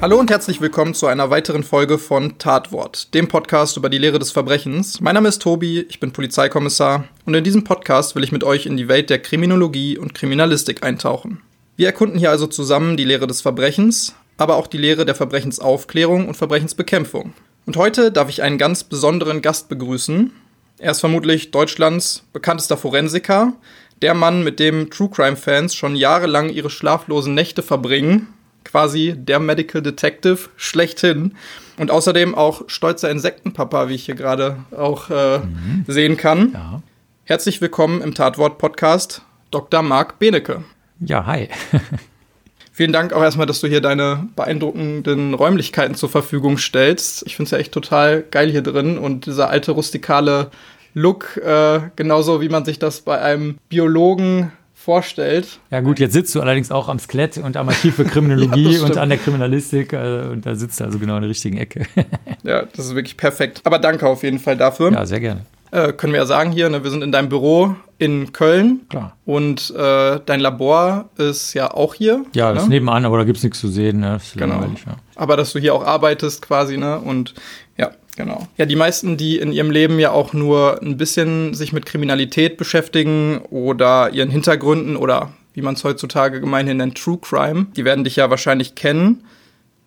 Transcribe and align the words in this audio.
Hallo 0.00 0.16
und 0.16 0.30
herzlich 0.30 0.60
willkommen 0.60 0.94
zu 0.94 1.08
einer 1.08 1.28
weiteren 1.28 1.64
Folge 1.64 1.98
von 1.98 2.38
Tatwort, 2.38 3.12
dem 3.14 3.26
Podcast 3.26 3.76
über 3.76 3.88
die 3.88 3.98
Lehre 3.98 4.20
des 4.20 4.30
Verbrechens. 4.30 5.00
Mein 5.00 5.16
Name 5.16 5.28
ist 5.28 5.42
Tobi, 5.42 5.80
ich 5.88 5.98
bin 5.98 6.12
Polizeikommissar 6.12 7.08
und 7.26 7.34
in 7.34 7.42
diesem 7.42 7.64
Podcast 7.64 8.14
will 8.14 8.22
ich 8.22 8.30
mit 8.30 8.44
euch 8.44 8.66
in 8.66 8.76
die 8.76 8.86
Welt 8.86 9.10
der 9.10 9.18
Kriminologie 9.18 9.98
und 9.98 10.14
Kriminalistik 10.14 10.84
eintauchen. 10.84 11.42
Wir 11.74 11.88
erkunden 11.88 12.16
hier 12.16 12.30
also 12.30 12.46
zusammen 12.46 12.96
die 12.96 13.02
Lehre 13.02 13.26
des 13.26 13.40
Verbrechens, 13.40 14.14
aber 14.36 14.54
auch 14.54 14.68
die 14.68 14.78
Lehre 14.78 15.04
der 15.04 15.16
Verbrechensaufklärung 15.16 16.28
und 16.28 16.36
Verbrechensbekämpfung. 16.36 17.32
Und 17.66 17.76
heute 17.76 18.12
darf 18.12 18.28
ich 18.28 18.40
einen 18.40 18.56
ganz 18.56 18.84
besonderen 18.84 19.42
Gast 19.42 19.68
begrüßen. 19.68 20.30
Er 20.78 20.92
ist 20.92 21.00
vermutlich 21.00 21.50
Deutschlands 21.50 22.22
bekanntester 22.32 22.76
Forensiker, 22.76 23.54
der 24.00 24.14
Mann, 24.14 24.44
mit 24.44 24.60
dem 24.60 24.90
True 24.90 25.10
Crime 25.10 25.34
Fans 25.34 25.74
schon 25.74 25.96
jahrelang 25.96 26.50
ihre 26.50 26.70
schlaflosen 26.70 27.34
Nächte 27.34 27.64
verbringen 27.64 28.28
quasi 28.68 29.14
der 29.16 29.40
Medical 29.40 29.80
Detective 29.80 30.50
schlechthin. 30.56 31.34
Und 31.78 31.90
außerdem 31.90 32.34
auch 32.34 32.62
stolzer 32.66 33.10
Insektenpapa, 33.10 33.88
wie 33.88 33.94
ich 33.94 34.04
hier 34.04 34.14
gerade 34.14 34.58
auch 34.76 35.10
äh, 35.10 35.38
mhm. 35.38 35.84
sehen 35.86 36.16
kann. 36.16 36.52
Ja. 36.52 36.82
Herzlich 37.24 37.60
willkommen 37.60 38.02
im 38.02 38.14
Tatwort-Podcast, 38.14 39.22
Dr. 39.50 39.82
Marc 39.82 40.18
Benecke. 40.18 40.64
Ja, 41.00 41.24
hi. 41.24 41.48
Vielen 42.72 42.92
Dank 42.92 43.12
auch 43.12 43.22
erstmal, 43.22 43.46
dass 43.46 43.60
du 43.60 43.68
hier 43.68 43.80
deine 43.80 44.28
beeindruckenden 44.36 45.34
Räumlichkeiten 45.34 45.94
zur 45.94 46.08
Verfügung 46.08 46.58
stellst. 46.58 47.24
Ich 47.26 47.36
finde 47.36 47.46
es 47.46 47.50
ja 47.52 47.58
echt 47.58 47.72
total 47.72 48.22
geil 48.22 48.50
hier 48.50 48.62
drin 48.62 48.98
und 48.98 49.26
dieser 49.26 49.48
alte 49.48 49.72
rustikale 49.72 50.50
Look, 50.94 51.36
äh, 51.38 51.80
genauso 51.96 52.40
wie 52.40 52.48
man 52.48 52.64
sich 52.64 52.78
das 52.78 53.00
bei 53.00 53.20
einem 53.20 53.58
Biologen 53.68 54.52
vorstellt. 54.88 55.60
Ja 55.70 55.82
gut, 55.82 55.98
jetzt 55.98 56.14
sitzt 56.14 56.34
du 56.34 56.40
allerdings 56.40 56.70
auch 56.70 56.88
am 56.88 56.98
Skelett 56.98 57.36
und 57.36 57.58
am 57.58 57.68
Archiv 57.68 57.96
für 57.96 58.04
Kriminologie 58.06 58.76
ja, 58.76 58.82
und 58.82 58.96
an 58.96 59.10
der 59.10 59.18
Kriminalistik 59.18 59.92
äh, 59.92 60.28
und 60.32 60.46
da 60.46 60.54
sitzt 60.54 60.80
du 60.80 60.84
also 60.84 60.98
genau 60.98 61.16
in 61.16 61.20
der 61.20 61.28
richtigen 61.28 61.58
Ecke. 61.58 61.82
ja, 62.42 62.62
das 62.62 62.86
ist 62.86 62.94
wirklich 62.94 63.18
perfekt. 63.18 63.60
Aber 63.64 63.78
danke 63.78 64.08
auf 64.08 64.22
jeden 64.22 64.38
Fall 64.38 64.56
dafür. 64.56 64.90
Ja, 64.90 65.04
sehr 65.04 65.20
gerne. 65.20 65.44
Äh, 65.72 65.92
können 65.92 66.14
wir 66.14 66.20
ja 66.20 66.24
sagen 66.24 66.52
hier, 66.52 66.70
ne, 66.70 66.82
wir 66.84 66.90
sind 66.90 67.04
in 67.04 67.12
deinem 67.12 67.28
Büro 67.28 67.76
in 67.98 68.32
Köln. 68.32 68.86
Klar. 68.88 69.14
Und 69.26 69.74
äh, 69.76 70.20
dein 70.24 70.40
Labor 70.40 71.10
ist 71.18 71.52
ja 71.52 71.70
auch 71.70 71.92
hier. 71.92 72.24
Ja, 72.34 72.54
das 72.54 72.62
ne? 72.62 72.62
ist 72.62 72.68
nebenan, 72.70 73.04
aber 73.04 73.18
da 73.18 73.24
gibt 73.24 73.36
es 73.36 73.44
nichts 73.44 73.60
zu 73.60 73.68
sehen. 73.68 74.00
Ne? 74.00 74.18
genau. 74.36 74.62
Ja. 74.62 74.96
Aber 75.16 75.36
dass 75.36 75.52
du 75.52 75.58
hier 75.58 75.74
auch 75.74 75.84
arbeitest 75.84 76.40
quasi, 76.40 76.78
ne? 76.78 76.98
Und 76.98 77.34
Genau. 78.18 78.48
Ja, 78.56 78.66
die 78.66 78.74
meisten, 78.74 79.16
die 79.16 79.38
in 79.38 79.52
ihrem 79.52 79.70
Leben 79.70 80.00
ja 80.00 80.10
auch 80.10 80.32
nur 80.32 80.82
ein 80.82 80.96
bisschen 80.96 81.54
sich 81.54 81.72
mit 81.72 81.86
Kriminalität 81.86 82.56
beschäftigen 82.56 83.38
oder 83.50 84.10
ihren 84.10 84.28
Hintergründen 84.28 84.96
oder 84.96 85.30
wie 85.54 85.62
man 85.62 85.74
es 85.74 85.84
heutzutage 85.84 86.40
gemeinhin 86.40 86.78
nennt, 86.78 86.98
True 86.98 87.18
Crime, 87.22 87.68
die 87.76 87.84
werden 87.84 88.02
dich 88.02 88.16
ja 88.16 88.28
wahrscheinlich 88.28 88.74
kennen. 88.74 89.24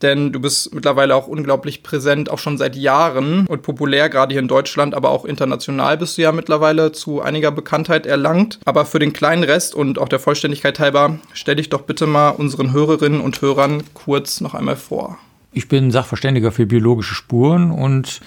Denn 0.02 0.32
du 0.32 0.40
bist 0.40 0.74
mittlerweile 0.74 1.14
auch 1.14 1.28
unglaublich 1.28 1.84
präsent, 1.84 2.32
auch 2.32 2.40
schon 2.40 2.58
seit 2.58 2.78
Jahren 2.78 3.46
und 3.48 3.64
populär, 3.64 4.08
gerade 4.08 4.34
hier 4.34 4.42
in 4.42 4.48
Deutschland, 4.48 4.96
aber 4.96 5.10
auch 5.10 5.26
international 5.26 5.98
bist 5.98 6.18
du 6.18 6.22
ja 6.22 6.32
mittlerweile 6.32 6.94
zu 6.94 7.22
einiger 7.22 7.52
Bekanntheit 7.52 8.06
erlangt. 8.06 8.60
Aber 8.64 8.86
für 8.86 9.00
den 9.00 9.12
kleinen 9.12 9.44
Rest 9.44 9.76
und 9.76 10.00
auch 10.00 10.08
der 10.08 10.20
Vollständigkeit 10.20 10.80
halber, 10.80 11.20
stell 11.34 11.58
dich 11.58 11.68
doch 11.68 11.82
bitte 11.82 12.08
mal 12.08 12.30
unseren 12.30 12.72
Hörerinnen 12.72 13.20
und 13.20 13.42
Hörern 13.42 13.84
kurz 13.94 14.40
noch 14.40 14.54
einmal 14.54 14.78
vor. 14.78 15.20
Ich 15.54 15.68
bin 15.68 15.92
Sachverständiger 15.92 16.52
für 16.52 16.66
biologische 16.66 17.14
Spuren 17.14 17.72
und 17.72 18.22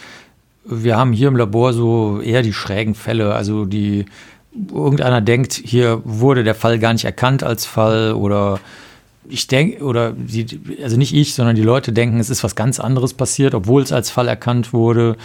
wir 0.64 0.96
haben 0.96 1.12
hier 1.12 1.28
im 1.28 1.36
Labor 1.36 1.72
so 1.72 2.20
eher 2.20 2.42
die 2.42 2.52
schrägen 2.52 2.94
Fälle, 2.94 3.34
also 3.34 3.64
die 3.64 4.06
irgendeiner 4.72 5.20
denkt, 5.20 5.52
hier 5.52 6.00
wurde 6.04 6.44
der 6.44 6.54
Fall 6.54 6.78
gar 6.78 6.92
nicht 6.92 7.04
erkannt 7.04 7.42
als 7.42 7.66
Fall 7.66 8.12
oder 8.12 8.60
ich 9.28 9.46
denke, 9.46 9.82
oder 9.82 10.12
die, 10.12 10.60
also 10.82 10.96
nicht 10.96 11.14
ich, 11.14 11.34
sondern 11.34 11.56
die 11.56 11.62
Leute 11.62 11.92
denken, 11.92 12.20
es 12.20 12.30
ist 12.30 12.44
was 12.44 12.54
ganz 12.54 12.78
anderes 12.78 13.14
passiert, 13.14 13.54
obwohl 13.54 13.82
es 13.82 13.92
als 13.92 14.10
Fall 14.10 14.28
erkannt 14.28 14.72
wurde. 14.72 15.16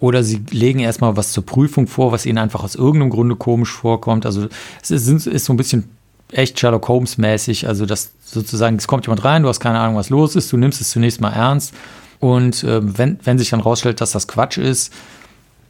Oder 0.00 0.22
sie 0.22 0.42
legen 0.50 0.78
erstmal 0.78 1.16
was 1.16 1.32
zur 1.32 1.44
Prüfung 1.44 1.88
vor, 1.88 2.12
was 2.12 2.24
ihnen 2.24 2.38
einfach 2.38 2.62
aus 2.62 2.76
irgendeinem 2.76 3.10
Grunde 3.10 3.36
komisch 3.36 3.72
vorkommt. 3.72 4.26
Also 4.26 4.48
es 4.80 4.90
ist, 4.90 5.26
ist 5.26 5.44
so 5.44 5.52
ein 5.52 5.56
bisschen 5.56 5.88
echt 6.32 6.58
Sherlock 6.58 6.88
Holmes-mäßig. 6.88 7.66
Also, 7.66 7.86
dass 7.86 8.12
sozusagen, 8.24 8.76
es 8.76 8.86
kommt 8.86 9.06
jemand 9.06 9.24
rein, 9.24 9.42
du 9.42 9.48
hast 9.48 9.60
keine 9.60 9.78
Ahnung, 9.78 9.96
was 9.96 10.10
los 10.10 10.36
ist, 10.36 10.52
du 10.52 10.56
nimmst 10.56 10.80
es 10.80 10.90
zunächst 10.90 11.20
mal 11.20 11.32
ernst. 11.32 11.74
Und 12.20 12.64
äh, 12.64 12.80
wenn, 12.82 13.18
wenn 13.24 13.38
sich 13.38 13.50
dann 13.50 13.60
rausstellt, 13.60 14.00
dass 14.00 14.12
das 14.12 14.26
Quatsch 14.28 14.58
ist, 14.58 14.92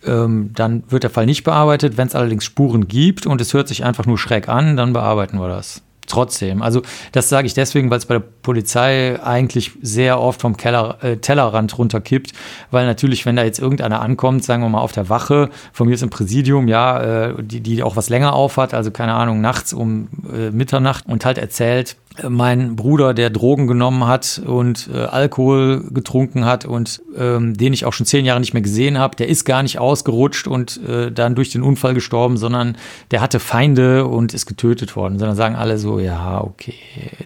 ähm, 0.04 0.50
dann 0.54 0.84
wird 0.88 1.02
der 1.02 1.10
Fall 1.10 1.26
nicht 1.26 1.44
bearbeitet. 1.44 1.96
Wenn 1.96 2.08
es 2.08 2.14
allerdings 2.14 2.44
Spuren 2.44 2.88
gibt 2.88 3.26
und 3.26 3.40
es 3.40 3.52
hört 3.52 3.68
sich 3.68 3.84
einfach 3.84 4.06
nur 4.06 4.18
schräg 4.18 4.48
an, 4.48 4.76
dann 4.76 4.92
bearbeiten 4.92 5.38
wir 5.38 5.48
das 5.48 5.82
trotzdem. 6.08 6.62
Also 6.62 6.82
das 7.12 7.28
sage 7.28 7.46
ich 7.46 7.54
deswegen, 7.54 7.90
weil 7.90 7.98
es 7.98 8.06
bei 8.06 8.14
der 8.14 8.24
Polizei 8.42 9.22
eigentlich 9.22 9.72
sehr 9.82 10.20
oft 10.20 10.40
vom 10.40 10.56
Keller, 10.56 10.98
äh, 11.02 11.16
Tellerrand 11.16 11.76
runterkippt, 11.78 12.32
weil 12.70 12.86
natürlich, 12.86 13.26
wenn 13.26 13.36
da 13.36 13.44
jetzt 13.44 13.58
irgendeiner 13.58 14.00
ankommt, 14.00 14.44
sagen 14.44 14.62
wir 14.62 14.68
mal 14.68 14.80
auf 14.80 14.92
der 14.92 15.08
Wache, 15.08 15.50
von 15.72 15.86
mir 15.86 15.94
ist 15.94 16.02
im 16.02 16.10
Präsidium, 16.10 16.68
ja, 16.68 17.28
äh, 17.28 17.34
die, 17.42 17.60
die 17.60 17.82
auch 17.82 17.96
was 17.96 18.08
länger 18.08 18.32
aufhat, 18.32 18.74
also 18.74 18.90
keine 18.90 19.14
Ahnung, 19.14 19.40
nachts 19.40 19.72
um 19.72 20.08
äh, 20.32 20.50
Mitternacht 20.50 21.06
und 21.06 21.24
halt 21.24 21.38
erzählt, 21.38 21.96
mein 22.28 22.76
Bruder, 22.76 23.14
der 23.14 23.30
Drogen 23.30 23.66
genommen 23.66 24.06
hat 24.06 24.40
und 24.44 24.88
äh, 24.92 24.98
Alkohol 24.98 25.84
getrunken 25.90 26.44
hat 26.44 26.64
und 26.64 27.02
ähm, 27.16 27.56
den 27.56 27.72
ich 27.72 27.84
auch 27.84 27.92
schon 27.92 28.06
zehn 28.06 28.24
Jahre 28.24 28.40
nicht 28.40 28.54
mehr 28.54 28.62
gesehen 28.62 28.98
habe, 28.98 29.16
der 29.16 29.28
ist 29.28 29.44
gar 29.44 29.62
nicht 29.62 29.78
ausgerutscht 29.78 30.46
und 30.46 30.80
äh, 30.86 31.12
dann 31.12 31.34
durch 31.34 31.50
den 31.50 31.62
Unfall 31.62 31.94
gestorben, 31.94 32.36
sondern 32.36 32.76
der 33.10 33.20
hatte 33.20 33.40
Feinde 33.40 34.06
und 34.06 34.34
ist 34.34 34.46
getötet 34.46 34.96
worden. 34.96 35.18
Sondern 35.18 35.36
sagen 35.36 35.56
alle 35.56 35.78
so, 35.78 35.98
ja, 35.98 36.40
okay. 36.42 36.74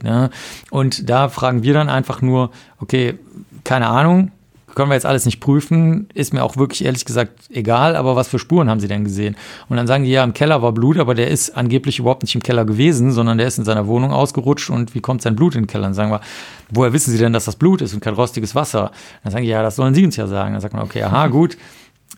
Ne? 0.03 0.31
Und 0.71 1.09
da 1.09 1.29
fragen 1.29 1.63
wir 1.63 1.75
dann 1.75 1.89
einfach 1.89 2.23
nur, 2.23 2.51
okay, 2.81 3.19
keine 3.65 3.89
Ahnung, 3.89 4.31
können 4.75 4.91
wir 4.91 4.95
jetzt 4.95 5.07
alles 5.07 5.25
nicht 5.27 5.41
prüfen, 5.41 6.09
ist 6.15 6.33
mir 6.33 6.43
auch 6.43 6.57
wirklich 6.57 6.85
ehrlich 6.85 7.05
gesagt 7.05 7.33
egal, 7.51 7.97
aber 7.97 8.17
was 8.17 8.29
für 8.29 8.39
Spuren 8.39 8.71
haben 8.71 8.81
sie 8.81 8.89
denn 8.89 9.05
gesehen? 9.05 9.37
Und 9.69 9.77
dann 9.77 9.87
sagen 9.87 10.05
die, 10.05 10.11
ja, 10.11 10.25
im 10.25 10.35
Keller 10.35 10.63
war 10.63 10.73
Blut, 10.73 10.99
aber 10.99 11.15
der 11.15 11.29
ist 11.29 11.57
angeblich 11.57 11.99
überhaupt 11.99 12.23
nicht 12.23 12.35
im 12.35 12.43
Keller 12.43 12.65
gewesen, 12.65 13.13
sondern 13.13 13.39
der 13.39 13.47
ist 13.47 13.59
in 13.59 13.65
seiner 13.65 13.87
Wohnung 13.87 14.13
ausgerutscht 14.13 14.71
und 14.71 14.95
wie 14.95 15.01
kommt 15.01 15.23
sein 15.23 15.37
Blut 15.37 15.55
in 15.55 15.63
den 15.63 15.67
Keller? 15.67 15.85
Dann 15.85 15.95
sagen 15.95 16.11
wir, 16.11 16.21
woher 16.71 16.93
wissen 16.93 17.11
sie 17.11 17.19
denn, 17.19 17.33
dass 17.33 17.45
das 17.45 17.57
Blut 17.57 17.83
ist 17.83 17.95
und 17.95 18.01
kein 18.01 18.15
rostiges 18.15 18.55
Wasser? 18.55 18.91
Dann 19.23 19.33
sagen 19.33 19.45
die, 19.45 19.51
ja, 19.51 19.63
das 19.63 19.77
sollen 19.77 19.95
sie 19.95 20.05
uns 20.05 20.17
ja 20.17 20.27
sagen. 20.27 20.53
Dann 20.53 20.61
sagt 20.61 20.75
man, 20.75 20.83
okay, 20.83 21.03
aha, 21.03 21.27
gut. 21.29 21.57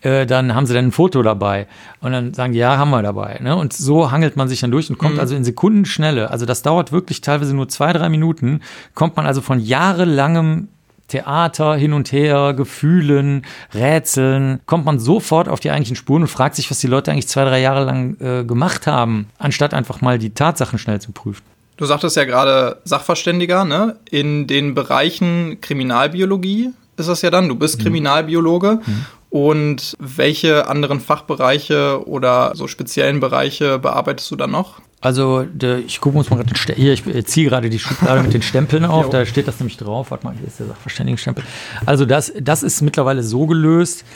Äh, 0.04 0.26
dann 0.26 0.54
haben 0.54 0.66
sie 0.66 0.74
dann 0.74 0.86
ein 0.86 0.92
Foto 0.92 1.22
dabei. 1.22 1.66
Und 2.00 2.12
dann 2.12 2.34
sagen 2.34 2.52
die, 2.52 2.58
ja, 2.58 2.76
haben 2.76 2.90
wir 2.90 3.02
dabei. 3.02 3.38
Ne? 3.40 3.56
Und 3.56 3.72
so 3.72 4.10
hangelt 4.10 4.36
man 4.36 4.48
sich 4.48 4.60
dann 4.60 4.70
durch 4.70 4.90
und 4.90 4.98
kommt 4.98 5.14
mhm. 5.14 5.20
also 5.20 5.34
in 5.34 5.44
Sekundenschnelle. 5.44 6.30
Also 6.30 6.46
das 6.46 6.62
dauert 6.62 6.92
wirklich 6.92 7.22
teilweise 7.22 7.54
nur 7.56 7.68
zwei, 7.68 7.92
drei 7.92 8.08
Minuten. 8.08 8.60
Kommt 8.94 9.16
man 9.16 9.26
also 9.26 9.40
von 9.40 9.58
jahrelangem 9.60 10.68
Theater 11.08 11.76
hin 11.76 11.92
und 11.92 12.12
her, 12.12 12.54
Gefühlen, 12.56 13.44
Rätseln, 13.72 14.60
kommt 14.66 14.84
man 14.84 14.98
sofort 14.98 15.48
auf 15.48 15.60
die 15.60 15.70
eigentlichen 15.70 15.96
Spuren 15.96 16.22
und 16.22 16.28
fragt 16.28 16.56
sich, 16.56 16.70
was 16.70 16.80
die 16.80 16.86
Leute 16.86 17.10
eigentlich 17.10 17.28
zwei, 17.28 17.44
drei 17.44 17.60
Jahre 17.60 17.84
lang 17.84 18.16
äh, 18.20 18.44
gemacht 18.44 18.86
haben, 18.86 19.28
anstatt 19.38 19.74
einfach 19.74 20.00
mal 20.00 20.18
die 20.18 20.30
Tatsachen 20.30 20.78
schnell 20.78 21.00
zu 21.00 21.12
prüfen. 21.12 21.42
Du 21.76 21.86
sagtest 21.86 22.16
ja 22.16 22.24
gerade 22.24 22.80
Sachverständiger, 22.84 23.64
ne? 23.64 23.96
In 24.10 24.46
den 24.46 24.74
Bereichen 24.74 25.60
Kriminalbiologie 25.60 26.70
ist 26.96 27.08
das 27.08 27.22
ja 27.22 27.30
dann. 27.30 27.48
Du 27.48 27.56
bist 27.56 27.78
mhm. 27.78 27.82
Kriminalbiologe. 27.82 28.80
Mhm. 28.86 29.06
Und 29.30 29.94
welche 29.98 30.68
anderen 30.68 31.00
Fachbereiche 31.00 32.06
oder 32.06 32.52
so 32.54 32.68
speziellen 32.68 33.18
Bereiche 33.18 33.80
bearbeitest 33.80 34.30
du 34.30 34.36
dann 34.36 34.52
noch? 34.52 34.80
Also, 35.04 35.44
ich 35.86 36.00
gucke 36.00 36.16
uns 36.16 36.30
mal 36.30 36.42
gerade 36.42 36.74
hier, 36.76 36.94
ich 36.94 37.26
ziehe 37.26 37.46
gerade 37.46 37.68
die 37.68 37.78
Schublade 37.78 38.22
mit 38.22 38.32
den 38.32 38.40
Stempeln 38.40 38.86
auf, 38.86 39.10
da 39.10 39.26
steht 39.26 39.46
das 39.46 39.60
nämlich 39.60 39.76
drauf. 39.76 40.10
Warte 40.10 40.24
mal, 40.24 40.34
hier 40.34 40.46
ist 40.46 40.58
der 40.58 40.66
Sachverständigenstempel. 40.68 41.44
Also, 41.84 42.06
das, 42.06 42.32
das 42.40 42.62
ist 42.62 42.80
mittlerweile 42.80 43.22
so 43.22 43.46
gelöst, 43.46 44.06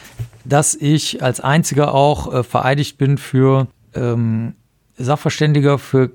dass 0.46 0.74
ich 0.74 1.22
als 1.22 1.40
einziger 1.40 1.94
auch 1.94 2.32
äh, 2.32 2.42
vereidigt 2.42 2.96
bin 2.96 3.18
für 3.18 3.66
ähm, 3.94 4.54
Sachverständiger 4.96 5.78
für, 5.78 6.10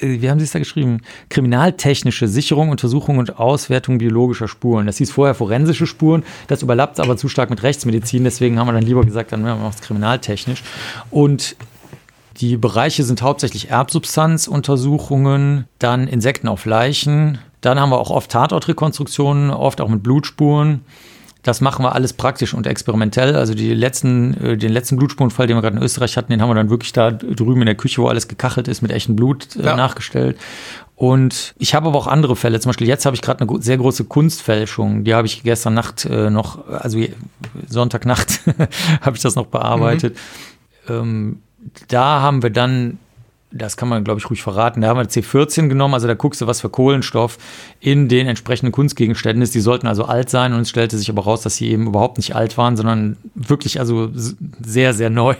äh, 0.00 0.22
wie 0.22 0.30
haben 0.30 0.38
Sie 0.38 0.46
es 0.46 0.52
da 0.52 0.58
geschrieben? 0.58 1.02
Kriminaltechnische 1.28 2.28
Sicherung, 2.28 2.70
Untersuchung 2.70 3.18
und 3.18 3.38
Auswertung 3.38 3.98
biologischer 3.98 4.48
Spuren. 4.48 4.86
Das 4.86 4.96
hieß 4.96 5.10
vorher 5.10 5.34
forensische 5.34 5.86
Spuren, 5.86 6.22
das 6.46 6.62
überlappt 6.62 6.98
aber 6.98 7.18
zu 7.18 7.28
stark 7.28 7.50
mit 7.50 7.62
Rechtsmedizin, 7.62 8.24
deswegen 8.24 8.58
haben 8.58 8.68
wir 8.68 8.72
dann 8.72 8.84
lieber 8.84 9.04
gesagt, 9.04 9.32
dann 9.32 9.42
machen 9.42 9.60
wir 9.60 9.68
es 9.68 9.82
kriminaltechnisch. 9.82 10.62
Und 11.10 11.56
die 12.40 12.56
Bereiche 12.56 13.02
sind 13.02 13.22
hauptsächlich 13.22 13.70
Erbsubstanzuntersuchungen, 13.70 15.66
dann 15.78 16.06
Insekten 16.06 16.48
auf 16.48 16.66
Leichen. 16.66 17.38
Dann 17.60 17.80
haben 17.80 17.90
wir 17.90 17.98
auch 17.98 18.10
oft 18.10 18.30
Tatortrekonstruktionen, 18.30 19.50
oft 19.50 19.80
auch 19.80 19.88
mit 19.88 20.02
Blutspuren. 20.04 20.82
Das 21.42 21.60
machen 21.60 21.84
wir 21.84 21.94
alles 21.94 22.12
praktisch 22.12 22.54
und 22.54 22.66
experimentell. 22.66 23.34
Also 23.34 23.54
die 23.54 23.72
letzten, 23.74 24.34
äh, 24.42 24.56
den 24.56 24.72
letzten 24.72 24.96
Blutspurenfall, 24.96 25.46
den 25.46 25.56
wir 25.56 25.62
gerade 25.62 25.76
in 25.76 25.82
Österreich 25.82 26.16
hatten, 26.16 26.30
den 26.30 26.42
haben 26.42 26.50
wir 26.50 26.54
dann 26.54 26.70
wirklich 26.70 26.92
da 26.92 27.10
drüben 27.10 27.62
in 27.62 27.66
der 27.66 27.74
Küche, 27.74 28.02
wo 28.02 28.08
alles 28.08 28.28
gekachelt 28.28 28.68
ist, 28.68 28.82
mit 28.82 28.92
echtem 28.92 29.16
Blut 29.16 29.56
äh, 29.56 29.64
ja. 29.64 29.76
nachgestellt. 29.76 30.36
Und 30.94 31.54
ich 31.58 31.74
habe 31.74 31.88
aber 31.88 31.98
auch 31.98 32.06
andere 32.08 32.36
Fälle. 32.36 32.58
Zum 32.60 32.70
Beispiel 32.70 32.88
jetzt 32.88 33.06
habe 33.06 33.16
ich 33.16 33.22
gerade 33.22 33.48
eine 33.48 33.62
sehr 33.62 33.78
große 33.78 34.04
Kunstfälschung. 34.04 35.04
Die 35.04 35.14
habe 35.14 35.26
ich 35.26 35.42
gestern 35.42 35.74
Nacht 35.74 36.04
äh, 36.04 36.28
noch, 36.28 36.66
also 36.68 36.98
Sonntagnacht 37.68 38.40
habe 39.00 39.16
ich 39.16 39.22
das 39.22 39.36
noch 39.36 39.46
bearbeitet. 39.46 40.16
Mhm. 40.88 40.94
Ähm, 40.94 41.42
da 41.88 42.20
haben 42.20 42.42
wir 42.42 42.50
dann 42.50 42.98
das 43.50 43.76
kann 43.76 43.88
man, 43.88 44.04
glaube 44.04 44.20
ich, 44.20 44.28
ruhig 44.28 44.42
verraten. 44.42 44.82
Da 44.82 44.88
haben 44.88 44.98
wir 44.98 45.06
C14 45.06 45.68
genommen, 45.68 45.94
also 45.94 46.06
da 46.06 46.14
guckst 46.14 46.40
du, 46.40 46.46
was 46.46 46.60
für 46.60 46.68
Kohlenstoff 46.68 47.38
in 47.80 48.08
den 48.08 48.26
entsprechenden 48.26 48.72
Kunstgegenständen 48.72 49.42
ist. 49.42 49.54
Die 49.54 49.60
sollten 49.60 49.86
also 49.86 50.04
alt 50.04 50.28
sein 50.28 50.52
und 50.52 50.60
es 50.60 50.68
stellte 50.68 50.98
sich 50.98 51.08
aber 51.08 51.22
raus, 51.22 51.42
dass 51.42 51.56
sie 51.56 51.70
eben 51.70 51.86
überhaupt 51.86 52.18
nicht 52.18 52.36
alt 52.36 52.58
waren, 52.58 52.76
sondern 52.76 53.16
wirklich 53.34 53.80
also 53.80 54.10
sehr, 54.14 54.92
sehr 54.92 55.08
neu. 55.08 55.34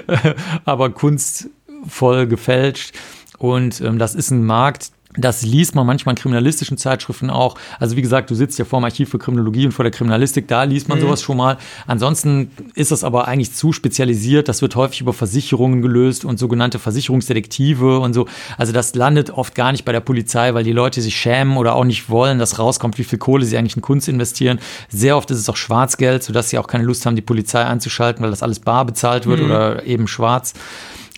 aber 0.64 0.90
kunstvoll 0.90 2.26
gefälscht. 2.26 2.94
Und 3.36 3.80
ähm, 3.82 3.98
das 3.98 4.14
ist 4.14 4.30
ein 4.30 4.44
Markt, 4.44 4.92
das 5.16 5.42
liest 5.42 5.74
man 5.74 5.86
manchmal 5.86 6.14
in 6.14 6.16
kriminalistischen 6.16 6.76
Zeitschriften 6.76 7.30
auch. 7.30 7.56
Also 7.78 7.96
wie 7.96 8.02
gesagt, 8.02 8.30
du 8.30 8.34
sitzt 8.34 8.58
ja 8.58 8.64
vor 8.64 8.80
dem 8.80 8.84
Archiv 8.84 9.10
für 9.10 9.18
Kriminologie 9.18 9.66
und 9.66 9.72
vor 9.72 9.84
der 9.84 9.92
Kriminalistik, 9.92 10.48
da 10.48 10.64
liest 10.64 10.88
man 10.88 10.98
mhm. 10.98 11.02
sowas 11.02 11.22
schon 11.22 11.36
mal. 11.36 11.56
Ansonsten 11.86 12.50
ist 12.74 12.90
das 12.90 13.04
aber 13.04 13.28
eigentlich 13.28 13.52
zu 13.52 13.72
spezialisiert. 13.72 14.48
Das 14.48 14.60
wird 14.62 14.74
häufig 14.76 15.00
über 15.00 15.12
Versicherungen 15.12 15.82
gelöst 15.82 16.24
und 16.24 16.38
sogenannte 16.38 16.78
Versicherungsdetektive 16.78 18.00
und 18.00 18.12
so. 18.12 18.26
Also 18.58 18.72
das 18.72 18.94
landet 18.94 19.30
oft 19.30 19.54
gar 19.54 19.72
nicht 19.72 19.84
bei 19.84 19.92
der 19.92 20.00
Polizei, 20.00 20.54
weil 20.54 20.64
die 20.64 20.72
Leute 20.72 21.00
sich 21.00 21.16
schämen 21.16 21.56
oder 21.56 21.74
auch 21.74 21.84
nicht 21.84 22.10
wollen, 22.10 22.38
dass 22.38 22.58
rauskommt, 22.58 22.98
wie 22.98 23.04
viel 23.04 23.18
Kohle 23.18 23.44
sie 23.44 23.56
eigentlich 23.56 23.76
in 23.76 23.82
Kunst 23.82 24.08
investieren. 24.08 24.58
Sehr 24.88 25.16
oft 25.16 25.30
ist 25.30 25.38
es 25.38 25.48
auch 25.48 25.56
Schwarzgeld, 25.56 26.22
sodass 26.22 26.50
sie 26.50 26.58
auch 26.58 26.66
keine 26.66 26.84
Lust 26.84 27.06
haben, 27.06 27.14
die 27.14 27.22
Polizei 27.22 27.64
einzuschalten, 27.64 28.22
weil 28.22 28.30
das 28.30 28.42
alles 28.42 28.58
bar 28.58 28.84
bezahlt 28.84 29.26
wird 29.26 29.40
mhm. 29.40 29.46
oder 29.46 29.86
eben 29.86 30.08
schwarz. 30.08 30.54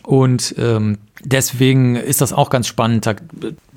Und 0.03 0.55
ähm, 0.57 0.99
deswegen 1.25 1.97
ist 1.97 2.21
das 2.21 2.33
auch 2.33 2.49
ganz 2.49 2.69
spannend. 2.69 3.07
Da, 3.07 3.15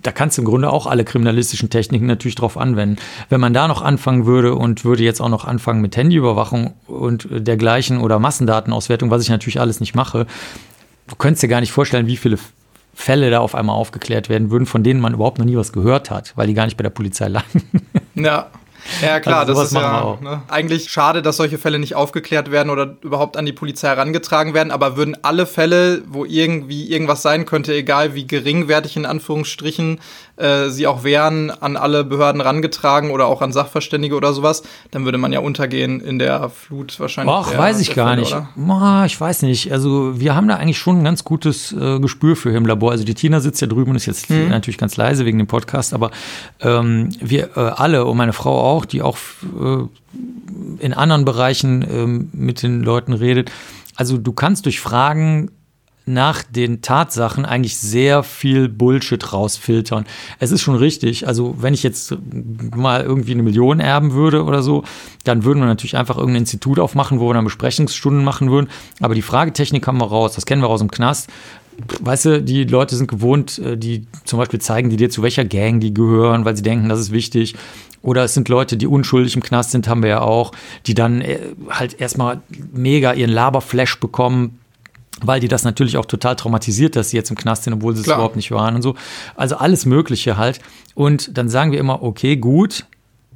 da 0.01 0.11
kannst 0.11 0.37
du 0.37 0.41
im 0.41 0.45
Grunde 0.45 0.71
auch 0.71 0.87
alle 0.87 1.03
kriminalistischen 1.03 1.69
Techniken 1.69 2.05
natürlich 2.05 2.35
drauf 2.35 2.57
anwenden. 2.57 2.97
Wenn 3.29 3.39
man 3.39 3.53
da 3.53 3.67
noch 3.67 3.81
anfangen 3.81 4.25
würde 4.25 4.55
und 4.55 4.85
würde 4.85 5.03
jetzt 5.03 5.21
auch 5.21 5.29
noch 5.29 5.45
anfangen 5.45 5.81
mit 5.81 5.95
Handyüberwachung 5.97 6.73
und 6.87 7.27
dergleichen 7.31 7.99
oder 7.99 8.19
Massendatenauswertung, 8.19 9.11
was 9.11 9.23
ich 9.23 9.29
natürlich 9.29 9.59
alles 9.59 9.79
nicht 9.79 9.95
mache, 9.95 10.25
du 11.07 11.15
könntest 11.15 11.43
dir 11.43 11.47
gar 11.47 11.61
nicht 11.61 11.71
vorstellen, 11.71 12.07
wie 12.07 12.17
viele 12.17 12.37
Fälle 12.93 13.29
da 13.29 13.39
auf 13.39 13.55
einmal 13.55 13.75
aufgeklärt 13.75 14.29
werden 14.29 14.51
würden, 14.51 14.65
von 14.65 14.83
denen 14.83 14.99
man 14.99 15.13
überhaupt 15.13 15.39
noch 15.39 15.45
nie 15.45 15.55
was 15.55 15.71
gehört 15.71 16.11
hat, 16.11 16.33
weil 16.35 16.47
die 16.47 16.53
gar 16.53 16.65
nicht 16.65 16.75
bei 16.75 16.83
der 16.83 16.89
Polizei 16.89 17.27
landen. 17.29 17.87
Ja, 18.15 18.47
ja, 19.01 19.19
klar, 19.19 19.39
also 19.39 19.53
das 19.53 19.67
ist 19.67 19.73
ja 19.73 20.17
ne, 20.21 20.41
eigentlich 20.47 20.89
schade, 20.89 21.21
dass 21.21 21.37
solche 21.37 21.57
Fälle 21.57 21.79
nicht 21.79 21.95
aufgeklärt 21.95 22.51
werden 22.51 22.69
oder 22.69 22.95
überhaupt 23.01 23.37
an 23.37 23.45
die 23.45 23.53
Polizei 23.53 23.87
herangetragen 23.87 24.53
werden, 24.53 24.71
aber 24.71 24.97
würden 24.97 25.17
alle 25.21 25.45
Fälle, 25.45 26.03
wo 26.07 26.25
irgendwie 26.25 26.89
irgendwas 26.89 27.21
sein 27.21 27.45
könnte, 27.45 27.73
egal 27.73 28.15
wie 28.15 28.27
geringwertig 28.27 28.97
in 28.97 29.05
Anführungsstrichen, 29.05 29.99
äh, 30.39 30.69
sie 30.69 30.87
auch 30.87 31.03
wären, 31.03 31.51
an 31.51 31.75
alle 31.75 32.03
Behörden 32.03 32.41
rangetragen 32.41 33.11
oder 33.11 33.27
auch 33.27 33.41
an 33.41 33.51
Sachverständige 33.51 34.15
oder 34.15 34.33
sowas, 34.33 34.63
dann 34.91 35.05
würde 35.05 35.17
man 35.17 35.33
ja 35.33 35.39
untergehen 35.39 35.99
in 35.99 36.17
der 36.17 36.49
Flut 36.49 36.99
wahrscheinlich. 36.99 37.35
Ach, 37.35 37.57
weiß 37.57 37.79
ich 37.81 37.93
gar 37.93 38.09
Fälle, 38.09 38.21
nicht. 38.21 38.35
Oh, 38.57 39.03
ich 39.05 39.19
weiß 39.19 39.41
nicht. 39.41 39.71
Also 39.71 40.19
wir 40.19 40.35
haben 40.35 40.47
da 40.47 40.55
eigentlich 40.55 40.77
schon 40.77 40.99
ein 40.99 41.03
ganz 41.03 41.23
gutes 41.23 41.73
äh, 41.73 41.99
Gespür 41.99 42.35
für 42.35 42.51
im 42.51 42.65
Labor. 42.65 42.91
Also 42.91 43.03
die 43.03 43.13
Tina 43.13 43.39
sitzt 43.39 43.61
ja 43.61 43.67
drüben 43.67 43.91
und 43.91 43.97
ist 43.97 44.05
jetzt 44.05 44.29
hm. 44.29 44.49
natürlich 44.49 44.77
ganz 44.77 44.95
leise 44.97 45.25
wegen 45.25 45.37
dem 45.37 45.47
Podcast, 45.47 45.93
aber 45.93 46.11
ähm, 46.61 47.09
wir 47.19 47.57
äh, 47.57 47.59
alle 47.59 48.05
und 48.05 48.17
meine 48.17 48.33
Frau 48.33 48.59
auch, 48.59 48.85
die 48.85 49.01
auch 49.01 49.17
äh, 49.17 49.83
in 50.79 50.93
anderen 50.93 51.25
Bereichen 51.25 51.85
ähm, 51.89 52.29
mit 52.33 52.63
den 52.63 52.81
Leuten 52.81 53.13
redet. 53.13 53.51
Also 53.95 54.17
du 54.17 54.31
kannst 54.31 54.65
durch 54.65 54.79
Fragen 54.79 55.51
nach 56.09 56.43
den 56.43 56.81
Tatsachen 56.81 57.45
eigentlich 57.45 57.77
sehr 57.77 58.23
viel 58.23 58.67
Bullshit 58.67 59.31
rausfiltern. 59.31 60.05
Es 60.39 60.51
ist 60.51 60.61
schon 60.61 60.75
richtig. 60.75 61.27
Also, 61.27 61.55
wenn 61.59 61.73
ich 61.73 61.83
jetzt 61.83 62.17
mal 62.75 63.03
irgendwie 63.03 63.33
eine 63.33 63.43
Million 63.43 63.79
erben 63.79 64.13
würde 64.13 64.43
oder 64.43 64.61
so, 64.61 64.83
dann 65.23 65.43
würden 65.43 65.59
wir 65.59 65.67
natürlich 65.67 65.95
einfach 65.95 66.17
irgendein 66.17 66.41
Institut 66.41 66.79
aufmachen, 66.79 67.19
wo 67.19 67.29
wir 67.29 67.33
dann 67.33 67.45
Besprechungsstunden 67.45 68.23
machen 68.23 68.51
würden. 68.51 68.69
Aber 68.99 69.15
die 69.15 69.21
Fragetechnik 69.21 69.85
haben 69.87 69.99
wir 69.99 70.07
raus. 70.07 70.33
Das 70.33 70.45
kennen 70.45 70.61
wir 70.61 70.69
aus 70.69 70.79
dem 70.79 70.91
Knast. 70.91 71.29
Weißt 72.01 72.25
du, 72.25 72.41
die 72.41 72.65
Leute 72.65 72.95
sind 72.95 73.07
gewohnt, 73.07 73.59
äh, 73.59 73.77
die 73.77 74.05
zum 74.25 74.39
Beispiel 74.39 74.59
zeigen 74.59 74.89
die 74.89 74.97
dir, 74.97 75.09
zu 75.09 75.21
welcher 75.21 75.45
Gang 75.45 75.79
die 75.79 75.93
gehören, 75.93 76.43
weil 76.43 76.57
sie 76.57 76.63
denken, 76.63 76.89
das 76.89 76.99
ist 76.99 77.11
wichtig. 77.11 77.55
Oder 78.01 78.23
es 78.23 78.33
sind 78.33 78.49
Leute, 78.49 78.77
die 78.77 78.87
unschuldig 78.87 79.35
im 79.35 79.43
Knast 79.43 79.71
sind, 79.71 79.87
haben 79.87 80.03
wir 80.03 80.09
ja 80.09 80.21
auch, 80.21 80.51
die 80.87 80.93
dann 80.93 81.21
äh, 81.21 81.39
halt 81.69 81.99
erstmal 81.99 82.41
mega 82.73 83.13
ihren 83.13 83.31
Laberflash 83.31 83.99
bekommen, 83.99 84.58
weil 85.23 85.39
die 85.39 85.47
das 85.47 85.63
natürlich 85.63 85.97
auch 85.97 86.05
total 86.05 86.35
traumatisiert, 86.35 86.95
dass 86.95 87.09
sie 87.09 87.17
jetzt 87.17 87.29
im 87.29 87.35
Knast 87.35 87.63
sind, 87.63 87.73
obwohl 87.73 87.95
sie 87.95 88.01
es 88.01 88.07
überhaupt 88.07 88.35
nicht 88.35 88.51
waren 88.51 88.75
und 88.75 88.81
so. 88.81 88.95
Also 89.35 89.57
alles 89.57 89.85
Mögliche 89.85 90.37
halt. 90.37 90.59
Und 90.95 91.37
dann 91.37 91.49
sagen 91.49 91.71
wir 91.71 91.79
immer, 91.79 92.03
okay, 92.03 92.37
gut, 92.37 92.85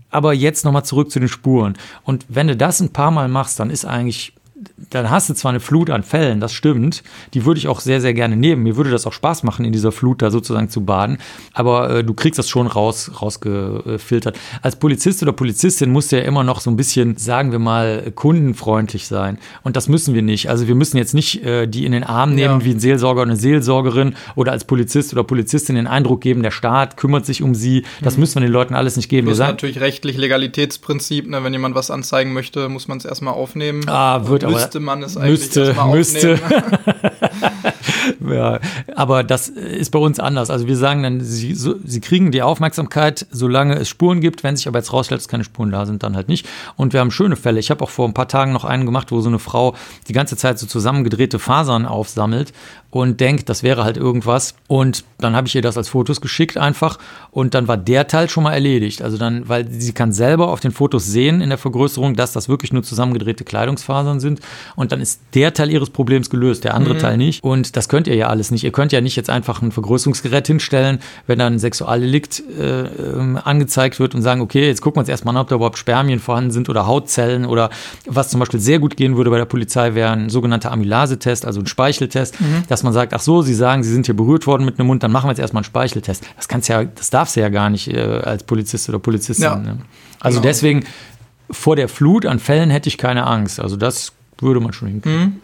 aber 0.09 0.33
jetzt 0.33 0.63
nochmal 0.63 0.85
zurück 0.85 1.11
zu 1.11 1.19
den 1.19 1.29
Spuren. 1.29 1.75
Und 2.03 2.25
wenn 2.29 2.47
du 2.47 2.55
das 2.55 2.79
ein 2.79 2.93
paar 2.93 3.11
Mal 3.11 3.27
machst, 3.27 3.59
dann 3.59 3.69
ist 3.69 3.85
eigentlich 3.85 4.33
dann 4.89 5.09
hast 5.09 5.29
du 5.29 5.33
zwar 5.33 5.49
eine 5.49 5.59
Flut 5.59 5.89
an 5.89 6.03
Fällen, 6.03 6.39
das 6.39 6.53
stimmt. 6.53 7.03
Die 7.33 7.45
würde 7.45 7.57
ich 7.57 7.67
auch 7.67 7.79
sehr, 7.79 8.01
sehr 8.01 8.13
gerne 8.13 8.35
nehmen. 8.35 8.63
Mir 8.63 8.75
würde 8.75 8.91
das 8.91 9.05
auch 9.05 9.13
Spaß 9.13 9.43
machen, 9.43 9.65
in 9.65 9.71
dieser 9.71 9.91
Flut 9.91 10.21
da 10.21 10.31
sozusagen 10.31 10.69
zu 10.69 10.81
baden. 10.81 11.17
Aber 11.53 11.89
äh, 11.89 12.03
du 12.03 12.13
kriegst 12.13 12.39
das 12.39 12.49
schon 12.49 12.67
raus, 12.67 13.11
rausgefiltert. 13.21 14.37
Als 14.61 14.75
Polizist 14.75 15.23
oder 15.23 15.33
Polizistin 15.33 15.91
musst 15.91 16.11
du 16.11 16.17
ja 16.17 16.23
immer 16.23 16.43
noch 16.43 16.61
so 16.61 16.69
ein 16.69 16.75
bisschen, 16.75 17.17
sagen 17.17 17.51
wir 17.51 17.59
mal, 17.59 18.11
kundenfreundlich 18.15 19.07
sein. 19.07 19.37
Und 19.63 19.75
das 19.75 19.87
müssen 19.87 20.13
wir 20.13 20.21
nicht. 20.21 20.49
Also 20.49 20.67
wir 20.67 20.75
müssen 20.75 20.97
jetzt 20.97 21.13
nicht 21.13 21.43
äh, 21.43 21.67
die 21.67 21.85
in 21.85 21.91
den 21.91 22.03
Arm 22.03 22.35
nehmen 22.35 22.59
ja. 22.59 22.65
wie 22.65 22.71
ein 22.71 22.79
Seelsorger 22.79 23.21
oder 23.21 23.31
eine 23.31 23.39
Seelsorgerin 23.39 24.15
oder 24.35 24.51
als 24.51 24.65
Polizist 24.65 25.13
oder 25.13 25.23
Polizistin 25.23 25.75
den 25.75 25.87
Eindruck 25.87 26.21
geben, 26.21 26.43
der 26.43 26.51
Staat 26.51 26.97
kümmert 26.97 27.25
sich 27.25 27.41
um 27.41 27.55
sie. 27.55 27.83
Das 28.01 28.15
mhm. 28.15 28.21
müssen 28.21 28.35
wir 28.35 28.41
den 28.41 28.51
Leuten 28.51 28.75
alles 28.75 28.95
nicht 28.95 29.09
geben. 29.09 29.27
Das 29.27 29.37
ist 29.37 29.39
natürlich 29.39 29.79
rechtlich 29.79 30.17
Legalitätsprinzip. 30.17 31.29
Ne? 31.29 31.43
Wenn 31.43 31.53
jemand 31.53 31.75
was 31.75 31.91
anzeigen 31.91 32.33
möchte, 32.33 32.69
muss 32.69 32.87
man 32.87 32.97
es 32.97 33.05
erstmal 33.05 33.33
aufnehmen. 33.33 33.87
Ah, 33.87 34.27
wird 34.27 34.43
aber 34.43 34.52
müsste 34.53 34.79
man 34.79 35.03
es 35.03 35.17
eigentlich 35.17 35.39
müsste, 35.39 35.75
müsste. 35.91 36.39
ja, 38.29 38.59
aber 38.95 39.23
das 39.23 39.49
ist 39.49 39.91
bei 39.91 39.99
uns 39.99 40.19
anders. 40.19 40.49
Also 40.49 40.67
wir 40.67 40.77
sagen 40.77 41.03
dann, 41.03 41.21
sie, 41.21 41.53
so, 41.53 41.75
sie 41.83 42.01
kriegen 42.01 42.31
die 42.31 42.41
Aufmerksamkeit, 42.41 43.25
solange 43.31 43.75
es 43.75 43.89
Spuren 43.89 44.21
gibt. 44.21 44.43
Wenn 44.43 44.55
sich 44.55 44.67
aber 44.67 44.79
jetzt 44.79 44.93
rausstellt, 44.93 45.21
dass 45.21 45.27
keine 45.27 45.43
Spuren 45.43 45.71
da 45.71 45.85
sind, 45.85 46.03
dann 46.03 46.15
halt 46.15 46.27
nicht. 46.27 46.47
Und 46.75 46.93
wir 46.93 46.99
haben 46.99 47.11
schöne 47.11 47.35
Fälle. 47.35 47.59
Ich 47.59 47.71
habe 47.71 47.83
auch 47.83 47.89
vor 47.89 48.07
ein 48.07 48.13
paar 48.13 48.27
Tagen 48.27 48.53
noch 48.53 48.65
einen 48.65 48.85
gemacht, 48.85 49.11
wo 49.11 49.21
so 49.21 49.29
eine 49.29 49.39
Frau 49.39 49.75
die 50.07 50.13
ganze 50.13 50.37
Zeit 50.37 50.59
so 50.59 50.65
zusammengedrehte 50.67 51.39
Fasern 51.39 51.85
aufsammelt 51.85 52.53
und 52.93 53.19
denkt, 53.19 53.49
das 53.49 53.63
wäre 53.63 53.83
halt 53.83 53.97
irgendwas. 53.97 54.53
Und 54.67 55.03
dann 55.17 55.35
habe 55.35 55.47
ich 55.47 55.55
ihr 55.55 55.61
das 55.61 55.77
als 55.77 55.89
Fotos 55.89 56.21
geschickt 56.21 56.57
einfach 56.57 56.99
und 57.31 57.53
dann 57.53 57.67
war 57.67 57.77
der 57.77 58.07
Teil 58.07 58.29
schon 58.29 58.43
mal 58.43 58.53
erledigt. 58.53 59.01
Also 59.01 59.17
dann, 59.17 59.49
weil 59.49 59.67
sie 59.69 59.93
kann 59.93 60.13
selber 60.13 60.49
auf 60.49 60.59
den 60.59 60.71
Fotos 60.71 61.05
sehen 61.05 61.41
in 61.41 61.49
der 61.49 61.57
Vergrößerung, 61.57 62.15
dass 62.15 62.33
das 62.33 62.49
wirklich 62.49 62.71
nur 62.71 62.83
zusammengedrehte 62.83 63.43
Kleidungsfasern 63.43 64.19
sind 64.19 64.41
und 64.75 64.91
dann 64.91 65.01
ist 65.01 65.21
der 65.33 65.53
Teil 65.53 65.71
ihres 65.71 65.89
Problems 65.89 66.29
gelöst, 66.29 66.63
der 66.63 66.75
andere 66.75 66.93
mhm. 66.93 66.99
Teil 66.99 67.17
nicht. 67.17 67.43
Und 67.43 67.75
das 67.75 67.89
könnt 67.89 68.07
ihr 68.07 68.15
ja 68.15 68.27
alles 68.27 68.51
nicht. 68.51 68.63
Ihr 68.63 68.71
könnt 68.71 68.91
ja 68.91 69.01
nicht 69.01 69.15
jetzt 69.15 69.29
einfach 69.29 69.61
ein 69.61 69.71
Vergrößerungsgerät 69.71 70.45
hinstellen, 70.45 70.99
wenn 71.25 71.39
dann 71.39 71.53
ein 71.53 71.59
Sexualdelikt 71.59 72.43
äh, 72.59 72.81
ähm, 72.81 73.39
angezeigt 73.43 73.99
wird 73.99 74.13
und 74.13 74.21
sagen, 74.21 74.41
okay, 74.41 74.67
jetzt 74.67 74.81
gucken 74.81 74.97
wir 74.97 75.01
uns 75.01 75.09
erstmal 75.09 75.35
an, 75.35 75.41
ob 75.41 75.47
da 75.47 75.55
überhaupt 75.55 75.79
Spermien 75.79 76.19
vorhanden 76.19 76.51
sind 76.51 76.69
oder 76.69 76.85
Hautzellen 76.85 77.45
oder 77.45 77.69
was 78.05 78.29
zum 78.29 78.39
Beispiel 78.39 78.59
sehr 78.59 78.79
gut 78.79 78.97
gehen 78.97 79.17
würde 79.17 79.31
bei 79.31 79.37
der 79.37 79.45
Polizei, 79.45 79.95
wäre 79.95 80.11
ein 80.11 80.29
sogenannter 80.29 80.71
Amylase-Test, 80.71 81.45
also 81.45 81.59
ein 81.59 81.67
Speicheltest, 81.67 82.39
mhm. 82.39 82.63
Dass 82.83 82.87
man 82.87 82.93
sagt, 82.93 83.13
ach 83.13 83.21
so, 83.21 83.41
Sie 83.41 83.53
sagen, 83.53 83.81
Sie 83.81 83.91
sind 83.91 84.07
hier 84.07 84.15
berührt 84.15 84.45
worden 84.45 84.65
mit 84.65 84.77
einem 84.77 84.87
Mund, 84.87 85.03
dann 85.03 85.11
machen 85.11 85.27
wir 85.27 85.31
jetzt 85.31 85.39
erstmal 85.39 85.61
einen 85.61 85.65
Speicheltest. 85.65 86.25
Das 86.35 86.49
kannst 86.49 86.67
ja, 86.67 86.83
das 86.83 87.09
darfst 87.09 87.37
du 87.37 87.39
ja 87.39 87.47
gar 87.47 87.69
nicht 87.69 87.87
äh, 87.87 88.01
als 88.01 88.43
Polizist 88.43 88.89
oder 88.89 88.99
Polizistin. 88.99 89.45
Ja. 89.45 89.55
Ne? 89.55 89.77
Also 90.19 90.39
genau. 90.39 90.49
deswegen 90.49 90.83
vor 91.49 91.77
der 91.77 91.87
Flut 91.87 92.25
an 92.25 92.39
Fällen 92.39 92.69
hätte 92.69 92.89
ich 92.89 92.97
keine 92.97 93.25
Angst. 93.25 93.61
Also 93.61 93.77
das 93.77 94.11
würde 94.39 94.59
man 94.59 94.73
schon 94.73 94.89
hinkriegen. 94.89 95.21
Mhm. 95.21 95.41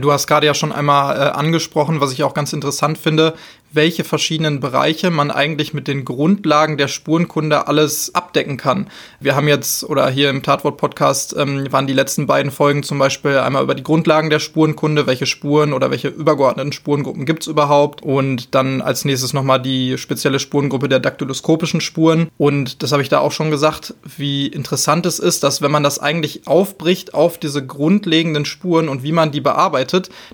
Du 0.00 0.10
hast 0.10 0.26
gerade 0.26 0.46
ja 0.46 0.54
schon 0.54 0.72
einmal 0.72 1.16
äh, 1.16 1.30
angesprochen, 1.30 2.00
was 2.00 2.12
ich 2.12 2.24
auch 2.24 2.34
ganz 2.34 2.52
interessant 2.52 2.98
finde, 2.98 3.34
welche 3.74 4.04
verschiedenen 4.04 4.60
Bereiche 4.60 5.10
man 5.10 5.30
eigentlich 5.30 5.74
mit 5.74 5.88
den 5.88 6.04
Grundlagen 6.04 6.78
der 6.78 6.88
Spurenkunde 6.88 7.66
alles 7.66 8.14
abdecken 8.14 8.56
kann. 8.56 8.88
Wir 9.20 9.34
haben 9.34 9.48
jetzt, 9.48 9.84
oder 9.84 10.08
hier 10.08 10.30
im 10.30 10.42
Tatwort-Podcast 10.42 11.34
ähm, 11.36 11.70
waren 11.72 11.86
die 11.86 11.92
letzten 11.92 12.26
beiden 12.26 12.52
Folgen 12.52 12.82
zum 12.82 12.98
Beispiel 12.98 13.38
einmal 13.38 13.62
über 13.62 13.74
die 13.74 13.82
Grundlagen 13.82 14.30
der 14.30 14.38
Spurenkunde, 14.38 15.06
welche 15.06 15.26
Spuren 15.26 15.72
oder 15.72 15.90
welche 15.90 16.08
übergeordneten 16.08 16.72
Spurengruppen 16.72 17.26
gibt's 17.26 17.46
überhaupt 17.46 18.02
und 18.02 18.54
dann 18.54 18.80
als 18.80 19.04
nächstes 19.04 19.32
nochmal 19.32 19.60
die 19.60 19.98
spezielle 19.98 20.38
Spurengruppe 20.38 20.88
der 20.88 21.00
daktyloskopischen 21.00 21.80
Spuren. 21.80 22.28
Und 22.38 22.82
das 22.82 22.92
habe 22.92 23.02
ich 23.02 23.08
da 23.08 23.18
auch 23.18 23.32
schon 23.32 23.50
gesagt, 23.50 23.94
wie 24.16 24.46
interessant 24.46 25.06
es 25.06 25.18
ist, 25.18 25.42
dass 25.42 25.62
wenn 25.62 25.72
man 25.72 25.82
das 25.82 25.98
eigentlich 25.98 26.46
aufbricht 26.46 27.14
auf 27.14 27.38
diese 27.38 27.66
grundlegenden 27.66 28.44
Spuren 28.44 28.88
und 28.88 29.02
wie 29.02 29.12
man 29.12 29.32
die 29.32 29.40
bearbeitet, 29.40 29.83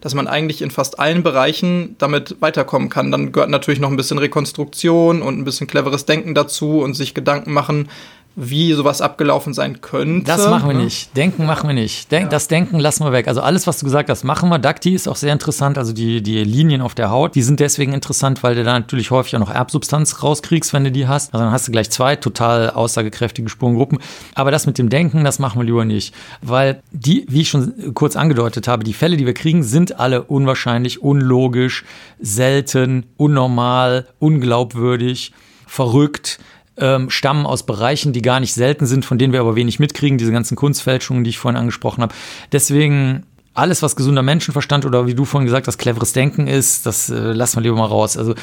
dass 0.01 0.15
man 0.15 0.27
eigentlich 0.27 0.63
in 0.63 0.71
fast 0.71 0.99
allen 0.99 1.23
Bereichen 1.23 1.97
damit 1.99 2.37
weiterkommen 2.41 2.89
kann. 2.89 3.11
Dann 3.11 3.33
gehört 3.33 3.51
natürlich 3.51 3.81
noch 3.81 3.91
ein 3.91 3.97
bisschen 3.97 4.19
Rekonstruktion 4.19 5.23
und 5.23 5.39
ein 5.39 5.45
bisschen 5.45 5.67
cleveres 5.67 6.07
Denken 6.07 6.35
dazu 6.35 6.81
und 6.81 6.95
sich 6.95 7.15
Gedanken 7.15 7.53
machen, 7.53 7.89
wie 8.37 8.73
sowas 8.73 9.01
abgelaufen 9.03 9.55
sein 9.55 9.81
könnte. 9.81 10.25
Das 10.25 10.49
machen 10.49 10.69
wir 10.69 10.77
ne? 10.77 10.85
nicht. 10.85 11.17
Denken 11.17 11.47
machen 11.47 11.69
wir 11.69 11.75
nicht. 11.75 12.11
Denk, 12.13 12.25
ja. 12.25 12.29
Das 12.31 12.49
Denken 12.49 12.79
lassen 12.79 13.05
wir 13.05 13.13
weg. 13.13 13.27
Also 13.27 13.41
alles, 13.41 13.67
was 13.67 13.79
du 13.79 13.85
gesagt 13.85 14.09
hast, 14.09 14.23
machen 14.25 14.49
wir. 14.49 14.59
Dakti 14.59 14.95
ist 14.95 15.09
auch 15.09 15.17
sehr 15.17 15.33
interessant. 15.33 15.79
Also 15.79 15.93
die, 15.93 16.23
die 16.23 16.45
Linien 16.45 16.81
auf 16.81 16.95
der 16.95 17.11
Haut, 17.11 17.35
die 17.35 17.43
sind 17.43 17.61
deswegen 17.61 17.93
interessant, 17.93 18.43
weil 18.43 18.55
du 18.55 18.63
da 18.63 18.79
natürlich 18.79 19.11
häufig 19.11 19.35
auch 19.35 19.41
noch 19.41 19.51
Erbsubstanz 19.51 20.23
rauskriegst, 20.23 20.73
wenn 20.73 20.85
du 20.85 20.93
die 20.93 21.09
hast. 21.09 21.35
Also 21.35 21.45
dann 21.45 21.53
hast 21.53 21.67
du 21.67 21.73
gleich 21.73 21.91
zwei 21.91 22.17
total 22.17 22.71
aussagekräftige 22.71 23.49
Spurengruppen. 23.49 23.99
Aber 24.35 24.51
das 24.51 24.67
mit 24.67 24.79
dem 24.79 24.89
Denken, 24.89 25.25
das 25.25 25.39
machen 25.39 25.61
wir 25.61 25.65
lieber 25.65 25.85
nicht. 25.85 26.15
Weil 26.41 26.83
die, 26.93 27.27
wie 27.29 27.43
ich 27.43 27.49
schon 27.49 27.95
kurz 27.95 28.15
angedeutet 28.15 28.69
habe, 28.69 28.85
die 28.85 28.95
Fälle, 28.95 29.17
die 29.17 29.27
wir 29.27 29.35
kriegen, 29.35 29.65
sind 29.65 29.99
alle 29.99 30.23
unwahrscheinlich, 30.23 31.03
unlogisch, 31.03 31.85
selten, 32.21 33.07
unnormal, 33.17 34.07
unglaubwürdig, 34.19 35.33
verrückt 35.67 36.39
ähm, 36.81 37.11
stammen 37.11 37.47
aus 37.47 37.65
Bereichen, 37.65 38.13
die 38.13 38.23
gar 38.23 38.41
nicht 38.41 38.55
selten 38.55 38.87
sind, 38.87 39.05
von 39.05 39.19
denen 39.19 39.33
wir 39.33 39.41
aber 39.41 39.57
wenig 39.57 39.79
mitkriegen, 39.79 40.19
diese 40.19 40.33
ganzen 40.33 40.57
Kunstfälschungen, 40.57 41.25
die 41.25 41.31
ich 41.31 41.39
vorhin 41.39 41.59
angesprochen 41.59 42.03
habe. 42.03 42.15
Deswegen 42.53 43.25
alles, 43.55 43.83
was 43.83 43.97
gesunder 43.97 44.23
Menschenverstand 44.23 44.87
oder 44.87 45.07
wie 45.07 45.15
du 45.15 45.25
vorhin 45.25 45.47
gesagt 45.47 45.67
hast, 45.67 45.79
cleveres 45.79 46.13
Denken 46.13 46.47
ist, 46.47 46.87
das 46.87 47.11
äh, 47.11 47.33
lassen 47.33 47.57
wir 47.57 47.63
lieber 47.63 47.77
mal 47.77 47.87
raus. 47.87 48.17
Also 48.17 48.35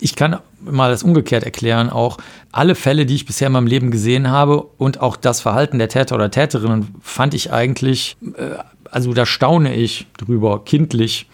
ich 0.00 0.16
kann 0.16 0.38
mal 0.60 0.90
das 0.90 1.02
umgekehrt 1.02 1.44
erklären, 1.44 1.90
auch 1.90 2.18
alle 2.52 2.74
Fälle, 2.74 3.06
die 3.06 3.14
ich 3.14 3.26
bisher 3.26 3.48
in 3.48 3.52
meinem 3.52 3.66
Leben 3.66 3.90
gesehen 3.90 4.30
habe 4.30 4.62
und 4.62 5.00
auch 5.00 5.16
das 5.16 5.40
Verhalten 5.40 5.78
der 5.78 5.88
Täter 5.88 6.14
oder 6.14 6.30
Täterinnen 6.30 6.94
fand 7.02 7.34
ich 7.34 7.52
eigentlich, 7.52 8.16
äh, 8.36 8.56
also 8.90 9.12
da 9.12 9.26
staune 9.26 9.74
ich 9.74 10.06
drüber, 10.16 10.64
kindlich. 10.64 11.26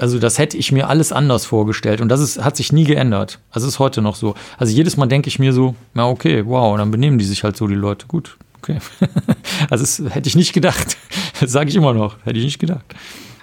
Also 0.00 0.18
das 0.18 0.38
hätte 0.38 0.56
ich 0.56 0.72
mir 0.72 0.88
alles 0.88 1.12
anders 1.12 1.44
vorgestellt 1.44 2.00
und 2.00 2.08
das 2.08 2.20
ist, 2.20 2.42
hat 2.42 2.56
sich 2.56 2.72
nie 2.72 2.84
geändert. 2.84 3.38
Also 3.50 3.68
ist 3.68 3.78
heute 3.78 4.00
noch 4.00 4.16
so. 4.16 4.34
Also 4.58 4.72
jedes 4.72 4.96
Mal 4.96 5.06
denke 5.06 5.28
ich 5.28 5.38
mir 5.38 5.52
so, 5.52 5.74
na 5.92 6.08
okay, 6.08 6.42
wow, 6.46 6.76
dann 6.78 6.90
benehmen 6.90 7.18
die 7.18 7.24
sich 7.24 7.44
halt 7.44 7.56
so 7.56 7.66
die 7.66 7.74
Leute. 7.74 8.06
Gut, 8.06 8.36
okay. 8.58 8.78
also 9.70 9.84
das 9.84 10.14
hätte 10.14 10.28
ich 10.28 10.36
nicht 10.36 10.52
gedacht. 10.52 10.96
Das 11.40 11.52
sage 11.52 11.70
ich 11.70 11.76
immer 11.76 11.94
noch, 11.94 12.16
hätte 12.24 12.38
ich 12.38 12.44
nicht 12.44 12.58
gedacht. 12.58 12.84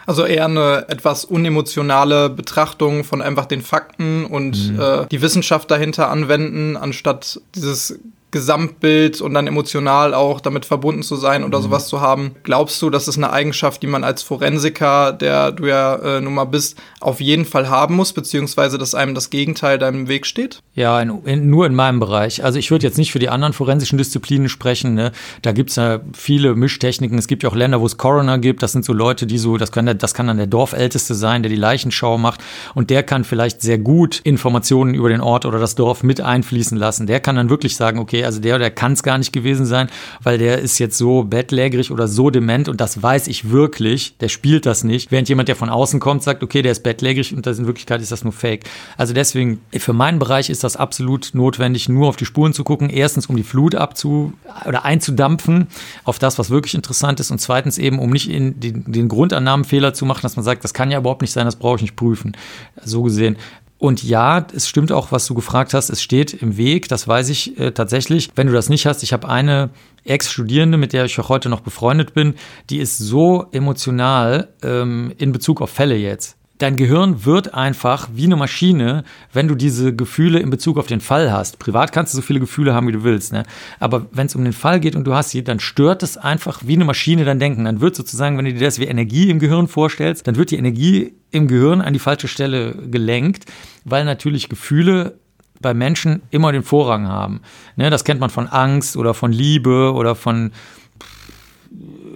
Also 0.05 0.23
eher 0.23 0.45
eine 0.45 0.85
etwas 0.87 1.25
unemotionale 1.25 2.29
Betrachtung 2.29 3.03
von 3.03 3.23
einfach 3.23 3.45
den 3.47 3.63
Fakten 3.63 4.23
und 4.25 4.73
mhm. 4.73 4.79
äh, 4.79 5.05
die 5.07 5.23
Wissenschaft 5.23 5.71
dahinter 5.71 6.11
anwenden, 6.11 6.77
anstatt 6.77 7.41
dieses 7.55 7.97
Gesamtbild 8.31 9.21
und 9.21 9.33
dann 9.33 9.47
emotional 9.47 10.13
auch 10.13 10.41
damit 10.41 10.65
verbunden 10.65 11.01
zu 11.01 11.15
sein 11.15 11.45
oder 11.45 11.59
mhm. 11.59 11.63
sowas 11.63 11.87
zu 11.87 12.01
haben. 12.01 12.35
Glaubst 12.43 12.81
du, 12.81 12.89
das 12.89 13.07
ist 13.07 13.17
eine 13.17 13.31
Eigenschaft, 13.31 13.81
die 13.81 13.87
man 13.87 14.03
als 14.03 14.21
Forensiker, 14.21 15.13
der 15.13 15.53
du 15.53 15.65
ja 15.65 15.95
äh, 15.95 16.21
nun 16.21 16.33
mal 16.33 16.45
bist, 16.45 16.77
auf 16.99 17.21
jeden 17.21 17.45
Fall 17.45 17.69
haben 17.69 17.95
muss, 17.95 18.11
beziehungsweise 18.11 18.77
dass 18.77 18.95
einem 18.95 19.15
das 19.15 19.29
Gegenteil 19.29 19.77
deinem 19.77 20.09
Weg 20.09 20.25
steht? 20.25 20.59
Ja, 20.73 20.99
in, 21.01 21.23
in, 21.23 21.49
nur 21.49 21.65
in 21.65 21.73
meinem 21.73 22.01
Bereich. 22.01 22.43
Also 22.43 22.59
ich 22.59 22.69
würde 22.69 22.85
jetzt 22.85 22.97
nicht 22.97 23.13
für 23.13 23.19
die 23.19 23.29
anderen 23.29 23.53
forensischen 23.53 23.97
Disziplinen 23.97 24.49
sprechen. 24.49 24.93
Ne? 24.93 25.13
Da 25.41 25.53
gibt 25.53 25.69
es 25.69 25.77
ja 25.77 26.01
viele 26.13 26.53
Mischtechniken. 26.55 27.17
Es 27.17 27.27
gibt 27.27 27.43
ja 27.43 27.49
auch 27.49 27.55
Länder, 27.55 27.79
wo 27.79 27.85
es 27.85 27.97
Coroner 27.97 28.39
gibt. 28.39 28.61
Das 28.61 28.73
sind 28.73 28.83
so 28.83 28.91
Leute, 28.91 29.25
die 29.25 29.37
so, 29.37 29.55
das 29.55 29.71
kann, 29.71 29.97
das 29.97 30.13
kann 30.13 30.27
dann 30.27 30.37
der 30.37 30.47
Dorfälteste 30.47 31.15
sein, 31.15 31.43
der 31.43 31.49
die 31.49 31.55
Leichenschau 31.55 32.17
macht. 32.17 32.43
Und 32.75 32.89
der 32.89 33.03
kann 33.03 33.23
vielleicht 33.23 33.61
sehr 33.61 33.77
gut 33.77 34.19
Informationen 34.19 34.93
über 34.93 35.07
den 35.07 35.21
Ort 35.21 35.45
oder 35.45 35.59
das 35.59 35.75
Dorf 35.75 36.03
mit 36.03 36.19
einfließen 36.19 36.77
lassen. 36.77 37.07
Der 37.07 37.21
kann 37.21 37.37
dann 37.37 37.49
wirklich 37.49 37.77
sagen, 37.77 37.99
okay, 37.99 38.16
okay, 38.17 38.25
also 38.25 38.39
der 38.39 38.57
der 38.57 38.71
kann 38.71 38.93
es 38.93 39.03
gar 39.03 39.17
nicht 39.17 39.31
gewesen 39.31 39.65
sein, 39.65 39.89
weil 40.23 40.37
der 40.37 40.59
ist 40.59 40.79
jetzt 40.79 40.97
so 40.97 41.23
bettlägerig 41.23 41.91
oder 41.91 42.07
so 42.07 42.29
dement 42.29 42.69
und 42.69 42.81
das 42.81 43.01
weiß 43.01 43.27
ich 43.27 43.51
wirklich, 43.51 44.17
der 44.17 44.29
spielt 44.29 44.65
das 44.65 44.83
nicht. 44.83 45.11
Während 45.11 45.29
jemand, 45.29 45.47
der 45.47 45.55
von 45.55 45.69
außen 45.69 45.99
kommt, 45.99 46.23
sagt, 46.23 46.43
okay, 46.43 46.61
der 46.61 46.71
ist 46.71 46.83
bettlägerig 46.83 47.35
und 47.35 47.45
das 47.45 47.59
in 47.59 47.67
Wirklichkeit 47.67 48.01
ist 48.01 48.11
das 48.11 48.23
nur 48.23 48.33
Fake. 48.33 48.65
Also 48.97 49.13
deswegen, 49.13 49.59
für 49.77 49.93
meinen 49.93 50.19
Bereich 50.19 50.49
ist 50.49 50.63
das 50.63 50.75
absolut 50.75 51.31
notwendig, 51.33 51.89
nur 51.89 52.07
auf 52.07 52.15
die 52.15 52.25
Spuren 52.25 52.53
zu 52.53 52.63
gucken. 52.63 52.89
Erstens, 52.89 53.27
um 53.27 53.35
die 53.35 53.43
Flut 53.43 53.75
abzu 53.75 54.33
oder 54.65 54.85
einzudampfen 54.85 55.67
auf 56.03 56.19
das, 56.19 56.39
was 56.39 56.49
wirklich 56.49 56.73
interessant 56.73 57.19
ist 57.19 57.31
und 57.31 57.39
zweitens 57.39 57.77
eben, 57.77 57.99
um 57.99 58.09
nicht 58.09 58.29
in 58.29 58.59
den, 58.59 58.91
den 58.91 59.07
Grundannahmenfehler 59.07 59.93
zu 59.93 60.05
machen, 60.05 60.21
dass 60.23 60.35
man 60.35 60.45
sagt, 60.45 60.63
das 60.63 60.73
kann 60.73 60.91
ja 60.91 60.99
überhaupt 60.99 61.21
nicht 61.21 61.31
sein, 61.31 61.45
das 61.45 61.55
brauche 61.55 61.77
ich 61.77 61.81
nicht 61.81 61.95
prüfen. 61.95 62.35
So 62.83 63.03
gesehen 63.03 63.37
und 63.79 64.03
ja, 64.03 64.45
es 64.55 64.67
stimmt 64.67 64.91
auch, 64.91 65.11
was 65.11 65.27
du 65.27 65.33
gefragt 65.33 65.73
hast. 65.73 65.89
Es 65.89 66.01
steht 66.01 66.33
im 66.33 66.57
Weg, 66.57 66.87
das 66.87 67.07
weiß 67.07 67.29
ich 67.29 67.59
äh, 67.59 67.71
tatsächlich. 67.71 68.31
Wenn 68.35 68.47
du 68.47 68.53
das 68.53 68.69
nicht 68.69 68.85
hast, 68.87 69.03
ich 69.03 69.13
habe 69.13 69.29
eine 69.29 69.69
Ex-Studierende, 70.03 70.77
mit 70.77 70.93
der 70.93 71.05
ich 71.05 71.19
auch 71.19 71.29
heute 71.29 71.49
noch 71.49 71.61
befreundet 71.61 72.13
bin, 72.13 72.35
die 72.69 72.79
ist 72.79 72.97
so 72.97 73.47
emotional 73.51 74.47
ähm, 74.63 75.13
in 75.17 75.31
Bezug 75.31 75.61
auf 75.61 75.69
Fälle 75.69 75.95
jetzt 75.95 76.36
dein 76.57 76.75
Gehirn 76.75 77.25
wird 77.25 77.53
einfach 77.53 78.09
wie 78.13 78.25
eine 78.25 78.35
Maschine, 78.35 79.03
wenn 79.33 79.47
du 79.47 79.55
diese 79.55 79.95
Gefühle 79.95 80.39
in 80.39 80.49
Bezug 80.49 80.77
auf 80.77 80.87
den 80.87 81.01
Fall 81.01 81.31
hast. 81.31 81.59
Privat 81.59 81.91
kannst 81.91 82.13
du 82.13 82.17
so 82.17 82.21
viele 82.21 82.39
Gefühle 82.39 82.73
haben, 82.73 82.87
wie 82.87 82.93
du 82.93 83.03
willst, 83.03 83.31
ne? 83.31 83.43
Aber 83.79 84.07
wenn 84.11 84.27
es 84.27 84.35
um 84.35 84.43
den 84.43 84.53
Fall 84.53 84.79
geht 84.79 84.95
und 84.95 85.05
du 85.05 85.13
hast 85.13 85.31
sie, 85.31 85.43
dann 85.43 85.59
stört 85.59 86.03
es 86.03 86.17
einfach 86.17 86.61
wie 86.65 86.75
eine 86.75 86.85
Maschine 86.85 87.25
dein 87.25 87.39
Denken. 87.39 87.65
Dann 87.65 87.81
wird 87.81 87.95
sozusagen, 87.95 88.37
wenn 88.37 88.45
du 88.45 88.53
dir 88.53 88.65
das 88.65 88.79
wie 88.79 88.85
Energie 88.85 89.29
im 89.29 89.39
Gehirn 89.39 89.67
vorstellst, 89.67 90.27
dann 90.27 90.35
wird 90.35 90.51
die 90.51 90.57
Energie 90.57 91.13
im 91.31 91.47
Gehirn 91.47 91.81
an 91.81 91.93
die 91.93 91.99
falsche 91.99 92.27
Stelle 92.27 92.73
gelenkt, 92.89 93.45
weil 93.85 94.05
natürlich 94.05 94.49
Gefühle 94.49 95.19
bei 95.59 95.73
Menschen 95.73 96.21
immer 96.29 96.51
den 96.51 96.63
Vorrang 96.63 97.07
haben. 97.07 97.41
Ne, 97.75 97.89
das 97.89 98.03
kennt 98.03 98.19
man 98.19 98.29
von 98.29 98.47
Angst 98.47 98.97
oder 98.97 99.13
von 99.13 99.31
Liebe 99.31 99.93
oder 99.93 100.15
von 100.15 100.51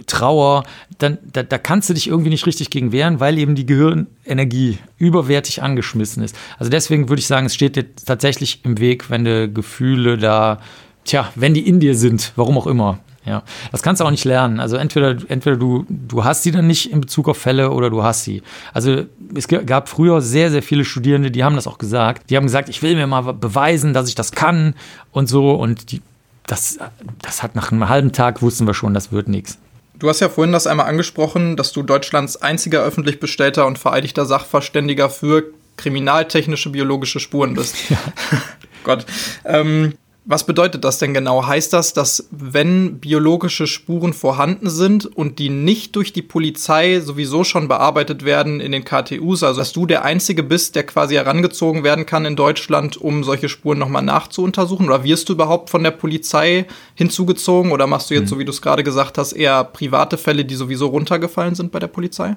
Trauer, 0.06 0.64
dann 0.98 1.18
da, 1.24 1.42
da, 1.42 1.58
kannst 1.58 1.90
du 1.90 1.94
dich 1.94 2.08
irgendwie 2.08 2.30
nicht 2.30 2.46
richtig 2.46 2.70
gegen 2.70 2.92
wehren, 2.92 3.20
weil 3.20 3.38
eben 3.38 3.54
die 3.54 3.66
Gehirnenergie 3.66 4.78
überwertig 4.98 5.62
angeschmissen 5.62 6.22
ist. 6.22 6.36
Also 6.58 6.70
deswegen 6.70 7.08
würde 7.08 7.20
ich 7.20 7.26
sagen, 7.26 7.46
es 7.46 7.54
steht 7.54 7.76
dir 7.76 7.86
tatsächlich 7.94 8.64
im 8.64 8.78
Weg, 8.78 9.10
wenn 9.10 9.24
du 9.24 9.48
Gefühle 9.48 10.18
da, 10.18 10.60
tja, 11.04 11.30
wenn 11.34 11.54
die 11.54 11.66
in 11.66 11.80
dir 11.80 11.96
sind, 11.96 12.32
warum 12.36 12.58
auch 12.58 12.66
immer. 12.66 12.98
Ja, 13.24 13.44
das 13.70 13.82
kannst 13.82 14.00
du 14.00 14.04
auch 14.04 14.10
nicht 14.10 14.24
lernen. 14.24 14.58
Also 14.58 14.76
entweder, 14.76 15.10
entweder 15.28 15.56
du, 15.56 15.86
du 15.88 16.24
hast 16.24 16.42
sie 16.42 16.50
dann 16.50 16.66
nicht 16.66 16.90
in 16.90 17.00
Bezug 17.00 17.28
auf 17.28 17.38
Fälle 17.38 17.70
oder 17.70 17.88
du 17.88 18.02
hast 18.02 18.24
sie. 18.24 18.42
Also 18.72 19.04
es 19.34 19.46
gab 19.46 19.88
früher 19.88 20.20
sehr, 20.20 20.50
sehr 20.50 20.62
viele 20.62 20.84
Studierende, 20.84 21.30
die 21.30 21.44
haben 21.44 21.54
das 21.54 21.68
auch 21.68 21.78
gesagt. 21.78 22.30
Die 22.30 22.36
haben 22.36 22.46
gesagt, 22.46 22.68
ich 22.68 22.82
will 22.82 22.96
mir 22.96 23.06
mal 23.06 23.20
beweisen, 23.32 23.94
dass 23.94 24.08
ich 24.08 24.16
das 24.16 24.32
kann 24.32 24.74
und 25.12 25.28
so. 25.28 25.52
Und 25.52 25.92
die, 25.92 26.02
das, 26.48 26.78
das 27.20 27.44
hat 27.44 27.54
nach 27.54 27.70
einem 27.70 27.88
halben 27.88 28.10
Tag 28.10 28.42
wussten 28.42 28.66
wir 28.66 28.74
schon, 28.74 28.92
das 28.92 29.12
wird 29.12 29.28
nichts. 29.28 29.58
Du 30.02 30.08
hast 30.08 30.18
ja 30.18 30.28
vorhin 30.28 30.50
das 30.50 30.66
einmal 30.66 30.86
angesprochen, 30.86 31.56
dass 31.56 31.70
du 31.70 31.84
Deutschlands 31.84 32.36
einziger 32.36 32.82
öffentlich 32.82 33.20
bestellter 33.20 33.68
und 33.68 33.78
vereidigter 33.78 34.26
Sachverständiger 34.26 35.08
für 35.08 35.44
kriminaltechnische 35.76 36.70
biologische 36.70 37.20
Spuren 37.20 37.54
bist. 37.54 37.76
Ja. 37.88 37.98
Gott. 38.82 39.06
Ähm, 39.44 39.94
was 40.24 40.46
bedeutet 40.46 40.84
das 40.84 40.98
denn 40.98 41.14
genau? 41.14 41.46
Heißt 41.46 41.72
das, 41.72 41.94
dass 41.94 42.28
wenn 42.30 43.00
biologische 43.00 43.66
Spuren 43.66 44.12
vorhanden 44.12 44.70
sind 44.70 45.04
und 45.04 45.40
die 45.40 45.48
nicht 45.48 45.96
durch 45.96 46.12
die 46.12 46.22
Polizei 46.22 47.00
sowieso 47.00 47.42
schon 47.42 47.66
bearbeitet 47.66 48.24
werden 48.24 48.60
in 48.60 48.70
den 48.70 48.84
KTUs, 48.84 49.42
also 49.42 49.58
dass 49.58 49.72
du 49.72 49.84
der 49.84 50.04
Einzige 50.04 50.44
bist, 50.44 50.76
der 50.76 50.84
quasi 50.84 51.16
herangezogen 51.16 51.82
werden 51.82 52.06
kann 52.06 52.24
in 52.24 52.36
Deutschland, 52.36 52.96
um 52.96 53.24
solche 53.24 53.48
Spuren 53.48 53.80
nochmal 53.80 54.02
nachzuuntersuchen? 54.02 54.86
Oder 54.86 55.02
wirst 55.02 55.28
du 55.28 55.32
überhaupt 55.32 55.70
von 55.70 55.82
der 55.82 55.90
Polizei 55.90 56.66
hinzugezogen 56.94 57.72
oder 57.72 57.88
machst 57.88 58.10
du 58.10 58.14
jetzt, 58.14 58.26
mhm. 58.26 58.28
so 58.28 58.38
wie 58.38 58.44
du 58.44 58.52
es 58.52 58.62
gerade 58.62 58.84
gesagt 58.84 59.18
hast, 59.18 59.32
eher 59.32 59.64
private 59.64 60.18
Fälle, 60.18 60.44
die 60.44 60.54
sowieso 60.54 60.86
runtergefallen 60.86 61.56
sind 61.56 61.72
bei 61.72 61.80
der 61.80 61.88
Polizei? 61.88 62.36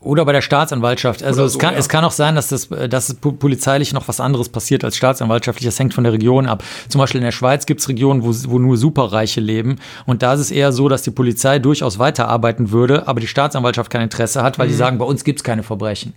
Oder 0.00 0.24
bei 0.24 0.32
der 0.32 0.42
Staatsanwaltschaft. 0.42 1.24
Also 1.24 1.48
so, 1.48 1.56
es, 1.56 1.58
kann, 1.58 1.74
ja. 1.74 1.80
es 1.80 1.88
kann 1.88 2.04
auch 2.04 2.12
sein, 2.12 2.36
dass 2.36 2.48
das 2.48 2.68
dass 2.68 3.14
polizeilich 3.14 3.92
noch 3.92 4.06
was 4.06 4.20
anderes 4.20 4.48
passiert 4.48 4.84
als 4.84 4.96
staatsanwaltschaftlich. 4.96 5.66
Das 5.66 5.78
hängt 5.78 5.92
von 5.92 6.04
der 6.04 6.12
Region 6.12 6.46
ab. 6.46 6.62
Zum 6.88 7.00
Beispiel 7.00 7.20
in 7.20 7.24
der 7.24 7.32
Schweiz 7.32 7.66
gibt 7.66 7.80
es 7.80 7.88
Regionen, 7.88 8.22
wo, 8.22 8.32
wo 8.50 8.60
nur 8.60 8.76
Superreiche 8.76 9.40
leben. 9.40 9.80
Und 10.06 10.22
da 10.22 10.34
ist 10.34 10.40
es 10.40 10.50
eher 10.52 10.70
so, 10.70 10.88
dass 10.88 11.02
die 11.02 11.10
Polizei 11.10 11.58
durchaus 11.58 11.98
weiterarbeiten 11.98 12.70
würde, 12.70 13.08
aber 13.08 13.18
die 13.18 13.26
Staatsanwaltschaft 13.26 13.90
kein 13.90 14.02
Interesse 14.02 14.42
hat, 14.42 14.58
weil 14.60 14.68
mhm. 14.68 14.70
die 14.70 14.76
sagen, 14.76 14.98
bei 14.98 15.04
uns 15.04 15.24
gibt 15.24 15.40
es 15.40 15.44
keine 15.44 15.64
Verbrechen. 15.64 16.14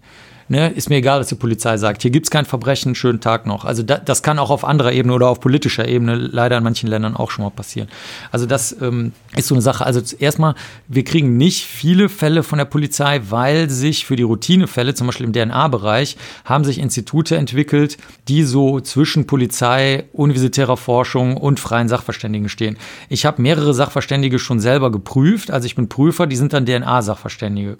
Ne, 0.51 0.67
ist 0.67 0.89
mir 0.89 0.97
egal, 0.97 1.21
was 1.21 1.29
die 1.29 1.35
Polizei 1.35 1.77
sagt. 1.77 2.01
Hier 2.01 2.11
gibt 2.11 2.25
es 2.25 2.29
kein 2.29 2.43
Verbrechen, 2.43 2.93
schönen 2.93 3.21
Tag 3.21 3.45
noch. 3.45 3.63
Also 3.63 3.83
da, 3.83 3.95
das 3.95 4.21
kann 4.21 4.37
auch 4.37 4.49
auf 4.49 4.65
anderer 4.65 4.91
Ebene 4.91 5.13
oder 5.13 5.29
auf 5.29 5.39
politischer 5.39 5.87
Ebene 5.87 6.15
leider 6.15 6.57
in 6.57 6.63
manchen 6.65 6.89
Ländern 6.89 7.15
auch 7.15 7.31
schon 7.31 7.45
mal 7.45 7.51
passieren. 7.51 7.87
Also 8.33 8.45
das 8.45 8.75
ähm, 8.81 9.13
ist 9.37 9.47
so 9.47 9.55
eine 9.55 9.61
Sache. 9.61 9.85
Also 9.85 10.01
erstmal, 10.19 10.55
wir 10.89 11.05
kriegen 11.05 11.37
nicht 11.37 11.65
viele 11.65 12.09
Fälle 12.09 12.43
von 12.43 12.57
der 12.57 12.65
Polizei, 12.65 13.21
weil 13.29 13.69
sich 13.69 14.05
für 14.05 14.17
die 14.17 14.23
Routinefälle, 14.23 14.93
zum 14.93 15.07
Beispiel 15.07 15.25
im 15.25 15.31
DNA-Bereich, 15.31 16.17
haben 16.43 16.65
sich 16.65 16.79
Institute 16.79 17.33
entwickelt, 17.33 17.97
die 18.27 18.43
so 18.43 18.81
zwischen 18.81 19.27
Polizei, 19.27 20.03
universitärer 20.11 20.75
Forschung 20.75 21.37
und 21.37 21.61
freien 21.61 21.87
Sachverständigen 21.87 22.49
stehen. 22.49 22.75
Ich 23.07 23.25
habe 23.25 23.41
mehrere 23.41 23.73
Sachverständige 23.73 24.37
schon 24.37 24.59
selber 24.59 24.91
geprüft. 24.91 25.49
Also 25.49 25.65
ich 25.65 25.75
bin 25.75 25.87
Prüfer, 25.87 26.27
die 26.27 26.35
sind 26.35 26.51
dann 26.51 26.65
DNA-Sachverständige. 26.65 27.77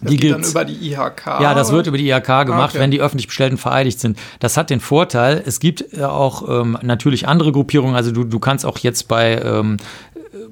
Das 0.00 0.10
die 0.10 0.16
geht 0.16 0.32
dann 0.32 0.44
über 0.44 0.64
die 0.64 0.92
IHK. 0.92 1.26
Ja, 1.40 1.54
das 1.54 1.72
wird 1.72 1.86
über 1.86 1.98
die 1.98 2.08
IHK 2.08 2.26
gemacht, 2.46 2.50
ah, 2.50 2.64
okay. 2.66 2.78
wenn 2.78 2.90
die 2.90 3.00
öffentlich 3.00 3.26
Bestellten 3.26 3.58
vereidigt 3.58 3.98
sind. 3.98 4.18
Das 4.38 4.56
hat 4.56 4.70
den 4.70 4.80
Vorteil, 4.80 5.42
es 5.44 5.58
gibt 5.58 5.92
äh, 5.92 6.04
auch 6.04 6.48
ähm, 6.48 6.78
natürlich 6.82 7.26
andere 7.26 7.52
Gruppierungen. 7.52 7.96
Also 7.96 8.12
du, 8.12 8.24
du 8.24 8.38
kannst 8.38 8.64
auch 8.64 8.78
jetzt 8.78 9.08
bei, 9.08 9.40
ähm, 9.42 9.78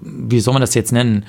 wie 0.00 0.40
soll 0.40 0.54
man 0.54 0.60
das 0.60 0.74
jetzt 0.74 0.92
nennen, 0.92 1.24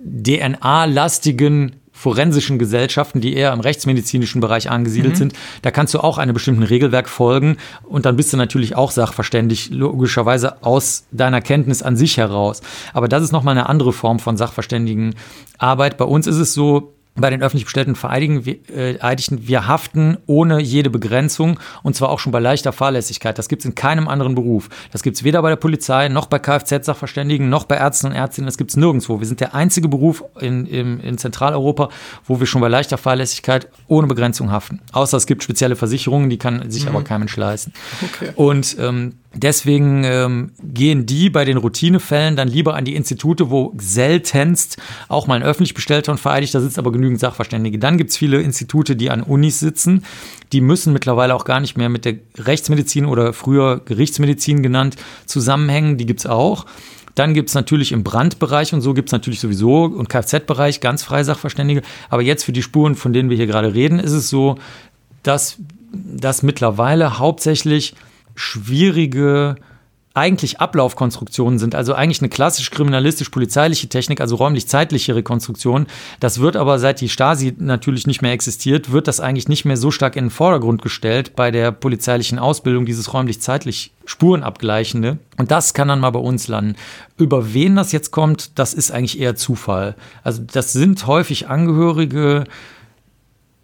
DNA-lastigen 0.00 1.76
forensischen 1.98 2.60
Gesellschaften, 2.60 3.20
die 3.20 3.34
eher 3.34 3.52
im 3.52 3.58
rechtsmedizinischen 3.58 4.40
Bereich 4.40 4.70
angesiedelt 4.70 5.14
mhm. 5.14 5.18
sind. 5.18 5.32
Da 5.62 5.72
kannst 5.72 5.94
du 5.94 5.98
auch 5.98 6.16
einem 6.18 6.32
bestimmten 6.32 6.62
Regelwerk 6.62 7.08
folgen 7.08 7.56
und 7.82 8.06
dann 8.06 8.14
bist 8.14 8.32
du 8.32 8.36
natürlich 8.36 8.76
auch 8.76 8.92
sachverständig, 8.92 9.70
logischerweise 9.70 10.62
aus 10.62 11.06
deiner 11.10 11.40
Kenntnis 11.40 11.82
an 11.82 11.96
sich 11.96 12.16
heraus. 12.16 12.62
Aber 12.92 13.08
das 13.08 13.24
ist 13.24 13.32
nochmal 13.32 13.58
eine 13.58 13.68
andere 13.68 13.92
Form 13.92 14.20
von 14.20 14.36
Sachverständigenarbeit. 14.36 15.96
Bei 15.96 16.04
uns 16.04 16.28
ist 16.28 16.36
es 16.36 16.54
so, 16.54 16.94
bei 17.20 17.30
den 17.30 17.42
öffentlich 17.42 17.64
bestellten 17.64 17.94
Vereidigten, 17.94 19.48
wir 19.48 19.66
haften 19.66 20.18
ohne 20.26 20.60
jede 20.60 20.90
Begrenzung 20.90 21.58
und 21.82 21.96
zwar 21.96 22.10
auch 22.10 22.18
schon 22.18 22.32
bei 22.32 22.40
leichter 22.40 22.72
Fahrlässigkeit. 22.72 23.38
Das 23.38 23.48
gibt 23.48 23.62
es 23.62 23.66
in 23.66 23.74
keinem 23.74 24.08
anderen 24.08 24.34
Beruf. 24.34 24.68
Das 24.92 25.02
gibt 25.02 25.16
es 25.16 25.24
weder 25.24 25.42
bei 25.42 25.50
der 25.50 25.56
Polizei, 25.56 26.08
noch 26.08 26.26
bei 26.26 26.38
Kfz-Sachverständigen, 26.38 27.48
noch 27.48 27.64
bei 27.64 27.76
Ärzten 27.76 28.08
und 28.08 28.12
Ärztinnen. 28.12 28.46
Das 28.46 28.56
gibt 28.56 28.70
es 28.70 28.76
nirgendwo. 28.76 29.20
Wir 29.20 29.26
sind 29.26 29.40
der 29.40 29.54
einzige 29.54 29.88
Beruf 29.88 30.24
in, 30.40 30.66
in, 30.66 31.00
in, 31.00 31.18
Zentraleuropa, 31.18 31.88
wo 32.24 32.40
wir 32.40 32.46
schon 32.46 32.60
bei 32.60 32.68
leichter 32.68 32.98
Fahrlässigkeit 32.98 33.68
ohne 33.86 34.06
Begrenzung 34.06 34.50
haften. 34.50 34.80
Außer 34.92 35.16
es 35.16 35.26
gibt 35.26 35.42
spezielle 35.42 35.76
Versicherungen, 35.76 36.30
die 36.30 36.38
kann 36.38 36.70
sich 36.70 36.84
mhm. 36.84 36.90
aber 36.90 37.04
kein 37.04 37.20
Mensch 37.20 37.36
leisten. 37.36 37.72
Okay. 38.02 38.30
Und 38.34 38.76
ähm, 38.80 39.14
Deswegen 39.34 40.04
ähm, 40.04 40.52
gehen 40.62 41.04
die 41.04 41.28
bei 41.28 41.44
den 41.44 41.58
Routinefällen 41.58 42.34
dann 42.34 42.48
lieber 42.48 42.74
an 42.74 42.86
die 42.86 42.96
Institute, 42.96 43.50
wo 43.50 43.74
seltenst 43.76 44.78
auch 45.08 45.26
mal 45.26 45.34
ein 45.34 45.42
öffentlich 45.42 45.74
bestellter 45.74 46.12
und 46.12 46.18
vereidigter 46.18 46.62
sitzt, 46.62 46.78
aber 46.78 46.92
genügend 46.92 47.20
Sachverständige. 47.20 47.78
Dann 47.78 47.98
gibt 47.98 48.10
es 48.10 48.16
viele 48.16 48.40
Institute, 48.40 48.96
die 48.96 49.10
an 49.10 49.22
Unis 49.22 49.60
sitzen. 49.60 50.02
Die 50.52 50.62
müssen 50.62 50.94
mittlerweile 50.94 51.34
auch 51.34 51.44
gar 51.44 51.60
nicht 51.60 51.76
mehr 51.76 51.90
mit 51.90 52.06
der 52.06 52.14
Rechtsmedizin 52.38 53.04
oder 53.04 53.34
früher 53.34 53.82
Gerichtsmedizin 53.84 54.62
genannt 54.62 54.96
zusammenhängen. 55.26 55.98
Die 55.98 56.06
gibt 56.06 56.20
es 56.20 56.26
auch. 56.26 56.64
Dann 57.14 57.34
gibt 57.34 57.50
es 57.50 57.54
natürlich 57.54 57.92
im 57.92 58.04
Brandbereich 58.04 58.72
und 58.72 58.80
so 58.80 58.94
gibt 58.94 59.10
es 59.10 59.12
natürlich 59.12 59.40
sowieso 59.40 59.84
und 59.84 60.08
Kfz-Bereich 60.08 60.80
ganz 60.80 61.02
freie 61.02 61.24
Sachverständige. 61.24 61.82
Aber 62.08 62.22
jetzt 62.22 62.44
für 62.44 62.52
die 62.52 62.62
Spuren, 62.62 62.94
von 62.94 63.12
denen 63.12 63.28
wir 63.28 63.36
hier 63.36 63.46
gerade 63.46 63.74
reden, 63.74 63.98
ist 63.98 64.12
es 64.12 64.30
so, 64.30 64.56
dass 65.22 65.58
das 65.92 66.42
mittlerweile 66.42 67.18
hauptsächlich 67.18 67.94
schwierige 68.38 69.56
eigentlich 70.14 70.58
Ablaufkonstruktionen 70.58 71.60
sind, 71.60 71.76
also 71.76 71.94
eigentlich 71.94 72.20
eine 72.20 72.28
klassisch 72.28 72.70
kriminalistisch-polizeiliche 72.70 73.88
Technik, 73.88 74.20
also 74.20 74.34
räumlich-zeitliche 74.34 75.14
Rekonstruktion. 75.14 75.86
Das 76.18 76.40
wird 76.40 76.56
aber 76.56 76.80
seit 76.80 77.00
die 77.00 77.08
Stasi 77.08 77.54
natürlich 77.56 78.06
nicht 78.06 78.20
mehr 78.20 78.32
existiert, 78.32 78.90
wird 78.90 79.06
das 79.06 79.20
eigentlich 79.20 79.48
nicht 79.48 79.64
mehr 79.64 79.76
so 79.76 79.92
stark 79.92 80.16
in 80.16 80.24
den 80.24 80.30
Vordergrund 80.30 80.82
gestellt 80.82 81.36
bei 81.36 81.52
der 81.52 81.70
polizeilichen 81.70 82.40
Ausbildung, 82.40 82.84
dieses 82.84 83.14
räumlich-zeitlich 83.14 83.92
Spurenabgleichende. 84.06 85.18
Und 85.36 85.52
das 85.52 85.72
kann 85.72 85.86
dann 85.86 86.00
mal 86.00 86.10
bei 86.10 86.18
uns 86.18 86.48
landen. 86.48 86.74
Über 87.16 87.54
wen 87.54 87.76
das 87.76 87.92
jetzt 87.92 88.10
kommt, 88.10 88.58
das 88.58 88.74
ist 88.74 88.90
eigentlich 88.90 89.20
eher 89.20 89.36
Zufall. 89.36 89.94
Also 90.24 90.42
das 90.42 90.72
sind 90.72 91.06
häufig 91.06 91.48
Angehörige, 91.48 92.44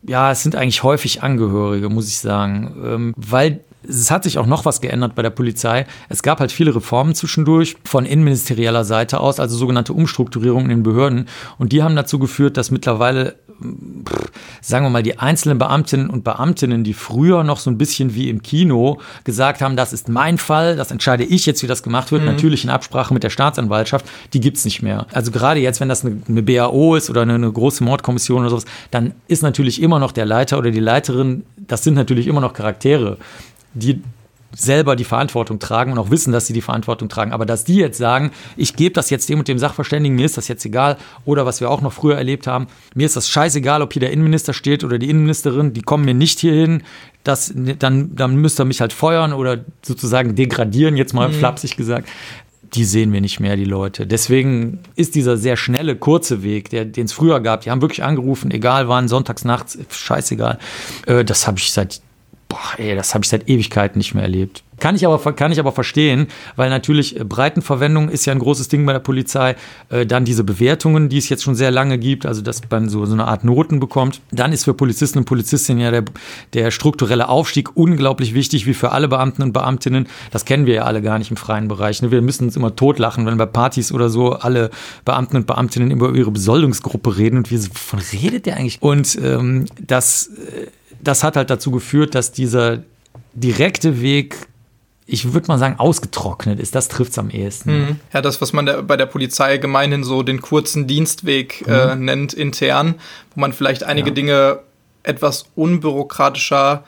ja, 0.06 0.30
es 0.30 0.42
sind 0.42 0.54
eigentlich 0.54 0.82
häufig 0.84 1.22
Angehörige, 1.22 1.88
muss 1.88 2.08
ich 2.08 2.18
sagen, 2.18 2.76
ähm, 2.84 3.14
weil 3.16 3.60
es 3.88 4.10
hat 4.10 4.24
sich 4.24 4.38
auch 4.38 4.46
noch 4.46 4.64
was 4.64 4.80
geändert 4.80 5.14
bei 5.14 5.22
der 5.22 5.30
Polizei. 5.30 5.86
Es 6.08 6.22
gab 6.22 6.40
halt 6.40 6.52
viele 6.52 6.74
Reformen 6.74 7.14
zwischendurch 7.14 7.76
von 7.84 8.06
innenministerieller 8.06 8.84
Seite 8.84 9.20
aus, 9.20 9.40
also 9.40 9.56
sogenannte 9.56 9.92
Umstrukturierungen 9.92 10.70
in 10.70 10.78
den 10.78 10.82
Behörden. 10.82 11.28
Und 11.58 11.72
die 11.72 11.82
haben 11.82 11.96
dazu 11.96 12.18
geführt, 12.18 12.56
dass 12.56 12.70
mittlerweile, 12.70 13.36
pff, 14.08 14.30
sagen 14.60 14.86
wir 14.86 14.90
mal, 14.90 15.02
die 15.02 15.18
einzelnen 15.18 15.58
Beamtinnen 15.58 16.10
und 16.10 16.24
Beamtinnen, 16.24 16.84
die 16.84 16.94
früher 16.94 17.44
noch 17.44 17.58
so 17.58 17.70
ein 17.70 17.78
bisschen 17.78 18.14
wie 18.14 18.28
im 18.28 18.42
Kino 18.42 19.00
gesagt 19.24 19.60
haben, 19.60 19.76
das 19.76 19.92
ist 19.92 20.08
mein 20.08 20.38
Fall, 20.38 20.76
das 20.76 20.90
entscheide 20.90 21.24
ich 21.24 21.46
jetzt, 21.46 21.62
wie 21.62 21.66
das 21.66 21.82
gemacht 21.82 22.12
wird, 22.12 22.22
mhm. 22.22 22.28
natürlich 22.28 22.64
in 22.64 22.70
Absprache 22.70 23.12
mit 23.12 23.22
der 23.22 23.30
Staatsanwaltschaft, 23.30 24.06
die 24.32 24.40
gibt 24.40 24.56
es 24.56 24.64
nicht 24.64 24.82
mehr. 24.82 25.06
Also 25.12 25.30
gerade 25.30 25.60
jetzt, 25.60 25.80
wenn 25.80 25.88
das 25.88 26.04
eine, 26.04 26.22
eine 26.28 26.42
BAO 26.42 26.96
ist 26.96 27.10
oder 27.10 27.22
eine, 27.22 27.34
eine 27.34 27.52
große 27.52 27.84
Mordkommission 27.84 28.40
oder 28.40 28.50
sowas, 28.50 28.64
dann 28.90 29.12
ist 29.28 29.42
natürlich 29.42 29.82
immer 29.82 29.98
noch 29.98 30.12
der 30.12 30.24
Leiter 30.24 30.58
oder 30.58 30.70
die 30.70 30.80
Leiterin, 30.80 31.44
das 31.56 31.84
sind 31.84 31.94
natürlich 31.94 32.26
immer 32.26 32.40
noch 32.40 32.52
Charaktere 32.52 33.18
die 33.74 34.02
selber 34.56 34.96
die 34.96 35.04
Verantwortung 35.04 35.58
tragen 35.58 35.92
und 35.92 35.98
auch 35.98 36.10
wissen, 36.10 36.32
dass 36.32 36.46
sie 36.46 36.52
die 36.52 36.60
Verantwortung 36.60 37.08
tragen. 37.08 37.32
Aber 37.32 37.46
dass 37.46 37.64
die 37.64 37.76
jetzt 37.76 37.98
sagen, 37.98 38.30
ich 38.56 38.76
gebe 38.76 38.92
das 38.92 39.10
jetzt 39.10 39.28
dem 39.28 39.40
und 39.40 39.48
dem 39.48 39.58
Sachverständigen, 39.58 40.16
mir 40.16 40.26
ist 40.26 40.36
das 40.36 40.48
jetzt 40.48 40.64
egal, 40.64 40.96
oder 41.24 41.46
was 41.46 41.60
wir 41.60 41.70
auch 41.70 41.80
noch 41.80 41.92
früher 41.92 42.16
erlebt 42.16 42.46
haben, 42.46 42.66
mir 42.94 43.06
ist 43.06 43.16
das 43.16 43.28
scheißegal, 43.28 43.82
ob 43.82 43.92
hier 43.92 44.00
der 44.00 44.12
Innenminister 44.12 44.52
steht 44.52 44.84
oder 44.84 44.98
die 44.98 45.10
Innenministerin, 45.10 45.72
die 45.72 45.82
kommen 45.82 46.04
mir 46.04 46.14
nicht 46.14 46.40
hierhin, 46.40 46.82
das, 47.24 47.52
dann, 47.54 48.14
dann 48.14 48.36
müsst 48.36 48.60
ihr 48.60 48.64
mich 48.64 48.80
halt 48.80 48.92
feuern 48.92 49.32
oder 49.32 49.64
sozusagen 49.82 50.34
degradieren, 50.34 50.96
jetzt 50.96 51.14
mal 51.14 51.28
mhm. 51.28 51.34
flapsig 51.34 51.76
gesagt. 51.76 52.08
Die 52.74 52.84
sehen 52.84 53.12
wir 53.12 53.20
nicht 53.20 53.38
mehr, 53.38 53.54
die 53.56 53.64
Leute. 53.64 54.04
Deswegen 54.04 54.80
ist 54.96 55.14
dieser 55.14 55.36
sehr 55.36 55.56
schnelle, 55.56 55.94
kurze 55.94 56.42
Weg, 56.42 56.70
den 56.70 57.04
es 57.04 57.12
früher 57.12 57.38
gab, 57.38 57.60
die 57.60 57.70
haben 57.70 57.80
wirklich 57.80 58.02
angerufen, 58.02 58.50
egal 58.50 58.88
wann, 58.88 59.06
sonntags 59.06 59.44
nachts, 59.44 59.78
scheißegal. 59.90 60.58
Äh, 61.06 61.24
das 61.24 61.46
habe 61.46 61.58
ich 61.58 61.72
seit 61.72 62.02
boah, 62.48 62.78
ey, 62.78 62.94
das 62.94 63.14
habe 63.14 63.24
ich 63.24 63.30
seit 63.30 63.48
Ewigkeiten 63.48 63.98
nicht 63.98 64.14
mehr 64.14 64.22
erlebt. 64.22 64.62
Kann 64.80 64.96
ich, 64.96 65.06
aber, 65.06 65.32
kann 65.32 65.52
ich 65.52 65.60
aber 65.60 65.72
verstehen, 65.72 66.26
weil 66.56 66.68
natürlich 66.68 67.18
äh, 67.18 67.24
Breitenverwendung 67.24 68.08
ist 68.08 68.26
ja 68.26 68.32
ein 68.32 68.40
großes 68.40 68.68
Ding 68.68 68.84
bei 68.84 68.92
der 68.92 69.00
Polizei. 69.00 69.54
Äh, 69.88 70.04
dann 70.04 70.24
diese 70.24 70.42
Bewertungen, 70.42 71.08
die 71.08 71.18
es 71.18 71.28
jetzt 71.28 71.44
schon 71.44 71.54
sehr 71.54 71.70
lange 71.70 71.96
gibt, 71.96 72.26
also 72.26 72.42
dass 72.42 72.60
man 72.70 72.88
so, 72.88 73.06
so 73.06 73.12
eine 73.12 73.26
Art 73.26 73.44
Noten 73.44 73.78
bekommt. 73.78 74.20
Dann 74.32 74.52
ist 74.52 74.64
für 74.64 74.74
Polizisten 74.74 75.18
und 75.18 75.24
Polizistinnen 75.26 75.80
ja 75.80 75.90
der, 75.90 76.04
der 76.54 76.70
strukturelle 76.70 77.28
Aufstieg 77.28 77.76
unglaublich 77.76 78.34
wichtig, 78.34 78.66
wie 78.66 78.74
für 78.74 78.90
alle 78.90 79.06
Beamten 79.06 79.42
und 79.42 79.52
Beamtinnen. 79.52 80.08
Das 80.32 80.44
kennen 80.44 80.66
wir 80.66 80.74
ja 80.74 80.82
alle 80.82 81.02
gar 81.02 81.18
nicht 81.18 81.30
im 81.30 81.36
freien 81.36 81.68
Bereich. 81.68 82.02
Ne? 82.02 82.10
Wir 82.10 82.20
müssen 82.20 82.44
uns 82.44 82.56
immer 82.56 82.74
totlachen, 82.74 83.26
wenn 83.26 83.38
bei 83.38 83.46
Partys 83.46 83.92
oder 83.92 84.08
so 84.08 84.32
alle 84.32 84.70
Beamten 85.04 85.36
und 85.36 85.46
Beamtinnen 85.46 85.92
über 85.92 86.12
ihre 86.14 86.32
Besoldungsgruppe 86.32 87.16
reden 87.16 87.38
und 87.38 87.50
wie 87.50 87.62
wovon 87.62 88.00
redet 88.12 88.46
der 88.46 88.56
eigentlich? 88.56 88.82
Und 88.82 89.16
ähm, 89.22 89.66
das 89.80 90.26
äh, 90.26 90.66
das 91.04 91.22
hat 91.22 91.36
halt 91.36 91.50
dazu 91.50 91.70
geführt, 91.70 92.14
dass 92.14 92.32
dieser 92.32 92.82
direkte 93.34 94.00
Weg 94.00 94.48
ich 95.06 95.34
würde 95.34 95.48
mal 95.48 95.58
sagen, 95.58 95.78
ausgetrocknet 95.78 96.58
ist. 96.58 96.74
Das 96.74 96.88
trifft 96.88 97.12
es 97.12 97.18
am 97.18 97.28
ehesten. 97.28 97.78
Mhm. 97.78 98.00
Ja, 98.12 98.22
das, 98.22 98.40
was 98.40 98.52
man 98.52 98.64
der, 98.64 98.82
bei 98.82 98.96
der 98.96 99.06
Polizei 99.06 99.58
gemeinhin 99.58 100.02
so 100.02 100.22
den 100.22 100.40
kurzen 100.40 100.86
Dienstweg 100.86 101.62
äh, 101.66 101.94
mhm. 101.94 102.04
nennt, 102.04 102.32
intern, 102.32 102.94
wo 103.34 103.40
man 103.40 103.52
vielleicht 103.52 103.84
einige 103.84 104.08
ja. 104.08 104.14
Dinge 104.14 104.58
etwas 105.02 105.44
unbürokratischer 105.54 106.84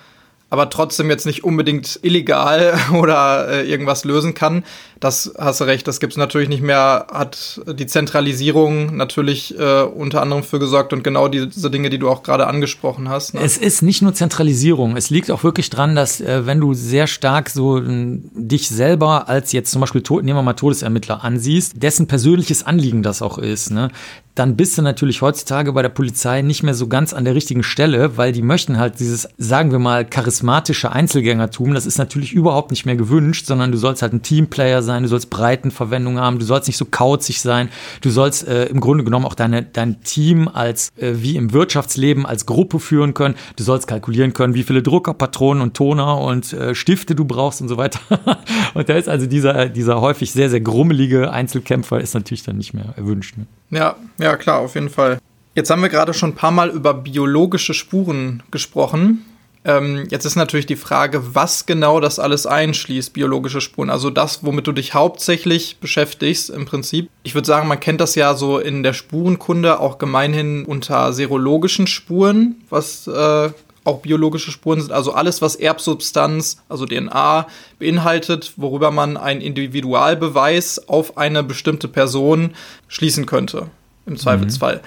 aber 0.48 0.70
trotzdem 0.70 1.10
jetzt 1.10 1.26
nicht 1.26 1.44
unbedingt 1.44 1.98
illegal 2.02 2.78
oder 2.94 3.48
äh, 3.48 3.68
irgendwas 3.68 4.04
lösen 4.04 4.34
kann. 4.34 4.64
Das 5.00 5.34
hast 5.38 5.60
du 5.60 5.64
recht, 5.64 5.86
das 5.86 6.00
gibt 6.00 6.14
es 6.14 6.16
natürlich 6.16 6.48
nicht 6.48 6.62
mehr, 6.62 7.08
hat 7.12 7.60
die 7.66 7.86
Zentralisierung 7.86 8.96
natürlich 8.96 9.58
äh, 9.58 9.82
unter 9.82 10.22
anderem 10.22 10.42
für 10.42 10.58
gesorgt 10.58 10.92
und 10.94 11.04
genau 11.04 11.28
diese 11.28 11.70
Dinge, 11.70 11.90
die 11.90 11.98
du 11.98 12.08
auch 12.08 12.22
gerade 12.22 12.46
angesprochen 12.46 13.08
hast. 13.08 13.34
Ne? 13.34 13.40
Es 13.42 13.58
ist 13.58 13.82
nicht 13.82 14.00
nur 14.00 14.14
Zentralisierung, 14.14 14.96
es 14.96 15.10
liegt 15.10 15.30
auch 15.30 15.44
wirklich 15.44 15.68
dran, 15.68 15.94
dass 15.94 16.20
äh, 16.20 16.46
wenn 16.46 16.60
du 16.60 16.72
sehr 16.72 17.06
stark 17.06 17.50
so 17.50 17.78
äh, 17.78 18.18
dich 18.32 18.68
selber 18.68 19.28
als 19.28 19.52
jetzt 19.52 19.70
zum 19.70 19.80
Beispiel, 19.80 20.02
nehmen 20.22 20.38
wir 20.38 20.42
mal 20.42 20.54
Todesermittler 20.54 21.22
ansiehst, 21.22 21.82
dessen 21.82 22.06
persönliches 22.06 22.64
Anliegen 22.64 23.02
das 23.02 23.20
auch 23.20 23.36
ist, 23.38 23.70
ne? 23.70 23.90
Dann 24.36 24.54
bist 24.54 24.76
du 24.76 24.82
natürlich 24.82 25.22
heutzutage 25.22 25.72
bei 25.72 25.80
der 25.80 25.88
Polizei 25.88 26.42
nicht 26.42 26.62
mehr 26.62 26.74
so 26.74 26.88
ganz 26.88 27.14
an 27.14 27.24
der 27.24 27.34
richtigen 27.34 27.62
Stelle, 27.62 28.18
weil 28.18 28.32
die 28.32 28.42
möchten 28.42 28.78
halt 28.78 29.00
dieses, 29.00 29.28
sagen 29.38 29.72
wir 29.72 29.78
mal, 29.78 30.04
charismatische 30.04 30.92
Einzelgängertum. 30.92 31.72
Das 31.72 31.86
ist 31.86 31.96
natürlich 31.96 32.34
überhaupt 32.34 32.70
nicht 32.70 32.84
mehr 32.84 32.96
gewünscht, 32.96 33.46
sondern 33.46 33.72
du 33.72 33.78
sollst 33.78 34.02
halt 34.02 34.12
ein 34.12 34.20
Teamplayer 34.20 34.82
sein, 34.82 35.04
du 35.04 35.08
sollst 35.08 35.30
Breitenverwendung 35.30 36.20
haben, 36.20 36.38
du 36.38 36.44
sollst 36.44 36.68
nicht 36.68 36.76
so 36.76 36.84
kauzig 36.84 37.40
sein, 37.40 37.70
du 38.02 38.10
sollst 38.10 38.46
äh, 38.46 38.66
im 38.66 38.80
Grunde 38.80 39.04
genommen 39.04 39.24
auch 39.24 39.34
deine, 39.34 39.62
dein 39.62 40.02
Team 40.02 40.48
als, 40.48 40.90
äh, 40.98 41.14
wie 41.16 41.36
im 41.36 41.54
Wirtschaftsleben, 41.54 42.26
als 42.26 42.44
Gruppe 42.44 42.78
führen 42.78 43.14
können. 43.14 43.36
Du 43.56 43.64
sollst 43.64 43.86
kalkulieren 43.86 44.34
können, 44.34 44.52
wie 44.52 44.64
viele 44.64 44.82
Drucker, 44.82 45.14
Patronen 45.14 45.62
und 45.62 45.74
Toner 45.74 46.20
und 46.20 46.52
äh, 46.52 46.74
Stifte 46.74 47.14
du 47.14 47.24
brauchst 47.24 47.62
und 47.62 47.68
so 47.68 47.78
weiter. 47.78 48.00
und 48.74 48.86
da 48.86 48.94
ist 48.94 49.08
also 49.08 49.24
dieser, 49.24 49.70
dieser 49.70 50.02
häufig 50.02 50.32
sehr, 50.32 50.50
sehr 50.50 50.60
grummelige 50.60 51.30
Einzelkämpfer 51.30 52.02
ist 52.02 52.12
natürlich 52.12 52.42
dann 52.42 52.58
nicht 52.58 52.74
mehr 52.74 52.92
erwünscht. 52.98 53.38
Ne? 53.38 53.46
Ja, 53.70 53.96
ja, 54.18 54.36
klar, 54.36 54.60
auf 54.60 54.74
jeden 54.74 54.90
Fall. 54.90 55.18
Jetzt 55.54 55.70
haben 55.70 55.82
wir 55.82 55.88
gerade 55.88 56.14
schon 56.14 56.30
ein 56.30 56.34
paar 56.34 56.50
Mal 56.50 56.68
über 56.70 56.94
biologische 56.94 57.74
Spuren 57.74 58.42
gesprochen. 58.50 59.24
Ähm, 59.64 60.06
jetzt 60.10 60.24
ist 60.24 60.36
natürlich 60.36 60.66
die 60.66 60.76
Frage, 60.76 61.34
was 61.34 61.66
genau 61.66 61.98
das 61.98 62.20
alles 62.20 62.46
einschließt, 62.46 63.12
biologische 63.12 63.60
Spuren. 63.60 63.90
Also 63.90 64.10
das, 64.10 64.44
womit 64.44 64.68
du 64.68 64.72
dich 64.72 64.94
hauptsächlich 64.94 65.78
beschäftigst 65.80 66.50
im 66.50 66.66
Prinzip. 66.66 67.10
Ich 67.24 67.34
würde 67.34 67.46
sagen, 67.46 67.66
man 67.66 67.80
kennt 67.80 68.00
das 68.00 68.14
ja 68.14 68.34
so 68.34 68.60
in 68.60 68.84
der 68.84 68.92
Spurenkunde 68.92 69.80
auch 69.80 69.98
gemeinhin 69.98 70.64
unter 70.66 71.12
serologischen 71.12 71.88
Spuren, 71.88 72.56
was 72.70 73.08
äh, 73.08 73.50
auch 73.86 74.00
biologische 74.00 74.50
Spuren 74.50 74.80
sind. 74.80 74.92
Also 74.92 75.12
alles, 75.12 75.42
was 75.42 75.56
Erbsubstanz, 75.56 76.62
also 76.68 76.86
DNA, 76.86 77.46
beinhaltet, 77.78 78.52
worüber 78.56 78.90
man 78.90 79.16
einen 79.16 79.40
Individualbeweis 79.40 80.88
auf 80.88 81.16
eine 81.18 81.42
bestimmte 81.42 81.88
Person 81.88 82.54
schließen 82.88 83.26
könnte. 83.26 83.68
Im 84.06 84.16
Zweifelsfall. 84.16 84.76
Mhm. 84.76 84.80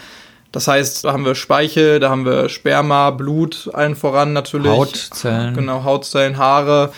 Das 0.52 0.68
heißt, 0.68 1.06
da 1.06 1.14
haben 1.14 1.26
wir 1.26 1.36
Speichel, 1.36 2.00
da 2.00 2.10
haben 2.10 2.26
wir 2.26 2.50
Sperma, 2.50 3.12
Blut, 3.12 3.70
allen 3.74 3.96
voran 3.96 4.34
natürlich. 4.34 4.72
Hautzellen. 4.72 5.54
Genau, 5.54 5.84
Hautzellen, 5.84 6.38
Haare. 6.38 6.92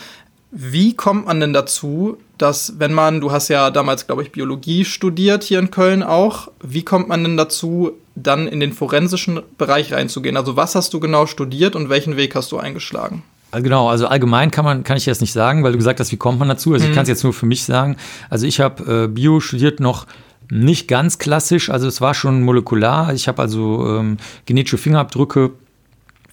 Wie 0.51 0.95
kommt 0.95 1.25
man 1.25 1.39
denn 1.39 1.53
dazu, 1.53 2.17
dass 2.37 2.79
wenn 2.79 2.93
man, 2.93 3.21
du 3.21 3.31
hast 3.31 3.49
ja 3.49 3.69
damals, 3.69 4.07
glaube 4.07 4.23
ich, 4.23 4.31
Biologie 4.31 4.85
studiert 4.85 5.43
hier 5.43 5.59
in 5.59 5.71
Köln 5.71 6.03
auch, 6.03 6.49
wie 6.61 6.83
kommt 6.83 7.07
man 7.07 7.23
denn 7.23 7.37
dazu, 7.37 7.93
dann 8.15 8.47
in 8.47 8.59
den 8.59 8.73
forensischen 8.73 9.41
Bereich 9.57 9.93
reinzugehen. 9.93 10.37
Also 10.37 10.55
was 10.55 10.75
hast 10.75 10.93
du 10.93 10.99
genau 10.99 11.25
studiert 11.25 11.75
und 11.75 11.89
welchen 11.89 12.17
Weg 12.17 12.35
hast 12.35 12.51
du 12.51 12.57
eingeschlagen? 12.57 13.23
Also 13.51 13.63
genau, 13.63 13.89
also 13.89 14.07
allgemein 14.07 14.49
kann 14.49 14.63
man 14.65 14.83
kann 14.83 14.97
ich 14.97 15.05
das 15.05 15.21
nicht 15.21 15.33
sagen, 15.33 15.63
weil 15.63 15.73
du 15.73 15.77
gesagt 15.77 15.99
hast, 15.99 16.11
wie 16.11 16.17
kommt 16.17 16.39
man 16.39 16.47
dazu? 16.47 16.73
Also 16.73 16.85
mhm. 16.85 16.91
ich 16.91 16.95
kann 16.95 17.03
es 17.03 17.09
jetzt 17.09 17.23
nur 17.23 17.33
für 17.33 17.45
mich 17.45 17.63
sagen. 17.63 17.97
Also 18.29 18.47
ich 18.47 18.59
habe 18.59 19.03
äh, 19.03 19.07
Bio 19.07 19.39
studiert 19.39 19.79
noch 19.79 20.07
nicht 20.49 20.87
ganz 20.87 21.17
klassisch, 21.17 21.69
also 21.69 21.87
es 21.87 22.01
war 22.01 22.13
schon 22.13 22.43
molekular. 22.43 23.13
Ich 23.13 23.27
habe 23.27 23.41
also 23.41 23.97
ähm, 23.97 24.17
genetische 24.45 24.77
Fingerabdrücke 24.77 25.51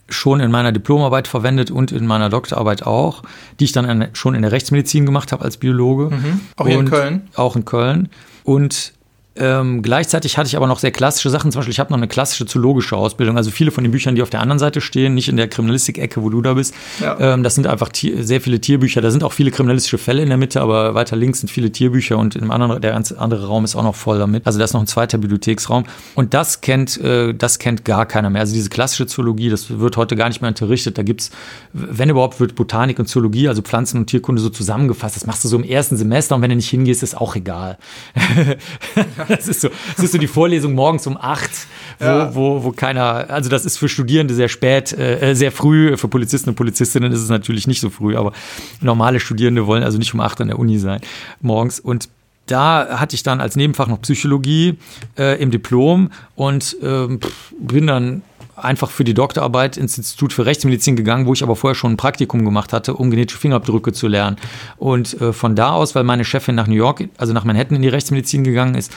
schon 0.08 0.40
in 0.40 0.50
meiner 0.50 0.72
Diplomarbeit 0.72 1.28
verwendet 1.28 1.70
und 1.70 1.92
in 1.92 2.06
meiner 2.06 2.30
Doktorarbeit 2.30 2.84
auch, 2.84 3.22
die 3.60 3.64
ich 3.64 3.72
dann 3.72 4.08
schon 4.14 4.34
in 4.34 4.42
der 4.42 4.52
Rechtsmedizin 4.52 5.04
gemacht 5.06 5.32
habe 5.32 5.44
als 5.44 5.58
Biologe. 5.58 6.16
Mhm. 6.16 6.40
Auch 6.56 6.66
hier 6.66 6.80
in 6.80 6.88
Köln? 6.88 7.28
Auch 7.34 7.56
in 7.56 7.64
Köln. 7.64 8.08
Und 8.44 8.94
ähm, 9.38 9.82
gleichzeitig 9.82 10.36
hatte 10.36 10.48
ich 10.48 10.56
aber 10.56 10.66
noch 10.66 10.78
sehr 10.78 10.90
klassische 10.90 11.30
Sachen. 11.30 11.52
Zum 11.52 11.60
Beispiel, 11.60 11.72
ich 11.72 11.80
habe 11.80 11.90
noch 11.90 11.98
eine 11.98 12.08
klassische 12.08 12.46
zoologische 12.46 12.96
Ausbildung. 12.96 13.36
Also 13.36 13.50
viele 13.50 13.70
von 13.70 13.84
den 13.84 13.90
Büchern, 13.92 14.14
die 14.14 14.22
auf 14.22 14.30
der 14.30 14.40
anderen 14.40 14.58
Seite 14.58 14.80
stehen, 14.80 15.14
nicht 15.14 15.28
in 15.28 15.36
der 15.36 15.48
Kriminalistik-Ecke, 15.48 16.22
wo 16.22 16.30
du 16.30 16.42
da 16.42 16.54
bist. 16.54 16.74
Ja. 17.00 17.18
Ähm, 17.20 17.42
das 17.42 17.54
sind 17.54 17.66
einfach 17.66 17.90
sehr 17.94 18.40
viele 18.40 18.60
Tierbücher. 18.60 19.00
Da 19.00 19.10
sind 19.10 19.24
auch 19.24 19.32
viele 19.32 19.50
kriminalistische 19.50 19.98
Fälle 19.98 20.22
in 20.22 20.28
der 20.28 20.38
Mitte, 20.38 20.60
aber 20.60 20.94
weiter 20.94 21.16
links 21.16 21.40
sind 21.40 21.50
viele 21.50 21.70
Tierbücher 21.70 22.18
und 22.18 22.36
im 22.36 22.50
anderen, 22.50 22.80
der 22.80 22.94
andere 22.94 23.46
Raum 23.46 23.64
ist 23.64 23.76
auch 23.76 23.82
noch 23.82 23.94
voll 23.94 24.18
damit. 24.18 24.46
Also 24.46 24.58
da 24.58 24.64
ist 24.64 24.72
noch 24.72 24.80
ein 24.80 24.86
zweiter 24.86 25.18
Bibliotheksraum. 25.18 25.84
Und 26.14 26.34
das 26.34 26.60
kennt, 26.60 27.00
äh, 27.00 27.34
das 27.34 27.58
kennt 27.58 27.84
gar 27.84 28.06
keiner 28.06 28.30
mehr. 28.30 28.40
Also 28.40 28.54
diese 28.54 28.70
klassische 28.70 29.06
Zoologie, 29.06 29.50
das 29.50 29.78
wird 29.78 29.96
heute 29.96 30.16
gar 30.16 30.28
nicht 30.28 30.40
mehr 30.40 30.48
unterrichtet. 30.48 30.98
Da 30.98 31.02
gibt's, 31.02 31.30
wenn 31.72 32.10
überhaupt, 32.10 32.40
wird 32.40 32.54
Botanik 32.54 32.98
und 32.98 33.08
Zoologie, 33.08 33.48
also 33.48 33.62
Pflanzen- 33.62 33.98
und 33.98 34.06
Tierkunde 34.06 34.42
so 34.42 34.50
zusammengefasst. 34.50 35.16
Das 35.16 35.26
machst 35.26 35.44
du 35.44 35.48
so 35.48 35.56
im 35.56 35.64
ersten 35.64 35.96
Semester 35.96 36.34
und 36.34 36.42
wenn 36.42 36.50
du 36.50 36.56
nicht 36.56 36.70
hingehst, 36.70 37.02
ist 37.02 37.16
auch 37.16 37.36
egal. 37.36 37.78
das 39.36 39.48
ist 39.48 39.60
so, 39.60 39.68
das 39.96 40.04
ist 40.04 40.12
so 40.12 40.18
die 40.18 40.26
Vorlesung 40.26 40.74
morgens 40.74 41.06
um 41.06 41.16
acht, 41.16 41.50
wo, 41.98 42.04
ja. 42.04 42.34
wo, 42.34 42.64
wo 42.64 42.72
keiner, 42.72 43.30
also 43.30 43.48
das 43.48 43.64
ist 43.64 43.78
für 43.78 43.88
Studierende 43.88 44.34
sehr 44.34 44.48
spät, 44.48 44.92
äh, 44.92 45.34
sehr 45.34 45.52
früh, 45.52 45.96
für 45.96 46.08
Polizisten 46.08 46.50
und 46.50 46.56
Polizistinnen 46.56 47.12
ist 47.12 47.20
es 47.20 47.28
natürlich 47.28 47.66
nicht 47.66 47.80
so 47.80 47.90
früh, 47.90 48.16
aber 48.16 48.32
normale 48.80 49.20
Studierende 49.20 49.66
wollen 49.66 49.82
also 49.82 49.98
nicht 49.98 50.14
um 50.14 50.20
acht 50.20 50.40
an 50.40 50.48
der 50.48 50.58
Uni 50.58 50.78
sein 50.78 51.00
morgens 51.40 51.80
und 51.80 52.08
da 52.46 52.98
hatte 52.98 53.14
ich 53.14 53.22
dann 53.22 53.40
als 53.40 53.56
Nebenfach 53.56 53.88
noch 53.88 54.00
Psychologie 54.00 54.78
äh, 55.18 55.40
im 55.40 55.50
Diplom 55.50 56.10
und 56.34 56.76
ähm, 56.82 57.20
bin 57.60 57.86
dann 57.86 58.22
einfach 58.64 58.90
für 58.90 59.04
die 59.04 59.14
Doktorarbeit 59.14 59.76
ins 59.76 59.98
Institut 59.98 60.32
für 60.32 60.46
Rechtsmedizin 60.46 60.96
gegangen, 60.96 61.26
wo 61.26 61.32
ich 61.32 61.42
aber 61.42 61.56
vorher 61.56 61.74
schon 61.74 61.92
ein 61.92 61.96
Praktikum 61.96 62.44
gemacht 62.44 62.72
hatte, 62.72 62.94
um 62.94 63.10
genetische 63.10 63.38
Fingerabdrücke 63.38 63.92
zu 63.92 64.08
lernen. 64.08 64.36
Und 64.76 65.20
äh, 65.20 65.32
von 65.32 65.56
da 65.56 65.70
aus, 65.70 65.94
weil 65.94 66.04
meine 66.04 66.24
Chefin 66.24 66.54
nach 66.54 66.66
New 66.66 66.74
York, 66.74 67.08
also 67.16 67.32
nach 67.32 67.44
Manhattan 67.44 67.76
in 67.76 67.82
die 67.82 67.88
Rechtsmedizin 67.88 68.44
gegangen 68.44 68.74
ist, 68.74 68.92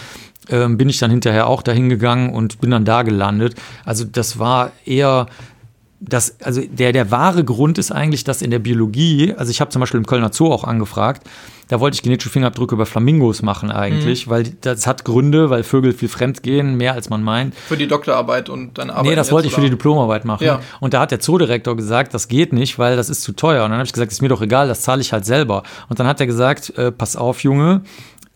äh, 0.50 0.68
bin 0.68 0.90
ich 0.90 1.00
dann 1.00 1.12
hinterher 1.12 1.48
auch 1.48 1.62
dahin 1.62 1.90
gegangen 1.90 2.34
und 2.34 2.62
bin 2.62 2.72
dann 2.72 2.86
da 2.86 3.04
gelandet. 3.04 3.56
Also 3.86 4.06
das 4.06 4.40
war 4.40 4.72
eher 4.86 5.28
das, 6.02 6.42
also 6.42 6.62
der, 6.62 6.94
der 6.94 7.12
wahre 7.12 7.44
Grund 7.44 7.78
ist 7.78 7.92
eigentlich, 7.92 8.24
dass 8.24 8.42
in 8.42 8.50
der 8.50 8.60
Biologie, 8.60 9.36
also 9.38 9.52
ich 9.52 9.62
habe 9.62 9.70
zum 9.70 9.80
Beispiel 9.80 10.00
im 10.00 10.08
Kölner 10.08 10.34
Zoo 10.34 10.52
auch 10.52 10.64
angefragt, 10.64 11.28
da 11.72 11.80
wollte 11.80 11.96
ich 11.96 12.04
genetische 12.04 12.30
Fingerabdrücke 12.30 12.76
über 12.76 12.86
Flamingos 12.86 13.44
machen 13.44 13.72
eigentlich, 13.72 14.28
mhm. 14.28 14.32
weil 14.32 14.44
das 14.60 14.86
hat 14.88 15.06
Gründe, 15.06 15.50
weil 15.50 15.64
Vögel 15.64 15.94
viel 15.94 16.10
fremd 16.10 16.44
gehen, 16.44 16.76
mehr 16.76 16.96
als 16.96 17.10
man 17.10 17.24
meint. 17.24 17.56
Für 17.56 17.78
die 17.78 17.88
Doktorarbeit 17.88 18.50
und 18.50 18.78
dann 18.78 18.90
Arbeit. 18.90 19.06
Nee, 19.06 19.16
das 19.16 19.32
wollte 19.32 19.48
ich 19.48 19.54
für 19.54 19.62
die 19.62 19.70
Diplomarbeit 19.70 20.26
machen. 20.26 20.44
Ja. 20.44 20.60
Und 20.82 20.94
da 20.94 21.00
hat 21.00 21.12
der 21.12 21.22
Zoodirektor 21.22 21.78
gesagt, 21.78 22.14
das 22.14 22.28
geht 22.28 22.52
nicht, 22.52 22.78
weil 22.78 22.98
das 22.98 23.10
ist 23.10 23.24
zu 23.24 23.32
teuer. 23.32 23.64
Und 23.64 23.70
dann 23.70 23.80
habe 23.80 23.86
ich 23.86 23.94
gesagt, 23.94 24.12
ist 24.12 24.22
mir 24.22 24.28
doch 24.28 24.42
egal, 24.42 24.68
das 24.68 24.82
zahle 24.82 25.00
ich 25.00 25.14
halt 25.14 25.24
selber. 25.24 25.64
Und 25.88 25.98
dann 25.98 26.08
hat 26.08 26.20
er 26.20 26.28
gesagt, 26.28 26.78
äh, 26.78 26.92
pass 26.92 27.16
auf, 27.16 27.42
Junge, 27.42 27.84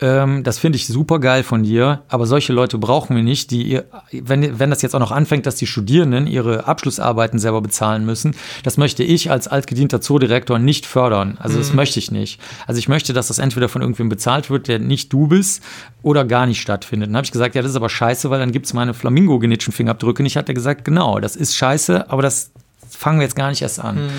ähm, 0.01 0.43
das 0.43 0.59
finde 0.59 0.75
ich 0.75 0.87
super 0.87 1.19
geil 1.19 1.43
von 1.43 1.63
dir, 1.63 2.03
aber 2.09 2.25
solche 2.25 2.51
Leute 2.51 2.77
brauchen 2.77 3.15
wir 3.15 3.23
nicht, 3.23 3.49
die, 3.51 3.63
ihr, 3.63 3.85
wenn, 4.11 4.59
wenn 4.59 4.69
das 4.69 4.81
jetzt 4.81 4.93
auch 4.93 4.99
noch 4.99 5.13
anfängt, 5.13 5.45
dass 5.45 5.55
die 5.55 5.67
Studierenden 5.67 6.27
ihre 6.27 6.67
Abschlussarbeiten 6.67 7.39
selber 7.39 7.61
bezahlen 7.61 8.05
müssen, 8.05 8.35
das 8.63 8.75
möchte 8.75 9.03
ich 9.03 9.31
als 9.31 9.47
altgedienter 9.47 10.01
Zoodirektor 10.01 10.59
nicht 10.59 10.85
fördern. 10.85 11.37
Also 11.39 11.57
das 11.57 11.69
mhm. 11.69 11.77
möchte 11.77 11.99
ich 11.99 12.11
nicht. 12.11 12.41
Also 12.67 12.79
ich 12.79 12.89
möchte, 12.89 13.13
dass 13.13 13.24
das 13.27 13.39
entweder 13.39 13.69
von 13.69 13.81
irgendwem 13.81 14.09
bezahlt 14.09 14.49
wird, 14.49 14.67
der 14.67 14.79
nicht 14.79 15.11
du 15.11 15.27
bist, 15.27 15.63
oder 16.01 16.25
gar 16.25 16.45
nicht 16.45 16.61
stattfindet. 16.61 17.09
Dann 17.09 17.17
habe 17.17 17.25
ich 17.25 17.31
gesagt, 17.31 17.55
ja, 17.55 17.61
das 17.61 17.71
ist 17.71 17.77
aber 17.77 17.89
scheiße, 17.89 18.29
weil 18.29 18.39
dann 18.39 18.51
gibt 18.51 18.65
es 18.65 18.73
meine 18.73 18.93
Flamingo-genetischen 18.93 19.73
Fingerabdrücke 19.73 20.23
nicht. 20.23 20.35
Hat 20.37 20.47
er 20.47 20.55
gesagt, 20.55 20.85
genau, 20.85 21.19
das 21.19 21.35
ist 21.35 21.55
scheiße, 21.55 22.09
aber 22.09 22.21
das 22.21 22.51
fangen 22.89 23.19
wir 23.19 23.23
jetzt 23.23 23.35
gar 23.35 23.49
nicht 23.49 23.61
erst 23.61 23.79
an. 23.79 23.95
Mhm. 23.95 24.09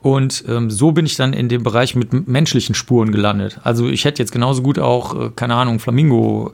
Und 0.00 0.44
ähm, 0.46 0.70
so 0.70 0.92
bin 0.92 1.06
ich 1.06 1.16
dann 1.16 1.32
in 1.32 1.48
dem 1.48 1.64
Bereich 1.64 1.96
mit 1.96 2.28
menschlichen 2.28 2.74
Spuren 2.74 3.10
gelandet. 3.10 3.58
Also 3.64 3.88
ich 3.88 4.04
hätte 4.04 4.22
jetzt 4.22 4.30
genauso 4.30 4.62
gut 4.62 4.78
auch, 4.78 5.14
äh, 5.20 5.30
keine 5.34 5.54
Ahnung, 5.54 5.80
Flamingo 5.80 6.52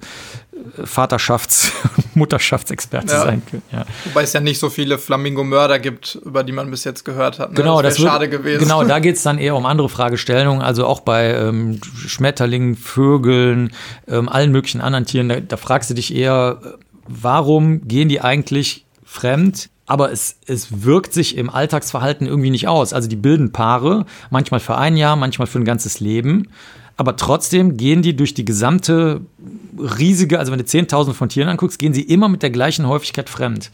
Vaterschafts-, 0.84 1.70
Mutterschaftsexperte 2.14 3.12
ja. 3.12 3.22
sein 3.22 3.42
können. 3.48 3.62
Ja. 3.72 3.84
Wobei 4.04 4.22
es 4.22 4.32
ja 4.32 4.40
nicht 4.40 4.58
so 4.58 4.70
viele 4.70 4.98
Flamingo-Mörder 4.98 5.78
gibt, 5.78 6.16
über 6.24 6.42
die 6.42 6.52
man 6.52 6.70
bis 6.70 6.84
jetzt 6.84 7.04
gehört 7.04 7.38
hat. 7.38 7.50
Ne? 7.50 7.56
Genau, 7.56 7.82
das, 7.82 7.94
das 7.94 8.02
wäre 8.02 8.12
schade 8.12 8.28
gewesen. 8.28 8.62
Genau, 8.62 8.84
da 8.84 8.98
geht 9.00 9.16
es 9.16 9.22
dann 9.22 9.38
eher 9.38 9.56
um 9.56 9.66
andere 9.66 9.88
Fragestellungen. 9.88 10.62
Also 10.62 10.86
auch 10.86 11.00
bei 11.00 11.34
ähm, 11.34 11.80
Schmetterlingen, 12.06 12.76
Vögeln, 12.76 13.72
ähm, 14.08 14.28
allen 14.28 14.52
möglichen 14.52 14.80
anderen 14.80 15.06
Tieren. 15.06 15.28
Da, 15.28 15.40
da 15.40 15.56
fragst 15.56 15.90
du 15.90 15.94
dich 15.94 16.14
eher, 16.14 16.60
äh, 16.62 16.68
warum 17.06 17.86
gehen 17.86 18.08
die 18.08 18.20
eigentlich 18.20 18.86
fremd 19.04 19.68
aber 19.86 20.10
es, 20.10 20.38
es 20.46 20.84
wirkt 20.84 21.12
sich 21.12 21.36
im 21.36 21.50
Alltagsverhalten 21.50 22.26
irgendwie 22.26 22.50
nicht 22.50 22.68
aus. 22.68 22.92
Also 22.92 23.08
die 23.08 23.16
bilden 23.16 23.52
Paare, 23.52 24.06
manchmal 24.30 24.60
für 24.60 24.76
ein 24.76 24.96
Jahr, 24.96 25.16
manchmal 25.16 25.46
für 25.46 25.58
ein 25.58 25.64
ganzes 25.64 26.00
Leben. 26.00 26.48
Aber 26.96 27.16
trotzdem 27.16 27.76
gehen 27.76 28.02
die 28.02 28.14
durch 28.14 28.34
die 28.34 28.44
gesamte 28.44 29.22
riesige, 29.78 30.38
also 30.38 30.52
wenn 30.52 30.58
du 30.58 30.64
10.000 30.64 31.12
von 31.12 31.28
Tieren 31.28 31.48
anguckst, 31.48 31.78
gehen 31.78 31.92
sie 31.92 32.02
immer 32.02 32.28
mit 32.28 32.42
der 32.42 32.50
gleichen 32.50 32.86
Häufigkeit 32.86 33.28
fremd. 33.28 33.70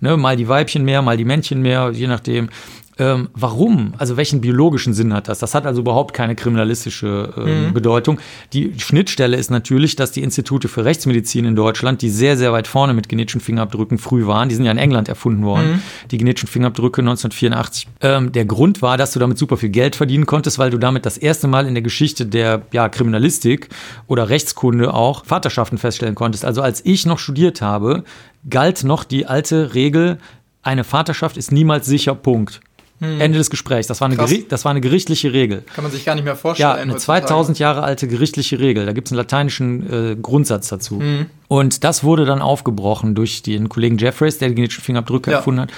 Ne, 0.00 0.16
mal 0.16 0.36
die 0.36 0.48
Weibchen 0.48 0.84
mehr, 0.84 1.02
mal 1.02 1.16
die 1.16 1.24
Männchen 1.24 1.62
mehr, 1.62 1.90
je 1.94 2.08
nachdem. 2.08 2.48
Ähm, 2.96 3.28
warum? 3.34 3.94
Also 3.98 4.16
welchen 4.16 4.40
biologischen 4.40 4.94
Sinn 4.94 5.12
hat 5.12 5.28
das? 5.28 5.40
Das 5.40 5.54
hat 5.54 5.66
also 5.66 5.80
überhaupt 5.80 6.14
keine 6.14 6.36
kriminalistische 6.36 7.32
äh, 7.36 7.40
mhm. 7.40 7.74
Bedeutung. 7.74 8.20
Die 8.52 8.72
Schnittstelle 8.78 9.36
ist 9.36 9.50
natürlich, 9.50 9.96
dass 9.96 10.12
die 10.12 10.22
Institute 10.22 10.68
für 10.68 10.84
Rechtsmedizin 10.84 11.44
in 11.44 11.56
Deutschland, 11.56 12.02
die 12.02 12.10
sehr, 12.10 12.36
sehr 12.36 12.52
weit 12.52 12.68
vorne 12.68 12.94
mit 12.94 13.08
genetischen 13.08 13.40
Fingerabdrücken 13.40 13.98
früh 13.98 14.26
waren, 14.26 14.48
die 14.48 14.54
sind 14.54 14.64
ja 14.64 14.70
in 14.70 14.78
England 14.78 15.08
erfunden 15.08 15.44
worden, 15.44 15.72
mhm. 15.72 15.82
die 16.12 16.18
genetischen 16.18 16.48
Fingerabdrücke 16.48 17.00
1984. 17.00 17.88
Ähm, 18.00 18.30
der 18.30 18.44
Grund 18.44 18.80
war, 18.80 18.96
dass 18.96 19.12
du 19.12 19.18
damit 19.18 19.38
super 19.38 19.56
viel 19.56 19.70
Geld 19.70 19.96
verdienen 19.96 20.26
konntest, 20.26 20.60
weil 20.60 20.70
du 20.70 20.78
damit 20.78 21.04
das 21.04 21.18
erste 21.18 21.48
Mal 21.48 21.66
in 21.66 21.74
der 21.74 21.82
Geschichte 21.82 22.26
der 22.26 22.62
ja, 22.72 22.88
Kriminalistik 22.88 23.70
oder 24.06 24.28
Rechtskunde 24.28 24.94
auch 24.94 25.24
Vaterschaften 25.24 25.78
feststellen 25.78 26.14
konntest. 26.14 26.44
Also 26.44 26.62
als 26.62 26.84
ich 26.84 27.06
noch 27.06 27.18
studiert 27.18 27.60
habe, 27.60 28.04
galt 28.48 28.84
noch 28.84 29.02
die 29.02 29.26
alte 29.26 29.74
Regel, 29.74 30.18
eine 30.62 30.84
Vaterschaft 30.84 31.36
ist 31.36 31.52
niemals 31.52 31.86
sicher, 31.86 32.14
Punkt. 32.14 32.60
Hm. 33.04 33.20
Ende 33.20 33.38
des 33.38 33.50
Gesprächs. 33.50 33.86
Das 33.86 34.00
war, 34.00 34.08
eine 34.08 34.16
das 34.48 34.64
war 34.64 34.70
eine 34.70 34.80
gerichtliche 34.80 35.32
Regel. 35.32 35.62
Kann 35.74 35.84
man 35.84 35.92
sich 35.92 36.04
gar 36.04 36.14
nicht 36.14 36.24
mehr 36.24 36.36
vorstellen. 36.36 36.70
Ja, 36.70 36.74
eine 36.74 36.96
2000 36.96 37.58
Jahre 37.58 37.82
alte 37.82 38.08
gerichtliche 38.08 38.58
Regel. 38.58 38.86
Da 38.86 38.92
gibt 38.92 39.08
es 39.08 39.12
einen 39.12 39.18
lateinischen 39.18 40.12
äh, 40.12 40.16
Grundsatz 40.16 40.68
dazu. 40.68 41.00
Hm. 41.00 41.26
Und 41.48 41.84
das 41.84 42.04
wurde 42.04 42.24
dann 42.24 42.40
aufgebrochen 42.42 43.14
durch 43.14 43.42
den 43.42 43.68
Kollegen 43.68 43.98
Jeffreys, 43.98 44.38
der 44.38 44.48
die 44.48 44.54
genetischen 44.54 44.82
Fingerabdrücke 44.82 45.30
ja. 45.30 45.38
erfunden 45.38 45.62
hat. 45.62 45.72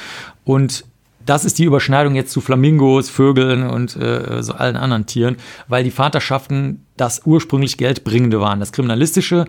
Und 0.45 0.85
das 1.27 1.45
ist 1.45 1.59
die 1.59 1.65
Überschneidung 1.65 2.15
jetzt 2.15 2.31
zu 2.31 2.41
Flamingos, 2.41 3.11
Vögeln 3.11 3.69
und 3.69 3.97
äh, 3.97 4.43
so 4.43 4.55
allen 4.55 4.77
anderen 4.77 5.07
Tieren, 5.07 5.37
weil 5.69 5.85
die 5.85 5.91
Vaterschaften 5.91 6.87
das 6.97 7.23
ursprünglich 7.25 7.77
Geldbringende 7.77 8.41
waren. 8.41 8.61
Das 8.61 8.73
Kriminalistische 8.73 9.47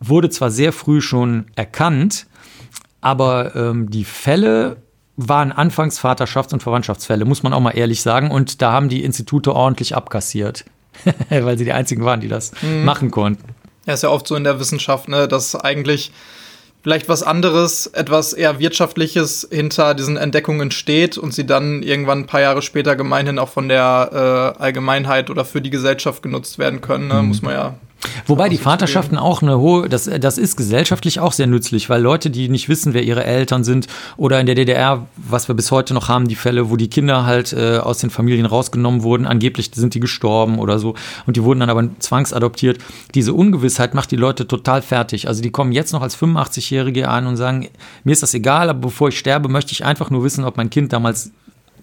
wurde 0.00 0.30
zwar 0.30 0.50
sehr 0.50 0.72
früh 0.72 1.00
schon 1.00 1.46
erkannt, 1.54 2.26
aber 3.00 3.54
ähm, 3.54 3.88
die 3.88 4.04
Fälle 4.04 4.78
waren 5.28 5.52
anfangs 5.52 6.00
Vaterschafts- 6.00 6.52
und 6.52 6.62
Verwandtschaftsfälle, 6.62 7.24
muss 7.24 7.42
man 7.42 7.52
auch 7.52 7.60
mal 7.60 7.72
ehrlich 7.72 8.02
sagen. 8.02 8.30
Und 8.30 8.62
da 8.62 8.72
haben 8.72 8.88
die 8.88 9.04
Institute 9.04 9.54
ordentlich 9.54 9.94
abkassiert, 9.94 10.64
weil 11.28 11.58
sie 11.58 11.64
die 11.64 11.72
einzigen 11.72 12.04
waren, 12.04 12.20
die 12.20 12.28
das 12.28 12.52
mhm. 12.62 12.84
machen 12.84 13.10
konnten. 13.10 13.54
Ja, 13.86 13.94
ist 13.94 14.02
ja 14.02 14.10
oft 14.10 14.28
so 14.28 14.36
in 14.36 14.44
der 14.44 14.60
Wissenschaft, 14.60 15.08
ne, 15.08 15.26
dass 15.26 15.54
eigentlich 15.56 16.12
vielleicht 16.82 17.08
was 17.08 17.22
anderes, 17.22 17.86
etwas 17.86 18.32
eher 18.32 18.58
Wirtschaftliches 18.58 19.48
hinter 19.50 19.94
diesen 19.94 20.16
Entdeckungen 20.16 20.70
steht 20.70 21.16
und 21.16 21.32
sie 21.32 21.46
dann 21.46 21.82
irgendwann 21.82 22.20
ein 22.20 22.26
paar 22.26 22.40
Jahre 22.40 22.62
später 22.62 22.96
gemeinhin 22.96 23.38
auch 23.38 23.48
von 23.48 23.68
der 23.68 24.54
äh, 24.58 24.62
Allgemeinheit 24.62 25.30
oder 25.30 25.44
für 25.44 25.60
die 25.60 25.70
Gesellschaft 25.70 26.22
genutzt 26.22 26.58
werden 26.58 26.80
können. 26.80 27.08
Ne? 27.08 27.22
Mhm. 27.22 27.28
Muss 27.28 27.42
man 27.42 27.54
ja 27.54 27.74
Wobei 28.26 28.48
die 28.48 28.58
Vaterschaften 28.58 29.18
auch 29.18 29.42
eine 29.42 29.58
hohe, 29.58 29.88
das, 29.88 30.10
das 30.20 30.38
ist 30.38 30.56
gesellschaftlich 30.56 31.20
auch 31.20 31.32
sehr 31.32 31.46
nützlich, 31.46 31.88
weil 31.88 32.02
Leute, 32.02 32.30
die 32.30 32.48
nicht 32.48 32.68
wissen, 32.68 32.94
wer 32.94 33.02
ihre 33.02 33.24
Eltern 33.24 33.64
sind, 33.64 33.86
oder 34.16 34.40
in 34.40 34.46
der 34.46 34.54
DDR, 34.54 35.06
was 35.16 35.48
wir 35.48 35.54
bis 35.54 35.70
heute 35.70 35.94
noch 35.94 36.08
haben, 36.08 36.28
die 36.28 36.34
Fälle, 36.34 36.70
wo 36.70 36.76
die 36.76 36.90
Kinder 36.90 37.24
halt 37.24 37.52
äh, 37.52 37.78
aus 37.78 37.98
den 37.98 38.10
Familien 38.10 38.46
rausgenommen 38.46 39.02
wurden, 39.02 39.26
angeblich 39.26 39.70
sind 39.74 39.94
die 39.94 40.00
gestorben 40.00 40.58
oder 40.58 40.78
so, 40.78 40.94
und 41.26 41.36
die 41.36 41.42
wurden 41.42 41.60
dann 41.60 41.70
aber 41.70 41.88
zwangsadoptiert. 41.98 42.78
Diese 43.14 43.32
Ungewissheit 43.32 43.94
macht 43.94 44.10
die 44.10 44.16
Leute 44.16 44.46
total 44.46 44.82
fertig. 44.82 45.28
Also 45.28 45.42
die 45.42 45.50
kommen 45.50 45.72
jetzt 45.72 45.92
noch 45.92 46.02
als 46.02 46.16
85-Jährige 46.16 47.08
an 47.08 47.26
und 47.26 47.36
sagen, 47.36 47.68
mir 48.04 48.12
ist 48.12 48.22
das 48.22 48.34
egal, 48.34 48.68
aber 48.68 48.80
bevor 48.80 49.08
ich 49.08 49.18
sterbe, 49.18 49.48
möchte 49.48 49.72
ich 49.72 49.84
einfach 49.84 50.10
nur 50.10 50.24
wissen, 50.24 50.44
ob 50.44 50.56
mein 50.56 50.70
Kind 50.70 50.92
damals 50.92 51.32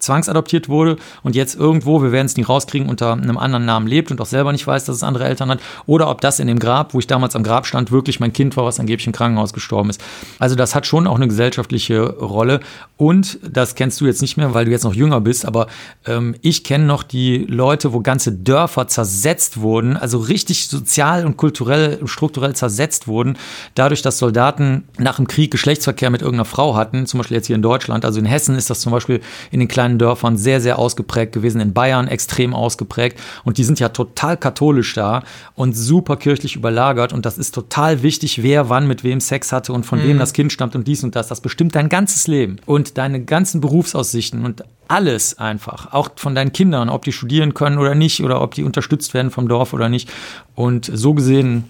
zwangsadoptiert 0.00 0.68
wurde 0.68 0.96
und 1.22 1.36
jetzt 1.36 1.54
irgendwo, 1.54 2.02
wir 2.02 2.12
werden 2.12 2.26
es 2.26 2.36
nie 2.36 2.42
rauskriegen, 2.42 2.88
unter 2.88 3.12
einem 3.12 3.38
anderen 3.38 3.64
Namen 3.64 3.86
lebt 3.86 4.10
und 4.10 4.20
auch 4.20 4.26
selber 4.26 4.52
nicht 4.52 4.66
weiß, 4.66 4.84
dass 4.84 4.96
es 4.96 5.02
andere 5.02 5.24
Eltern 5.24 5.50
hat. 5.50 5.60
Oder 5.86 6.10
ob 6.10 6.20
das 6.20 6.40
in 6.40 6.46
dem 6.46 6.58
Grab, 6.58 6.94
wo 6.94 6.98
ich 6.98 7.06
damals 7.06 7.36
am 7.36 7.42
Grab 7.42 7.66
stand, 7.66 7.92
wirklich 7.92 8.20
mein 8.20 8.32
Kind 8.32 8.56
war, 8.56 8.64
was 8.64 8.80
angeblich 8.80 9.06
im 9.06 9.12
Krankenhaus 9.12 9.52
gestorben 9.52 9.90
ist. 9.90 10.00
Also 10.38 10.56
das 10.56 10.74
hat 10.74 10.86
schon 10.86 11.06
auch 11.06 11.16
eine 11.16 11.28
gesellschaftliche 11.28 12.02
Rolle. 12.02 12.60
Und 12.96 13.38
das 13.42 13.74
kennst 13.74 14.00
du 14.00 14.06
jetzt 14.06 14.22
nicht 14.22 14.36
mehr, 14.36 14.54
weil 14.54 14.64
du 14.64 14.70
jetzt 14.70 14.84
noch 14.84 14.94
jünger 14.94 15.20
bist, 15.20 15.46
aber 15.46 15.68
ähm, 16.06 16.34
ich 16.42 16.64
kenne 16.64 16.84
noch 16.84 17.02
die 17.02 17.38
Leute, 17.38 17.92
wo 17.92 18.00
ganze 18.00 18.32
Dörfer 18.32 18.88
zersetzt 18.88 19.60
wurden, 19.60 19.96
also 19.96 20.18
richtig 20.18 20.68
sozial 20.68 21.24
und 21.24 21.36
kulturell 21.36 21.98
und 22.00 22.08
strukturell 22.08 22.54
zersetzt 22.54 23.08
wurden, 23.08 23.36
dadurch, 23.74 24.02
dass 24.02 24.18
Soldaten 24.18 24.84
nach 24.98 25.16
dem 25.16 25.26
Krieg 25.26 25.50
Geschlechtsverkehr 25.50 26.10
mit 26.10 26.20
irgendeiner 26.22 26.44
Frau 26.44 26.76
hatten, 26.76 27.06
zum 27.06 27.18
Beispiel 27.18 27.36
jetzt 27.36 27.46
hier 27.46 27.56
in 27.56 27.62
Deutschland. 27.62 28.04
Also 28.04 28.20
in 28.20 28.26
Hessen 28.26 28.54
ist 28.54 28.70
das 28.70 28.80
zum 28.80 28.92
Beispiel 28.92 29.20
in 29.50 29.60
den 29.60 29.68
kleinen 29.68 29.89
Dörfern 29.98 30.36
sehr, 30.36 30.60
sehr 30.60 30.78
ausgeprägt 30.78 31.32
gewesen, 31.32 31.60
in 31.60 31.72
Bayern 31.72 32.08
extrem 32.08 32.54
ausgeprägt. 32.54 33.18
Und 33.44 33.58
die 33.58 33.64
sind 33.64 33.80
ja 33.80 33.90
total 33.90 34.36
katholisch 34.36 34.94
da 34.94 35.22
und 35.54 35.76
super 35.76 36.16
kirchlich 36.16 36.56
überlagert. 36.56 37.12
Und 37.12 37.26
das 37.26 37.38
ist 37.38 37.54
total 37.54 38.02
wichtig, 38.02 38.42
wer 38.42 38.68
wann 38.68 38.86
mit 38.86 39.04
wem 39.04 39.20
Sex 39.20 39.52
hatte 39.52 39.72
und 39.72 39.84
von 39.84 40.00
mhm. 40.00 40.08
wem 40.08 40.18
das 40.18 40.32
Kind 40.32 40.52
stammt 40.52 40.74
und 40.74 40.86
dies 40.86 41.04
und 41.04 41.16
das. 41.16 41.28
Das 41.28 41.40
bestimmt 41.40 41.74
dein 41.74 41.88
ganzes 41.88 42.26
Leben 42.26 42.56
und 42.66 42.98
deine 42.98 43.24
ganzen 43.24 43.60
Berufsaussichten 43.60 44.44
und 44.44 44.64
alles 44.88 45.38
einfach. 45.38 45.92
Auch 45.92 46.10
von 46.16 46.34
deinen 46.34 46.52
Kindern, 46.52 46.88
ob 46.88 47.04
die 47.04 47.12
studieren 47.12 47.54
können 47.54 47.78
oder 47.78 47.94
nicht 47.94 48.22
oder 48.22 48.42
ob 48.42 48.54
die 48.54 48.64
unterstützt 48.64 49.14
werden 49.14 49.30
vom 49.30 49.48
Dorf 49.48 49.72
oder 49.72 49.88
nicht. 49.88 50.10
Und 50.54 50.90
so 50.92 51.14
gesehen 51.14 51.64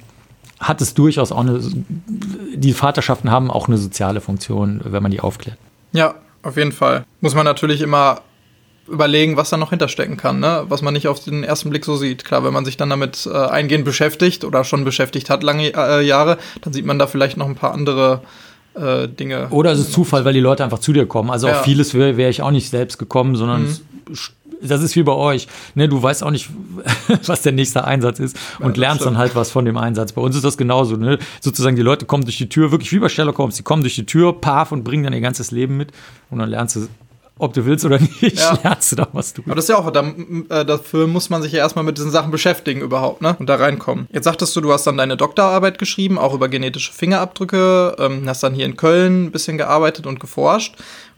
hat 0.59 0.81
es 0.81 0.95
durchaus 0.95 1.33
auch 1.33 1.41
eine, 1.41 1.61
die 2.55 2.73
Vaterschaften 2.73 3.31
haben 3.31 3.51
auch 3.51 3.69
eine 3.69 3.79
soziale 3.79 4.21
Funktion, 4.21 4.81
wenn 4.85 5.03
man 5.03 5.11
die 5.11 5.21
aufklärt. 5.21 5.59
Ja, 5.93 6.15
auf 6.43 6.57
jeden 6.57 6.73
Fall. 6.73 7.05
Muss 7.21 7.35
man 7.35 7.45
natürlich 7.45 7.81
immer 7.81 8.23
überlegen, 8.89 9.37
was 9.37 9.51
da 9.51 9.57
noch 9.57 9.71
hinterstecken 9.71 10.17
kann, 10.17 10.41
ne? 10.41 10.65
was 10.69 10.83
man 10.83 10.95
nicht 10.95 11.07
auf 11.07 11.23
den 11.23 11.45
ersten 11.45 11.71
Blick 11.71 11.85
so 11.85 11.97
sieht. 11.97 12.25
Klar, 12.25 12.45
wenn 12.45 12.53
man 12.53 12.65
sich 12.65 12.77
dann 12.77 12.91
damit 12.91 13.29
äh, 13.33 13.37
eingehend 13.37 13.85
beschäftigt 13.85 14.45
oder 14.45 14.65
schon 14.65 14.85
beschäftigt 14.85 15.31
hat 15.31 15.43
lange 15.43 15.73
äh, 15.75 16.05
Jahre, 16.05 16.39
dann 16.63 16.73
sieht 16.73 16.87
man 16.87 16.99
da 16.99 17.07
vielleicht 17.07 17.37
noch 17.37 17.47
ein 17.47 17.55
paar 17.55 17.73
andere 17.73 18.23
äh, 18.75 19.07
Dinge. 19.07 19.49
Oder 19.51 19.73
es 19.73 19.79
ist 19.79 19.93
Zufall, 19.93 20.25
weil 20.25 20.33
die 20.33 20.41
Leute 20.41 20.65
einfach 20.65 20.81
zu 20.81 20.93
dir 20.93 21.07
kommen. 21.07 21.31
Also 21.31 21.47
ja. 21.47 21.55
auf 21.55 21.63
vieles 21.63 21.95
wäre 21.95 22.17
wär 22.17 22.31
ich 22.31 22.43
auch 22.43 22.51
nicht 22.51 22.69
selbst 22.71 22.99
gekommen, 22.99 23.37
sondern 23.37 23.63
mhm 23.63 23.79
das 24.63 24.83
ist 24.83 24.97
wie 24.97 25.03
bei 25.03 25.13
euch. 25.13 25.49
Ne, 25.75 25.89
du 25.89 26.03
weißt 26.03 26.23
auch 26.23 26.31
nicht, 26.31 26.49
was 27.27 27.43
der 27.43 27.53
nächste 27.53 27.85
Einsatz 27.85 28.19
ist 28.19 28.37
und 28.59 28.77
ja, 28.77 28.83
lernst 28.83 29.03
stimmt. 29.03 29.15
dann 29.15 29.19
halt 29.19 29.35
was 29.35 29.51
von 29.51 29.65
dem 29.65 29.77
Einsatz. 29.77 30.13
Bei 30.13 30.23
uns 30.23 30.37
ist 30.37 30.45
das 30.45 30.57
genauso. 30.57 30.97
Ne? 30.97 31.19
Sozusagen, 31.41 31.77
die 31.77 31.83
Leute 31.83 32.07
kommen 32.07 32.25
durch 32.25 32.39
die 32.39 32.49
Tür, 32.49 32.71
wirklich 32.71 32.93
wie 32.93 32.99
bei 32.99 33.09
Sherlock 33.09 33.39
Holmes, 33.39 33.57
die 33.57 33.63
kommen 33.63 33.83
durch 33.83 33.95
die 33.95 34.07
Tür, 34.07 34.33
paf, 34.41 34.73
und 34.73 34.85
bringen 34.85 35.05
dann 35.05 35.13
ihr 35.13 35.21
ganzes 35.21 35.51
Leben 35.51 35.77
mit. 35.77 35.93
Und 36.31 36.39
dann 36.39 36.51
lernst 36.51 36.77
du 36.77 36.89
ob 37.41 37.55
du 37.55 37.65
willst 37.65 37.85
oder 37.85 37.99
nicht, 38.21 38.39
ja. 38.39 38.59
lernst 38.63 38.93
du 38.93 38.97
da 38.97 39.09
was 39.13 39.33
du. 39.33 39.43
Aber 39.47 39.55
das 39.55 39.65
ist 39.65 39.71
ja 39.71 39.79
auch, 39.79 39.91
da, 39.91 40.13
äh, 40.51 40.65
dafür 40.65 41.07
muss 41.07 41.31
man 41.31 41.43
sich 41.43 41.53
ja 41.53 41.59
erstmal 41.59 41.85
mit 41.85 41.97
diesen 41.97 42.11
Sachen 42.11 42.31
beschäftigen 42.31 42.83
überhaupt, 42.83 43.23
ne? 43.23 43.35
Und 43.39 43.49
da 43.49 43.57
reinkommen. 43.57 44.07
Jetzt 44.13 44.25
sagtest 44.25 44.55
du, 44.55 44.61
du 44.61 44.73
hast 44.73 44.87
dann 44.87 44.97
deine 44.97 45.17
Doktorarbeit 45.17 45.79
geschrieben, 45.79 46.19
auch 46.19 46.35
über 46.35 46.49
genetische 46.49 46.93
Fingerabdrücke, 46.93 47.97
ähm, 47.99 48.29
hast 48.29 48.43
dann 48.43 48.55
hier 48.55 48.67
in 48.67 48.77
Köln 48.77 49.25
ein 49.25 49.31
bisschen 49.31 49.59
gearbeitet 49.59 50.07
und 50.07 50.21
geforscht. 50.21 50.77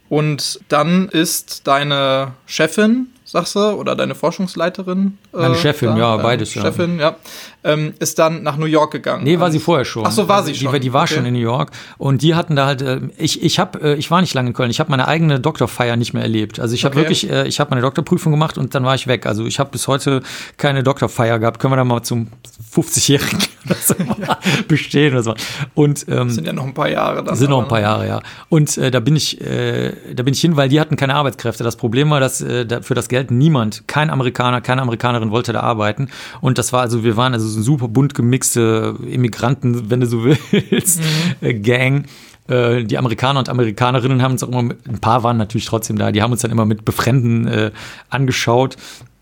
Und 0.08 0.60
dann 0.68 1.08
ist 1.08 1.66
deine 1.66 2.32
Chefin 2.46 3.08
sagst 3.32 3.54
du, 3.54 3.60
oder 3.60 3.96
deine 3.96 4.14
Forschungsleiterin. 4.14 5.16
Meine 5.32 5.54
äh, 5.54 5.58
Chefin, 5.58 5.88
da, 5.88 5.96
ja, 5.96 6.16
beides, 6.18 6.54
ja. 6.54 6.60
Chefin, 6.60 7.00
ja. 7.00 7.16
Ähm, 7.64 7.94
ist 8.00 8.18
dann 8.18 8.42
nach 8.42 8.56
New 8.56 8.66
York 8.66 8.90
gegangen. 8.90 9.24
Nee, 9.24 9.38
war 9.38 9.50
sie 9.50 9.58
vorher 9.58 9.84
schon. 9.84 10.04
Ach 10.06 10.10
so, 10.10 10.28
war 10.28 10.42
sie 10.42 10.54
schon. 10.54 10.72
Die, 10.72 10.80
die 10.80 10.92
war 10.92 11.04
okay. 11.04 11.14
schon 11.14 11.26
in 11.26 11.34
New 11.34 11.40
York. 11.40 11.70
Und 11.98 12.22
die 12.22 12.34
hatten 12.34 12.56
da 12.56 12.66
halt, 12.66 12.82
äh, 12.82 13.00
ich, 13.16 13.42
ich 13.42 13.58
hab, 13.58 13.82
äh, 13.82 13.94
ich 13.94 14.10
war 14.10 14.20
nicht 14.20 14.34
lange 14.34 14.48
in 14.48 14.54
Köln. 14.54 14.70
Ich 14.70 14.80
habe 14.80 14.90
meine 14.90 15.06
eigene 15.08 15.40
Doktorfeier 15.40 15.96
nicht 15.96 16.12
mehr 16.12 16.22
erlebt. 16.22 16.60
Also 16.60 16.74
ich 16.74 16.84
habe 16.84 16.94
okay. 16.94 17.02
wirklich, 17.02 17.30
äh, 17.30 17.46
ich 17.46 17.60
habe 17.60 17.70
meine 17.70 17.82
Doktorprüfung 17.82 18.32
gemacht 18.32 18.58
und 18.58 18.74
dann 18.74 18.84
war 18.84 18.94
ich 18.94 19.06
weg. 19.06 19.26
Also 19.26 19.46
ich 19.46 19.58
habe 19.58 19.70
bis 19.70 19.88
heute 19.88 20.22
keine 20.56 20.82
Doktorfeier 20.82 21.38
gehabt. 21.38 21.60
Können 21.60 21.72
wir 21.72 21.76
da 21.76 21.84
mal 21.84 22.02
zum 22.02 22.28
50-Jährigen 22.74 23.40
so 23.80 23.94
ja. 24.20 24.38
bestehen 24.68 25.12
oder 25.12 25.22
so. 25.22 25.34
Und, 25.74 26.06
ähm, 26.08 26.26
das 26.26 26.34
sind 26.34 26.46
ja 26.46 26.52
noch 26.52 26.64
ein 26.64 26.74
paar 26.74 26.90
Jahre. 26.90 27.22
Dann 27.22 27.36
sind 27.36 27.50
noch 27.50 27.62
ein 27.62 27.68
paar 27.68 27.80
Jahre, 27.80 28.08
ja. 28.08 28.22
Und 28.48 28.76
da 28.76 29.00
bin 29.00 29.16
ich, 29.16 29.38
da 29.38 30.22
bin 30.22 30.34
ich 30.34 30.40
hin, 30.40 30.56
weil 30.56 30.68
die 30.68 30.80
hatten 30.80 30.96
keine 30.96 31.14
Arbeitskräfte. 31.14 31.64
Das 31.64 31.76
Problem 31.76 32.10
war, 32.10 32.20
dass 32.20 32.40
äh, 32.40 32.82
für 32.82 32.94
das 32.94 33.08
Geld 33.08 33.30
niemand, 33.30 33.86
kein 33.86 34.10
Amerikaner, 34.10 34.60
keine 34.60 34.82
Amerikanerin 34.82 35.30
wollte 35.30 35.52
da 35.52 35.60
arbeiten. 35.60 36.08
Und 36.40 36.58
das 36.58 36.72
war 36.72 36.80
also, 36.82 37.04
wir 37.04 37.16
waren 37.16 37.34
also 37.34 37.48
so 37.48 37.51
super 37.60 37.88
bunt 37.88 38.14
gemixte 38.14 38.96
Immigranten, 39.06 39.90
wenn 39.90 40.00
du 40.00 40.06
so 40.06 40.24
willst, 40.24 41.00
mhm. 41.00 41.46
Äh, 41.46 41.54
Gang 41.54 42.06
äh, 42.48 42.84
die 42.84 42.98
Amerikaner 42.98 43.38
und 43.38 43.48
Amerikanerinnen 43.48 44.22
haben 44.22 44.32
uns 44.32 44.42
auch 44.42 44.48
immer, 44.48 44.62
mit, 44.62 44.88
ein 44.88 44.98
paar 44.98 45.22
waren 45.22 45.36
natürlich 45.36 45.66
trotzdem 45.66 45.96
da, 45.98 46.12
die 46.12 46.22
haben 46.22 46.32
uns 46.32 46.42
dann 46.42 46.50
immer 46.50 46.66
mit 46.66 46.84
Befremden 46.84 47.46
äh, 47.46 47.70
angeschaut 48.10 48.76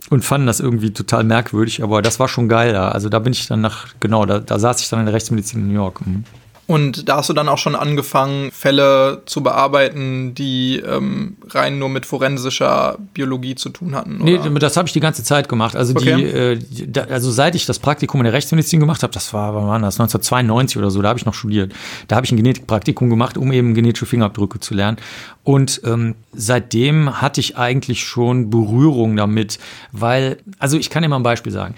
und 0.09 0.25
fanden 0.25 0.47
das 0.47 0.61
irgendwie 0.61 0.93
total 0.93 1.25
merkwürdig, 1.25 1.83
aber 1.83 2.03
das 2.03 2.19
war 2.19 2.29
schon 2.29 2.49
geil 2.49 2.73
da. 2.73 2.89
Also 2.89 3.09
da 3.09 3.19
bin 3.19 3.33
ich 3.33 3.47
dann 3.47 3.61
nach, 3.61 3.89
genau, 4.01 4.25
da, 4.27 4.41
da 4.41 4.59
saß 4.59 4.81
ich 4.81 4.89
dann 4.89 5.01
in 5.01 5.07
der 5.07 5.15
Rechtsmedizin 5.15 5.61
in 5.61 5.69
New 5.69 5.75
York. 5.75 6.05
Mhm. 6.05 6.25
Und 6.71 7.09
da 7.09 7.17
hast 7.17 7.29
du 7.29 7.33
dann 7.33 7.49
auch 7.49 7.59
schon 7.59 7.75
angefangen, 7.75 8.53
Fälle 8.53 9.23
zu 9.27 9.43
bearbeiten, 9.43 10.37
die 10.37 10.77
ähm, 10.77 11.37
rein 11.49 11.81
nur 11.81 11.89
mit 11.89 12.07
forensischer 12.07 12.97
Biologie 13.13 13.57
zu 13.57 13.71
tun 13.71 13.97
hatten? 13.97 14.21
Oder? 14.21 14.49
Nee, 14.49 14.59
das 14.61 14.77
habe 14.77 14.87
ich 14.87 14.93
die 14.93 15.01
ganze 15.01 15.25
Zeit 15.25 15.49
gemacht. 15.49 15.75
Also, 15.75 15.97
okay. 15.97 16.15
die, 16.15 16.25
äh, 16.27 16.59
die, 16.87 17.01
also 17.01 17.33
seit 17.33 17.57
ich 17.57 17.67
das 17.67 17.81
Praktikum 17.81 18.21
in 18.21 18.25
der 18.27 18.35
Rechtsmedizin 18.35 18.79
gemacht 18.79 19.03
habe, 19.03 19.13
das 19.13 19.35
war, 19.35 19.53
wann 19.57 19.67
war 19.67 19.81
das? 19.81 19.99
1992 19.99 20.77
oder 20.77 20.93
so, 20.93 21.03
da 21.03 21.09
habe 21.09 21.19
ich 21.19 21.27
noch 21.27 21.35
studiert. 21.35 21.73
Da 22.07 22.15
habe 22.15 22.25
ich 22.25 22.31
ein 22.31 22.37
Genetikpraktikum 22.37 23.11
gemacht, 23.11 23.37
um 23.37 23.51
eben 23.51 23.75
genetische 23.75 24.07
Fingerabdrücke 24.07 24.61
zu 24.61 24.75
lernen. 24.75 24.99
Und 25.43 25.81
ähm, 25.85 26.15
seitdem 26.33 27.21
hatte 27.21 27.41
ich 27.41 27.59
eigentlich 27.59 28.05
schon 28.05 28.49
Berührung 28.49 29.17
damit, 29.17 29.59
weil, 29.91 30.37
also 30.61 30.79
ich 30.79 30.89
kann 30.89 31.03
dir 31.03 31.09
mal 31.09 31.17
ein 31.17 31.25
Beispiel 31.25 31.51
sagen 31.51 31.75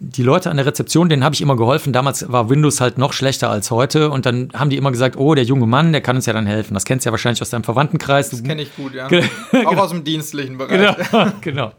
die 0.00 0.22
Leute 0.22 0.50
an 0.50 0.56
der 0.56 0.66
Rezeption, 0.66 1.08
denen 1.08 1.24
habe 1.24 1.34
ich 1.34 1.40
immer 1.40 1.56
geholfen. 1.56 1.92
Damals 1.92 2.30
war 2.30 2.50
Windows 2.50 2.80
halt 2.80 2.98
noch 2.98 3.12
schlechter 3.12 3.50
als 3.50 3.70
heute. 3.70 4.10
Und 4.10 4.26
dann 4.26 4.50
haben 4.54 4.70
die 4.70 4.76
immer 4.76 4.90
gesagt, 4.90 5.16
oh, 5.16 5.34
der 5.34 5.44
junge 5.44 5.66
Mann, 5.66 5.92
der 5.92 6.00
kann 6.00 6.16
uns 6.16 6.26
ja 6.26 6.32
dann 6.32 6.46
helfen. 6.46 6.74
Das 6.74 6.84
kennst 6.84 7.04
du 7.04 7.08
ja 7.08 7.12
wahrscheinlich 7.12 7.42
aus 7.42 7.50
deinem 7.50 7.64
Verwandtenkreis. 7.64 8.30
Das 8.30 8.42
kenne 8.42 8.62
ich 8.62 8.74
gut, 8.76 8.94
ja. 8.94 9.08
Auch 9.66 9.76
aus 9.76 9.90
dem 9.90 10.04
dienstlichen 10.04 10.58
Bereich. 10.58 10.96
Genau, 11.10 11.32
genau. 11.40 11.72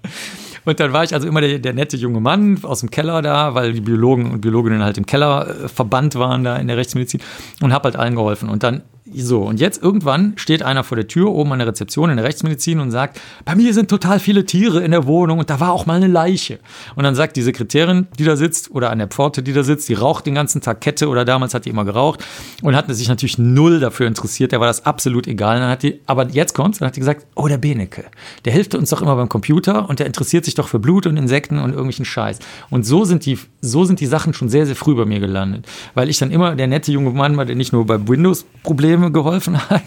Und 0.65 0.80
dann 0.80 0.93
war 0.93 1.04
ich 1.04 1.13
also 1.13 1.28
immer 1.28 1.41
der, 1.41 1.60
der, 1.60 1.74
nette 1.74 1.98
junge 1.98 2.19
Mann 2.19 2.60
aus 2.63 2.82
dem 2.82 2.91
Keller 2.91 3.22
da, 3.22 3.56
weil 3.56 3.74
die 3.74 3.82
Biologen 3.82 4.32
und 4.32 4.41
Biologinnen 4.41 4.84
halt 4.84 4.98
im 4.98 5.06
Keller 5.06 5.48
äh, 5.48 5.67
verbannt 5.67 6.15
waren 6.15 6.43
da 6.43 6.58
in 6.58 6.67
der 6.67 6.78
Rechtsmedizin 6.78 7.22
und 7.62 7.74
habe 7.74 7.86
halt 7.86 7.95
allen 7.95 8.15
geholfen. 8.15 8.50
Und 8.50 8.63
dann 8.63 8.84
so, 9.15 9.41
und 9.41 9.60
jetzt 9.60 9.82
irgendwann 9.82 10.34
steht 10.36 10.63
einer 10.63 10.84
vor 10.84 10.95
der 10.95 11.08
Tür 11.08 11.32
oben 11.32 11.52
an 11.52 11.60
der 11.60 11.67
Rezeption 11.67 12.10
in 12.10 12.17
der 12.17 12.26
Rechtsmedizin 12.26 12.80
und 12.80 12.91
sagt, 12.91 13.19
bei 13.45 13.56
mir 13.56 13.74
sind 13.74 13.89
total 13.89 14.19
viele 14.19 14.45
Tiere 14.45 14.84
in 14.84 14.91
der 14.91 15.06
Wohnung 15.06 15.39
und 15.39 15.50
da 15.50 15.60
war 15.60 15.72
auch 15.72 15.86
mal 15.86 15.95
eine 15.95 16.08
Leiche. 16.08 16.60
Und 16.95 17.04
dann 17.04 17.15
sagt 17.15 17.36
die 17.36 17.41
Sekretärin, 17.41 18.08
die 18.17 18.24
da 18.24 18.36
sitzt, 18.36 18.72
oder 18.72 18.91
an 18.91 19.00
der 19.00 19.08
Pforte, 19.08 19.41
die 19.43 19.54
da 19.54 19.63
sitzt, 19.63 19.89
die 19.89 19.93
raucht 19.93 20.26
den 20.26 20.36
ganzen 20.36 20.62
Tag 20.62 20.82
Kette 20.82 21.08
oder 21.08 21.26
damals 21.26 21.54
hat 21.54 21.65
die 21.65 21.69
immer 21.69 21.86
geraucht 21.86 22.24
und 22.62 22.76
hat 22.76 22.93
sich 22.93 23.08
natürlich 23.08 23.38
null 23.38 23.80
dafür 23.80 24.08
interessiert, 24.08 24.52
der 24.52 24.60
war 24.60 24.67
das 24.67 24.86
absolut 24.86 25.28
egal. 25.28 25.60
dann 25.60 25.69
hat 25.69 25.84
die, 25.84 26.00
aber 26.06 26.28
jetzt 26.30 26.54
kommt's, 26.54 26.80
dann 26.80 26.88
hat 26.88 26.95
die 26.95 27.02
gesagt, 27.02 27.26
oh, 27.36 27.48
der 27.48 27.58
Benecke, 27.58 28.06
der 28.45 28.54
hilft 28.54 28.76
uns 28.76 28.89
doch 28.89 29.02
immer 29.02 29.15
beim 29.15 29.30
Computer 29.30 29.89
und 29.89 30.00
der 30.00 30.08
interessiert 30.08 30.45
sich 30.45 30.56
doch 30.56 30.67
für 30.67 30.80
Blut 30.80 31.08
und 31.08 31.17
Insekten 31.17 31.60
und 31.60 31.69
irgendwelchen 31.69 32.06
Scheiß. 32.06 32.39
Und 32.69 32.86
so 32.86 33.06
sind 33.06 33.26
die, 33.26 33.38
so 33.62 33.86
sind 33.86 34.00
die 34.00 34.06
Sachen 34.06 34.34
schon 34.34 34.50
sehr, 34.50 34.65
sehr 34.65 34.76
früh 34.76 34.95
bei 34.95 35.06
mir 35.06 35.19
gelandet. 35.19 35.65
Weil 35.93 36.10
ich 36.10 36.17
dann 36.17 36.32
immer 36.32 36.56
der 36.56 36.67
nette 36.67 36.91
junge 36.91 37.12
Mann 37.12 37.38
war, 37.38 37.45
der 37.45 37.56
nicht 37.56 37.74
nur 37.74 37.86
bei 37.86 38.08
Windows 38.08 38.45
Probleme 38.63 38.98
Probleme 38.99 39.12
geholfen 39.12 39.69
hat, 39.69 39.83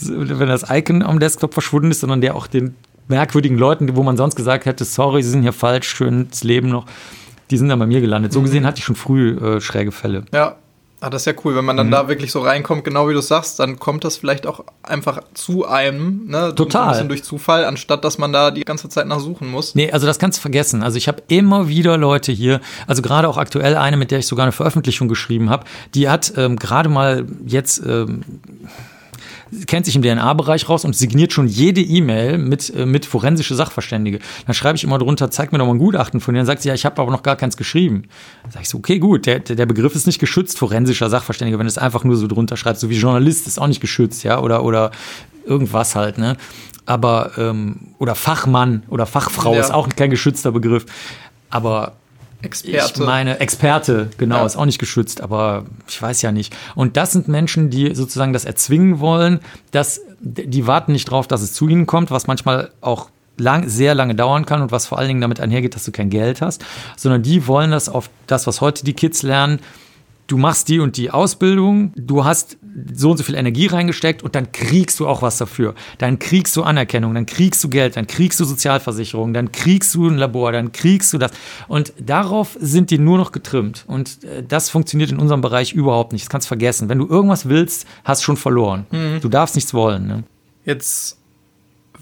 wenn 0.00 0.48
das 0.48 0.66
Icon 0.70 1.02
am 1.02 1.18
Desktop 1.18 1.52
verschwunden 1.52 1.90
ist, 1.90 2.00
sondern 2.00 2.20
der 2.20 2.34
auch 2.34 2.46
den 2.46 2.74
merkwürdigen 3.08 3.58
Leuten, 3.58 3.96
wo 3.96 4.02
man 4.02 4.16
sonst 4.16 4.36
gesagt 4.36 4.66
hätte, 4.66 4.84
sorry, 4.84 5.22
sie 5.22 5.30
sind 5.30 5.42
hier 5.42 5.52
falsch, 5.52 5.88
schönes 5.88 6.44
Leben 6.44 6.68
noch, 6.68 6.86
die 7.50 7.56
sind 7.56 7.68
dann 7.68 7.78
bei 7.78 7.86
mir 7.86 8.00
gelandet. 8.00 8.32
So 8.32 8.40
mhm. 8.40 8.44
gesehen 8.44 8.66
hatte 8.66 8.78
ich 8.78 8.84
schon 8.84 8.96
früh 8.96 9.32
äh, 9.32 9.60
schräge 9.60 9.90
Fälle. 9.90 10.24
Ja, 10.32 10.56
Ah, 11.02 11.08
das 11.08 11.22
ist 11.22 11.26
ja 11.26 11.32
cool, 11.44 11.56
wenn 11.56 11.64
man 11.64 11.78
dann 11.78 11.86
mhm. 11.86 11.92
da 11.92 12.08
wirklich 12.08 12.30
so 12.30 12.40
reinkommt, 12.40 12.84
genau 12.84 13.08
wie 13.08 13.14
du 13.14 13.22
sagst, 13.22 13.58
dann 13.58 13.78
kommt 13.78 14.04
das 14.04 14.18
vielleicht 14.18 14.46
auch 14.46 14.64
einfach 14.82 15.22
zu 15.32 15.66
einem, 15.66 16.26
ne? 16.26 16.54
Total. 16.54 16.82
ein 16.82 16.90
bisschen 16.90 17.08
durch 17.08 17.24
Zufall, 17.24 17.64
anstatt 17.64 18.04
dass 18.04 18.18
man 18.18 18.34
da 18.34 18.50
die 18.50 18.64
ganze 18.64 18.90
Zeit 18.90 19.06
nachsuchen 19.06 19.50
muss. 19.50 19.74
Nee, 19.74 19.90
also 19.90 20.06
das 20.06 20.18
kannst 20.18 20.38
du 20.38 20.42
vergessen. 20.42 20.82
Also 20.82 20.98
ich 20.98 21.08
habe 21.08 21.22
immer 21.28 21.68
wieder 21.68 21.96
Leute 21.96 22.32
hier, 22.32 22.60
also 22.86 23.00
gerade 23.00 23.28
auch 23.28 23.38
aktuell 23.38 23.76
eine, 23.76 23.96
mit 23.96 24.10
der 24.10 24.18
ich 24.18 24.26
sogar 24.26 24.44
eine 24.44 24.52
Veröffentlichung 24.52 25.08
geschrieben 25.08 25.48
habe, 25.48 25.64
die 25.94 26.10
hat 26.10 26.34
ähm, 26.36 26.56
gerade 26.56 26.90
mal 26.90 27.24
jetzt 27.46 27.82
ähm, 27.86 28.20
kennt 29.66 29.86
sich 29.86 29.96
im 29.96 30.02
DNA-Bereich 30.02 30.68
raus 30.68 30.84
und 30.84 30.94
signiert 30.94 31.32
schon 31.32 31.48
jede 31.48 31.80
E-Mail 31.80 32.38
mit, 32.38 32.72
äh, 32.74 32.86
mit 32.86 33.06
forensische 33.06 33.54
Sachverständige. 33.54 34.20
Dann 34.46 34.54
schreibe 34.54 34.76
ich 34.76 34.84
immer 34.84 34.98
drunter, 34.98 35.30
zeig 35.30 35.52
mir 35.52 35.58
doch 35.58 35.66
mal 35.66 35.72
ein 35.72 35.78
Gutachten 35.78 36.20
von 36.20 36.34
dir. 36.34 36.40
Dann 36.40 36.46
sagt 36.46 36.62
sie, 36.62 36.68
ja, 36.68 36.74
ich 36.74 36.84
habe 36.84 37.00
aber 37.00 37.10
noch 37.10 37.22
gar 37.22 37.36
keins 37.36 37.56
geschrieben. 37.56 38.04
Dann 38.42 38.52
sage 38.52 38.62
ich 38.62 38.68
so, 38.68 38.78
okay, 38.78 38.98
gut, 38.98 39.26
der, 39.26 39.40
der 39.40 39.66
Begriff 39.66 39.94
ist 39.94 40.06
nicht 40.06 40.18
geschützt, 40.18 40.58
forensischer 40.58 41.10
Sachverständiger, 41.10 41.58
wenn 41.58 41.66
du 41.66 41.70
es 41.70 41.78
einfach 41.78 42.04
nur 42.04 42.16
so 42.16 42.26
drunter 42.26 42.56
schreibst, 42.56 42.80
so 42.80 42.90
wie 42.90 42.96
Journalist 42.96 43.46
ist 43.46 43.58
auch 43.60 43.66
nicht 43.66 43.80
geschützt, 43.80 44.24
ja, 44.24 44.40
oder, 44.40 44.64
oder 44.64 44.90
irgendwas 45.44 45.96
halt, 45.96 46.18
ne? 46.18 46.36
Aber, 46.86 47.32
ähm, 47.38 47.76
oder 47.98 48.14
Fachmann 48.14 48.82
oder 48.88 49.06
Fachfrau 49.06 49.54
ja. 49.54 49.60
ist 49.60 49.72
auch 49.72 49.88
kein 49.90 50.10
geschützter 50.10 50.50
Begriff. 50.50 50.86
Aber 51.50 51.92
Experte. 52.42 53.00
Ich 53.00 53.06
meine, 53.06 53.40
Experte, 53.40 54.10
genau, 54.18 54.38
ja. 54.38 54.46
ist 54.46 54.56
auch 54.56 54.64
nicht 54.64 54.78
geschützt, 54.78 55.20
aber 55.20 55.64
ich 55.88 56.00
weiß 56.00 56.22
ja 56.22 56.32
nicht. 56.32 56.56
Und 56.74 56.96
das 56.96 57.12
sind 57.12 57.28
Menschen, 57.28 57.70
die 57.70 57.94
sozusagen 57.94 58.32
das 58.32 58.44
erzwingen 58.44 59.00
wollen, 59.00 59.40
dass 59.70 60.00
die 60.20 60.66
warten 60.66 60.92
nicht 60.92 61.10
drauf, 61.10 61.26
dass 61.26 61.42
es 61.42 61.52
zu 61.52 61.68
ihnen 61.68 61.86
kommt, 61.86 62.10
was 62.10 62.26
manchmal 62.26 62.70
auch 62.80 63.10
lang, 63.36 63.68
sehr 63.68 63.94
lange 63.94 64.14
dauern 64.14 64.46
kann 64.46 64.62
und 64.62 64.70
was 64.70 64.86
vor 64.86 64.98
allen 64.98 65.08
Dingen 65.08 65.20
damit 65.20 65.40
einhergeht, 65.40 65.74
dass 65.74 65.84
du 65.84 65.92
kein 65.92 66.10
Geld 66.10 66.42
hast, 66.42 66.64
sondern 66.96 67.22
die 67.22 67.46
wollen 67.46 67.70
das 67.70 67.88
auf 67.88 68.10
das, 68.26 68.46
was 68.46 68.60
heute 68.60 68.84
die 68.84 68.92
Kids 68.92 69.22
lernen, 69.22 69.60
du 70.26 70.36
machst 70.36 70.68
die 70.68 70.78
und 70.78 70.96
die 70.96 71.10
Ausbildung, 71.10 71.92
du 71.96 72.24
hast 72.24 72.56
so 72.92 73.10
und 73.10 73.16
so 73.16 73.24
viel 73.24 73.34
Energie 73.34 73.66
reingesteckt 73.66 74.22
und 74.22 74.34
dann 74.34 74.52
kriegst 74.52 75.00
du 75.00 75.06
auch 75.06 75.22
was 75.22 75.38
dafür. 75.38 75.74
Dann 75.98 76.18
kriegst 76.18 76.56
du 76.56 76.62
Anerkennung, 76.62 77.14
dann 77.14 77.26
kriegst 77.26 77.62
du 77.64 77.68
Geld, 77.68 77.96
dann 77.96 78.06
kriegst 78.06 78.40
du 78.40 78.44
Sozialversicherung, 78.44 79.32
dann 79.32 79.52
kriegst 79.52 79.94
du 79.94 80.08
ein 80.08 80.16
Labor, 80.16 80.52
dann 80.52 80.72
kriegst 80.72 81.12
du 81.12 81.18
das. 81.18 81.32
Und 81.68 81.92
darauf 81.98 82.56
sind 82.60 82.90
die 82.90 82.98
nur 82.98 83.18
noch 83.18 83.32
getrimmt. 83.32 83.84
Und 83.86 84.24
äh, 84.24 84.42
das 84.42 84.70
funktioniert 84.70 85.10
in 85.10 85.18
unserem 85.18 85.40
Bereich 85.40 85.72
überhaupt 85.72 86.12
nicht. 86.12 86.24
Das 86.24 86.30
kannst 86.30 86.46
du 86.46 86.48
vergessen. 86.48 86.88
Wenn 86.88 86.98
du 86.98 87.08
irgendwas 87.08 87.48
willst, 87.48 87.86
hast 88.04 88.22
du 88.22 88.24
schon 88.24 88.36
verloren. 88.36 88.86
Mhm. 88.90 89.20
Du 89.20 89.28
darfst 89.28 89.54
nichts 89.54 89.74
wollen. 89.74 90.06
Ne? 90.06 90.24
Jetzt 90.64 91.19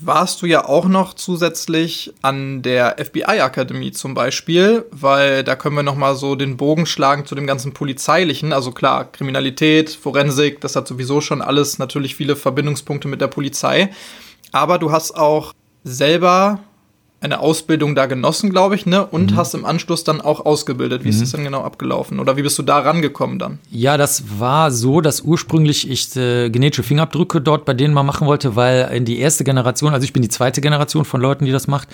warst 0.00 0.42
du 0.42 0.46
ja 0.46 0.64
auch 0.64 0.86
noch 0.86 1.14
zusätzlich 1.14 2.12
an 2.22 2.62
der 2.62 2.96
FBI-Akademie 2.98 3.92
zum 3.92 4.14
Beispiel, 4.14 4.84
weil 4.90 5.44
da 5.44 5.56
können 5.56 5.76
wir 5.76 5.82
noch 5.82 5.96
mal 5.96 6.14
so 6.14 6.34
den 6.34 6.56
Bogen 6.56 6.86
schlagen 6.86 7.26
zu 7.26 7.34
dem 7.34 7.46
ganzen 7.46 7.72
Polizeilichen. 7.72 8.52
Also 8.52 8.72
klar, 8.72 9.10
Kriminalität, 9.10 9.90
Forensik, 9.90 10.60
das 10.60 10.76
hat 10.76 10.88
sowieso 10.88 11.20
schon 11.20 11.42
alles 11.42 11.78
natürlich 11.78 12.14
viele 12.14 12.36
Verbindungspunkte 12.36 13.08
mit 13.08 13.20
der 13.20 13.28
Polizei. 13.28 13.90
Aber 14.52 14.78
du 14.78 14.92
hast 14.92 15.16
auch 15.16 15.52
selber 15.84 16.60
eine 17.20 17.40
Ausbildung 17.40 17.94
da 17.96 18.06
genossen, 18.06 18.50
glaube 18.50 18.76
ich, 18.76 18.86
ne? 18.86 19.04
Und 19.04 19.32
mhm. 19.32 19.36
hast 19.36 19.54
im 19.54 19.64
Anschluss 19.64 20.04
dann 20.04 20.20
auch 20.20 20.46
ausgebildet. 20.46 21.02
Wie 21.02 21.08
mhm. 21.08 21.14
ist 21.14 21.22
das 21.22 21.32
denn 21.32 21.44
genau 21.44 21.62
abgelaufen? 21.62 22.20
Oder 22.20 22.36
wie 22.36 22.42
bist 22.42 22.58
du 22.58 22.62
da 22.62 22.78
rangekommen 22.78 23.38
dann? 23.38 23.58
Ja, 23.70 23.96
das 23.96 24.38
war 24.38 24.70
so, 24.70 25.00
dass 25.00 25.22
ursprünglich 25.22 25.90
ich 25.90 26.14
äh, 26.16 26.48
genetische 26.50 26.84
Fingerabdrücke 26.84 27.40
dort 27.40 27.64
bei 27.64 27.74
denen 27.74 27.92
mal 27.92 28.04
machen 28.04 28.26
wollte, 28.28 28.54
weil 28.54 28.90
in 28.94 29.04
die 29.04 29.18
erste 29.18 29.42
Generation, 29.42 29.92
also 29.92 30.04
ich 30.04 30.12
bin 30.12 30.22
die 30.22 30.28
zweite 30.28 30.60
Generation 30.60 31.04
von 31.04 31.20
Leuten, 31.20 31.44
die 31.44 31.52
das 31.52 31.66
macht, 31.66 31.88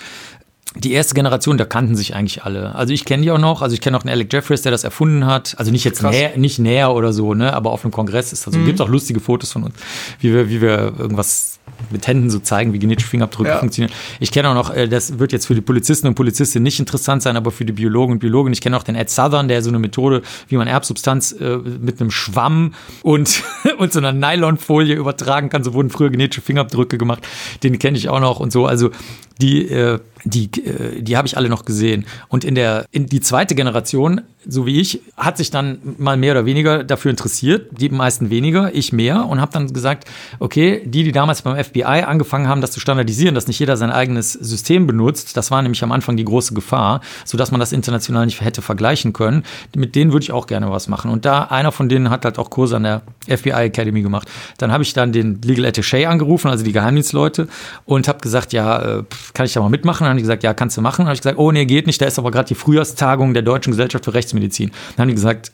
die 0.77 0.91
erste 0.91 1.15
Generation, 1.15 1.57
da 1.57 1.65
kannten 1.65 1.95
sich 1.95 2.15
eigentlich 2.15 2.43
alle. 2.43 2.75
Also 2.75 2.93
ich 2.93 3.05
kenne 3.05 3.23
die 3.23 3.31
auch 3.31 3.39
noch, 3.39 3.61
also 3.61 3.73
ich 3.73 3.81
kenne 3.81 3.97
auch 3.97 4.01
einen 4.01 4.09
Alec 4.09 4.31
Jeffries, 4.31 4.61
der 4.61 4.71
das 4.71 4.83
erfunden 4.83 5.25
hat. 5.25 5.55
Also 5.57 5.71
nicht 5.71 5.85
jetzt 5.85 6.03
näher, 6.03 6.37
nicht 6.37 6.59
näher 6.59 6.93
oder 6.93 7.13
so, 7.13 7.33
ne, 7.33 7.53
aber 7.53 7.71
auf 7.71 7.83
einem 7.83 7.91
Kongress 7.91 8.33
ist 8.33 8.45
das 8.45 8.53
so. 8.53 8.59
Mhm. 8.59 8.65
Gibt 8.65 8.81
auch 8.81 8.89
lustige 8.89 9.19
Fotos 9.19 9.53
von 9.53 9.63
uns, 9.63 9.75
wie 10.19 10.33
wir, 10.33 10.49
wie 10.49 10.61
wir 10.61 10.93
irgendwas 10.97 11.59
mit 11.91 12.07
Händen 12.07 12.29
so 12.29 12.39
zeigen, 12.39 12.73
wie 12.73 12.79
genetische 12.79 13.09
Fingerabdrücke 13.09 13.49
ja. 13.49 13.57
funktionieren. 13.57 13.93
Ich 14.19 14.31
kenne 14.31 14.49
auch 14.49 14.53
noch, 14.53 14.73
äh, 14.73 14.87
das 14.87 15.19
wird 15.19 15.31
jetzt 15.31 15.45
für 15.45 15.55
die 15.55 15.61
Polizisten 15.61 16.07
und 16.07 16.15
Polizistinnen 16.15 16.63
nicht 16.63 16.79
interessant 16.79 17.21
sein, 17.21 17.37
aber 17.37 17.51
für 17.51 17.65
die 17.65 17.73
Biologen 17.73 18.13
und 18.13 18.19
Biologen. 18.19 18.53
Ich 18.53 18.61
kenne 18.61 18.77
auch 18.77 18.83
den 18.83 18.95
Ed 18.95 19.09
Southern, 19.09 19.47
der 19.47 19.61
so 19.61 19.69
eine 19.69 19.79
Methode, 19.79 20.21
wie 20.47 20.57
man 20.57 20.67
Erbsubstanz 20.67 21.33
äh, 21.33 21.57
mit 21.57 21.99
einem 21.99 22.11
Schwamm 22.11 22.73
und, 23.01 23.43
und 23.77 23.93
so 23.93 23.99
einer 23.99 24.13
Nylonfolie 24.13 24.95
übertragen 24.95 25.49
kann. 25.49 25.63
So 25.63 25.73
wurden 25.73 25.89
früher 25.89 26.09
genetische 26.09 26.41
Fingerabdrücke 26.41 26.97
gemacht. 26.97 27.27
Den 27.63 27.79
kenne 27.79 27.97
ich 27.97 28.09
auch 28.09 28.19
noch 28.19 28.39
und 28.39 28.51
so. 28.51 28.65
Also 28.65 28.91
die, 29.41 29.69
äh, 29.69 29.99
die, 30.23 30.45
äh, 30.65 31.01
die 31.01 31.17
habe 31.17 31.27
ich 31.27 31.37
alle 31.37 31.49
noch 31.49 31.65
gesehen. 31.65 32.05
Und 32.29 32.43
in 32.43 32.55
der, 32.55 32.85
in 32.91 33.05
die 33.05 33.21
zweite 33.21 33.53
Generation, 33.53 34.21
so 34.47 34.65
wie 34.65 34.79
ich, 34.79 35.01
hat 35.17 35.37
sich 35.37 35.51
dann 35.51 35.79
mal 35.97 36.17
mehr 36.17 36.33
oder 36.33 36.45
weniger 36.45 36.83
dafür 36.83 37.11
interessiert, 37.11 37.69
die 37.79 37.89
meisten 37.89 38.29
weniger, 38.29 38.73
ich 38.73 38.93
mehr, 38.93 39.25
und 39.25 39.41
habe 39.41 39.51
dann 39.51 39.71
gesagt, 39.71 40.07
okay, 40.39 40.81
die, 40.85 41.03
die 41.03 41.11
damals 41.11 41.41
beim 41.41 41.61
FBI 41.63 42.03
angefangen 42.05 42.47
haben, 42.47 42.61
das 42.61 42.71
zu 42.71 42.79
standardisieren, 42.79 43.35
dass 43.35 43.47
nicht 43.47 43.59
jeder 43.59 43.77
sein 43.77 43.91
eigenes 43.91 44.33
System 44.33 44.87
benutzt, 44.87 45.37
das 45.37 45.51
war 45.51 45.61
nämlich 45.61 45.83
am 45.83 45.91
Anfang 45.91 46.17
die 46.17 46.25
große 46.25 46.53
Gefahr, 46.53 47.01
sodass 47.23 47.51
man 47.51 47.59
das 47.59 47.71
international 47.71 48.25
nicht 48.25 48.41
hätte 48.41 48.61
vergleichen 48.61 49.13
können. 49.13 49.43
Mit 49.75 49.95
denen 49.95 50.11
würde 50.11 50.23
ich 50.23 50.31
auch 50.31 50.47
gerne 50.47 50.71
was 50.71 50.87
machen. 50.87 51.11
Und 51.11 51.25
da 51.25 51.43
einer 51.43 51.71
von 51.71 51.89
denen 51.89 52.09
hat 52.09 52.25
halt 52.25 52.39
auch 52.39 52.49
Kurse 52.49 52.75
an 52.75 52.83
der 52.83 53.01
FBI 53.27 53.51
Academy 53.51 54.01
gemacht. 54.01 54.27
Dann 54.57 54.71
habe 54.71 54.83
ich 54.83 54.93
dann 54.93 55.11
den 55.11 55.41
Legal 55.41 55.65
Attaché 55.65 56.05
angerufen, 56.05 56.49
also 56.49 56.63
die 56.63 56.71
Geheimdienstleute, 56.71 57.47
und 57.85 58.07
habe 58.07 58.19
gesagt, 58.19 58.53
ja, 58.53 58.99
äh, 58.99 59.03
kann 59.33 59.45
ich 59.45 59.53
da 59.53 59.61
mal 59.61 59.69
mitmachen? 59.69 60.03
Dann 60.03 60.09
haben 60.09 60.17
die 60.17 60.23
gesagt, 60.23 60.43
ja, 60.43 60.53
kannst 60.53 60.77
du 60.77 60.81
machen. 60.81 60.99
Dann 60.99 61.07
habe 61.07 61.15
ich 61.15 61.21
gesagt, 61.21 61.37
oh 61.37 61.51
nee, 61.51 61.65
geht 61.65 61.87
nicht, 61.87 62.01
da 62.01 62.05
ist 62.05 62.19
aber 62.19 62.31
gerade 62.31 62.47
die 62.47 62.55
Frühjahrstagung 62.55 63.33
der 63.33 63.43
Deutschen 63.43 63.71
Gesellschaft 63.71 64.05
für 64.05 64.13
Rechtsmedizin. 64.13 64.71
Dann 64.95 65.03
haben 65.03 65.09
die 65.09 65.15
gesagt, 65.15 65.51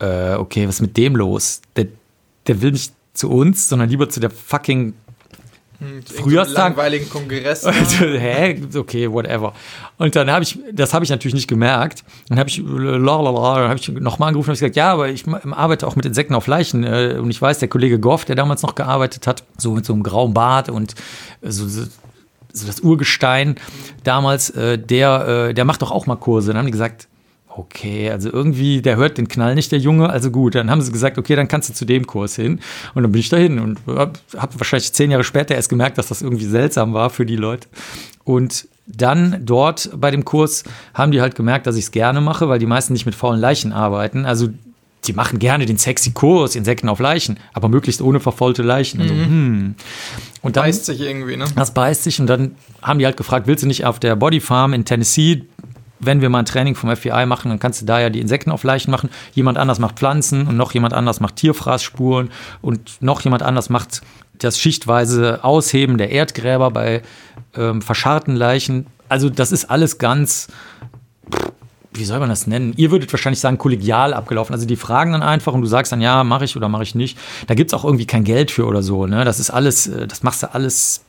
äh, 0.00 0.34
okay, 0.34 0.66
was 0.66 0.76
ist 0.76 0.80
mit 0.82 0.96
dem 0.96 1.16
los? 1.16 1.62
Der, 1.76 1.86
der 2.46 2.62
will 2.62 2.72
nicht 2.72 2.92
zu 3.14 3.30
uns, 3.30 3.68
sondern 3.68 3.88
lieber 3.88 4.08
zu 4.08 4.20
der 4.20 4.30
fucking 4.30 4.94
hm, 5.80 6.02
Frühjahrstag. 6.02 6.76
langweiligen 6.76 7.08
Kongress. 7.08 7.66
Hä? 7.98 8.60
Okay, 8.74 9.10
whatever. 9.10 9.54
Und 9.96 10.14
dann 10.14 10.30
habe 10.30 10.44
ich, 10.44 10.58
das 10.72 10.92
habe 10.92 11.04
ich 11.04 11.10
natürlich 11.10 11.34
nicht 11.34 11.48
gemerkt. 11.48 12.04
Dann 12.28 12.38
habe 12.38 12.50
ich, 12.50 12.58
lalalala, 12.58 13.60
dann 13.60 13.68
habe 13.70 13.80
ich 13.80 13.88
nochmal 13.88 14.28
angerufen 14.28 14.50
und 14.50 14.54
gesagt, 14.54 14.76
ja, 14.76 14.92
aber 14.92 15.08
ich 15.08 15.24
arbeite 15.50 15.86
auch 15.86 15.96
mit 15.96 16.04
Insekten 16.04 16.34
auf 16.34 16.46
Leichen. 16.46 16.84
Äh, 16.84 17.16
und 17.18 17.30
ich 17.30 17.40
weiß, 17.40 17.60
der 17.60 17.68
Kollege 17.68 17.98
Goff, 17.98 18.26
der 18.26 18.36
damals 18.36 18.62
noch 18.62 18.74
gearbeitet 18.74 19.26
hat, 19.26 19.42
so 19.56 19.72
mit 19.72 19.86
so 19.86 19.94
einem 19.94 20.02
grauen 20.02 20.34
Bart 20.34 20.68
und 20.68 20.94
so, 21.40 21.66
so 21.66 21.84
so 22.52 22.66
das 22.66 22.80
Urgestein 22.80 23.56
damals, 24.04 24.50
äh, 24.50 24.78
der, 24.78 25.48
äh, 25.48 25.54
der 25.54 25.64
macht 25.64 25.82
doch 25.82 25.90
auch 25.90 26.06
mal 26.06 26.16
Kurse. 26.16 26.48
Dann 26.48 26.58
haben 26.58 26.66
die 26.66 26.72
gesagt, 26.72 27.08
okay, 27.56 28.10
also 28.10 28.32
irgendwie, 28.32 28.80
der 28.82 28.96
hört 28.96 29.18
den 29.18 29.28
Knall 29.28 29.54
nicht, 29.54 29.72
der 29.72 29.78
Junge, 29.78 30.08
also 30.08 30.30
gut. 30.30 30.54
Dann 30.54 30.70
haben 30.70 30.80
sie 30.80 30.92
gesagt, 30.92 31.18
okay, 31.18 31.36
dann 31.36 31.48
kannst 31.48 31.68
du 31.68 31.74
zu 31.74 31.84
dem 31.84 32.06
Kurs 32.06 32.36
hin. 32.36 32.60
Und 32.94 33.02
dann 33.02 33.12
bin 33.12 33.20
ich 33.20 33.28
dahin 33.28 33.58
und 33.58 33.78
habe 33.86 34.12
hab 34.36 34.58
wahrscheinlich 34.58 34.92
zehn 34.92 35.10
Jahre 35.10 35.24
später 35.24 35.54
erst 35.54 35.68
gemerkt, 35.68 35.98
dass 35.98 36.08
das 36.08 36.22
irgendwie 36.22 36.46
seltsam 36.46 36.94
war 36.94 37.10
für 37.10 37.26
die 37.26 37.36
Leute. 37.36 37.68
Und 38.24 38.68
dann 38.86 39.42
dort 39.44 39.90
bei 39.96 40.10
dem 40.10 40.24
Kurs 40.24 40.64
haben 40.94 41.12
die 41.12 41.20
halt 41.20 41.34
gemerkt, 41.34 41.66
dass 41.66 41.76
ich 41.76 41.84
es 41.84 41.90
gerne 41.90 42.20
mache, 42.20 42.48
weil 42.48 42.58
die 42.58 42.66
meisten 42.66 42.92
nicht 42.92 43.06
mit 43.06 43.14
faulen 43.14 43.40
Leichen 43.40 43.72
arbeiten. 43.72 44.24
Also 44.24 44.48
die 45.10 45.16
machen 45.16 45.40
gerne 45.40 45.66
den 45.66 45.76
sexy 45.76 46.12
Kurs, 46.12 46.54
Insekten 46.54 46.88
auf 46.88 47.00
Leichen, 47.00 47.40
aber 47.52 47.68
möglichst 47.68 48.00
ohne 48.00 48.20
verfaulte 48.20 48.62
Leichen. 48.62 49.00
Also, 49.00 49.12
mhm. 49.12 49.20
Also, 49.20 49.30
hm. 49.30 49.74
Und 50.42 50.56
dann, 50.56 50.64
beißt 50.64 50.86
sich 50.86 51.00
irgendwie, 51.00 51.36
ne? 51.36 51.46
Das 51.56 51.74
beißt 51.74 52.04
sich 52.04 52.20
und 52.20 52.28
dann 52.28 52.54
haben 52.80 53.00
die 53.00 53.06
halt 53.06 53.16
gefragt, 53.16 53.48
willst 53.48 53.64
du 53.64 53.66
nicht 53.66 53.84
auf 53.86 53.98
der 53.98 54.14
Body 54.14 54.38
Farm 54.38 54.72
in 54.72 54.84
Tennessee, 54.84 55.46
wenn 55.98 56.20
wir 56.20 56.30
mal 56.30 56.38
ein 56.38 56.46
Training 56.46 56.76
vom 56.76 56.94
FBI 56.94 57.26
machen, 57.26 57.48
dann 57.48 57.58
kannst 57.58 57.82
du 57.82 57.86
da 57.86 58.00
ja 58.00 58.08
die 58.08 58.20
Insekten 58.20 58.52
auf 58.52 58.62
Leichen 58.62 58.92
machen. 58.92 59.10
Jemand 59.34 59.58
anders 59.58 59.80
macht 59.80 59.98
Pflanzen 59.98 60.46
und 60.46 60.56
noch 60.56 60.72
jemand 60.72 60.94
anders 60.94 61.18
macht 61.18 61.36
Tierfraßspuren 61.36 62.30
und 62.62 63.02
noch 63.02 63.20
jemand 63.20 63.42
anders 63.42 63.68
macht 63.68 64.00
das 64.38 64.58
schichtweise 64.58 65.42
Ausheben 65.42 65.98
der 65.98 66.10
Erdgräber 66.10 66.70
bei 66.70 67.02
ähm, 67.56 67.82
verscharrten 67.82 68.36
Leichen. 68.36 68.86
Also 69.08 69.28
das 69.28 69.50
ist 69.50 69.66
alles 69.66 69.98
ganz 69.98 70.46
wie 71.92 72.04
soll 72.04 72.20
man 72.20 72.28
das 72.28 72.46
nennen? 72.46 72.72
Ihr 72.76 72.90
würdet 72.90 73.12
wahrscheinlich 73.12 73.40
sagen, 73.40 73.58
kollegial 73.58 74.14
abgelaufen. 74.14 74.54
Also 74.54 74.66
die 74.66 74.76
fragen 74.76 75.12
dann 75.12 75.22
einfach 75.22 75.52
und 75.52 75.60
du 75.60 75.66
sagst 75.66 75.90
dann, 75.90 76.00
ja, 76.00 76.22
mache 76.22 76.44
ich 76.44 76.56
oder 76.56 76.68
mache 76.68 76.84
ich 76.84 76.94
nicht. 76.94 77.18
Da 77.46 77.54
gibt 77.54 77.72
es 77.72 77.74
auch 77.78 77.84
irgendwie 77.84 78.06
kein 78.06 78.24
Geld 78.24 78.50
für 78.50 78.66
oder 78.66 78.82
so. 78.82 79.06
Ne? 79.06 79.24
Das 79.24 79.40
ist 79.40 79.50
alles, 79.50 79.88
äh, 79.88 80.06
das 80.06 80.22
machst 80.22 80.42
du 80.42 80.54
alles, 80.54 81.02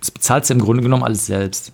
das 0.00 0.10
bezahlst 0.10 0.50
du 0.50 0.54
im 0.54 0.60
Grunde 0.60 0.82
genommen 0.82 1.02
alles 1.02 1.26
selbst. 1.26 1.72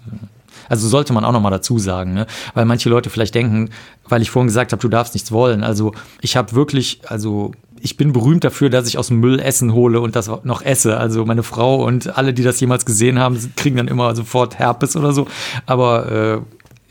Also 0.69 0.89
sollte 0.89 1.13
man 1.13 1.25
auch 1.25 1.33
noch 1.33 1.41
mal 1.41 1.51
dazu 1.51 1.79
sagen, 1.79 2.15
ne? 2.15 2.27
weil 2.55 2.65
manche 2.65 2.89
Leute 2.89 3.11
vielleicht 3.11 3.35
denken, 3.35 3.71
weil 4.07 4.23
ich 4.23 4.31
vorhin 4.31 4.49
gesagt 4.49 4.73
habe, 4.73 4.81
du 4.81 4.89
darfst 4.89 5.15
nichts 5.15 5.33
wollen. 5.33 5.63
Also 5.63 5.93
ich 6.21 6.37
habe 6.37 6.53
wirklich, 6.53 7.01
also 7.07 7.53
ich 7.81 7.97
bin 7.97 8.13
berühmt 8.13 8.45
dafür, 8.45 8.71
dass 8.71 8.89
ich 8.89 8.99
aus 8.99 9.09
dem 9.09 9.21
Müll 9.21 9.39
Essen 9.39 9.73
hole 9.73 10.01
und 10.01 10.17
das 10.17 10.31
noch 10.45 10.63
esse. 10.63 10.97
Also 10.97 11.25
meine 11.25 11.43
Frau 11.43 11.85
und 11.85 12.17
alle, 12.17 12.35
die 12.35 12.43
das 12.43 12.61
jemals 12.61 12.85
gesehen 12.85 13.19
haben, 13.19 13.39
kriegen 13.57 13.77
dann 13.77 13.89
immer 13.89 14.15
sofort 14.15 14.59
Herpes 14.59 14.97
oder 14.97 15.13
so. 15.13 15.27
Aber 15.67 16.11
äh, 16.11 16.41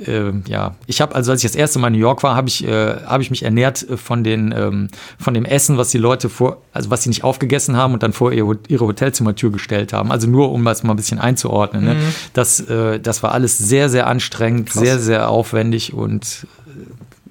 äh, 0.06 0.32
ja, 0.48 0.76
ich 0.86 1.02
habe, 1.02 1.16
also 1.16 1.32
als 1.32 1.44
ich 1.44 1.50
das 1.50 1.56
erste 1.56 1.80
Mal 1.80 1.88
in 1.88 1.94
New 1.94 2.00
York 2.00 2.22
war, 2.24 2.36
habe 2.36 2.48
ich, 2.48 2.66
äh, 2.66 2.96
hab 3.06 3.22
ich 3.22 3.30
mich 3.30 3.44
ernährt 3.44 3.88
äh, 3.90 3.98
von, 3.98 4.24
den, 4.24 4.54
ähm, 4.56 4.90
von 5.20 5.34
dem 5.34 5.46
Essen, 5.46 5.78
was 5.78 5.90
die 5.90 5.98
Leute 5.98 6.30
vor, 6.30 6.62
also 6.72 6.90
was 6.90 7.04
sie 7.04 7.10
nicht 7.10 7.24
aufgegessen 7.24 7.76
haben 7.76 7.94
und 7.94 8.04
dann 8.04 8.14
vor 8.14 8.32
ihre, 8.32 8.58
ihre 8.68 8.86
Hotelzimmertür 8.86 9.52
gestellt 9.52 9.94
haben. 9.94 10.12
Also 10.12 10.28
nur, 10.28 10.52
um 10.52 10.64
das 10.66 10.84
mal 10.84 10.94
ein 10.94 10.98
bisschen 10.98 11.20
einzuordnen. 11.20 11.84
Ne? 11.84 11.94
Mhm. 11.96 12.16
Das, 12.34 12.60
äh, 12.60 13.00
das 13.00 13.24
war 13.24 13.32
alles 13.32 13.58
sehr, 13.58 13.90
sehr 13.90 14.08
anstrengend, 14.08 14.70
Krass. 14.70 14.84
sehr, 14.84 15.00
sehr 15.00 15.30
aufwendig 15.30 15.94
und 15.94 16.46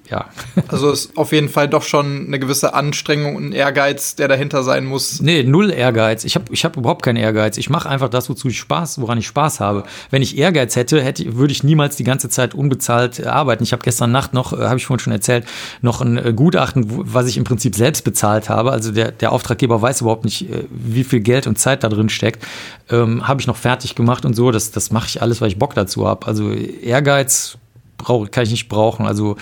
ja. 0.09 0.25
Also 0.67 0.91
ist 0.91 1.17
auf 1.17 1.31
jeden 1.31 1.49
Fall 1.49 1.67
doch 1.67 1.83
schon 1.83 2.27
eine 2.27 2.39
gewisse 2.39 2.73
Anstrengung 2.73 3.35
und 3.35 3.53
Ehrgeiz, 3.53 4.15
der 4.15 4.27
dahinter 4.27 4.63
sein 4.63 4.85
muss. 4.85 5.21
Nee, 5.21 5.43
null 5.43 5.71
Ehrgeiz. 5.71 6.23
Ich 6.25 6.35
habe 6.35 6.45
ich 6.51 6.65
hab 6.65 6.75
überhaupt 6.77 7.03
keinen 7.03 7.17
Ehrgeiz. 7.17 7.57
Ich 7.57 7.69
mache 7.69 7.87
einfach 7.87 8.09
das, 8.09 8.29
wozu 8.29 8.49
ich 8.49 8.59
Spaß, 8.59 8.99
woran 8.99 9.17
ich 9.17 9.27
Spaß 9.27 9.59
habe. 9.59 9.83
Wenn 10.09 10.21
ich 10.21 10.37
Ehrgeiz 10.37 10.75
hätte, 10.75 11.01
hätte 11.01 11.37
würde 11.37 11.51
ich 11.51 11.63
niemals 11.63 11.95
die 11.95 12.03
ganze 12.03 12.29
Zeit 12.29 12.53
unbezahlt 12.53 13.25
arbeiten. 13.25 13.63
Ich 13.63 13.71
habe 13.71 13.83
gestern 13.83 14.11
Nacht 14.11 14.33
noch, 14.33 14.53
äh, 14.53 14.65
habe 14.65 14.77
ich 14.77 14.85
vorhin 14.85 14.99
schon 14.99 15.13
erzählt, 15.13 15.45
noch 15.81 16.01
ein 16.01 16.17
äh, 16.17 16.33
Gutachten, 16.33 16.85
was 16.87 17.27
ich 17.27 17.37
im 17.37 17.43
Prinzip 17.43 17.75
selbst 17.75 18.03
bezahlt 18.03 18.49
habe. 18.49 18.71
Also 18.71 18.91
der, 18.91 19.11
der 19.11 19.31
Auftraggeber 19.31 19.81
weiß 19.81 20.01
überhaupt 20.01 20.25
nicht, 20.25 20.49
äh, 20.49 20.65
wie 20.69 21.03
viel 21.03 21.21
Geld 21.21 21.47
und 21.47 21.57
Zeit 21.57 21.83
da 21.83 21.89
drin 21.89 22.09
steckt. 22.09 22.43
Ähm, 22.89 23.27
habe 23.27 23.41
ich 23.41 23.47
noch 23.47 23.57
fertig 23.57 23.95
gemacht 23.95 24.25
und 24.25 24.35
so. 24.35 24.51
Das, 24.51 24.71
das 24.71 24.91
mache 24.91 25.07
ich 25.07 25.21
alles, 25.21 25.41
weil 25.41 25.49
ich 25.49 25.59
Bock 25.59 25.75
dazu 25.75 26.07
habe. 26.07 26.27
Also 26.27 26.51
Ehrgeiz 26.51 27.57
brauche, 27.97 28.27
kann 28.27 28.43
ich 28.43 28.51
nicht 28.51 28.69
brauchen. 28.69 29.05
Also 29.05 29.37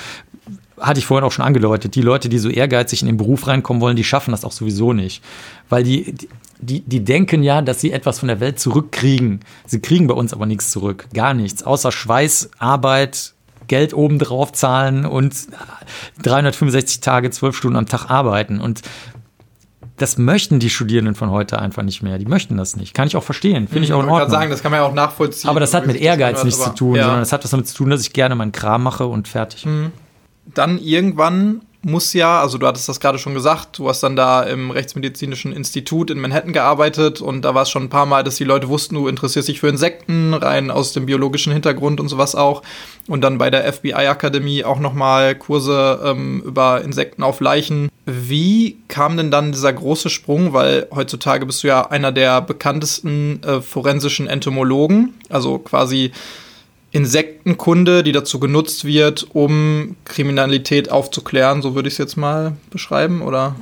hatte 0.79 0.99
ich 0.99 1.05
vorhin 1.05 1.25
auch 1.25 1.31
schon 1.31 1.45
angedeutet, 1.45 1.95
die 1.95 2.01
Leute, 2.01 2.29
die 2.29 2.37
so 2.37 2.49
ehrgeizig 2.49 3.01
in 3.01 3.07
den 3.07 3.17
Beruf 3.17 3.47
reinkommen 3.47 3.81
wollen, 3.81 3.95
die 3.95 4.03
schaffen 4.03 4.31
das 4.31 4.43
auch 4.43 4.51
sowieso 4.51 4.93
nicht. 4.93 5.23
Weil 5.69 5.83
die, 5.83 6.15
die, 6.59 6.81
die 6.81 7.03
denken 7.03 7.43
ja, 7.43 7.61
dass 7.61 7.81
sie 7.81 7.91
etwas 7.91 8.19
von 8.19 8.27
der 8.27 8.39
Welt 8.39 8.59
zurückkriegen. 8.59 9.41
Sie 9.65 9.79
kriegen 9.79 10.07
bei 10.07 10.13
uns 10.13 10.33
aber 10.33 10.45
nichts 10.45 10.71
zurück. 10.71 11.07
Gar 11.13 11.33
nichts. 11.33 11.63
Außer 11.63 11.91
Schweiß, 11.91 12.51
Arbeit, 12.59 13.33
Geld 13.67 13.93
obendrauf 13.93 14.51
zahlen 14.51 15.05
und 15.05 15.35
365 16.21 16.99
Tage, 16.99 17.31
zwölf 17.31 17.55
Stunden 17.55 17.77
am 17.77 17.87
Tag 17.87 18.09
arbeiten. 18.09 18.59
Und 18.59 18.81
das 19.97 20.17
möchten 20.17 20.59
die 20.59 20.69
Studierenden 20.69 21.15
von 21.15 21.31
heute 21.31 21.59
einfach 21.59 21.83
nicht 21.83 22.03
mehr. 22.03 22.17
Die 22.17 22.25
möchten 22.25 22.57
das 22.57 22.75
nicht. 22.75 22.93
Kann 22.93 23.07
ich 23.07 23.15
auch 23.15 23.23
verstehen. 23.23 23.67
Finde 23.67 23.85
ich 23.85 23.93
auch 23.93 24.03
in 24.03 24.09
Ordnung. 24.09 24.27
Ich 24.27 24.31
sagen, 24.31 24.51
das 24.51 24.61
kann 24.61 24.71
man 24.71 24.81
ja 24.81 24.85
auch 24.85 24.93
nachvollziehen. 24.93 25.49
Aber 25.49 25.61
das 25.61 25.73
hat 25.73 25.87
mit 25.87 25.95
Ehrgeiz 25.95 26.43
nichts 26.43 26.61
zu 26.61 26.69
tun, 26.71 26.95
ja. 26.95 27.03
sondern 27.03 27.21
das 27.21 27.31
hat 27.31 27.43
was 27.43 27.51
damit 27.51 27.67
zu 27.67 27.75
tun, 27.75 27.89
dass 27.89 28.01
ich 28.01 28.11
gerne 28.11 28.35
meinen 28.35 28.51
Kram 28.51 28.83
mache 28.83 29.05
und 29.05 29.27
fertig. 29.27 29.65
Mhm. 29.65 29.91
Dann 30.53 30.79
irgendwann 30.79 31.61
muss 31.85 32.13
ja, 32.13 32.41
also 32.41 32.57
du 32.57 32.65
hattest 32.65 32.89
das 32.89 32.99
gerade 32.99 33.19
schon 33.19 33.35
gesagt, 33.35 33.77
du 33.77 33.87
hast 33.87 34.01
dann 34.01 34.15
da 34.15 34.41
im 34.41 34.71
Rechtsmedizinischen 34.71 35.53
Institut 35.53 36.09
in 36.09 36.19
Manhattan 36.19 36.51
gearbeitet 36.51 37.21
und 37.21 37.43
da 37.43 37.53
war 37.53 37.61
es 37.61 37.69
schon 37.69 37.83
ein 37.83 37.89
paar 37.89 38.07
Mal, 38.07 38.23
dass 38.23 38.37
die 38.37 38.43
Leute 38.43 38.69
wussten, 38.69 38.95
du 38.95 39.07
interessierst 39.07 39.47
dich 39.47 39.59
für 39.59 39.67
Insekten, 39.67 40.33
rein 40.33 40.71
aus 40.71 40.93
dem 40.93 41.05
biologischen 41.05 41.53
Hintergrund 41.53 41.99
und 41.99 42.07
sowas 42.09 42.33
auch. 42.33 42.63
Und 43.07 43.21
dann 43.21 43.37
bei 43.37 43.51
der 43.51 43.71
FBI-Akademie 43.71 44.63
auch 44.63 44.79
nochmal 44.79 45.35
Kurse 45.35 45.99
ähm, 46.03 46.41
über 46.43 46.81
Insekten 46.81 47.21
auf 47.21 47.39
Leichen. 47.39 47.89
Wie 48.07 48.77
kam 48.87 49.15
denn 49.15 49.29
dann 49.29 49.51
dieser 49.51 49.71
große 49.71 50.09
Sprung? 50.09 50.53
Weil 50.53 50.87
heutzutage 50.93 51.45
bist 51.45 51.61
du 51.61 51.67
ja 51.67 51.91
einer 51.91 52.11
der 52.11 52.41
bekanntesten 52.41 53.43
äh, 53.43 53.61
forensischen 53.61 54.25
Entomologen, 54.25 55.13
also 55.29 55.59
quasi 55.59 56.13
Insektenkunde, 56.95 58.03
die 58.03 58.13
dazu 58.13 58.39
genutzt 58.39 58.85
wird, 58.85 59.27
um 59.33 59.97
Kriminalität 60.05 60.89
aufzuklären, 60.89 61.61
so 61.61 61.75
würde 61.75 61.89
ich 61.89 61.95
es 61.95 61.97
jetzt 61.97 62.15
mal 62.15 62.53
beschreiben, 62.69 63.21
oder? 63.21 63.55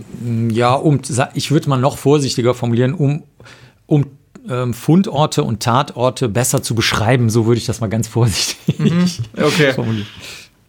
Ja, 0.52 0.76
um, 0.76 1.00
ich 1.34 1.50
würde 1.50 1.68
mal 1.68 1.80
noch 1.80 1.98
vorsichtiger 1.98 2.54
formulieren, 2.54 2.94
um, 2.94 3.24
um 3.88 4.06
ähm, 4.48 4.76
Fundorte 4.76 5.44
und 5.44 5.64
Tatorte 5.64 6.30
besser 6.30 6.62
zu 6.62 6.76
beschreiben, 6.76 7.32
so 7.32 7.48
würde 7.48 7.58
ich 7.58 7.66
das 7.66 7.82
mal 7.82 7.88
ganz 7.88 8.08
vorsichtig 8.08 8.78
mhm. 8.78 9.10
okay. 9.42 9.74
formulieren. 9.76 10.08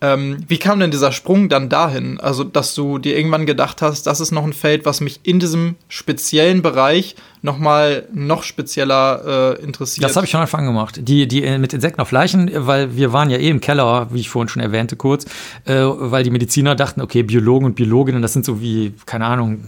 Ähm, 0.04 0.38
wie 0.48 0.58
kam 0.58 0.80
denn 0.80 0.90
dieser 0.90 1.12
Sprung 1.12 1.48
dann 1.48 1.68
dahin? 1.70 2.20
Also, 2.20 2.44
dass 2.44 2.74
du 2.74 2.98
dir 2.98 3.16
irgendwann 3.16 3.46
gedacht 3.46 3.80
hast, 3.80 4.06
das 4.06 4.20
ist 4.20 4.32
noch 4.32 4.44
ein 4.44 4.52
Feld, 4.52 4.84
was 4.84 5.00
mich 5.00 5.20
in 5.22 5.40
diesem 5.40 5.76
speziellen 5.88 6.60
Bereich 6.60 7.16
noch 7.40 7.58
mal 7.58 8.06
noch 8.12 8.42
spezieller 8.42 9.56
äh, 9.58 9.62
interessiert. 9.62 10.04
Das 10.04 10.16
habe 10.16 10.26
ich 10.26 10.32
von 10.32 10.40
Anfang 10.40 10.66
gemacht. 10.66 11.00
Die, 11.02 11.26
die 11.26 11.44
äh, 11.44 11.58
mit 11.58 11.72
Insekten 11.72 12.00
auf 12.00 12.10
Leichen, 12.10 12.50
weil 12.54 12.96
wir 12.96 13.12
waren 13.14 13.30
ja 13.30 13.38
eh 13.38 13.48
im 13.48 13.60
Keller, 13.60 14.08
wie 14.10 14.20
ich 14.20 14.28
vorhin 14.28 14.48
schon 14.48 14.62
erwähnte 14.62 14.96
kurz, 14.96 15.24
äh, 15.64 15.74
weil 15.74 16.22
die 16.22 16.30
Mediziner 16.30 16.74
dachten, 16.74 17.00
okay, 17.00 17.22
Biologen 17.22 17.64
und 17.64 17.74
Biologinnen, 17.74 18.20
das 18.20 18.34
sind 18.34 18.44
so 18.44 18.60
wie, 18.60 18.92
keine 19.06 19.24
Ahnung, 19.24 19.64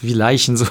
wie 0.00 0.12
Leichen 0.12 0.56
so. 0.58 0.66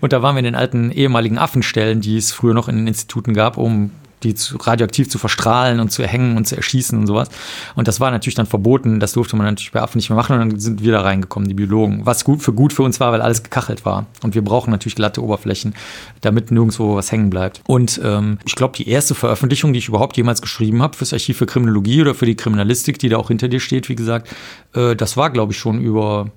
Und 0.00 0.12
da 0.12 0.22
waren 0.22 0.36
wir 0.36 0.40
in 0.40 0.46
den 0.46 0.54
alten 0.54 0.90
ehemaligen 0.90 1.36
Affenstellen, 1.36 2.00
die 2.00 2.16
es 2.16 2.32
früher 2.32 2.54
noch 2.54 2.68
in 2.68 2.76
den 2.76 2.86
Instituten 2.86 3.34
gab, 3.34 3.58
um 3.58 3.90
die 4.26 4.34
zu, 4.34 4.56
radioaktiv 4.56 5.08
zu 5.08 5.18
verstrahlen 5.18 5.80
und 5.80 5.90
zu 5.90 6.02
erhängen 6.02 6.36
und 6.36 6.46
zu 6.46 6.56
erschießen 6.56 6.98
und 6.98 7.06
sowas. 7.06 7.28
Und 7.74 7.88
das 7.88 8.00
war 8.00 8.10
natürlich 8.10 8.34
dann 8.34 8.46
verboten. 8.46 9.00
Das 9.00 9.12
durfte 9.12 9.36
man 9.36 9.46
natürlich 9.46 9.72
bei 9.72 9.80
Affen 9.80 9.98
nicht 9.98 10.10
mehr 10.10 10.16
machen. 10.16 10.38
Und 10.38 10.50
dann 10.50 10.60
sind 10.60 10.82
wir 10.82 10.92
da 10.92 11.00
reingekommen, 11.00 11.48
die 11.48 11.54
Biologen. 11.54 12.04
Was 12.04 12.24
gut 12.24 12.42
für 12.42 12.52
gut 12.52 12.72
für 12.72 12.82
uns 12.82 13.00
war, 13.00 13.12
weil 13.12 13.22
alles 13.22 13.42
gekachelt 13.42 13.84
war. 13.84 14.06
Und 14.22 14.34
wir 14.34 14.42
brauchen 14.42 14.70
natürlich 14.70 14.96
glatte 14.96 15.22
Oberflächen, 15.22 15.74
damit 16.20 16.50
nirgendwo 16.50 16.96
was 16.96 17.12
hängen 17.12 17.30
bleibt. 17.30 17.62
Und 17.66 18.00
ähm, 18.04 18.38
ich 18.44 18.54
glaube, 18.54 18.76
die 18.76 18.88
erste 18.88 19.14
Veröffentlichung, 19.14 19.72
die 19.72 19.78
ich 19.78 19.88
überhaupt 19.88 20.16
jemals 20.16 20.42
geschrieben 20.42 20.82
habe 20.82 20.96
fürs 20.96 21.12
Archiv 21.12 21.38
für 21.38 21.46
Kriminologie 21.46 22.02
oder 22.02 22.14
für 22.14 22.26
die 22.26 22.36
Kriminalistik, 22.36 22.98
die 22.98 23.08
da 23.08 23.16
auch 23.16 23.28
hinter 23.28 23.48
dir 23.48 23.60
steht, 23.60 23.88
wie 23.88 23.96
gesagt, 23.96 24.28
äh, 24.74 24.96
das 24.96 25.16
war, 25.16 25.30
glaube 25.30 25.52
ich, 25.52 25.58
schon 25.58 25.80
über 25.80 26.30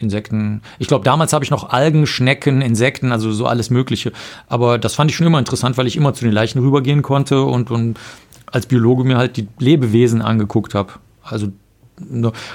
Insekten. 0.00 0.62
Ich 0.78 0.88
glaube, 0.88 1.04
damals 1.04 1.32
habe 1.32 1.44
ich 1.44 1.50
noch 1.50 1.70
Algen, 1.70 2.06
Schnecken, 2.06 2.62
Insekten, 2.62 3.12
also 3.12 3.32
so 3.32 3.46
alles 3.46 3.70
Mögliche. 3.70 4.12
Aber 4.48 4.78
das 4.78 4.94
fand 4.94 5.10
ich 5.10 5.16
schon 5.16 5.26
immer 5.26 5.38
interessant, 5.38 5.78
weil 5.78 5.86
ich 5.86 5.96
immer 5.96 6.14
zu 6.14 6.24
den 6.24 6.32
Leichen 6.32 6.60
rübergehen 6.60 7.02
konnte 7.02 7.42
und, 7.42 7.70
und 7.70 7.98
als 8.46 8.66
Biologe 8.66 9.04
mir 9.04 9.16
halt 9.16 9.36
die 9.36 9.46
Lebewesen 9.58 10.22
angeguckt 10.22 10.74
habe. 10.74 10.94
Also 11.22 11.48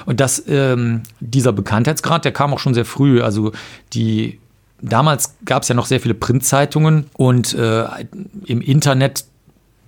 und 0.06 0.20
das, 0.20 0.42
ähm, 0.48 1.02
dieser 1.20 1.52
Bekanntheitsgrad, 1.52 2.24
der 2.24 2.32
kam 2.32 2.52
auch 2.52 2.58
schon 2.58 2.74
sehr 2.74 2.84
früh. 2.84 3.22
Also 3.22 3.52
die 3.92 4.40
damals 4.82 5.36
gab 5.44 5.62
es 5.62 5.68
ja 5.68 5.74
noch 5.74 5.86
sehr 5.86 6.00
viele 6.00 6.14
Printzeitungen 6.14 7.06
und 7.14 7.54
äh, 7.54 7.84
im 8.44 8.60
Internet 8.60 9.24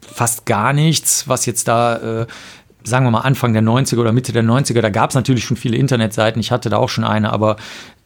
fast 0.00 0.46
gar 0.46 0.72
nichts, 0.72 1.28
was 1.28 1.44
jetzt 1.46 1.68
da 1.68 2.22
äh, 2.22 2.26
sagen 2.88 3.06
wir 3.06 3.10
mal 3.10 3.20
Anfang 3.20 3.52
der 3.52 3.62
90er 3.62 3.98
oder 3.98 4.12
Mitte 4.12 4.32
der 4.32 4.44
90er, 4.44 4.80
da 4.80 4.90
gab 4.90 5.10
es 5.10 5.14
natürlich 5.14 5.44
schon 5.44 5.56
viele 5.56 5.76
Internetseiten, 5.76 6.40
ich 6.40 6.50
hatte 6.50 6.70
da 6.70 6.76
auch 6.78 6.88
schon 6.88 7.04
eine, 7.04 7.32
aber 7.32 7.56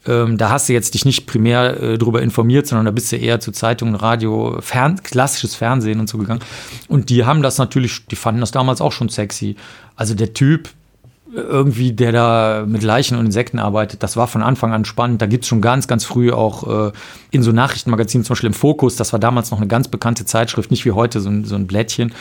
ähm, 0.06 0.36
da 0.36 0.50
hast 0.50 0.68
du 0.68 0.72
jetzt 0.72 0.94
dich 0.94 1.04
nicht 1.04 1.26
primär 1.26 1.80
äh, 1.80 1.98
darüber 1.98 2.22
informiert, 2.22 2.66
sondern 2.66 2.86
da 2.86 2.90
bist 2.90 3.12
du 3.12 3.16
eher 3.16 3.40
zu 3.40 3.52
Zeitungen, 3.52 3.94
Radio, 3.94 4.58
Fern 4.60 5.00
klassisches 5.02 5.54
Fernsehen 5.54 6.00
und 6.00 6.08
so 6.08 6.18
gegangen. 6.18 6.40
Und 6.88 7.08
die 7.08 7.24
haben 7.24 7.42
das 7.42 7.58
natürlich, 7.58 8.06
die 8.06 8.16
fanden 8.16 8.40
das 8.40 8.50
damals 8.50 8.80
auch 8.80 8.92
schon 8.92 9.08
sexy. 9.08 9.56
Also 9.94 10.14
der 10.14 10.34
Typ, 10.34 10.70
irgendwie, 11.34 11.92
der 11.92 12.12
da 12.12 12.64
mit 12.66 12.82
Leichen 12.82 13.16
und 13.16 13.24
Insekten 13.24 13.58
arbeitet, 13.58 14.02
das 14.02 14.16
war 14.16 14.26
von 14.26 14.42
Anfang 14.42 14.72
an 14.72 14.84
spannend. 14.84 15.22
Da 15.22 15.26
gibt 15.26 15.44
es 15.44 15.48
schon 15.48 15.62
ganz, 15.62 15.88
ganz 15.88 16.04
früh 16.04 16.30
auch 16.30 16.88
äh, 16.88 16.92
in 17.30 17.42
so 17.42 17.52
Nachrichtenmagazinen, 17.52 18.24
zum 18.24 18.34
Beispiel 18.34 18.48
im 18.48 18.54
Fokus, 18.54 18.96
das 18.96 19.12
war 19.12 19.20
damals 19.20 19.50
noch 19.50 19.58
eine 19.58 19.68
ganz 19.68 19.88
bekannte 19.88 20.26
Zeitschrift, 20.26 20.70
nicht 20.70 20.84
wie 20.84 20.92
heute 20.92 21.20
so 21.20 21.30
ein, 21.30 21.44
so 21.44 21.54
ein 21.54 21.66
Blättchen 21.66 22.12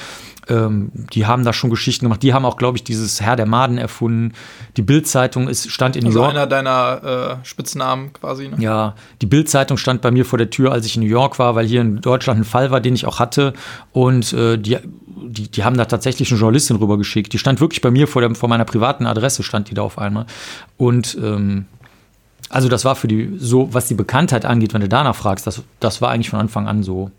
ähm, 0.51 0.91
die 1.13 1.25
haben 1.25 1.45
da 1.45 1.53
schon 1.53 1.69
Geschichten 1.69 2.05
gemacht. 2.05 2.21
Die 2.21 2.33
haben 2.33 2.45
auch, 2.45 2.57
glaube 2.57 2.77
ich, 2.77 2.83
dieses 2.83 3.21
Herr 3.21 3.35
der 3.35 3.45
Maden 3.45 3.77
erfunden. 3.77 4.33
Die 4.75 4.81
Bildzeitung 4.81 5.51
stand 5.53 5.95
in 5.95 6.05
also 6.05 6.19
New 6.19 6.23
York. 6.25 6.35
einer 6.35 6.47
deiner 6.47 7.39
äh, 7.41 7.45
Spitznamen 7.45 8.11
quasi. 8.11 8.49
Ne? 8.49 8.57
Ja, 8.59 8.95
die 9.21 9.27
Bildzeitung 9.27 9.77
stand 9.77 10.01
bei 10.01 10.11
mir 10.11 10.25
vor 10.25 10.37
der 10.37 10.49
Tür, 10.49 10.73
als 10.73 10.85
ich 10.85 10.97
in 10.97 11.03
New 11.03 11.09
York 11.09 11.39
war, 11.39 11.55
weil 11.55 11.65
hier 11.65 11.81
in 11.81 12.01
Deutschland 12.01 12.41
ein 12.41 12.43
Fall 12.43 12.69
war, 12.69 12.81
den 12.81 12.93
ich 12.93 13.05
auch 13.05 13.19
hatte. 13.19 13.53
Und 13.93 14.33
äh, 14.33 14.57
die, 14.57 14.77
die, 15.05 15.49
die 15.49 15.63
haben 15.63 15.77
da 15.77 15.85
tatsächlich 15.85 16.29
eine 16.31 16.39
Journalistin 16.39 16.75
rübergeschickt. 16.77 17.31
Die 17.31 17.39
stand 17.39 17.61
wirklich 17.61 17.81
bei 17.81 17.91
mir 17.91 18.07
vor, 18.07 18.21
der, 18.21 18.35
vor 18.35 18.49
meiner 18.49 18.65
privaten 18.65 19.05
Adresse, 19.05 19.43
stand 19.43 19.69
die 19.69 19.73
da 19.73 19.83
auf 19.83 19.97
einmal. 19.97 20.25
Und 20.77 21.17
ähm, 21.21 21.65
also 22.49 22.67
das 22.67 22.83
war 22.83 22.95
für 22.95 23.07
die, 23.07 23.35
so 23.37 23.73
was 23.73 23.87
die 23.87 23.93
Bekanntheit 23.95 24.45
angeht, 24.45 24.73
wenn 24.73 24.81
du 24.81 24.89
danach 24.89 25.15
fragst, 25.15 25.47
das, 25.47 25.63
das 25.79 26.01
war 26.01 26.09
eigentlich 26.11 26.29
von 26.29 26.39
Anfang 26.39 26.67
an 26.67 26.83
so. 26.83 27.09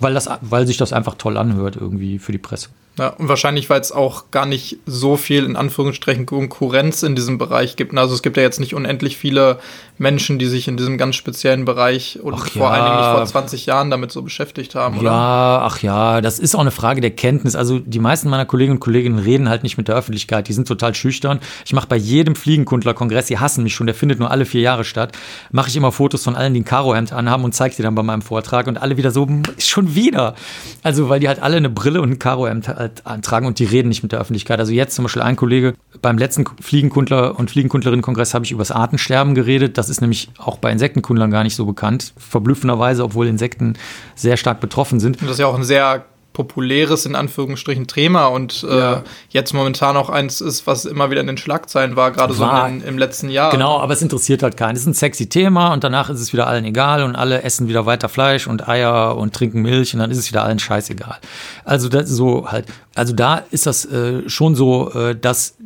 Weil, 0.00 0.14
das, 0.14 0.28
weil 0.40 0.66
sich 0.66 0.76
das 0.76 0.92
einfach 0.92 1.14
toll 1.14 1.36
anhört 1.36 1.76
irgendwie 1.76 2.18
für 2.18 2.32
die 2.32 2.38
Presse. 2.38 2.70
Ja, 2.98 3.08
und 3.08 3.28
wahrscheinlich, 3.28 3.70
weil 3.70 3.80
es 3.80 3.92
auch 3.92 4.30
gar 4.30 4.46
nicht 4.46 4.78
so 4.84 5.16
viel 5.16 5.44
in 5.44 5.56
Anführungsstrichen 5.56 6.26
Konkurrenz 6.26 7.02
in 7.02 7.14
diesem 7.14 7.38
Bereich 7.38 7.76
gibt. 7.76 7.96
Also 7.96 8.14
es 8.14 8.22
gibt 8.22 8.36
ja 8.36 8.42
jetzt 8.42 8.60
nicht 8.60 8.74
unendlich 8.74 9.16
viele 9.16 9.58
Menschen, 9.96 10.38
die 10.38 10.46
sich 10.46 10.66
in 10.66 10.76
diesem 10.76 10.98
ganz 10.98 11.14
speziellen 11.14 11.64
Bereich 11.64 12.18
und 12.22 12.34
ach 12.34 12.48
vor 12.48 12.62
ja. 12.62 12.68
allen 12.68 12.84
Dingen 12.86 12.96
nicht 12.96 13.16
vor 13.16 13.24
20 13.24 13.66
Jahren 13.66 13.90
damit 13.90 14.10
so 14.10 14.22
beschäftigt 14.22 14.74
haben, 14.74 14.98
oder? 14.98 15.10
Ja, 15.10 15.62
ach 15.62 15.82
ja, 15.82 16.20
das 16.20 16.38
ist 16.38 16.54
auch 16.54 16.60
eine 16.60 16.70
Frage 16.70 17.00
der 17.00 17.10
Kenntnis. 17.10 17.54
Also 17.54 17.78
die 17.78 17.98
meisten 18.00 18.28
meiner 18.28 18.46
Kolleginnen 18.46 18.76
und 18.76 18.80
Kollegen 18.80 19.18
reden 19.18 19.48
halt 19.48 19.62
nicht 19.62 19.76
mit 19.76 19.88
der 19.88 19.94
Öffentlichkeit, 19.94 20.48
die 20.48 20.52
sind 20.54 20.66
total 20.66 20.94
schüchtern. 20.94 21.38
Ich 21.66 21.74
mache 21.74 21.86
bei 21.86 21.96
jedem 21.96 22.34
Fliegenkundler-Kongress, 22.34 23.26
die 23.26 23.38
hassen 23.38 23.62
mich 23.62 23.74
schon, 23.74 23.86
der 23.86 23.94
findet 23.94 24.18
nur 24.18 24.30
alle 24.30 24.46
vier 24.46 24.62
Jahre 24.62 24.84
statt, 24.84 25.12
mache 25.52 25.68
ich 25.68 25.76
immer 25.76 25.92
Fotos 25.92 26.24
von 26.24 26.34
allen, 26.34 26.54
die 26.54 26.60
ein 26.60 26.64
Karohemd 26.64 27.12
anhaben 27.12 27.44
und 27.44 27.54
zeige 27.54 27.76
die 27.76 27.82
dann 27.82 27.94
bei 27.94 28.02
meinem 28.02 28.22
Vortrag 28.22 28.66
und 28.66 28.80
alle 28.80 28.96
wieder 28.96 29.10
so, 29.10 29.28
schon 29.58 29.94
wieder. 29.94 30.34
Also 30.82 31.10
weil 31.10 31.20
die 31.20 31.28
halt 31.28 31.42
alle 31.42 31.58
eine 31.58 31.70
Brille 31.70 32.00
und 32.00 32.10
ein 32.10 32.18
Karohemd 32.18 32.68
halt 32.80 33.06
antragen 33.06 33.46
und 33.46 33.58
die 33.58 33.64
reden 33.64 33.88
nicht 33.88 34.02
mit 34.02 34.12
der 34.12 34.20
Öffentlichkeit. 34.20 34.58
Also 34.58 34.72
jetzt 34.72 34.94
zum 34.94 35.04
Beispiel 35.04 35.22
ein 35.22 35.36
Kollege, 35.36 35.74
beim 36.02 36.18
letzten 36.18 36.44
Fliegenkundler- 36.44 37.36
und 37.36 37.50
Fliegenkundlerinnen-Kongress 37.50 38.34
habe 38.34 38.44
ich 38.44 38.52
über 38.52 38.60
das 38.60 38.72
Artensterben 38.72 39.34
geredet. 39.34 39.78
Das 39.78 39.88
ist 39.88 40.00
nämlich 40.00 40.30
auch 40.38 40.58
bei 40.58 40.72
Insektenkundlern 40.72 41.30
gar 41.30 41.44
nicht 41.44 41.54
so 41.54 41.66
bekannt. 41.66 42.12
Verblüffenderweise, 42.16 43.04
obwohl 43.04 43.28
Insekten 43.28 43.74
sehr 44.14 44.36
stark 44.36 44.60
betroffen 44.60 44.98
sind. 44.98 45.20
Und 45.20 45.28
das 45.28 45.32
ist 45.32 45.40
ja 45.40 45.46
auch 45.46 45.56
ein 45.56 45.64
sehr 45.64 46.04
populäres, 46.32 47.06
in 47.06 47.16
Anführungsstrichen, 47.16 47.86
Thema 47.86 48.26
und 48.26 48.64
äh, 48.68 48.78
ja. 48.78 49.02
jetzt 49.30 49.52
momentan 49.52 49.96
auch 49.96 50.08
eins 50.08 50.40
ist, 50.40 50.66
was 50.66 50.84
immer 50.84 51.10
wieder 51.10 51.20
in 51.20 51.26
den 51.26 51.36
Schlagzeilen 51.36 51.96
war, 51.96 52.12
gerade 52.12 52.34
so 52.34 52.48
in, 52.48 52.82
im 52.82 52.98
letzten 52.98 53.30
Jahr. 53.30 53.50
Genau, 53.50 53.78
aber 53.80 53.92
es 53.92 54.02
interessiert 54.02 54.42
halt 54.42 54.56
keinen. 54.56 54.76
Es 54.76 54.82
ist 54.82 54.86
ein 54.86 54.94
sexy 54.94 55.28
Thema 55.28 55.72
und 55.72 55.82
danach 55.82 56.08
ist 56.08 56.20
es 56.20 56.32
wieder 56.32 56.46
allen 56.46 56.64
egal 56.64 57.02
und 57.02 57.16
alle 57.16 57.42
essen 57.42 57.68
wieder 57.68 57.84
weiter 57.84 58.08
Fleisch 58.08 58.46
und 58.46 58.68
Eier 58.68 59.16
und 59.16 59.34
trinken 59.34 59.62
Milch 59.62 59.92
und 59.92 60.00
dann 60.00 60.10
ist 60.10 60.18
es 60.18 60.30
wieder 60.30 60.44
allen 60.44 60.58
scheißegal. 60.58 61.18
Also 61.64 61.88
das 61.88 62.08
so 62.08 62.50
halt, 62.50 62.66
also 62.94 63.12
da 63.12 63.42
ist 63.50 63.66
das 63.66 63.84
äh, 63.86 64.28
schon 64.28 64.54
so, 64.54 64.92
äh, 64.92 65.16
dass 65.16 65.56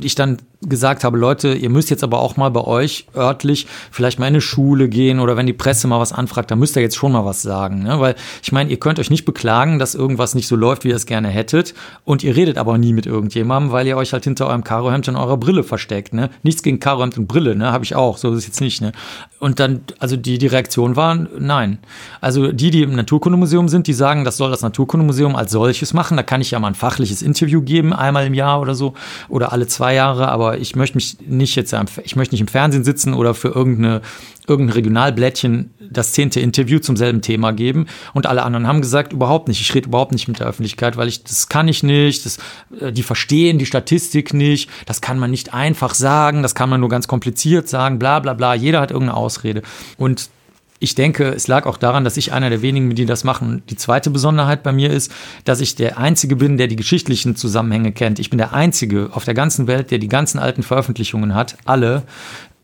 ich 0.00 0.14
dann 0.14 0.38
gesagt 0.62 1.04
habe, 1.04 1.16
Leute, 1.16 1.54
ihr 1.54 1.70
müsst 1.70 1.88
jetzt 1.88 2.04
aber 2.04 2.20
auch 2.20 2.36
mal 2.36 2.50
bei 2.50 2.60
euch 2.60 3.06
örtlich 3.16 3.66
vielleicht 3.90 4.18
mal 4.18 4.26
in 4.26 4.34
eine 4.34 4.42
Schule 4.42 4.90
gehen 4.90 5.18
oder 5.18 5.36
wenn 5.36 5.46
die 5.46 5.54
Presse 5.54 5.88
mal 5.88 5.98
was 6.00 6.12
anfragt, 6.12 6.50
dann 6.50 6.58
müsst 6.58 6.76
ihr 6.76 6.82
jetzt 6.82 6.96
schon 6.96 7.12
mal 7.12 7.24
was 7.24 7.40
sagen. 7.40 7.82
Ne? 7.82 7.98
Weil 7.98 8.14
ich 8.42 8.52
meine, 8.52 8.70
ihr 8.70 8.78
könnt 8.78 8.98
euch 8.98 9.08
nicht 9.08 9.24
beklagen, 9.24 9.78
dass 9.78 9.94
irgendwas 9.94 10.34
nicht 10.34 10.48
so 10.48 10.56
läuft, 10.56 10.84
wie 10.84 10.88
ihr 10.88 10.96
es 10.96 11.06
gerne 11.06 11.28
hättet 11.28 11.72
und 12.04 12.22
ihr 12.22 12.36
redet 12.36 12.58
aber 12.58 12.76
nie 12.76 12.92
mit 12.92 13.06
irgendjemandem, 13.06 13.72
weil 13.72 13.86
ihr 13.86 13.96
euch 13.96 14.12
halt 14.12 14.24
hinter 14.24 14.48
eurem 14.48 14.62
Karohemd 14.62 15.08
und 15.08 15.16
eurer 15.16 15.38
Brille 15.38 15.62
versteckt. 15.62 16.12
Ne? 16.12 16.28
Nichts 16.42 16.62
gegen 16.62 16.78
Karohemd 16.78 17.16
und 17.16 17.26
Brille, 17.26 17.56
ne? 17.56 17.72
habe 17.72 17.84
ich 17.84 17.94
auch, 17.94 18.18
so 18.18 18.30
ist 18.32 18.40
es 18.40 18.46
jetzt 18.46 18.60
nicht. 18.60 18.82
Ne? 18.82 18.92
Und 19.38 19.60
dann, 19.60 19.80
also 19.98 20.16
die, 20.16 20.36
die 20.36 20.46
Reaktion 20.46 20.94
war, 20.94 21.14
nein. 21.14 21.78
Also 22.20 22.52
die, 22.52 22.70
die 22.70 22.82
im 22.82 22.94
Naturkundemuseum 22.94 23.68
sind, 23.68 23.86
die 23.86 23.94
sagen, 23.94 24.24
das 24.26 24.36
soll 24.36 24.50
das 24.50 24.60
Naturkundemuseum 24.60 25.36
als 25.36 25.52
solches 25.52 25.94
machen. 25.94 26.18
Da 26.18 26.22
kann 26.22 26.42
ich 26.42 26.50
ja 26.50 26.58
mal 26.58 26.68
ein 26.68 26.74
fachliches 26.74 27.22
Interview 27.22 27.62
geben, 27.62 27.94
einmal 27.94 28.26
im 28.26 28.34
Jahr 28.34 28.60
oder 28.60 28.74
so 28.74 28.92
oder 29.30 29.52
alle 29.52 29.66
zwei 29.66 29.94
Jahre, 29.94 30.28
aber 30.28 30.49
ich 30.58 30.76
möchte 30.76 30.96
mich 30.96 31.18
nicht 31.26 31.56
jetzt, 31.56 31.74
ich 32.04 32.16
möchte 32.16 32.34
nicht 32.34 32.40
im 32.40 32.48
Fernsehen 32.48 32.84
sitzen 32.84 33.14
oder 33.14 33.34
für 33.34 33.48
irgendeine, 33.48 34.00
irgendein 34.46 34.74
Regionalblättchen 34.74 35.70
das 35.90 36.12
zehnte 36.12 36.40
Interview 36.40 36.78
zum 36.78 36.96
selben 36.96 37.20
Thema 37.20 37.52
geben. 37.52 37.86
Und 38.14 38.26
alle 38.26 38.42
anderen 38.42 38.66
haben 38.66 38.80
gesagt, 38.80 39.12
überhaupt 39.12 39.48
nicht. 39.48 39.60
Ich 39.60 39.74
rede 39.74 39.88
überhaupt 39.88 40.12
nicht 40.12 40.28
mit 40.28 40.40
der 40.40 40.46
Öffentlichkeit, 40.46 40.96
weil 40.96 41.08
ich, 41.08 41.24
das 41.24 41.48
kann 41.48 41.68
ich 41.68 41.82
nicht. 41.82 42.24
Das, 42.24 42.38
äh, 42.80 42.92
die 42.92 43.02
verstehen 43.02 43.58
die 43.58 43.66
Statistik 43.66 44.32
nicht. 44.32 44.70
Das 44.86 45.00
kann 45.00 45.18
man 45.18 45.30
nicht 45.30 45.52
einfach 45.52 45.94
sagen. 45.94 46.42
Das 46.42 46.54
kann 46.54 46.70
man 46.70 46.80
nur 46.80 46.88
ganz 46.88 47.08
kompliziert 47.08 47.68
sagen. 47.68 47.98
Bla, 47.98 48.20
bla, 48.20 48.34
bla. 48.34 48.54
Jeder 48.54 48.80
hat 48.80 48.90
irgendeine 48.90 49.16
Ausrede. 49.16 49.62
Und 49.96 50.30
ich 50.82 50.94
denke, 50.94 51.28
es 51.28 51.46
lag 51.46 51.66
auch 51.66 51.76
daran, 51.76 52.04
dass 52.04 52.16
ich 52.16 52.32
einer 52.32 52.48
der 52.48 52.62
wenigen 52.62 52.88
bin, 52.88 52.96
die 52.96 53.04
das 53.04 53.22
machen. 53.22 53.62
Die 53.68 53.76
zweite 53.76 54.08
Besonderheit 54.08 54.62
bei 54.62 54.72
mir 54.72 54.90
ist, 54.90 55.12
dass 55.44 55.60
ich 55.60 55.76
der 55.76 55.98
Einzige 55.98 56.36
bin, 56.36 56.56
der 56.56 56.68
die 56.68 56.76
geschichtlichen 56.76 57.36
Zusammenhänge 57.36 57.92
kennt. 57.92 58.18
Ich 58.18 58.30
bin 58.30 58.38
der 58.38 58.54
Einzige 58.54 59.10
auf 59.12 59.24
der 59.24 59.34
ganzen 59.34 59.66
Welt, 59.66 59.90
der 59.90 59.98
die 59.98 60.08
ganzen 60.08 60.38
alten 60.38 60.62
Veröffentlichungen 60.62 61.34
hat, 61.34 61.58
alle, 61.66 62.02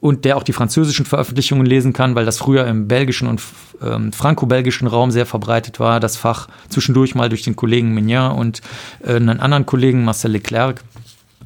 und 0.00 0.24
der 0.24 0.36
auch 0.36 0.42
die 0.42 0.52
französischen 0.52 1.04
Veröffentlichungen 1.04 1.66
lesen 1.66 1.92
kann, 1.92 2.14
weil 2.14 2.24
das 2.24 2.38
früher 2.38 2.66
im 2.66 2.88
belgischen 2.88 3.28
und 3.28 3.42
ähm, 3.82 4.12
franco-belgischen 4.12 4.88
Raum 4.88 5.10
sehr 5.10 5.26
verbreitet 5.26 5.80
war, 5.80 6.00
das 6.00 6.16
Fach 6.16 6.48
zwischendurch 6.68 7.14
mal 7.14 7.28
durch 7.28 7.42
den 7.42 7.56
Kollegen 7.56 7.92
Mignon 7.92 8.32
und 8.32 8.60
äh, 9.04 9.16
einen 9.16 9.40
anderen 9.40 9.66
Kollegen, 9.66 10.04
Marcel 10.04 10.32
Leclerc. 10.32 10.82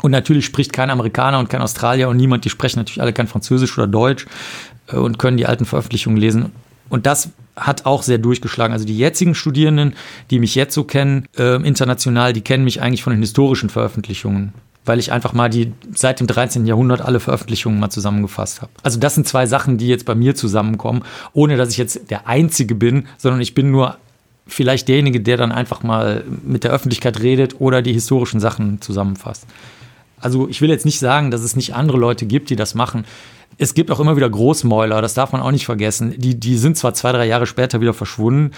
Und 0.03 0.11
natürlich 0.11 0.45
spricht 0.45 0.73
kein 0.73 0.91
Amerikaner 0.91 1.39
und 1.39 1.49
kein 1.49 1.63
Australier 1.63 2.09
und 2.09 2.17
niemand, 2.17 2.45
die 2.45 2.51
sprechen 2.51 2.79
natürlich 2.79 3.01
alle 3.01 3.13
kein 3.13 3.27
Französisch 3.27 3.77
oder 3.79 3.87
Deutsch 3.87 4.27
äh, 4.89 4.97
und 4.97 5.19
können 5.19 5.37
die 5.37 5.47
alten 5.47 5.65
Veröffentlichungen 5.65 6.19
lesen. 6.19 6.53
Und 6.89 7.07
das 7.07 7.31
hat 7.57 7.87
auch 7.87 8.03
sehr 8.03 8.19
durchgeschlagen. 8.19 8.73
Also 8.73 8.85
die 8.85 8.97
jetzigen 8.97 9.35
Studierenden, 9.35 9.95
die 10.31 10.39
mich 10.39 10.55
jetzt 10.55 10.75
so 10.75 10.85
kennen, 10.85 11.27
äh, 11.39 11.57
international, 11.63 12.33
die 12.33 12.41
kennen 12.41 12.65
mich 12.65 12.83
eigentlich 12.83 13.03
von 13.03 13.13
den 13.13 13.21
historischen 13.21 13.71
Veröffentlichungen, 13.71 14.53
weil 14.85 14.99
ich 14.99 15.13
einfach 15.13 15.33
mal 15.33 15.49
die 15.49 15.73
seit 15.95 16.21
dem 16.21 16.27
13. 16.27 16.67
Jahrhundert 16.67 17.01
alle 17.01 17.21
Veröffentlichungen 17.21 17.79
mal 17.79 17.91
zusammengefasst 17.91 18.63
habe. 18.63 18.73
Also 18.83 18.99
das 18.99 19.15
sind 19.15 19.29
zwei 19.29 19.47
Sachen, 19.47 19.79
die 19.79 19.89
jetzt 19.89 20.05
bei 20.05 20.15
mir 20.15 20.35
zusammenkommen, 20.35 21.03
ohne 21.33 21.57
dass 21.57 21.71
ich 21.71 21.77
jetzt 21.77 22.11
der 22.11 22.27
Einzige 22.27 22.75
bin, 22.75 23.07
sondern 23.19 23.41
ich 23.41 23.55
bin 23.55 23.71
nur 23.71 23.97
vielleicht 24.47 24.89
derjenige, 24.89 25.21
der 25.21 25.37
dann 25.37 25.53
einfach 25.53 25.83
mal 25.83 26.25
mit 26.45 26.65
der 26.65 26.73
Öffentlichkeit 26.73 27.21
redet 27.21 27.61
oder 27.61 27.83
die 27.83 27.93
historischen 27.93 28.41
Sachen 28.41 28.81
zusammenfasst. 28.81 29.47
Also 30.21 30.49
ich 30.49 30.61
will 30.61 30.71
jetzt 30.71 30.85
nicht 30.85 30.99
sagen, 30.99 31.31
dass 31.31 31.43
es 31.43 31.57
nicht 31.57 31.75
andere 31.75 31.99
Leute 31.99 32.27
gibt, 32.27 32.51
die 32.51 32.57
das 32.57 32.75
machen. 32.75 33.05
Es 33.59 33.75
gibt 33.75 33.91
auch 33.91 34.01
immer 34.01 34.17
wieder 34.17 34.31
Großmäuler, 34.31 35.03
das 35.03 35.15
darf 35.15 35.33
man 35.33 35.43
auch 35.43 35.51
nicht 35.51 35.67
vergessen. 35.67 36.15
Die, 36.17 36.39
die 36.39 36.57
sind 36.57 36.77
zwar 36.77 36.95
zwei, 36.95 37.13
drei 37.13 37.27
Jahre 37.27 37.47
später 37.47 37.81
wieder 37.81 37.93
verschwunden, 37.93 38.53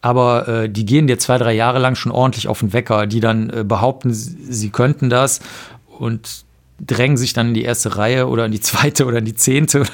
aber 0.00 0.48
äh, 0.48 0.68
die 0.70 0.86
gehen 0.86 1.06
dir 1.06 1.18
zwei, 1.18 1.38
drei 1.38 1.52
Jahre 1.52 1.78
lang 1.78 1.94
schon 1.94 2.12
ordentlich 2.12 2.48
auf 2.48 2.60
den 2.60 2.72
Wecker, 2.72 3.06
die 3.06 3.20
dann 3.20 3.50
äh, 3.50 3.64
behaupten, 3.64 4.12
sie, 4.12 4.70
könnten 4.70 5.10
das 5.10 5.40
und 5.98 6.44
drängen 6.78 7.16
sich 7.16 7.32
dann 7.32 7.48
in 7.48 7.54
die 7.54 7.64
erste 7.64 7.96
Reihe 7.96 8.28
oder 8.28 8.46
in 8.46 8.52
die 8.52 8.60
zweite 8.60 9.06
oder 9.06 9.18
in 9.18 9.24
die 9.24 9.34
zehnte. 9.34 9.84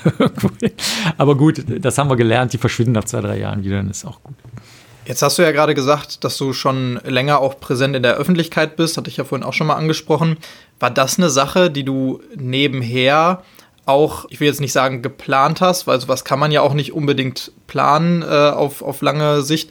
aber 1.16 1.36
gut, 1.36 1.64
das 1.80 1.98
haben 1.98 2.10
wir 2.10 2.16
gelernt, 2.16 2.52
die 2.52 2.58
verschwinden 2.58 2.92
nach 2.92 3.04
zwei, 3.04 3.20
drei 3.20 3.38
Jahren 3.38 3.64
wieder, 3.64 3.76
dann 3.76 3.90
ist 3.90 4.04
auch 4.04 4.22
gut. 4.22 4.34
Jetzt 5.04 5.22
hast 5.22 5.36
du 5.36 5.42
ja 5.42 5.50
gerade 5.50 5.74
gesagt, 5.74 6.22
dass 6.22 6.36
du 6.38 6.52
schon 6.52 7.00
länger 7.04 7.40
auch 7.40 7.58
präsent 7.58 7.96
in 7.96 8.04
der 8.04 8.14
Öffentlichkeit 8.14 8.76
bist, 8.76 8.96
hatte 8.96 9.10
ich 9.10 9.16
ja 9.16 9.24
vorhin 9.24 9.44
auch 9.44 9.52
schon 9.52 9.66
mal 9.66 9.74
angesprochen. 9.74 10.36
War 10.78 10.90
das 10.90 11.18
eine 11.18 11.28
Sache, 11.28 11.70
die 11.70 11.84
du 11.84 12.20
nebenher 12.36 13.42
auch, 13.84 14.26
ich 14.28 14.38
will 14.38 14.46
jetzt 14.46 14.60
nicht 14.60 14.72
sagen 14.72 15.02
geplant 15.02 15.60
hast, 15.60 15.88
weil 15.88 16.00
sowas 16.00 16.24
kann 16.24 16.38
man 16.38 16.52
ja 16.52 16.60
auch 16.60 16.74
nicht 16.74 16.92
unbedingt 16.92 17.50
planen 17.66 18.22
äh, 18.22 18.26
auf, 18.26 18.82
auf 18.82 19.02
lange 19.02 19.42
Sicht, 19.42 19.70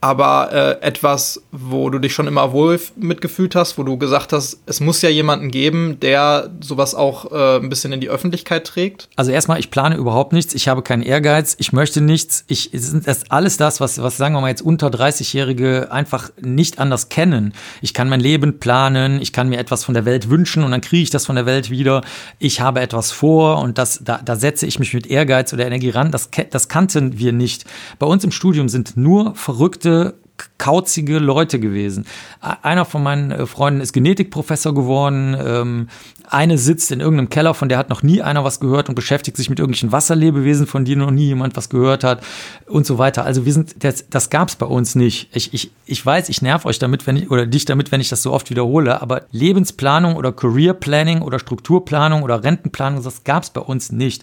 aber 0.00 0.50
äh, 0.80 0.86
etwas, 0.86 1.42
wo 1.52 1.90
du 1.90 1.98
dich 1.98 2.14
schon 2.14 2.26
immer 2.26 2.52
wohl 2.52 2.80
mitgefühlt 2.96 3.54
hast, 3.54 3.76
wo 3.76 3.82
du 3.82 3.98
gesagt 3.98 4.32
hast, 4.32 4.58
es 4.64 4.80
muss 4.80 5.02
ja 5.02 5.10
jemanden 5.10 5.50
geben, 5.50 6.00
der 6.00 6.50
sowas 6.60 6.94
auch 6.94 7.30
äh, 7.30 7.56
ein 7.56 7.68
bisschen 7.68 7.92
in 7.92 8.00
die 8.00 8.08
Öffentlichkeit 8.08 8.66
trägt? 8.66 9.08
Also 9.16 9.30
erstmal, 9.30 9.60
ich 9.60 9.70
plane 9.70 9.96
überhaupt 9.96 10.32
nichts, 10.32 10.54
ich 10.54 10.68
habe 10.68 10.82
keinen 10.82 11.02
Ehrgeiz, 11.02 11.54
ich 11.58 11.74
möchte 11.74 12.00
nichts. 12.00 12.44
Ich 12.46 12.70
sind 12.72 13.06
das 13.06 13.30
alles 13.30 13.58
das, 13.58 13.80
was, 13.80 14.00
was 14.00 14.16
sagen 14.16 14.34
wir 14.34 14.40
mal 14.40 14.48
jetzt 14.48 14.62
unter 14.62 14.88
30-Jährige 14.88 15.88
einfach 15.90 16.30
nicht 16.40 16.78
anders 16.78 17.10
kennen. 17.10 17.52
Ich 17.82 17.92
kann 17.92 18.08
mein 18.08 18.20
Leben 18.20 18.58
planen, 18.58 19.20
ich 19.20 19.34
kann 19.34 19.50
mir 19.50 19.58
etwas 19.58 19.84
von 19.84 19.92
der 19.92 20.06
Welt 20.06 20.30
wünschen 20.30 20.64
und 20.64 20.70
dann 20.70 20.80
kriege 20.80 21.02
ich 21.02 21.10
das 21.10 21.26
von 21.26 21.36
der 21.36 21.44
Welt 21.44 21.68
wieder. 21.68 22.02
Ich 22.38 22.62
habe 22.62 22.80
etwas 22.80 23.12
vor 23.12 23.58
und 23.58 23.76
das, 23.76 24.00
da, 24.02 24.20
da 24.24 24.36
setze 24.36 24.66
ich 24.66 24.78
mich 24.78 24.94
mit 24.94 25.06
Ehrgeiz 25.06 25.52
oder 25.52 25.66
Energie 25.66 25.90
ran. 25.90 26.10
Das, 26.10 26.30
das 26.50 26.68
kannten 26.68 27.18
wir 27.18 27.32
nicht. 27.32 27.66
Bei 27.98 28.06
uns 28.06 28.24
im 28.24 28.32
Studium 28.32 28.70
sind 28.70 28.96
nur 28.96 29.34
verrückte 29.34 29.89
nette, 29.90 30.14
kauzige 30.56 31.18
Leute 31.18 31.60
gewesen. 31.60 32.06
Einer 32.40 32.86
von 32.86 33.02
meinen 33.02 33.30
äh, 33.30 33.44
Freunden 33.44 33.82
ist 33.82 33.92
Genetikprofessor 33.92 34.74
geworden. 34.74 35.36
Ähm, 35.38 35.88
eine 36.30 36.56
sitzt 36.56 36.90
in 36.92 37.00
irgendeinem 37.00 37.28
Keller, 37.28 37.52
von 37.52 37.68
der 37.68 37.76
hat 37.76 37.90
noch 37.90 38.02
nie 38.02 38.22
einer 38.22 38.42
was 38.42 38.58
gehört 38.58 38.88
und 38.88 38.94
beschäftigt 38.94 39.36
sich 39.36 39.50
mit 39.50 39.58
irgendwelchen 39.58 39.92
Wasserlebewesen, 39.92 40.66
von 40.66 40.86
denen 40.86 41.02
noch 41.02 41.10
nie 41.10 41.26
jemand 41.26 41.56
was 41.58 41.68
gehört 41.68 42.04
hat 42.04 42.22
und 42.66 42.86
so 42.86 42.96
weiter. 42.96 43.24
Also 43.24 43.44
wir 43.44 43.52
sind, 43.52 43.84
das, 43.84 44.08
das 44.08 44.30
gab 44.30 44.48
es 44.48 44.56
bei 44.56 44.64
uns 44.64 44.94
nicht. 44.94 45.28
Ich, 45.34 45.52
ich, 45.52 45.72
ich 45.84 46.06
weiß, 46.06 46.30
ich 46.30 46.40
nerv 46.40 46.64
euch 46.64 46.78
damit, 46.78 47.06
wenn 47.06 47.16
ich, 47.16 47.30
oder 47.30 47.46
dich 47.46 47.66
damit, 47.66 47.92
wenn 47.92 48.00
ich 48.00 48.08
das 48.08 48.22
so 48.22 48.32
oft 48.32 48.48
wiederhole, 48.48 49.02
aber 49.02 49.26
Lebensplanung 49.32 50.16
oder 50.16 50.32
Career 50.32 50.72
Planning 50.72 51.20
oder 51.20 51.38
Strukturplanung 51.38 52.22
oder 52.22 52.42
Rentenplanung, 52.42 53.02
das 53.02 53.24
gab 53.24 53.42
es 53.42 53.50
bei 53.50 53.60
uns 53.60 53.92
nicht 53.92 54.22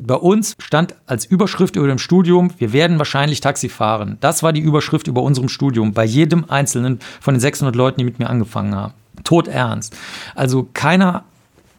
bei 0.00 0.14
uns 0.14 0.56
stand 0.58 0.94
als 1.06 1.24
Überschrift 1.24 1.76
über 1.76 1.86
dem 1.86 1.98
Studium, 1.98 2.52
wir 2.58 2.72
werden 2.72 2.98
wahrscheinlich 2.98 3.40
Taxi 3.40 3.68
fahren. 3.68 4.16
Das 4.20 4.42
war 4.42 4.52
die 4.52 4.60
Überschrift 4.60 5.06
über 5.06 5.22
unserem 5.22 5.48
Studium, 5.48 5.92
bei 5.92 6.04
jedem 6.04 6.48
einzelnen 6.48 7.00
von 7.20 7.34
den 7.34 7.40
600 7.40 7.76
Leuten, 7.76 7.98
die 7.98 8.04
mit 8.04 8.18
mir 8.18 8.30
angefangen 8.30 8.74
haben. 8.74 8.94
Todernst. 9.24 9.96
Also 10.34 10.68
keiner 10.72 11.24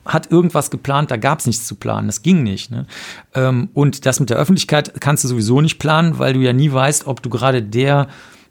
hat 0.06 0.32
irgendwas 0.32 0.72
geplant, 0.72 1.12
da 1.12 1.18
gab 1.18 1.40
es 1.40 1.46
nichts 1.46 1.68
zu 1.68 1.76
planen, 1.76 2.08
das 2.08 2.24
ging 2.24 2.44
nicht. 2.44 2.72
Ne? 2.72 2.86
Ähm, 3.36 3.70
und 3.74 4.06
das 4.06 4.20
mit 4.20 4.30
der 4.30 4.38
Öffentlichkeit 4.38 5.00
kannst 5.00 5.24
du 5.24 5.28
sowieso 5.28 5.62
nicht 5.62 5.80
planen, 5.80 6.18
weil 6.18 6.34
du 6.34 6.40
ja 6.40 6.54
nie 6.54 6.72
weißt, 6.72 7.08
ob 7.08 7.22
du 7.22 7.30
gerade 7.30 7.62
der 7.62 8.08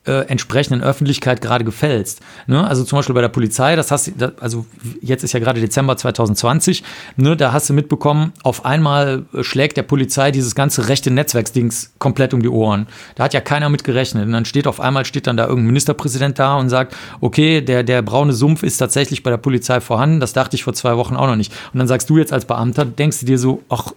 äh, 0.06 0.26
entsprechenden 0.28 0.82
Öffentlichkeit 0.82 1.42
gerade 1.42 1.64
gefällst. 1.64 2.20
Ne? 2.46 2.66
Also 2.66 2.84
zum 2.84 2.98
Beispiel 2.98 3.14
bei 3.14 3.20
der 3.20 3.28
Polizei, 3.28 3.76
das 3.76 3.90
hast 3.90 4.12
du, 4.16 4.32
also 4.40 4.64
jetzt 5.02 5.24
ist 5.24 5.32
ja 5.32 5.40
gerade 5.40 5.60
Dezember 5.60 5.96
2020, 5.96 6.82
ne, 7.16 7.36
da 7.36 7.52
hast 7.52 7.68
du 7.68 7.74
mitbekommen, 7.74 8.32
auf 8.42 8.64
einmal 8.64 9.24
schlägt 9.42 9.76
der 9.76 9.82
Polizei 9.82 10.30
dieses 10.30 10.54
ganze 10.54 10.88
rechte 10.88 11.10
Netzwerksdings 11.10 11.92
komplett 11.98 12.32
um 12.32 12.40
die 12.40 12.48
Ohren. 12.48 12.86
Da 13.14 13.24
hat 13.24 13.34
ja 13.34 13.40
keiner 13.40 13.68
mit 13.68 13.84
gerechnet. 13.84 14.24
Und 14.24 14.32
dann 14.32 14.46
steht 14.46 14.66
auf 14.66 14.80
einmal 14.80 15.04
steht 15.04 15.26
dann 15.26 15.36
da 15.36 15.44
irgendein 15.44 15.66
Ministerpräsident 15.66 16.38
da 16.38 16.56
und 16.56 16.70
sagt, 16.70 16.96
okay, 17.20 17.60
der, 17.60 17.82
der 17.82 18.00
braune 18.02 18.32
Sumpf 18.32 18.62
ist 18.62 18.78
tatsächlich 18.78 19.22
bei 19.22 19.30
der 19.30 19.36
Polizei 19.36 19.80
vorhanden. 19.80 20.20
Das 20.20 20.32
dachte 20.32 20.56
ich 20.56 20.64
vor 20.64 20.72
zwei 20.72 20.96
Wochen 20.96 21.16
auch 21.16 21.26
noch 21.26 21.36
nicht. 21.36 21.52
Und 21.72 21.78
dann 21.78 21.88
sagst 21.88 22.08
du 22.08 22.16
jetzt 22.16 22.32
als 22.32 22.46
Beamter, 22.46 22.84
denkst 22.84 23.20
du 23.20 23.26
dir 23.26 23.38
so, 23.38 23.62
ach, 23.68 23.92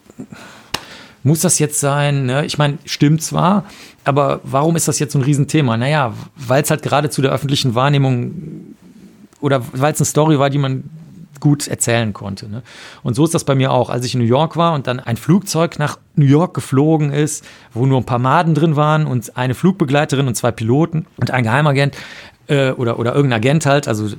muss 1.24 1.42
das 1.42 1.60
jetzt 1.60 1.80
sein? 1.80 2.26
Ne? 2.26 2.46
Ich 2.46 2.58
meine, 2.58 2.78
stimmt 2.86 3.22
zwar, 3.22 3.66
aber 4.04 4.42
warum 4.44 4.76
ist 4.76 4.88
das 4.88 5.00
jetzt 5.00 5.14
so 5.14 5.20
ein 5.20 5.24
Riesenthema? 5.24 5.78
Naja, 5.78 6.14
weil 6.36 6.64
es 6.64 6.70
halt 6.70 6.84
gerade 6.84 7.10
zu 7.10 7.22
der 7.22 7.32
öffentlichen 7.32 7.76
Wahrnehmung 7.76 8.76
oder 9.40 9.62
weil 9.74 9.94
es 9.94 10.00
eine 10.00 10.06
Story 10.06 10.40
war, 10.40 10.50
die 10.50 10.58
man 10.58 10.84
gut 11.40 11.68
erzählen 11.68 12.14
konnte. 12.14 12.50
Ne? 12.50 12.64
Und 13.04 13.16
so 13.16 13.26
ist 13.26 13.34
das 13.34 13.44
bei 13.44 13.54
mir 13.54 13.72
auch. 13.72 13.90
Als 13.90 14.06
ich 14.06 14.14
in 14.16 14.22
New 14.22 14.28
York 14.28 14.56
war 14.56 14.74
und 14.74 14.88
dann 14.88 15.02
ein 15.02 15.18
Flugzeug 15.18 15.78
nach 15.78 16.00
New 16.16 16.26
York 16.26 16.54
geflogen 16.54 17.12
ist, 17.12 17.44
wo 17.74 17.86
nur 17.86 18.00
ein 18.00 18.06
paar 18.06 18.20
Maden 18.20 18.56
drin 18.56 18.78
waren 18.78 19.06
und 19.06 19.36
eine 19.36 19.54
Flugbegleiterin 19.54 20.28
und 20.28 20.36
zwei 20.36 20.52
Piloten 20.52 21.06
und 21.18 21.32
ein 21.32 21.44
Geheimagent 21.44 21.98
äh, 22.48 22.72
oder, 22.72 22.98
oder 22.98 23.14
irgendein 23.14 23.40
Agent 23.40 23.66
halt, 23.66 23.90
also 23.90 24.16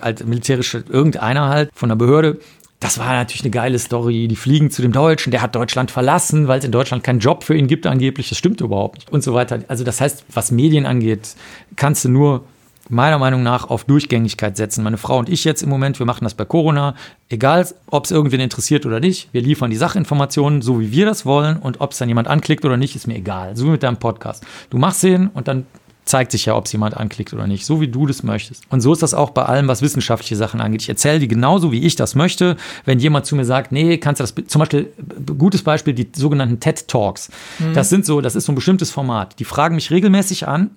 halt 0.00 0.26
militärische, 0.26 0.82
irgendeiner 0.88 1.48
halt 1.50 1.70
von 1.74 1.90
der 1.90 1.96
Behörde, 1.96 2.38
das 2.82 2.98
war 2.98 3.12
natürlich 3.12 3.42
eine 3.42 3.50
geile 3.50 3.78
Story. 3.78 4.26
Die 4.26 4.36
fliegen 4.36 4.70
zu 4.70 4.82
dem 4.82 4.90
Deutschen, 4.90 5.30
der 5.30 5.40
hat 5.40 5.54
Deutschland 5.54 5.92
verlassen, 5.92 6.48
weil 6.48 6.58
es 6.58 6.64
in 6.64 6.72
Deutschland 6.72 7.04
keinen 7.04 7.20
Job 7.20 7.44
für 7.44 7.54
ihn 7.54 7.68
gibt, 7.68 7.86
angeblich. 7.86 8.28
Das 8.28 8.38
stimmt 8.38 8.60
überhaupt 8.60 8.96
nicht. 8.96 9.12
Und 9.12 9.22
so 9.22 9.34
weiter. 9.34 9.60
Also, 9.68 9.84
das 9.84 10.00
heißt, 10.00 10.24
was 10.32 10.50
Medien 10.50 10.84
angeht, 10.84 11.36
kannst 11.76 12.04
du 12.04 12.08
nur 12.08 12.44
meiner 12.88 13.20
Meinung 13.20 13.44
nach 13.44 13.70
auf 13.70 13.84
Durchgängigkeit 13.84 14.56
setzen. 14.56 14.82
Meine 14.82 14.98
Frau 14.98 15.18
und 15.18 15.28
ich 15.28 15.44
jetzt 15.44 15.62
im 15.62 15.68
Moment, 15.68 16.00
wir 16.00 16.06
machen 16.06 16.24
das 16.24 16.34
bei 16.34 16.44
Corona. 16.44 16.96
Egal, 17.28 17.66
ob 17.86 18.04
es 18.04 18.10
irgendwen 18.10 18.40
interessiert 18.40 18.84
oder 18.84 18.98
nicht, 18.98 19.32
wir 19.32 19.42
liefern 19.42 19.70
die 19.70 19.76
Sachinformationen, 19.76 20.60
so 20.60 20.80
wie 20.80 20.90
wir 20.90 21.06
das 21.06 21.24
wollen. 21.24 21.58
Und 21.58 21.80
ob 21.80 21.92
es 21.92 21.98
dann 21.98 22.08
jemand 22.08 22.26
anklickt 22.26 22.64
oder 22.64 22.76
nicht, 22.76 22.96
ist 22.96 23.06
mir 23.06 23.14
egal. 23.14 23.56
So 23.56 23.66
wie 23.66 23.70
mit 23.70 23.84
deinem 23.84 23.98
Podcast. 23.98 24.44
Du 24.70 24.78
machst 24.78 25.04
den 25.04 25.28
und 25.28 25.46
dann 25.46 25.66
zeigt 26.12 26.30
sich 26.30 26.44
ja, 26.44 26.54
ob 26.54 26.66
es 26.66 26.72
jemand 26.72 26.94
anklickt 26.94 27.32
oder 27.32 27.46
nicht, 27.46 27.64
so 27.64 27.80
wie 27.80 27.88
du 27.88 28.04
das 28.04 28.22
möchtest. 28.22 28.64
Und 28.68 28.82
so 28.82 28.92
ist 28.92 29.02
das 29.02 29.14
auch 29.14 29.30
bei 29.30 29.46
allem, 29.46 29.66
was 29.66 29.80
wissenschaftliche 29.80 30.36
Sachen 30.36 30.60
angeht. 30.60 30.82
Ich 30.82 30.88
erzähle 30.90 31.18
die 31.18 31.26
genauso, 31.26 31.72
wie 31.72 31.82
ich 31.84 31.96
das 31.96 32.14
möchte. 32.14 32.58
Wenn 32.84 32.98
jemand 32.98 33.24
zu 33.24 33.34
mir 33.34 33.46
sagt, 33.46 33.72
nee, 33.72 33.96
kannst 33.96 34.20
du 34.20 34.24
das, 34.24 34.34
zum 34.46 34.58
Beispiel, 34.58 34.92
gutes 35.38 35.62
Beispiel, 35.62 35.94
die 35.94 36.10
sogenannten 36.14 36.60
TED 36.60 36.86
Talks. 36.86 37.30
Mhm. 37.58 37.72
Das 37.72 37.88
sind 37.88 38.04
so, 38.04 38.20
das 38.20 38.34
ist 38.34 38.44
so 38.44 38.52
ein 38.52 38.56
bestimmtes 38.56 38.90
Format. 38.90 39.38
Die 39.38 39.46
fragen 39.46 39.74
mich 39.74 39.90
regelmäßig 39.90 40.46
an 40.46 40.72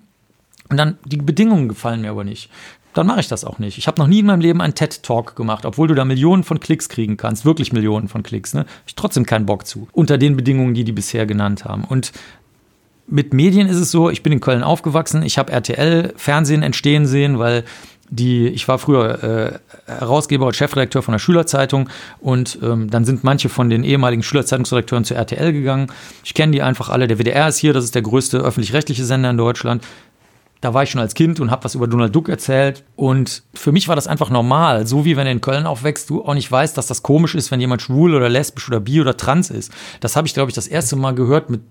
und 0.70 0.78
dann, 0.78 0.96
die 1.04 1.18
Bedingungen 1.18 1.68
gefallen 1.68 2.00
mir 2.00 2.12
aber 2.12 2.24
nicht. 2.24 2.48
Dann 2.94 3.06
mache 3.06 3.20
ich 3.20 3.28
das 3.28 3.44
auch 3.44 3.58
nicht. 3.58 3.76
Ich 3.76 3.88
habe 3.88 4.00
noch 4.00 4.06
nie 4.06 4.20
in 4.20 4.26
meinem 4.26 4.40
Leben 4.40 4.62
einen 4.62 4.74
TED 4.74 5.02
Talk 5.02 5.36
gemacht, 5.36 5.66
obwohl 5.66 5.86
du 5.86 5.94
da 5.94 6.06
Millionen 6.06 6.44
von 6.44 6.60
Klicks 6.60 6.88
kriegen 6.88 7.18
kannst, 7.18 7.44
wirklich 7.44 7.74
Millionen 7.74 8.08
von 8.08 8.22
Klicks. 8.22 8.54
Ne? 8.54 8.64
Ich 8.86 8.94
trotzdem 8.94 9.26
keinen 9.26 9.44
Bock 9.44 9.66
zu. 9.66 9.86
Unter 9.92 10.16
den 10.16 10.34
Bedingungen, 10.34 10.72
die 10.72 10.82
die 10.82 10.92
bisher 10.92 11.26
genannt 11.26 11.66
haben. 11.66 11.84
Und 11.84 12.12
mit 13.08 13.32
Medien 13.32 13.68
ist 13.68 13.76
es 13.76 13.90
so, 13.90 14.10
ich 14.10 14.22
bin 14.22 14.32
in 14.32 14.40
Köln 14.40 14.62
aufgewachsen, 14.62 15.22
ich 15.22 15.38
habe 15.38 15.52
RTL 15.52 16.12
Fernsehen 16.16 16.62
entstehen 16.62 17.06
sehen, 17.06 17.38
weil 17.38 17.64
die, 18.08 18.48
ich 18.48 18.68
war 18.68 18.78
früher 18.78 19.60
äh, 19.86 19.90
Herausgeber 19.90 20.46
und 20.46 20.56
Chefredakteur 20.56 21.02
von 21.02 21.12
der 21.12 21.18
Schülerzeitung 21.18 21.88
und 22.20 22.58
ähm, 22.62 22.90
dann 22.90 23.04
sind 23.04 23.24
manche 23.24 23.48
von 23.48 23.70
den 23.70 23.84
ehemaligen 23.84 24.22
Schülerzeitungsredakteuren 24.22 25.04
zur 25.04 25.16
RTL 25.16 25.52
gegangen. 25.52 25.88
Ich 26.24 26.34
kenne 26.34 26.52
die 26.52 26.62
einfach 26.62 26.88
alle. 26.88 27.08
Der 27.08 27.18
WDR 27.18 27.48
ist 27.48 27.58
hier, 27.58 27.72
das 27.72 27.84
ist 27.84 27.94
der 27.94 28.02
größte 28.02 28.38
öffentlich-rechtliche 28.38 29.04
Sender 29.04 29.30
in 29.30 29.36
Deutschland. 29.36 29.84
Da 30.60 30.72
war 30.72 30.82
ich 30.82 30.90
schon 30.90 31.00
als 31.00 31.14
Kind 31.14 31.38
und 31.38 31.50
habe 31.50 31.64
was 31.64 31.74
über 31.74 31.86
Donald 31.86 32.14
Duck 32.14 32.28
erzählt. 32.28 32.82
Und 32.96 33.42
für 33.54 33.72
mich 33.72 33.88
war 33.88 33.96
das 33.96 34.06
einfach 34.06 34.30
normal. 34.30 34.86
So 34.86 35.04
wie 35.04 35.16
wenn 35.16 35.26
du 35.26 35.30
in 35.30 35.40
Köln 35.40 35.66
aufwächst, 35.66 36.08
du 36.08 36.24
auch 36.24 36.34
nicht 36.34 36.50
weißt, 36.50 36.78
dass 36.78 36.86
das 36.86 37.02
komisch 37.02 37.34
ist, 37.34 37.50
wenn 37.50 37.60
jemand 37.60 37.82
schwul 37.82 38.14
oder 38.14 38.28
lesbisch 38.28 38.68
oder 38.68 38.80
bi 38.80 39.00
oder 39.00 39.16
trans 39.16 39.50
ist. 39.50 39.70
Das 40.00 40.16
habe 40.16 40.26
ich, 40.26 40.34
glaube 40.34 40.50
ich, 40.50 40.54
das 40.54 40.66
erste 40.66 40.96
Mal 40.96 41.14
gehört 41.14 41.50
mit, 41.50 41.62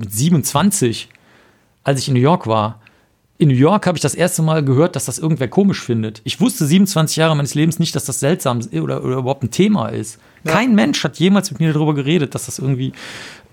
mit 0.00 0.12
27, 0.12 1.08
als 1.84 2.00
ich 2.00 2.08
in 2.08 2.14
New 2.14 2.20
York 2.20 2.46
war 2.46 2.80
in 3.40 3.48
New 3.48 3.54
York 3.54 3.86
habe 3.86 3.96
ich 3.96 4.02
das 4.02 4.14
erste 4.14 4.42
Mal 4.42 4.62
gehört, 4.62 4.96
dass 4.96 5.06
das 5.06 5.18
irgendwer 5.18 5.48
komisch 5.48 5.82
findet. 5.82 6.20
Ich 6.24 6.42
wusste 6.42 6.66
27 6.66 7.16
Jahre 7.16 7.34
meines 7.34 7.54
Lebens 7.54 7.78
nicht, 7.78 7.96
dass 7.96 8.04
das 8.04 8.20
seltsam 8.20 8.60
oder, 8.70 9.02
oder 9.02 9.16
überhaupt 9.16 9.42
ein 9.42 9.50
Thema 9.50 9.88
ist. 9.88 10.18
Ja. 10.44 10.52
Kein 10.52 10.74
Mensch 10.74 11.02
hat 11.02 11.18
jemals 11.18 11.50
mit 11.50 11.58
mir 11.58 11.72
darüber 11.72 11.94
geredet, 11.94 12.34
dass 12.34 12.44
das 12.44 12.58
irgendwie 12.58 12.92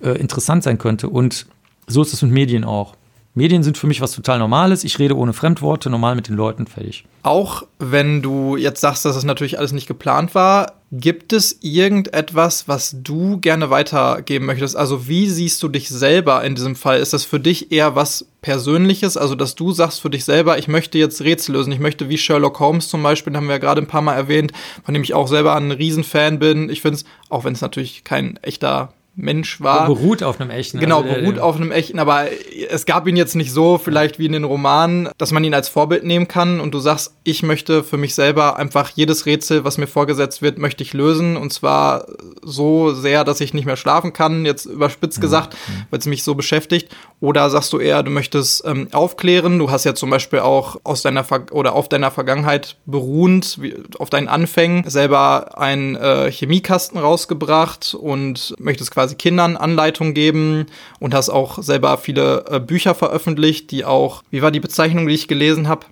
äh, 0.04 0.10
interessant 0.20 0.64
sein 0.64 0.78
könnte. 0.78 1.08
Und 1.08 1.46
so 1.88 2.02
ist 2.02 2.12
es 2.12 2.22
mit 2.22 2.34
Medien 2.34 2.66
auch. 2.66 2.98
Medien 3.38 3.62
sind 3.62 3.78
für 3.78 3.86
mich 3.86 4.02
was 4.02 4.14
total 4.14 4.40
Normales. 4.40 4.84
Ich 4.84 4.98
rede 4.98 5.16
ohne 5.16 5.32
Fremdworte, 5.32 5.92
normal 5.92 6.16
mit 6.16 6.28
den 6.28 6.36
Leuten, 6.36 6.66
fertig. 6.66 7.06
Auch 7.22 7.62
wenn 7.78 8.24
du 8.24 8.58
jetzt 8.58 8.82
sagst, 8.82 9.06
dass 9.06 9.14
das 9.14 9.26
natürlich 9.26 9.60
alles 9.60 9.74
nicht 9.74 9.86
geplant 9.86 10.34
war, 10.34 10.74
gibt 10.92 11.34
es 11.34 11.60
irgendetwas, 11.62 12.68
was 12.68 12.96
du 13.04 13.40
gerne 13.40 13.70
weitergeben 13.70 14.48
möchtest? 14.48 14.76
Also 14.76 15.08
wie 15.08 15.30
siehst 15.30 15.62
du 15.62 15.68
dich 15.68 15.88
selber 15.88 16.44
in 16.44 16.56
diesem 16.56 16.76
Fall? 16.76 17.00
Ist 17.00 17.14
das 17.14 17.26
für 17.26 17.40
dich 17.40 17.72
eher 17.72 17.96
was 17.96 18.26
Persönliches? 18.42 19.18
Also 19.18 19.36
dass 19.36 19.54
du 19.54 19.72
sagst 19.72 20.02
für 20.02 20.10
dich 20.10 20.26
selber, 20.26 20.58
ich 20.58 20.68
möchte 20.68 20.98
jetzt 20.98 21.22
Rätsel 21.22 21.54
lösen. 21.54 21.72
Ich 21.72 21.80
möchte 21.80 22.10
wie 22.10 22.18
Sherlock 22.18 22.60
Holmes 22.60 22.90
zum 22.90 23.04
Beispiel, 23.04 23.36
haben 23.36 23.46
wir 23.46 23.54
ja 23.54 23.60
gerade 23.60 23.84
ein 23.84 23.88
paar 23.88 24.02
Mal 24.02 24.16
erwähnt, 24.16 24.52
von 24.84 24.96
dem 24.96 25.04
ich 25.04 25.14
auch 25.14 25.28
selber 25.28 25.56
ein 25.56 25.70
Riesenfan 25.70 26.40
bin. 26.40 26.72
Ich 26.72 26.82
finde 26.82 26.96
es, 26.96 27.06
auch 27.30 27.44
wenn 27.44 27.54
es 27.54 27.62
natürlich 27.62 28.04
kein 28.04 28.38
echter 28.38 28.94
Mensch 29.18 29.60
war. 29.62 29.88
Beruht 29.88 30.22
auf 30.22 30.40
einem 30.40 30.52
echten. 30.52 30.80
Genau, 30.80 31.02
also 31.02 31.16
beruht 31.16 31.40
auf 31.40 31.56
einem 31.56 31.72
echten, 31.72 31.98
aber 31.98 32.28
es 32.70 32.86
gab 32.86 33.08
ihn 33.08 33.18
jetzt 33.18 33.36
nicht 33.36 33.52
so, 33.52 33.80
vielleicht 33.80 34.20
wie 34.20 34.28
in 34.28 34.34
den 34.34 34.44
Romanen, 34.44 35.10
dass 35.18 35.32
man 35.32 35.44
ihn 35.44 35.56
als 35.56 35.70
Vorbild 35.70 36.04
nehmen 36.04 36.28
kann 36.28 36.60
und 36.60 36.74
du 36.74 36.80
sagst, 36.80 37.16
ich 37.24 37.42
möchte 37.42 37.84
für 37.84 37.98
mich 37.98 38.14
selber 38.14 38.58
einfach 38.58 38.92
jedes 38.94 39.26
Rätsel, 39.26 39.64
was 39.64 39.80
mir 39.80 39.88
vorgesetzt 39.88 40.44
wird, 40.44 40.60
möchte 40.60 40.84
ich 40.84 40.94
lösen 40.94 41.36
und 41.36 41.52
zwar 41.52 42.06
so 42.44 42.94
sehr, 42.94 43.24
dass 43.24 43.42
ich 43.42 43.56
nicht 43.56 43.66
mehr 43.66 43.76
schlafen 43.76 44.14
kann, 44.14 44.46
jetzt 44.46 44.66
überspitzt 44.66 45.18
mhm. 45.18 45.22
gesagt, 45.22 45.54
mhm. 45.54 45.86
weil 45.90 46.00
es 46.00 46.06
mich 46.06 46.24
so 46.24 46.36
beschäftigt. 46.36 46.96
Oder 47.20 47.50
sagst 47.50 47.74
du 47.74 47.80
eher, 47.80 48.04
du 48.04 48.12
möchtest 48.12 48.64
ähm, 48.66 48.88
aufklären, 48.92 49.58
du 49.58 49.72
hast 49.72 49.84
ja 49.84 49.96
zum 49.96 50.12
Beispiel 50.12 50.40
auch 50.40 50.80
aus 50.84 51.02
deiner 51.02 51.24
Ver 51.24 51.48
oder 51.52 51.74
auf 51.74 51.90
deiner 51.90 52.12
Vergangenheit 52.12 52.78
beruhend, 52.86 53.58
wie, 53.60 53.76
auf 53.98 54.12
deinen 54.12 54.28
Anfängen 54.28 54.88
selber 54.88 55.58
einen 55.58 55.96
äh, 55.96 56.32
Chemiekasten 56.32 57.00
rausgebracht 57.00 57.96
und 58.00 58.54
möchtest 58.60 58.92
quasi 58.92 59.07
quasi 59.08 59.16
Kindern 59.16 59.56
Anleitungen 59.56 60.14
geben 60.14 60.66
und 61.00 61.14
hast 61.14 61.30
auch 61.30 61.62
selber 61.62 61.98
viele 61.98 62.46
äh, 62.50 62.60
Bücher 62.60 62.94
veröffentlicht, 62.94 63.72
die 63.72 63.86
auch, 63.86 64.24
wie 64.32 64.42
war 64.42 64.52
die 64.52 64.60
Bezeichnung, 64.60 65.08
die 65.08 65.14
ich 65.14 65.28
gelesen 65.28 65.68
habe? 65.68 65.86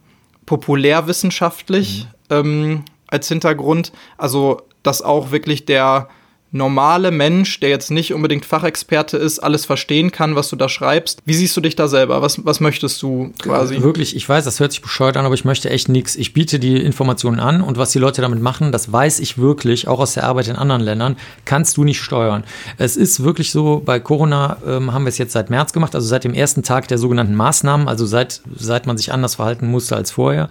Populärwissenschaftlich 0.46 2.08
mhm. 2.30 2.36
ähm, 2.36 2.84
als 3.08 3.28
Hintergrund. 3.30 3.94
Also, 4.18 4.62
dass 4.84 5.02
auch 5.02 5.32
wirklich 5.32 5.66
der 5.66 6.10
normale 6.52 7.12
Mensch, 7.12 7.60
der 7.60 7.70
jetzt 7.70 7.92
nicht 7.92 8.14
unbedingt 8.14 8.46
Fachexperte 8.46 9.18
ist, 9.18 9.40
alles 9.40 9.66
verstehen 9.66 10.12
kann, 10.12 10.36
was 10.36 10.50
du 10.50 10.56
da 10.56 10.70
schreibst. 10.70 11.20
Wie 11.26 11.34
siehst 11.34 11.56
du 11.58 11.62
dich 11.62 11.76
da 11.76 11.88
selber? 11.88 12.22
Was, 12.22 12.46
was 12.46 12.60
möchtest 12.60 13.02
du 13.02 13.34
quasi? 13.42 13.82
Wirklich, 13.82 14.16
ich 14.16 14.28
weiß, 14.28 14.46
das 14.46 14.60
hört 14.60 14.72
sich 14.72 14.82
bescheuert 14.82 15.18
an, 15.18 15.26
aber 15.26 15.36
ich 15.36 15.44
möchte 15.44 15.70
echt 15.70 15.90
nichts. 15.90 16.16
Ich 16.16 16.34
biete 16.34 16.60
die 16.60 16.78
Informationen 16.78 17.40
an 17.40 17.62
und 17.62 17.78
was 17.78 17.92
die 17.92 18.00
Leute 18.00 18.22
damit 18.22 18.42
machen, 18.42 18.72
das 18.72 18.92
weiß 18.92 19.20
ich 19.20 19.38
wirklich, 19.38 19.88
auch 19.88 20.00
aus 20.00 20.14
der 20.14 20.24
Arbeit 20.24 20.48
in 20.48 20.56
anderen 20.56 20.82
Ländern, 20.82 21.18
kannst 21.44 21.78
du 21.78 21.84
nicht 21.84 22.02
steuern. 22.02 22.44
Es 22.78 22.96
ist 22.96 23.24
wirklich 23.24 23.52
so, 23.52 23.82
bei 23.84 24.00
Corona 24.00 24.58
ähm, 24.66 24.94
haben 24.94 25.04
wir 25.04 25.10
es 25.10 25.18
jetzt 25.18 25.34
seit 25.34 25.50
März 25.50 25.74
gemacht, 25.74 25.94
also 25.94 26.08
seit 26.08 26.24
dem 26.24 26.34
ersten 26.34 26.64
Tag 26.64 26.88
der 26.88 26.98
sogenannten 26.98 27.36
Maßnahmen, 27.36 27.88
also 27.88 28.06
seit, 28.06 28.42
seit 28.56 28.88
man 28.88 28.98
sich 28.98 29.12
anders 29.12 29.36
verhalten 29.36 29.68
musste 29.68 29.96
als 29.96 30.12
vorher, 30.12 30.50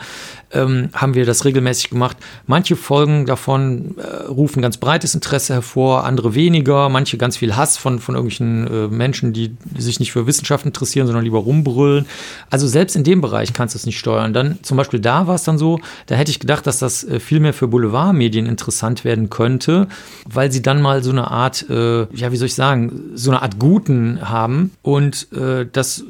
ähm, 0.55 0.88
haben 0.92 1.14
wir 1.14 1.26
das 1.26 1.44
regelmäßig 1.44 1.90
gemacht. 1.90 2.16
Manche 2.46 2.76
Folgen 2.76 3.26
davon 3.26 3.96
äh, 3.98 4.24
rufen 4.26 4.62
ganz 4.62 4.76
breites 4.76 5.14
Interesse 5.14 5.55
hervor, 5.55 6.05
andere 6.05 6.34
weniger, 6.34 6.88
manche 6.88 7.18
ganz 7.18 7.36
viel 7.36 7.57
Hass 7.57 7.76
von, 7.76 7.98
von 7.98 8.14
irgendwelchen 8.14 8.66
äh, 8.66 8.88
Menschen, 8.88 9.32
die, 9.32 9.57
sich 9.76 10.00
nicht 10.00 10.12
für 10.12 10.26
Wissenschaft 10.26 10.64
interessieren, 10.64 11.07
sondern 11.07 11.24
lieber 11.24 11.38
rumbrüllen. 11.38 12.07
Also 12.50 12.66
selbst 12.66 12.96
in 12.96 13.05
dem 13.05 13.20
Bereich 13.20 13.52
kannst 13.52 13.74
du 13.74 13.78
es 13.78 13.86
nicht 13.86 13.98
steuern. 13.98 14.32
Dann 14.32 14.59
zum 14.62 14.76
Beispiel 14.76 15.00
da 15.00 15.26
war 15.26 15.34
es 15.34 15.44
dann 15.44 15.59
so, 15.59 15.80
da 16.07 16.14
hätte 16.14 16.30
ich 16.30 16.40
gedacht, 16.40 16.66
dass 16.66 16.78
das 16.78 17.05
äh, 17.05 17.20
viel 17.20 17.40
mehr 17.40 17.52
für 17.52 17.68
Boulevardmedien 17.68 18.46
interessant 18.46 19.05
werden 19.05 19.30
könnte, 19.30 19.88
weil 20.26 20.52
sie 20.52 20.62
dann 20.62 20.80
mal 20.80 21.02
so 21.02 21.11
eine 21.11 21.30
Art, 21.30 21.68
äh, 21.68 22.02
ja, 22.14 22.32
wie 22.32 22.36
soll 22.36 22.46
ich 22.46 22.55
sagen, 22.55 23.11
so 23.14 23.30
eine 23.30 23.42
Art 23.42 23.59
Guten 23.59 24.28
haben. 24.28 24.72
Und 24.82 25.28
äh, 25.32 25.66
das 25.70 26.05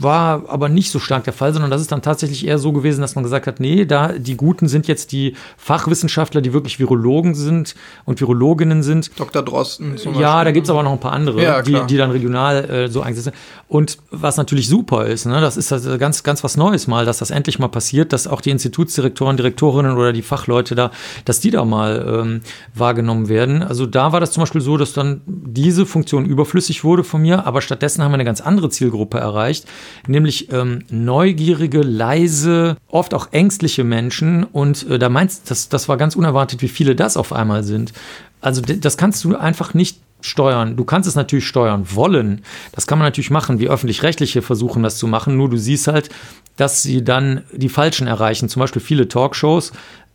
war 0.00 0.44
aber 0.48 0.68
nicht 0.68 0.90
so 0.90 0.98
stark 0.98 1.24
der 1.24 1.32
Fall, 1.32 1.52
sondern 1.52 1.70
das 1.70 1.80
ist 1.80 1.92
dann 1.92 2.02
tatsächlich 2.02 2.46
eher 2.46 2.58
so 2.58 2.72
gewesen, 2.72 3.00
dass 3.00 3.14
man 3.14 3.24
gesagt 3.24 3.46
hat, 3.46 3.60
nee, 3.60 3.77
da 3.86 4.12
die 4.12 4.36
Guten 4.36 4.68
sind 4.68 4.88
jetzt 4.88 5.12
die 5.12 5.34
Fachwissenschaftler, 5.56 6.40
die 6.40 6.52
wirklich 6.52 6.78
Virologen 6.78 7.34
sind 7.34 7.74
und 8.04 8.20
Virologinnen 8.20 8.82
sind. 8.82 9.10
Dr. 9.18 9.42
Drosten 9.42 9.96
zum 9.96 10.12
Beispiel. 10.12 10.22
Ja, 10.22 10.44
da 10.44 10.50
gibt 10.50 10.66
es 10.66 10.70
aber 10.70 10.82
noch 10.82 10.92
ein 10.92 11.00
paar 11.00 11.12
andere, 11.12 11.42
ja, 11.42 11.62
die, 11.62 11.78
die 11.88 11.96
dann 11.96 12.10
regional 12.10 12.64
äh, 12.64 12.88
so 12.88 13.02
eingesetzt 13.02 13.24
sind. 13.24 13.36
Und 13.68 13.98
was 14.10 14.36
natürlich 14.36 14.68
super 14.68 15.06
ist, 15.06 15.26
ne, 15.26 15.40
das 15.40 15.56
ist 15.56 15.72
also 15.72 15.98
ganz, 15.98 16.22
ganz 16.22 16.42
was 16.42 16.56
Neues 16.56 16.86
mal, 16.86 17.04
dass 17.04 17.18
das 17.18 17.30
endlich 17.30 17.58
mal 17.58 17.68
passiert, 17.68 18.12
dass 18.12 18.26
auch 18.26 18.40
die 18.40 18.50
Institutsdirektoren, 18.50 19.36
Direktorinnen 19.36 19.96
oder 19.96 20.12
die 20.12 20.22
Fachleute 20.22 20.74
da, 20.74 20.90
dass 21.24 21.40
die 21.40 21.50
da 21.50 21.64
mal 21.64 22.22
ähm, 22.22 22.40
wahrgenommen 22.74 23.28
werden. 23.28 23.62
Also 23.62 23.84
da 23.84 24.12
war 24.12 24.20
das 24.20 24.32
zum 24.32 24.42
Beispiel 24.42 24.60
so, 24.62 24.76
dass 24.76 24.94
dann 24.94 25.20
diese 25.26 25.84
Funktion 25.84 26.24
überflüssig 26.24 26.82
wurde 26.82 27.04
von 27.04 27.20
mir, 27.20 27.46
aber 27.46 27.60
stattdessen 27.60 28.02
haben 28.02 28.10
wir 28.10 28.14
eine 28.14 28.24
ganz 28.24 28.40
andere 28.40 28.70
Zielgruppe 28.70 29.18
erreicht, 29.18 29.66
nämlich 30.06 30.50
ähm, 30.52 30.84
neugierige, 30.90 31.82
leise, 31.82 32.76
oft 32.88 33.12
auch 33.12 33.28
ängstliche 33.32 33.57
Menschen. 33.84 34.44
Und 34.44 34.88
äh, 34.88 34.98
da 34.98 35.08
meinst 35.08 35.50
das, 35.50 35.68
das 35.68 35.88
war 35.88 35.96
ganz 35.96 36.16
unerwartet, 36.16 36.62
wie 36.62 36.68
viele 36.68 36.94
das 36.94 37.16
auf 37.16 37.32
einmal 37.32 37.64
sind. 37.64 37.92
Also 38.40 38.62
das 38.62 38.96
kannst 38.96 39.24
du 39.24 39.36
einfach 39.36 39.74
nicht 39.74 39.98
steuern. 40.20 40.76
Du 40.76 40.84
kannst 40.84 41.08
es 41.08 41.14
natürlich 41.14 41.46
steuern 41.46 41.86
wollen. 41.92 42.42
Das 42.72 42.86
kann 42.86 42.98
man 42.98 43.06
natürlich 43.06 43.30
machen, 43.30 43.60
wie 43.60 43.68
öffentlich-rechtliche 43.68 44.42
versuchen 44.42 44.82
das 44.82 44.98
zu 44.98 45.06
machen. 45.06 45.36
Nur 45.36 45.48
du 45.48 45.56
siehst 45.56 45.86
halt, 45.86 46.10
dass 46.56 46.82
sie 46.82 47.04
dann 47.04 47.42
die 47.52 47.68
Falschen 47.68 48.06
erreichen. 48.06 48.48
Zum 48.48 48.60
Beispiel 48.60 48.82
viele 48.82 49.08
Talkshows 49.08 49.72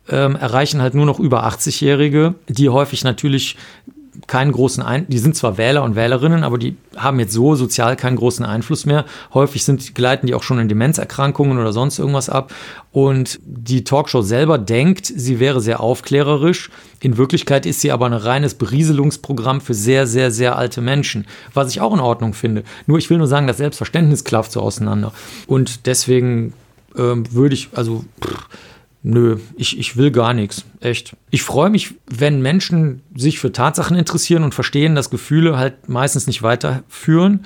ähm, 0.08 0.36
erreichen 0.36 0.82
halt 0.82 0.94
nur 0.94 1.06
noch 1.06 1.18
über 1.18 1.46
80-Jährige, 1.46 2.34
die 2.48 2.68
häufig 2.68 3.04
natürlich 3.04 3.56
keinen 4.26 4.52
großen 4.52 4.82
Einfluss, 4.82 5.10
die 5.10 5.18
sind 5.18 5.36
zwar 5.36 5.58
Wähler 5.58 5.82
und 5.82 5.96
Wählerinnen, 5.96 6.44
aber 6.44 6.58
die 6.58 6.76
haben 6.96 7.18
jetzt 7.18 7.32
so 7.32 7.54
sozial 7.54 7.96
keinen 7.96 8.16
großen 8.16 8.44
Einfluss 8.44 8.86
mehr. 8.86 9.04
Häufig 9.32 9.64
sind, 9.64 9.94
gleiten 9.94 10.26
die 10.26 10.34
auch 10.34 10.42
schon 10.42 10.58
in 10.58 10.68
Demenzerkrankungen 10.68 11.58
oder 11.58 11.72
sonst 11.72 11.98
irgendwas 11.98 12.28
ab. 12.28 12.52
Und 12.92 13.40
die 13.44 13.84
Talkshow 13.84 14.22
selber 14.22 14.58
denkt, 14.58 15.06
sie 15.06 15.40
wäre 15.40 15.60
sehr 15.60 15.80
aufklärerisch. 15.80 16.70
In 17.00 17.16
Wirklichkeit 17.16 17.66
ist 17.66 17.80
sie 17.80 17.92
aber 17.92 18.06
ein 18.06 18.12
reines 18.12 18.54
Berieselungsprogramm 18.54 19.60
für 19.60 19.74
sehr, 19.74 20.06
sehr, 20.06 20.30
sehr 20.30 20.56
alte 20.56 20.80
Menschen, 20.80 21.26
was 21.52 21.70
ich 21.70 21.80
auch 21.80 21.92
in 21.92 22.00
Ordnung 22.00 22.34
finde. 22.34 22.62
Nur 22.86 22.98
ich 22.98 23.10
will 23.10 23.18
nur 23.18 23.26
sagen, 23.26 23.46
das 23.46 23.58
Selbstverständnis 23.58 24.24
klafft 24.24 24.52
so 24.52 24.60
auseinander. 24.60 25.12
Und 25.46 25.86
deswegen 25.86 26.52
ähm, 26.96 27.24
würde 27.32 27.54
ich, 27.54 27.68
also 27.74 28.04
pff, 28.24 28.48
Nö, 29.06 29.36
ich, 29.54 29.78
ich 29.78 29.98
will 29.98 30.10
gar 30.10 30.32
nichts. 30.32 30.64
Echt. 30.80 31.14
Ich 31.28 31.42
freue 31.42 31.68
mich, 31.68 31.94
wenn 32.06 32.40
Menschen 32.40 33.02
sich 33.14 33.38
für 33.38 33.52
Tatsachen 33.52 33.98
interessieren 33.98 34.44
und 34.44 34.54
verstehen, 34.54 34.94
dass 34.94 35.10
Gefühle 35.10 35.58
halt 35.58 35.90
meistens 35.90 36.26
nicht 36.26 36.42
weiterführen. 36.42 37.44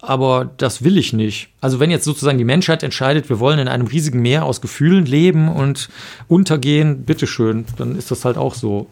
Aber 0.00 0.48
das 0.58 0.84
will 0.84 0.96
ich 0.96 1.12
nicht. 1.12 1.48
Also 1.60 1.80
wenn 1.80 1.90
jetzt 1.90 2.04
sozusagen 2.04 2.38
die 2.38 2.44
Menschheit 2.44 2.84
entscheidet, 2.84 3.28
wir 3.28 3.40
wollen 3.40 3.58
in 3.58 3.66
einem 3.66 3.88
riesigen 3.88 4.22
Meer 4.22 4.44
aus 4.44 4.60
Gefühlen 4.60 5.04
leben 5.04 5.48
und 5.48 5.88
untergehen, 6.28 7.04
bitteschön, 7.04 7.64
dann 7.78 7.96
ist 7.96 8.12
das 8.12 8.24
halt 8.24 8.36
auch 8.36 8.54
so. 8.54 8.86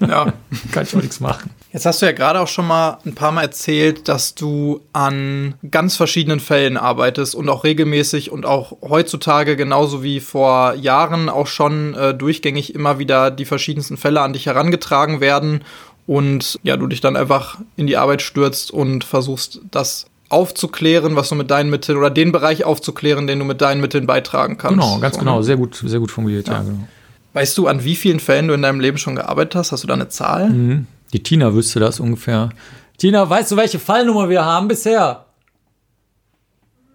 Ja. 0.00 0.32
Kann 0.72 0.84
ich 0.84 0.96
auch 0.96 1.02
nichts 1.02 1.20
machen. 1.20 1.50
Jetzt 1.70 1.84
hast 1.84 2.00
du 2.00 2.06
ja 2.06 2.12
gerade 2.12 2.40
auch 2.40 2.48
schon 2.48 2.66
mal 2.66 2.98
ein 3.04 3.14
paar 3.14 3.30
Mal 3.30 3.42
erzählt, 3.42 4.08
dass 4.08 4.34
du 4.34 4.80
an 4.94 5.54
ganz 5.70 5.96
verschiedenen 5.96 6.40
Fällen 6.40 6.78
arbeitest 6.78 7.34
und 7.34 7.50
auch 7.50 7.64
regelmäßig 7.64 8.30
und 8.30 8.46
auch 8.46 8.78
heutzutage 8.80 9.54
genauso 9.54 10.02
wie 10.02 10.20
vor 10.20 10.74
Jahren 10.74 11.28
auch 11.28 11.46
schon 11.46 11.92
äh, 11.92 12.14
durchgängig 12.14 12.74
immer 12.74 12.98
wieder 12.98 13.30
die 13.30 13.44
verschiedensten 13.44 13.98
Fälle 13.98 14.22
an 14.22 14.32
dich 14.32 14.46
herangetragen 14.46 15.20
werden 15.20 15.62
und 16.06 16.58
ja, 16.62 16.78
du 16.78 16.86
dich 16.86 17.02
dann 17.02 17.16
einfach 17.16 17.58
in 17.76 17.86
die 17.86 17.98
Arbeit 17.98 18.22
stürzt 18.22 18.70
und 18.70 19.04
versuchst, 19.04 19.60
das 19.70 20.06
aufzuklären, 20.28 21.16
was 21.16 21.28
du 21.28 21.34
mit 21.34 21.50
deinen 21.50 21.70
Mitteln 21.70 21.96
oder 21.96 22.10
den 22.10 22.32
Bereich 22.32 22.64
aufzuklären, 22.64 23.26
den 23.26 23.38
du 23.38 23.44
mit 23.44 23.60
deinen 23.60 23.80
Mitteln 23.80 24.06
beitragen 24.06 24.58
kannst. 24.58 24.80
Genau, 24.80 24.98
ganz 24.98 25.14
so, 25.14 25.20
genau, 25.20 25.38
ne? 25.38 25.44
sehr 25.44 25.56
gut, 25.56 25.82
sehr 25.84 26.00
gut 26.00 26.10
formuliert, 26.10 26.48
ja. 26.48 26.54
ja. 26.54 26.62
genau. 26.62 26.88
Weißt 27.32 27.56
du, 27.56 27.66
an 27.66 27.84
wie 27.84 27.96
vielen 27.96 28.20
Fällen 28.20 28.48
du 28.48 28.54
in 28.54 28.62
deinem 28.62 28.80
Leben 28.80 28.98
schon 28.98 29.16
gearbeitet 29.16 29.54
hast? 29.54 29.72
Hast 29.72 29.84
du 29.84 29.86
da 29.88 29.94
eine 29.94 30.08
Zahl? 30.08 30.50
Mhm. 30.50 30.86
Die 31.12 31.22
Tina 31.22 31.54
wüsste 31.54 31.80
das 31.80 32.00
ungefähr. 32.00 32.50
Tina, 32.98 33.28
weißt 33.28 33.52
du, 33.52 33.56
welche 33.56 33.78
Fallnummer 33.78 34.28
wir 34.28 34.44
haben 34.44 34.68
bisher? 34.68 35.24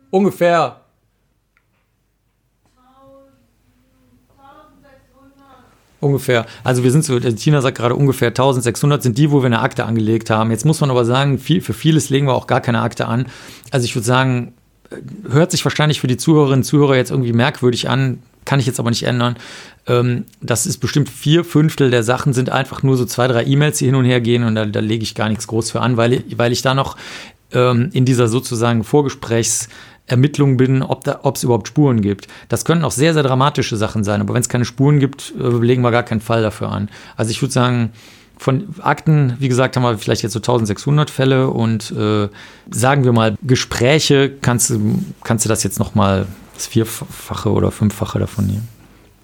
Ungefähr. 0.10 0.82
Ungefähr. 6.04 6.46
Also 6.64 6.84
wir 6.84 6.92
sind 6.92 7.06
so, 7.06 7.20
Tina 7.20 7.62
sagt 7.62 7.78
gerade 7.78 7.96
ungefähr 7.96 8.30
1600 8.30 9.02
sind 9.02 9.18
die, 9.18 9.32
wo 9.32 9.42
wir 9.42 9.46
eine 9.46 9.62
Akte 9.62 9.86
angelegt 9.86 10.30
haben. 10.30 10.52
Jetzt 10.52 10.66
muss 10.66 10.82
man 10.82 10.92
aber 10.92 11.06
sagen, 11.06 11.40
viel, 11.40 11.62
für 11.62 11.74
vieles 11.74 12.10
legen 12.10 12.28
wir 12.28 12.34
auch 12.34 12.48
gar 12.48 12.62
keine 12.62 12.82
Akte 12.82 13.08
an. 13.08 13.28
Also 13.72 13.86
ich 13.86 13.96
würde 13.96 14.06
sagen, 14.06 14.54
hört 15.30 15.52
sich 15.52 15.64
wahrscheinlich 15.66 16.02
für 16.02 16.08
die 16.08 16.18
Zuhörerinnen 16.18 16.60
und 16.60 16.64
Zuhörer 16.64 16.96
jetzt 16.96 17.12
irgendwie 17.12 17.34
merkwürdig 17.34 17.90
an, 17.90 18.20
kann 18.46 18.60
ich 18.60 18.66
jetzt 18.66 18.80
aber 18.80 18.90
nicht 18.90 19.04
ändern. 19.04 19.38
Ähm, 19.88 20.26
das 20.42 20.66
ist 20.66 20.78
bestimmt 20.78 21.10
vier 21.10 21.46
Fünftel 21.46 21.90
der 21.90 22.04
Sachen 22.04 22.34
sind 22.34 22.50
einfach 22.50 22.84
nur 22.84 22.98
so 22.98 23.06
zwei, 23.06 23.28
drei 23.28 23.46
E-Mails, 23.46 23.78
die 23.78 23.86
hin 23.86 23.96
und 23.96 24.06
her 24.06 24.22
gehen 24.22 24.44
und 24.44 24.56
da, 24.56 24.66
da 24.66 24.80
lege 24.82 25.04
ich 25.04 25.16
gar 25.16 25.30
nichts 25.30 25.48
groß 25.48 25.72
für 25.72 25.82
an, 25.82 25.98
weil, 25.98 26.24
weil 26.36 26.52
ich 26.52 26.62
da 26.62 26.74
noch 26.74 26.98
ähm, 27.54 27.90
in 27.94 28.06
dieser 28.06 28.28
sozusagen 28.28 28.84
Vorgesprächsermittlung 30.08 30.58
bin, 30.58 30.82
ob 30.84 31.36
es 31.36 31.44
überhaupt 31.44 31.68
Spuren 31.68 32.02
gibt. 32.02 32.28
Das 32.50 32.66
können 32.66 32.84
auch 32.84 32.92
sehr, 32.92 33.14
sehr 33.14 33.24
dramatische 33.24 33.78
Sachen 33.78 34.04
sein, 34.04 34.22
aber 34.22 34.34
wenn 34.34 34.42
es 34.42 34.50
keine 34.50 34.66
Spuren 34.66 35.00
gibt, 35.00 35.34
äh, 35.40 35.48
legen 35.48 35.82
wir 35.82 35.92
gar 35.92 36.04
keinen 36.04 36.22
Fall 36.22 36.42
dafür 36.42 36.70
an. 36.70 36.90
Also 37.16 37.32
ich 37.32 37.42
würde 37.42 37.54
sagen, 37.54 37.92
von 38.38 38.76
Akten, 38.82 39.36
wie 39.40 39.48
gesagt, 39.48 39.76
haben 39.76 39.84
wir 39.84 39.98
vielleicht 39.98 40.24
jetzt 40.24 40.34
so 40.34 40.40
1600 40.40 41.10
Fälle 41.10 41.50
und 41.50 41.92
äh, 41.92 42.28
sagen 42.70 43.06
wir 43.06 43.14
mal, 43.14 43.36
Gespräche, 43.44 44.32
kannst 44.42 44.70
du, 44.72 45.04
kannst 45.24 45.46
du 45.46 45.50
das 45.50 45.64
jetzt 45.64 45.80
nochmal 45.80 46.26
das 46.56 46.68
Vierfache 46.68 47.52
oder 47.52 47.72
Fünffache 47.72 48.20
davon 48.20 48.48
nehmen. 48.48 48.68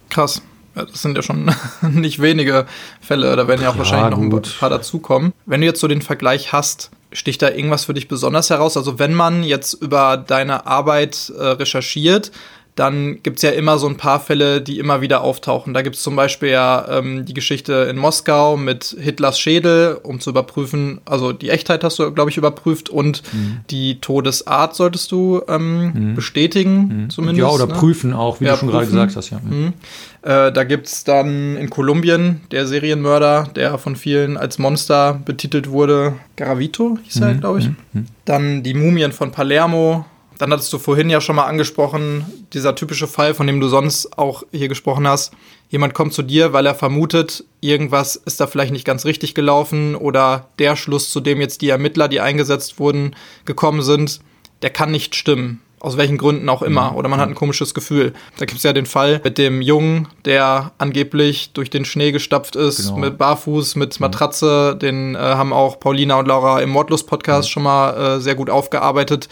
Krass. 0.09 0.41
Das 0.75 1.01
sind 1.01 1.17
ja 1.17 1.23
schon 1.23 1.51
nicht 1.81 2.21
wenige 2.21 2.65
Fälle, 3.01 3.35
da 3.35 3.47
werden 3.47 3.61
ja 3.61 3.69
auch 3.69 3.73
ja, 3.73 3.79
wahrscheinlich 3.79 4.17
noch 4.17 4.29
gut. 4.29 4.47
ein 4.47 4.59
paar 4.59 4.69
dazukommen. 4.69 5.33
Wenn 5.45 5.59
du 5.59 5.67
jetzt 5.67 5.81
so 5.81 5.87
den 5.87 6.01
Vergleich 6.01 6.53
hast, 6.53 6.91
sticht 7.11 7.41
da 7.41 7.49
irgendwas 7.49 7.85
für 7.85 7.93
dich 7.93 8.07
besonders 8.07 8.49
heraus? 8.49 8.77
Also 8.77 8.99
wenn 8.99 9.13
man 9.13 9.43
jetzt 9.43 9.73
über 9.73 10.17
deine 10.17 10.65
Arbeit 10.65 11.31
äh, 11.37 11.43
recherchiert, 11.43 12.31
dann 12.79 13.21
gibt 13.23 13.37
es 13.37 13.43
ja 13.43 13.49
immer 13.49 13.77
so 13.77 13.87
ein 13.87 13.97
paar 13.97 14.21
Fälle, 14.21 14.61
die 14.61 14.79
immer 14.79 15.01
wieder 15.01 15.19
auftauchen. 15.21 15.73
Da 15.73 15.81
gibt 15.81 15.97
es 15.97 16.01
zum 16.01 16.15
Beispiel 16.15 16.49
ja 16.49 16.85
ähm, 16.89 17.25
die 17.25 17.33
Geschichte 17.33 17.73
in 17.89 17.97
Moskau 17.97 18.55
mit 18.55 18.95
Hitlers 18.97 19.37
Schädel, 19.37 19.99
um 20.01 20.21
zu 20.21 20.29
überprüfen, 20.29 21.01
also 21.03 21.33
die 21.33 21.49
Echtheit 21.49 21.83
hast 21.83 21.99
du, 21.99 22.09
glaube 22.13 22.29
ich, 22.29 22.37
überprüft 22.37 22.89
und 22.89 23.21
mhm. 23.33 23.59
die 23.69 23.99
Todesart 23.99 24.75
solltest 24.75 25.11
du 25.11 25.41
ähm, 25.49 25.91
mhm. 25.93 26.15
bestätigen, 26.15 27.03
mhm. 27.03 27.09
zumindest. 27.09 27.39
Ja, 27.39 27.49
oder 27.49 27.67
ne? 27.67 27.73
prüfen 27.73 28.13
auch, 28.13 28.39
wie 28.39 28.45
ja, 28.45 28.53
du 28.53 28.59
schon 28.59 28.69
gerade 28.69 28.85
gesagt 28.85 29.13
hast, 29.17 29.29
ja. 29.29 29.39
Mhm. 29.43 29.73
Äh, 30.21 30.51
da 30.51 30.63
gibt 30.63 30.87
es 30.87 31.03
dann 31.03 31.57
in 31.57 31.69
Kolumbien 31.69 32.41
der 32.51 32.65
Serienmörder, 32.65 33.49
der 33.55 33.77
von 33.77 33.97
vielen 33.97 34.37
als 34.37 34.57
Monster 34.57 35.19
betitelt 35.25 35.69
wurde. 35.69 36.13
Garavito 36.37 36.97
hieß 37.03 37.21
er, 37.21 37.33
mhm. 37.33 37.39
glaube 37.41 37.59
ich. 37.59 37.69
Mhm. 37.91 38.05
Dann 38.23 38.63
die 38.63 38.73
Mumien 38.73 39.11
von 39.11 39.31
Palermo, 39.31 40.05
dann 40.39 40.53
hattest 40.53 40.71
du 40.71 40.79
vorhin 40.79 41.09
ja 41.09 41.19
schon 41.19 41.35
mal 41.35 41.43
angesprochen, 41.43 42.25
dieser 42.53 42.73
typische 42.73 43.07
Fall, 43.07 43.33
von 43.33 43.45
dem 43.45 43.59
du 43.59 43.67
sonst 43.67 44.17
auch 44.17 44.43
hier 44.51 44.69
gesprochen 44.69 45.05
hast. 45.05 45.33
Jemand 45.67 45.93
kommt 45.93 46.13
zu 46.13 46.23
dir, 46.23 46.53
weil 46.53 46.65
er 46.65 46.75
vermutet, 46.75 47.43
irgendwas 47.59 48.15
ist 48.15 48.39
da 48.39 48.47
vielleicht 48.47 48.71
nicht 48.71 48.85
ganz 48.85 49.05
richtig 49.05 49.35
gelaufen 49.35 49.95
oder 49.95 50.47
der 50.57 50.77
Schluss, 50.77 51.11
zu 51.11 51.19
dem 51.19 51.41
jetzt 51.41 51.61
die 51.61 51.69
Ermittler, 51.69 52.07
die 52.07 52.21
eingesetzt 52.21 52.79
wurden, 52.79 53.17
gekommen 53.43 53.81
sind, 53.81 54.21
der 54.61 54.69
kann 54.69 54.91
nicht 54.91 55.13
stimmen. 55.13 55.61
Aus 55.81 55.95
welchen 55.95 56.17
Gründen 56.17 56.49
auch 56.49 56.61
immer. 56.61 56.91
Mhm. 56.91 56.97
Oder 56.97 57.07
man 57.07 57.21
hat 57.21 57.29
ein 57.29 57.35
komisches 57.35 57.73
Gefühl. 57.73 58.11
Da 58.37 58.45
gibt 58.45 58.57
es 58.57 58.63
ja 58.63 58.73
den 58.73 58.85
Fall 58.85 59.21
mit 59.23 59.37
dem 59.37 59.61
Jungen, 59.61 60.09
der 60.25 60.73
angeblich 60.77 61.51
durch 61.53 61.69
den 61.69 61.85
Schnee 61.85 62.11
gestapft 62.11 62.57
ist, 62.57 62.87
genau. 62.87 62.97
mit 62.97 63.17
Barfuß, 63.17 63.77
mit 63.77 63.97
Matratze. 64.01 64.75
Den 64.75 65.15
äh, 65.15 65.19
haben 65.19 65.53
auch 65.53 65.79
Paulina 65.79 66.19
und 66.19 66.27
Laura 66.27 66.59
im 66.59 66.69
Mordlust-Podcast 66.69 67.47
ja. 67.47 67.51
schon 67.53 67.63
mal 67.63 68.17
äh, 68.17 68.19
sehr 68.19 68.35
gut 68.35 68.49
aufgearbeitet 68.49 69.29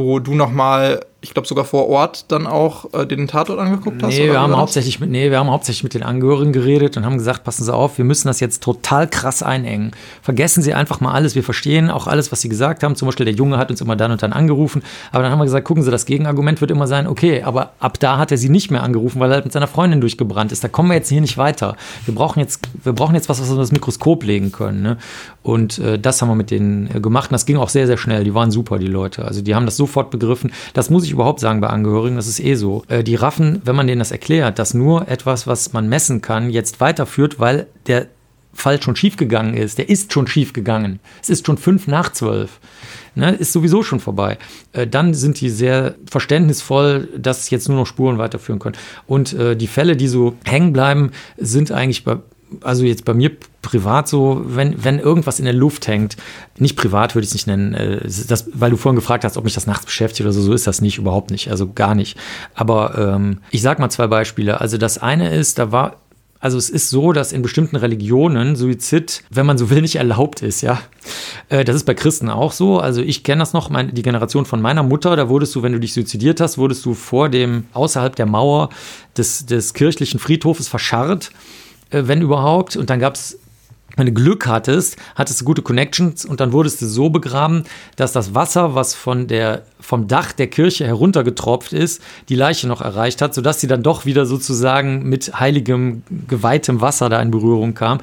wo 0.00 0.18
du 0.18 0.34
nochmal 0.34 1.00
ich 1.22 1.34
glaube 1.34 1.46
sogar 1.46 1.64
vor 1.64 1.88
Ort 1.88 2.26
dann 2.28 2.46
auch 2.46 2.94
äh, 2.94 3.06
den 3.06 3.28
Tatort 3.28 3.58
angeguckt 3.58 4.02
hast? 4.02 4.16
Nee, 4.16 4.28
wir 4.28 4.40
haben 4.40 4.56
hauptsächlich 4.56 5.00
mit, 5.00 5.10
nee, 5.10 5.30
wir 5.30 5.38
haben 5.38 5.50
hauptsächlich 5.50 5.82
mit 5.82 5.92
den 5.92 6.02
Angehörigen 6.02 6.52
geredet 6.52 6.96
und 6.96 7.04
haben 7.04 7.18
gesagt, 7.18 7.44
passen 7.44 7.64
Sie 7.64 7.74
auf, 7.74 7.98
wir 7.98 8.06
müssen 8.06 8.28
das 8.28 8.40
jetzt 8.40 8.62
total 8.62 9.06
krass 9.06 9.42
einengen. 9.42 9.90
Vergessen 10.22 10.62
Sie 10.62 10.72
einfach 10.72 11.00
mal 11.00 11.12
alles, 11.12 11.34
wir 11.34 11.44
verstehen 11.44 11.90
auch 11.90 12.06
alles, 12.06 12.32
was 12.32 12.40
Sie 12.40 12.48
gesagt 12.48 12.82
haben. 12.82 12.96
Zum 12.96 13.06
Beispiel 13.06 13.26
der 13.26 13.34
Junge 13.34 13.58
hat 13.58 13.70
uns 13.70 13.82
immer 13.82 13.96
dann 13.96 14.12
und 14.12 14.22
dann 14.22 14.32
angerufen, 14.32 14.82
aber 15.12 15.22
dann 15.22 15.32
haben 15.32 15.38
wir 15.38 15.44
gesagt, 15.44 15.66
gucken 15.66 15.82
Sie, 15.82 15.90
das 15.90 16.06
Gegenargument 16.06 16.62
wird 16.62 16.70
immer 16.70 16.86
sein, 16.86 17.06
okay, 17.06 17.42
aber 17.42 17.72
ab 17.80 17.98
da 18.00 18.16
hat 18.16 18.30
er 18.30 18.38
sie 18.38 18.48
nicht 18.48 18.70
mehr 18.70 18.82
angerufen, 18.82 19.20
weil 19.20 19.30
er 19.30 19.34
halt 19.34 19.44
mit 19.44 19.52
seiner 19.52 19.68
Freundin 19.68 20.00
durchgebrannt 20.00 20.52
ist. 20.52 20.64
Da 20.64 20.68
kommen 20.68 20.88
wir 20.88 20.94
jetzt 20.94 21.10
hier 21.10 21.20
nicht 21.20 21.36
weiter. 21.36 21.76
Wir 22.06 22.14
brauchen 22.14 22.40
jetzt, 22.40 22.62
wir 22.82 22.94
brauchen 22.94 23.14
jetzt 23.14 23.28
was, 23.28 23.40
was 23.40 23.50
wir 23.50 23.56
das 23.56 23.72
Mikroskop 23.72 24.24
legen 24.24 24.52
können. 24.52 24.82
Ne? 24.82 24.96
Und 25.42 25.78
äh, 25.78 25.98
das 25.98 26.22
haben 26.22 26.28
wir 26.28 26.34
mit 26.34 26.50
denen 26.50 26.88
äh, 26.94 27.00
gemacht 27.00 27.30
und 27.30 27.32
das 27.34 27.44
ging 27.44 27.58
auch 27.58 27.68
sehr, 27.68 27.86
sehr 27.86 27.98
schnell. 27.98 28.24
Die 28.24 28.34
waren 28.34 28.50
super, 28.50 28.78
die 28.78 28.86
Leute. 28.86 29.24
Also 29.24 29.42
die 29.42 29.54
haben 29.54 29.66
das 29.66 29.76
sofort 29.90 30.10
begriffen. 30.10 30.52
Das 30.72 30.88
muss 30.88 31.04
ich 31.04 31.10
überhaupt 31.10 31.40
sagen 31.40 31.60
bei 31.60 31.68
Angehörigen, 31.68 32.16
das 32.16 32.28
ist 32.28 32.40
eh 32.40 32.54
so. 32.54 32.84
Äh, 32.88 33.02
die 33.02 33.16
raffen, 33.16 33.60
wenn 33.64 33.76
man 33.76 33.86
denen 33.86 33.98
das 33.98 34.12
erklärt, 34.12 34.58
dass 34.58 34.74
nur 34.74 35.08
etwas, 35.08 35.46
was 35.46 35.72
man 35.72 35.88
messen 35.88 36.20
kann, 36.20 36.50
jetzt 36.50 36.80
weiterführt, 36.80 37.40
weil 37.40 37.66
der 37.86 38.06
Fall 38.52 38.82
schon 38.82 38.96
schiefgegangen 38.96 39.54
ist. 39.54 39.78
Der 39.78 39.88
ist 39.88 40.12
schon 40.12 40.26
schiefgegangen. 40.26 41.00
Es 41.22 41.30
ist 41.30 41.46
schon 41.46 41.58
fünf 41.58 41.86
nach 41.86 42.12
zwölf. 42.12 42.60
Ne, 43.16 43.32
ist 43.32 43.52
sowieso 43.52 43.82
schon 43.82 43.98
vorbei. 43.98 44.38
Äh, 44.72 44.86
dann 44.86 45.14
sind 45.14 45.40
die 45.40 45.50
sehr 45.50 45.96
verständnisvoll, 46.08 47.08
dass 47.16 47.50
jetzt 47.50 47.68
nur 47.68 47.78
noch 47.78 47.86
Spuren 47.86 48.18
weiterführen 48.18 48.60
können. 48.60 48.76
Und 49.06 49.32
äh, 49.32 49.56
die 49.56 49.66
Fälle, 49.66 49.96
die 49.96 50.06
so 50.06 50.36
hängen 50.44 50.72
bleiben, 50.72 51.10
sind 51.36 51.72
eigentlich 51.72 52.04
bei 52.04 52.18
also 52.62 52.84
jetzt 52.84 53.04
bei 53.04 53.14
mir 53.14 53.30
privat 53.62 54.08
so, 54.08 54.42
wenn, 54.44 54.82
wenn 54.84 54.98
irgendwas 54.98 55.38
in 55.38 55.44
der 55.44 55.54
Luft 55.54 55.86
hängt, 55.86 56.16
nicht 56.58 56.76
privat 56.76 57.14
würde 57.14 57.24
ich 57.24 57.30
es 57.30 57.34
nicht 57.34 57.46
nennen, 57.46 57.74
äh, 57.74 58.00
das, 58.28 58.48
weil 58.52 58.70
du 58.70 58.76
vorhin 58.76 58.96
gefragt 58.96 59.24
hast, 59.24 59.36
ob 59.36 59.44
mich 59.44 59.54
das 59.54 59.66
nachts 59.66 59.86
beschäftigt 59.86 60.22
oder 60.22 60.32
so, 60.32 60.42
so 60.42 60.52
ist 60.52 60.66
das 60.66 60.80
nicht, 60.80 60.98
überhaupt 60.98 61.30
nicht, 61.30 61.50
also 61.50 61.72
gar 61.72 61.94
nicht. 61.94 62.16
Aber 62.54 62.98
ähm, 62.98 63.38
ich 63.50 63.62
sag 63.62 63.78
mal 63.78 63.90
zwei 63.90 64.06
Beispiele. 64.06 64.60
Also 64.60 64.78
das 64.78 64.98
eine 64.98 65.34
ist, 65.34 65.58
da 65.58 65.72
war 65.72 65.96
also 66.42 66.56
es 66.56 66.70
ist 66.70 66.88
so, 66.88 67.12
dass 67.12 67.32
in 67.32 67.42
bestimmten 67.42 67.76
Religionen 67.76 68.56
Suizid, 68.56 69.22
wenn 69.28 69.44
man 69.44 69.58
so 69.58 69.68
will, 69.68 69.82
nicht 69.82 69.96
erlaubt 69.96 70.40
ist, 70.40 70.62
ja. 70.62 70.80
Äh, 71.50 71.64
das 71.64 71.76
ist 71.76 71.84
bei 71.84 71.92
Christen 71.92 72.30
auch 72.30 72.52
so. 72.52 72.80
Also 72.80 73.02
ich 73.02 73.24
kenne 73.24 73.40
das 73.40 73.52
noch, 73.52 73.68
mein, 73.68 73.94
die 73.94 74.00
Generation 74.00 74.46
von 74.46 74.62
meiner 74.62 74.82
Mutter, 74.82 75.16
da 75.16 75.28
wurdest 75.28 75.54
du, 75.54 75.62
wenn 75.62 75.72
du 75.72 75.78
dich 75.78 75.92
suizidiert 75.92 76.40
hast, 76.40 76.56
wurdest 76.56 76.84
du 76.86 76.94
vor 76.94 77.28
dem, 77.28 77.64
außerhalb 77.74 78.16
der 78.16 78.24
Mauer 78.24 78.70
des, 79.18 79.44
des 79.44 79.74
kirchlichen 79.74 80.18
Friedhofes 80.18 80.66
verscharrt 80.66 81.30
wenn 81.90 82.22
überhaupt. 82.22 82.76
Und 82.76 82.90
dann 82.90 83.00
gab 83.00 83.14
es 83.14 83.38
wenn 83.96 84.06
du 84.06 84.12
Glück 84.12 84.46
hattest, 84.46 84.96
hattest 85.14 85.40
du 85.40 85.44
gute 85.44 85.62
Connections 85.62 86.24
und 86.24 86.40
dann 86.40 86.52
wurdest 86.52 86.80
du 86.80 86.86
so 86.86 87.10
begraben, 87.10 87.64
dass 87.96 88.12
das 88.12 88.34
Wasser, 88.34 88.74
was 88.74 88.94
von 88.94 89.26
der, 89.26 89.66
vom 89.90 90.06
Dach 90.06 90.30
der 90.30 90.46
Kirche 90.46 90.86
heruntergetropft 90.86 91.72
ist, 91.72 92.00
die 92.28 92.36
Leiche 92.36 92.68
noch 92.68 92.80
erreicht 92.80 93.20
hat, 93.20 93.34
sodass 93.34 93.60
sie 93.60 93.66
dann 93.66 93.82
doch 93.82 94.06
wieder 94.06 94.24
sozusagen 94.24 95.02
mit 95.08 95.40
heiligem, 95.40 96.04
geweihtem 96.28 96.80
Wasser 96.80 97.08
da 97.08 97.20
in 97.20 97.32
Berührung 97.32 97.74
kam. 97.74 97.98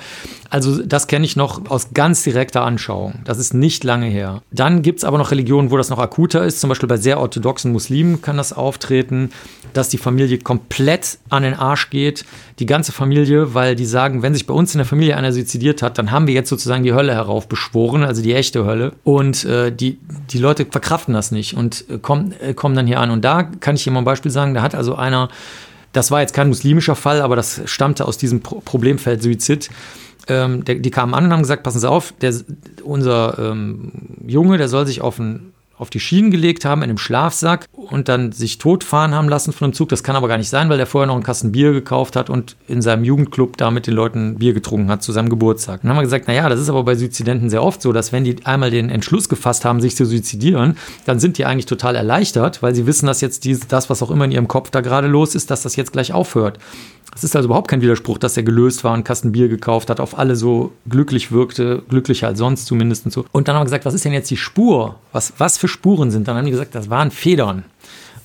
Also 0.49 0.83
das 0.83 1.07
kenne 1.07 1.25
ich 1.25 1.37
noch 1.37 1.69
aus 1.69 1.93
ganz 1.93 2.23
direkter 2.23 2.63
Anschauung. 2.63 3.15
Das 3.23 3.37
ist 3.37 3.53
nicht 3.53 3.85
lange 3.85 4.07
her. 4.07 4.41
Dann 4.51 4.81
gibt 4.81 4.99
es 4.99 5.05
aber 5.05 5.17
noch 5.17 5.31
Religionen, 5.31 5.71
wo 5.71 5.77
das 5.77 5.89
noch 5.89 5.99
akuter 5.99 6.45
ist. 6.45 6.59
Zum 6.59 6.67
Beispiel 6.67 6.89
bei 6.89 6.97
sehr 6.97 7.21
orthodoxen 7.21 7.71
Muslimen 7.71 8.21
kann 8.21 8.35
das 8.35 8.51
auftreten, 8.51 9.31
dass 9.73 9.87
die 9.87 9.97
Familie 9.97 10.39
komplett 10.39 11.19
an 11.29 11.43
den 11.43 11.53
Arsch 11.53 11.89
geht. 11.89 12.25
Die 12.59 12.65
ganze 12.65 12.91
Familie, 12.91 13.53
weil 13.53 13.75
die 13.75 13.85
sagen, 13.85 14.23
wenn 14.23 14.33
sich 14.33 14.45
bei 14.45 14.53
uns 14.53 14.73
in 14.73 14.79
der 14.79 14.85
Familie 14.85 15.15
einer 15.15 15.31
suizidiert 15.31 15.81
hat, 15.81 15.97
dann 15.97 16.11
haben 16.11 16.27
wir 16.27 16.33
jetzt 16.33 16.49
sozusagen 16.49 16.83
die 16.83 16.93
Hölle 16.93 17.13
heraufbeschworen, 17.13 18.03
also 18.03 18.21
die 18.21 18.33
echte 18.33 18.65
Hölle. 18.65 18.93
Und 19.03 19.45
äh, 19.45 19.71
die, 19.71 19.99
die 20.31 20.39
Leute 20.39 20.65
verkraften 20.65 21.13
das 21.13 21.31
nicht 21.31 21.55
und 21.55 21.76
äh, 21.81 21.97
kommen, 21.97 22.33
äh, 22.39 22.53
kommen 22.53 22.75
dann 22.75 22.87
hier 22.87 22.99
an. 22.99 23.11
Und 23.11 23.23
da 23.23 23.43
kann 23.43 23.75
ich 23.75 23.83
dir 23.83 23.91
mal 23.91 23.99
ein 23.99 24.05
Beispiel 24.05 24.31
sagen, 24.31 24.53
da 24.53 24.61
hat 24.61 24.75
also 24.75 24.95
einer, 24.95 25.29
das 25.93 26.11
war 26.11 26.21
jetzt 26.21 26.33
kein 26.33 26.47
muslimischer 26.49 26.95
Fall, 26.95 27.21
aber 27.21 27.35
das 27.35 27.61
stammte 27.65 28.05
aus 28.05 28.17
diesem 28.17 28.41
Pro 28.41 28.61
Problemfeld 28.61 29.21
Suizid 29.21 29.69
ähm, 30.27 30.65
der, 30.65 30.75
die 30.75 30.91
kamen 30.91 31.13
an 31.13 31.25
und 31.25 31.31
haben 31.31 31.41
gesagt, 31.41 31.63
passen 31.63 31.79
Sie 31.79 31.89
auf, 31.89 32.13
der, 32.21 32.33
unser 32.83 33.37
ähm, 33.39 33.91
Junge, 34.25 34.57
der 34.57 34.67
soll 34.67 34.85
sich 34.85 35.01
auf 35.01 35.19
ein 35.19 35.53
auf 35.77 35.89
die 35.89 35.99
Schienen 35.99 36.31
gelegt 36.31 36.65
haben 36.65 36.81
in 36.81 36.89
einem 36.89 36.97
Schlafsack 36.97 37.67
und 37.73 38.09
dann 38.09 38.31
sich 38.31 38.57
totfahren 38.57 39.13
haben 39.13 39.29
lassen 39.29 39.53
von 39.53 39.65
einem 39.65 39.73
Zug. 39.73 39.89
Das 39.89 40.03
kann 40.03 40.15
aber 40.15 40.27
gar 40.27 40.37
nicht 40.37 40.49
sein, 40.49 40.69
weil 40.69 40.77
der 40.77 40.87
vorher 40.87 41.07
noch 41.07 41.13
einen 41.13 41.23
Kasten 41.23 41.51
Bier 41.51 41.71
gekauft 41.71 42.15
hat 42.15 42.29
und 42.29 42.55
in 42.67 42.81
seinem 42.81 43.03
Jugendclub 43.03 43.57
da 43.57 43.69
mit 43.69 43.87
den 43.87 43.93
Leuten 43.93 44.39
Bier 44.39 44.53
getrunken 44.53 44.89
hat 44.89 45.03
zu 45.03 45.11
seinem 45.11 45.29
Geburtstag. 45.29 45.81
dann 45.81 45.91
haben 45.91 45.97
wir 45.97 46.03
gesagt, 46.03 46.27
naja, 46.27 46.49
das 46.49 46.59
ist 46.59 46.69
aber 46.69 46.83
bei 46.83 46.95
Suizidenten 46.95 47.49
sehr 47.49 47.63
oft 47.63 47.81
so, 47.81 47.93
dass 47.93 48.11
wenn 48.11 48.23
die 48.23 48.37
einmal 48.45 48.71
den 48.71 48.89
Entschluss 48.89 49.29
gefasst 49.29 49.65
haben, 49.65 49.81
sich 49.81 49.95
zu 49.95 50.05
suizidieren, 50.05 50.77
dann 51.05 51.19
sind 51.19 51.37
die 51.37 51.45
eigentlich 51.45 51.67
total 51.67 51.95
erleichtert, 51.95 52.63
weil 52.63 52.73
sie 52.73 52.87
wissen, 52.87 53.05
dass 53.05 53.21
jetzt 53.21 53.45
dies, 53.45 53.67
das, 53.67 53.89
was 53.89 54.01
auch 54.01 54.11
immer 54.11 54.25
in 54.25 54.31
ihrem 54.31 54.47
Kopf 54.47 54.71
da 54.71 54.81
gerade 54.81 55.07
los 55.07 55.35
ist, 55.35 55.51
dass 55.51 55.61
das 55.61 55.75
jetzt 55.75 55.93
gleich 55.93 56.11
aufhört. 56.11 56.59
Es 57.17 57.23
ist 57.23 57.35
also 57.35 57.47
überhaupt 57.47 57.67
kein 57.67 57.81
Widerspruch, 57.81 58.19
dass 58.19 58.37
er 58.37 58.43
gelöst 58.43 58.83
war, 58.83 58.93
einen 58.93 59.03
Kasten 59.03 59.31
Bier 59.31 59.47
gekauft 59.47 59.89
hat, 59.89 59.99
auf 59.99 60.19
alle 60.19 60.35
so 60.35 60.73
glücklich 60.87 61.31
wirkte, 61.31 61.81
glücklicher 61.89 62.27
als 62.27 62.37
sonst 62.37 62.67
zumindest 62.67 63.05
und 63.05 63.11
so. 63.11 63.25
Und 63.31 63.47
dann 63.47 63.55
haben 63.55 63.61
wir 63.61 63.65
gesagt, 63.65 63.85
was 63.85 63.95
ist 63.95 64.05
denn 64.05 64.13
jetzt 64.13 64.29
die 64.29 64.37
Spur? 64.37 64.95
Was, 65.13 65.33
was 65.39 65.57
für 65.57 65.66
Spuren 65.67 66.11
sind? 66.11 66.27
Dann 66.27 66.37
haben 66.37 66.45
die 66.45 66.51
gesagt, 66.51 66.75
das 66.75 66.89
waren 66.89 67.11
Federn 67.11 67.63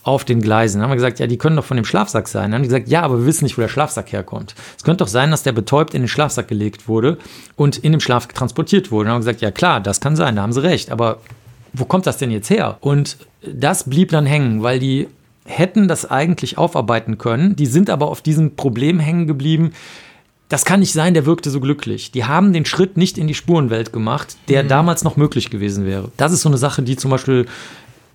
auf 0.04 0.24
den 0.24 0.40
Gleisen. 0.40 0.78
Dann 0.78 0.84
haben 0.84 0.90
wir 0.90 0.96
gesagt, 0.96 1.20
ja, 1.20 1.26
die 1.26 1.38
können 1.38 1.56
doch 1.56 1.64
von 1.64 1.76
dem 1.76 1.84
Schlafsack 1.84 2.26
sein. 2.28 2.50
Dann 2.50 2.54
haben 2.54 2.62
die 2.62 2.68
gesagt, 2.68 2.88
ja, 2.88 3.02
aber 3.02 3.18
wir 3.18 3.26
wissen 3.26 3.44
nicht, 3.44 3.56
wo 3.56 3.62
der 3.62 3.68
Schlafsack 3.68 4.12
herkommt. 4.12 4.54
Es 4.76 4.82
könnte 4.82 5.04
doch 5.04 5.08
sein, 5.08 5.30
dass 5.30 5.42
der 5.42 5.52
betäubt 5.52 5.94
in 5.94 6.02
den 6.02 6.08
Schlafsack 6.08 6.48
gelegt 6.48 6.88
wurde 6.88 7.18
und 7.56 7.78
in 7.78 7.92
dem 7.92 8.00
Schlaf 8.00 8.26
transportiert 8.26 8.90
wurde. 8.90 9.06
Dann 9.06 9.14
haben 9.14 9.20
wir 9.20 9.30
gesagt, 9.30 9.42
ja 9.42 9.50
klar, 9.50 9.80
das 9.80 10.00
kann 10.00 10.16
sein, 10.16 10.36
da 10.36 10.42
haben 10.42 10.52
sie 10.52 10.62
recht. 10.62 10.90
Aber 10.90 11.18
wo 11.72 11.84
kommt 11.84 12.06
das 12.06 12.18
denn 12.18 12.30
jetzt 12.30 12.50
her? 12.50 12.78
Und 12.80 13.16
das 13.42 13.88
blieb 13.88 14.10
dann 14.10 14.26
hängen, 14.26 14.62
weil 14.62 14.78
die 14.78 15.08
hätten 15.44 15.88
das 15.88 16.10
eigentlich 16.10 16.58
aufarbeiten 16.58 17.18
können. 17.18 17.56
Die 17.56 17.66
sind 17.66 17.90
aber 17.90 18.08
auf 18.08 18.22
diesem 18.22 18.56
Problem 18.56 19.00
hängen 19.00 19.26
geblieben. 19.26 19.72
Das 20.52 20.66
kann 20.66 20.80
nicht 20.80 20.92
sein, 20.92 21.14
der 21.14 21.24
wirkte 21.24 21.48
so 21.48 21.60
glücklich. 21.60 22.10
Die 22.10 22.26
haben 22.26 22.52
den 22.52 22.66
Schritt 22.66 22.98
nicht 22.98 23.16
in 23.16 23.26
die 23.26 23.32
Spurenwelt 23.32 23.90
gemacht, 23.90 24.36
der 24.48 24.64
mhm. 24.64 24.68
damals 24.68 25.02
noch 25.02 25.16
möglich 25.16 25.48
gewesen 25.48 25.86
wäre. 25.86 26.12
Das 26.18 26.30
ist 26.30 26.42
so 26.42 26.50
eine 26.50 26.58
Sache, 26.58 26.82
die 26.82 26.94
zum 26.96 27.10
Beispiel 27.10 27.46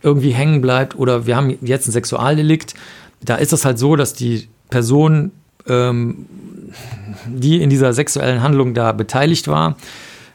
irgendwie 0.04 0.30
hängen 0.36 0.62
bleibt. 0.62 0.96
Oder 0.96 1.26
wir 1.26 1.36
haben 1.36 1.58
jetzt 1.62 1.88
ein 1.88 1.94
Sexualdelikt. 1.94 2.76
Da 3.22 3.38
ist 3.38 3.54
es 3.54 3.66
halt 3.66 3.80
so, 3.80 3.96
dass 3.96 4.14
die 4.14 4.50
Person, 4.70 5.32
ähm, 5.68 6.28
die 7.26 7.60
in 7.60 7.72
dieser 7.72 7.92
sexuellen 7.94 8.44
Handlung 8.44 8.76
da 8.76 8.92
beteiligt 8.92 9.48
war, 9.48 9.76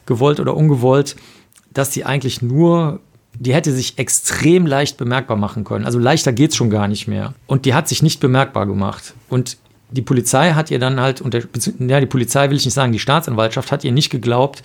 gewollt 0.05 0.41
oder 0.41 0.57
ungewollt, 0.57 1.15
dass 1.73 1.91
die 1.91 2.05
eigentlich 2.05 2.43
nur 2.43 2.99
die 3.39 3.55
hätte 3.55 3.73
sich 3.73 3.99
extrem 3.99 4.67
leicht 4.67 4.99
bemerkbar 4.99 5.37
machen 5.37 5.65
können. 5.65 5.87
Also 5.87 5.99
leichter 5.99 6.33
geht 6.33 6.51
es 6.51 6.57
schon 6.57 6.69
gar 6.69 6.87
nicht 6.87 7.09
mehr. 7.09 7.33
Und 7.47 7.65
die 7.65 7.75
hat 7.75 7.89
sich 7.89 8.03
nicht 8.03 8.21
bemerkbar 8.21 8.67
gemacht. 8.67 9.15
Und 9.31 9.57
die 9.93 10.03
Polizei 10.03 10.53
hat 10.53 10.71
ihr 10.71 10.79
dann 10.79 11.01
halt, 11.01 11.21
und 11.21 11.35
der, 11.35 11.43
ja, 11.79 12.01
die 12.01 12.07
Polizei 12.07 12.51
will 12.51 12.57
ich 12.57 12.65
nicht 12.65 12.75
sagen, 12.75 12.93
die 12.93 12.99
Staatsanwaltschaft 12.99 13.71
hat 13.71 13.85
ihr 13.85 13.93
nicht 13.93 14.11
geglaubt, 14.11 14.63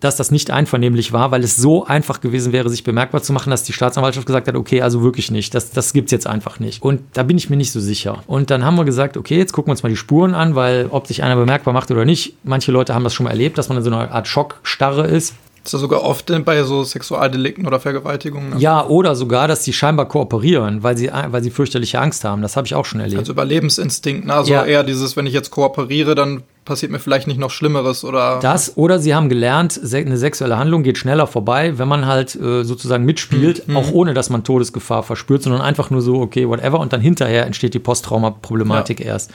dass 0.00 0.16
das 0.16 0.30
nicht 0.30 0.50
einvernehmlich 0.50 1.12
war, 1.12 1.30
weil 1.30 1.42
es 1.42 1.56
so 1.56 1.86
einfach 1.86 2.20
gewesen 2.20 2.52
wäre, 2.52 2.68
sich 2.68 2.84
bemerkbar 2.84 3.22
zu 3.22 3.32
machen, 3.32 3.50
dass 3.50 3.62
die 3.62 3.72
Staatsanwaltschaft 3.72 4.26
gesagt 4.26 4.46
hat, 4.46 4.54
okay, 4.54 4.82
also 4.82 5.02
wirklich 5.02 5.30
nicht, 5.30 5.54
das, 5.54 5.70
das 5.70 5.92
gibt 5.92 6.06
es 6.08 6.12
jetzt 6.12 6.26
einfach 6.26 6.60
nicht. 6.60 6.82
Und 6.82 7.00
da 7.14 7.22
bin 7.22 7.38
ich 7.38 7.48
mir 7.48 7.56
nicht 7.56 7.72
so 7.72 7.80
sicher. 7.80 8.22
Und 8.26 8.50
dann 8.50 8.64
haben 8.64 8.76
wir 8.76 8.84
gesagt, 8.84 9.16
okay, 9.16 9.38
jetzt 9.38 9.52
gucken 9.52 9.68
wir 9.68 9.72
uns 9.72 9.82
mal 9.82 9.88
die 9.88 9.96
Spuren 9.96 10.34
an, 10.34 10.54
weil 10.54 10.86
ob 10.90 11.06
sich 11.06 11.22
einer 11.22 11.36
bemerkbar 11.36 11.72
macht 11.72 11.90
oder 11.90 12.04
nicht, 12.04 12.36
manche 12.44 12.72
Leute 12.72 12.94
haben 12.94 13.04
das 13.04 13.14
schon 13.14 13.24
mal 13.24 13.30
erlebt, 13.30 13.56
dass 13.56 13.68
man 13.68 13.78
in 13.78 13.84
so 13.84 13.90
einer 13.90 14.10
Art 14.12 14.28
Schockstarre 14.28 15.06
ist. 15.06 15.34
Das 15.66 15.74
ist 15.74 15.78
ja 15.78 15.80
sogar 15.80 16.04
oft 16.04 16.32
bei 16.44 16.62
so 16.62 16.84
Sexualdelikten 16.84 17.66
oder 17.66 17.80
Vergewaltigungen. 17.80 18.50
Ne? 18.50 18.56
Ja, 18.58 18.86
oder 18.86 19.16
sogar, 19.16 19.48
dass 19.48 19.64
die 19.64 19.72
scheinbar 19.72 20.06
kooperieren, 20.06 20.84
weil 20.84 20.96
sie, 20.96 21.10
weil 21.10 21.42
sie 21.42 21.50
fürchterliche 21.50 21.98
Angst 21.98 22.22
haben. 22.22 22.40
Das 22.40 22.56
habe 22.56 22.68
ich 22.68 22.76
auch 22.76 22.84
schon 22.84 23.00
erlebt. 23.00 23.18
Also 23.18 23.32
Überlebensinstinkt, 23.32 24.26
ne? 24.26 24.34
Also 24.34 24.52
ja. 24.52 24.64
eher 24.64 24.84
dieses, 24.84 25.16
wenn 25.16 25.26
ich 25.26 25.32
jetzt 25.32 25.50
kooperiere, 25.50 26.14
dann 26.14 26.44
passiert 26.64 26.92
mir 26.92 27.00
vielleicht 27.00 27.26
nicht 27.26 27.40
noch 27.40 27.50
Schlimmeres 27.50 28.04
oder. 28.04 28.38
Das, 28.40 28.76
oder 28.76 29.00
sie 29.00 29.12
haben 29.12 29.28
gelernt, 29.28 29.80
eine 29.92 30.16
sexuelle 30.16 30.56
Handlung 30.56 30.84
geht 30.84 30.98
schneller 30.98 31.26
vorbei, 31.26 31.78
wenn 31.78 31.88
man 31.88 32.06
halt 32.06 32.36
äh, 32.36 32.62
sozusagen 32.62 33.04
mitspielt, 33.04 33.66
mhm. 33.66 33.76
auch 33.76 33.90
ohne 33.90 34.14
dass 34.14 34.30
man 34.30 34.44
Todesgefahr 34.44 35.02
verspürt, 35.02 35.42
sondern 35.42 35.62
einfach 35.62 35.90
nur 35.90 36.00
so, 36.00 36.20
okay, 36.20 36.48
whatever, 36.48 36.78
und 36.78 36.92
dann 36.92 37.00
hinterher 37.00 37.44
entsteht 37.44 37.74
die 37.74 37.80
Posttraumaproblematik 37.80 39.00
ja. 39.00 39.06
erst. 39.06 39.32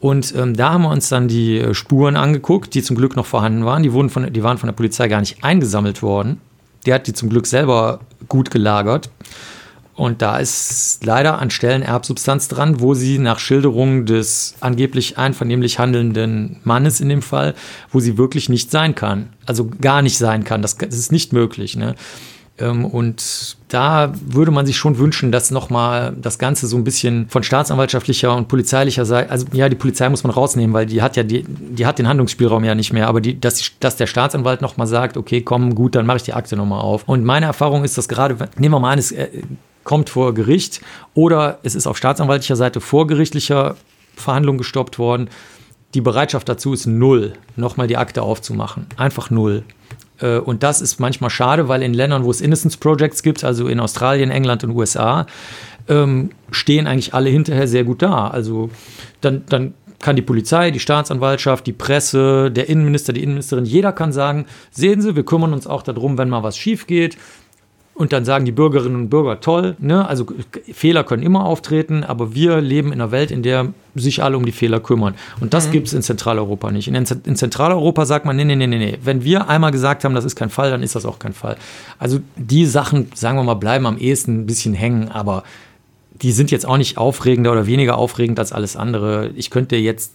Und 0.00 0.34
ähm, 0.34 0.56
da 0.56 0.72
haben 0.72 0.82
wir 0.82 0.90
uns 0.90 1.10
dann 1.10 1.28
die 1.28 1.58
äh, 1.58 1.74
Spuren 1.74 2.16
angeguckt, 2.16 2.74
die 2.74 2.82
zum 2.82 2.96
Glück 2.96 3.16
noch 3.16 3.26
vorhanden 3.26 3.64
waren. 3.66 3.82
Die, 3.82 3.92
wurden 3.92 4.08
von, 4.08 4.32
die 4.32 4.42
waren 4.42 4.58
von 4.58 4.66
der 4.66 4.74
Polizei 4.74 5.08
gar 5.08 5.20
nicht 5.20 5.44
eingesammelt 5.44 6.02
worden. 6.02 6.40
Der 6.86 6.94
hat 6.94 7.06
die 7.06 7.12
zum 7.12 7.28
Glück 7.28 7.46
selber 7.46 8.00
gut 8.26 8.50
gelagert. 8.50 9.10
Und 9.94 10.22
da 10.22 10.38
ist 10.38 11.04
leider 11.04 11.38
an 11.38 11.50
Stellen 11.50 11.82
Erbsubstanz 11.82 12.48
dran, 12.48 12.80
wo 12.80 12.94
sie 12.94 13.18
nach 13.18 13.38
Schilderung 13.38 14.06
des 14.06 14.54
angeblich 14.60 15.18
einvernehmlich 15.18 15.78
handelnden 15.78 16.56
Mannes 16.64 17.02
in 17.02 17.10
dem 17.10 17.20
Fall, 17.20 17.54
wo 17.92 18.00
sie 18.00 18.16
wirklich 18.16 18.48
nicht 18.48 18.70
sein 18.70 18.94
kann. 18.94 19.28
Also 19.44 19.68
gar 19.68 20.00
nicht 20.00 20.16
sein 20.16 20.44
kann. 20.44 20.62
Das, 20.62 20.78
das 20.78 20.94
ist 20.94 21.12
nicht 21.12 21.34
möglich. 21.34 21.76
Ne? 21.76 21.96
Ähm, 22.60 22.84
und 22.84 23.56
da 23.68 24.12
würde 24.24 24.50
man 24.50 24.66
sich 24.66 24.76
schon 24.76 24.98
wünschen, 24.98 25.32
dass 25.32 25.50
nochmal 25.50 26.14
das 26.20 26.38
Ganze 26.38 26.66
so 26.66 26.76
ein 26.76 26.84
bisschen 26.84 27.28
von 27.28 27.42
staatsanwaltschaftlicher 27.42 28.34
und 28.34 28.48
polizeilicher 28.48 29.04
Seite, 29.04 29.30
also 29.30 29.46
ja, 29.52 29.68
die 29.68 29.76
Polizei 29.76 30.08
muss 30.08 30.24
man 30.24 30.32
rausnehmen, 30.32 30.74
weil 30.74 30.86
die 30.86 31.02
hat 31.02 31.16
ja 31.16 31.22
die, 31.22 31.44
die 31.46 31.86
hat 31.86 31.98
den 31.98 32.08
Handlungsspielraum 32.08 32.64
ja 32.64 32.74
nicht 32.74 32.92
mehr, 32.92 33.08
aber 33.08 33.20
die, 33.20 33.40
dass, 33.40 33.72
dass 33.80 33.96
der 33.96 34.06
Staatsanwalt 34.06 34.60
nochmal 34.60 34.86
sagt, 34.86 35.16
okay, 35.16 35.40
komm, 35.40 35.74
gut, 35.74 35.94
dann 35.94 36.06
mache 36.06 36.18
ich 36.18 36.22
die 36.24 36.34
Akte 36.34 36.56
nochmal 36.56 36.80
auf. 36.80 37.04
Und 37.06 37.24
meine 37.24 37.46
Erfahrung 37.46 37.84
ist, 37.84 37.96
dass 37.96 38.08
gerade, 38.08 38.36
nehmen 38.56 38.74
wir 38.74 38.80
mal 38.80 38.92
an, 38.92 38.98
es 38.98 39.12
äh, 39.12 39.28
kommt 39.84 40.10
vor 40.10 40.34
Gericht 40.34 40.80
oder 41.14 41.58
es 41.62 41.74
ist 41.74 41.86
auf 41.86 41.96
staatsanwaltlicher 41.96 42.56
Seite 42.56 42.80
vorgerichtlicher 42.80 43.76
Verhandlung 44.14 44.58
gestoppt 44.58 44.98
worden. 44.98 45.28
Die 45.94 46.00
Bereitschaft 46.00 46.48
dazu 46.48 46.72
ist 46.72 46.86
null, 46.86 47.32
nochmal 47.56 47.86
die 47.86 47.96
Akte 47.96 48.22
aufzumachen. 48.22 48.86
Einfach 48.96 49.30
null. 49.30 49.64
Äh, 50.20 50.38
und 50.38 50.62
das 50.62 50.80
ist 50.80 51.00
manchmal 51.00 51.30
schade, 51.30 51.68
weil 51.68 51.82
in 51.82 51.94
Ländern, 51.94 52.24
wo 52.24 52.30
es 52.30 52.40
Innocence 52.40 52.76
Projects 52.76 53.22
gibt, 53.22 53.44
also 53.44 53.68
in 53.68 53.80
Australien, 53.80 54.30
England 54.30 54.64
und 54.64 54.70
USA, 54.70 55.26
ähm, 55.88 56.30
stehen 56.50 56.86
eigentlich 56.86 57.14
alle 57.14 57.30
hinterher 57.30 57.66
sehr 57.66 57.84
gut 57.84 58.02
da. 58.02 58.28
Also 58.28 58.70
dann, 59.20 59.44
dann 59.48 59.74
kann 60.00 60.16
die 60.16 60.22
Polizei, 60.22 60.70
die 60.70 60.80
Staatsanwaltschaft, 60.80 61.66
die 61.66 61.72
Presse, 61.72 62.50
der 62.50 62.68
Innenminister, 62.68 63.12
die 63.12 63.22
Innenministerin, 63.22 63.66
jeder 63.66 63.92
kann 63.92 64.12
sagen, 64.12 64.46
sehen 64.70 65.02
Sie, 65.02 65.14
wir 65.14 65.24
kümmern 65.24 65.52
uns 65.52 65.66
auch 65.66 65.82
darum, 65.82 66.16
wenn 66.16 66.30
mal 66.30 66.42
was 66.42 66.56
schief 66.56 66.86
geht. 66.86 67.18
Und 67.94 68.14
dann 68.14 68.24
sagen 68.24 68.46
die 68.46 68.52
Bürgerinnen 68.52 68.96
und 68.96 69.08
Bürger, 69.10 69.40
toll, 69.40 69.76
ne? 69.78 70.08
also 70.08 70.24
Fehler 70.72 71.04
können 71.04 71.22
immer 71.22 71.44
auftreten, 71.44 72.02
aber 72.02 72.34
wir 72.34 72.62
leben 72.62 72.92
in 72.92 73.00
einer 73.00 73.10
Welt, 73.10 73.30
in 73.30 73.42
der 73.42 73.74
sich 73.94 74.22
alle 74.22 74.38
um 74.38 74.46
die 74.46 74.52
Fehler 74.52 74.80
kümmern. 74.80 75.14
Und 75.40 75.52
das 75.52 75.68
mhm. 75.68 75.72
gibt 75.72 75.88
es 75.88 75.92
in 75.92 76.00
Zentraleuropa 76.00 76.70
nicht. 76.70 76.88
In, 76.88 76.94
in, 76.94 77.36
Zentraleuropa 77.36 78.06
sagt 78.06 78.24
man, 78.24 78.36
nee, 78.36 78.44
nee, 78.44 78.56
nee, 78.56 78.66
nee. 78.66 78.98
Wenn 79.02 79.22
wir 79.22 79.50
einmal 79.50 79.70
gesagt 79.70 80.04
haben, 80.04 80.14
das 80.14 80.24
ist 80.24 80.34
kein 80.34 80.48
Fall, 80.48 80.70
dann 80.70 80.82
ist 80.82 80.94
das 80.94 81.04
auch 81.04 81.18
kein 81.18 81.34
Fall. 81.34 81.56
Also 81.98 82.20
die 82.36 82.64
Sachen, 82.64 83.10
sagen 83.14 83.36
wir 83.36 83.44
mal, 83.44 83.54
bleiben 83.54 83.84
am 83.84 83.98
ehesten 83.98 84.40
ein 84.40 84.46
bisschen 84.46 84.72
hängen, 84.72 85.10
aber 85.10 85.42
die 86.22 86.32
sind 86.32 86.50
jetzt 86.50 86.66
auch 86.66 86.78
nicht 86.78 86.96
aufregender 86.96 87.52
oder 87.52 87.66
weniger 87.66 87.98
aufregend 87.98 88.38
als 88.38 88.52
alles 88.52 88.76
andere. 88.76 89.30
Ich 89.36 89.50
könnte 89.50 89.76
jetzt 89.76 90.12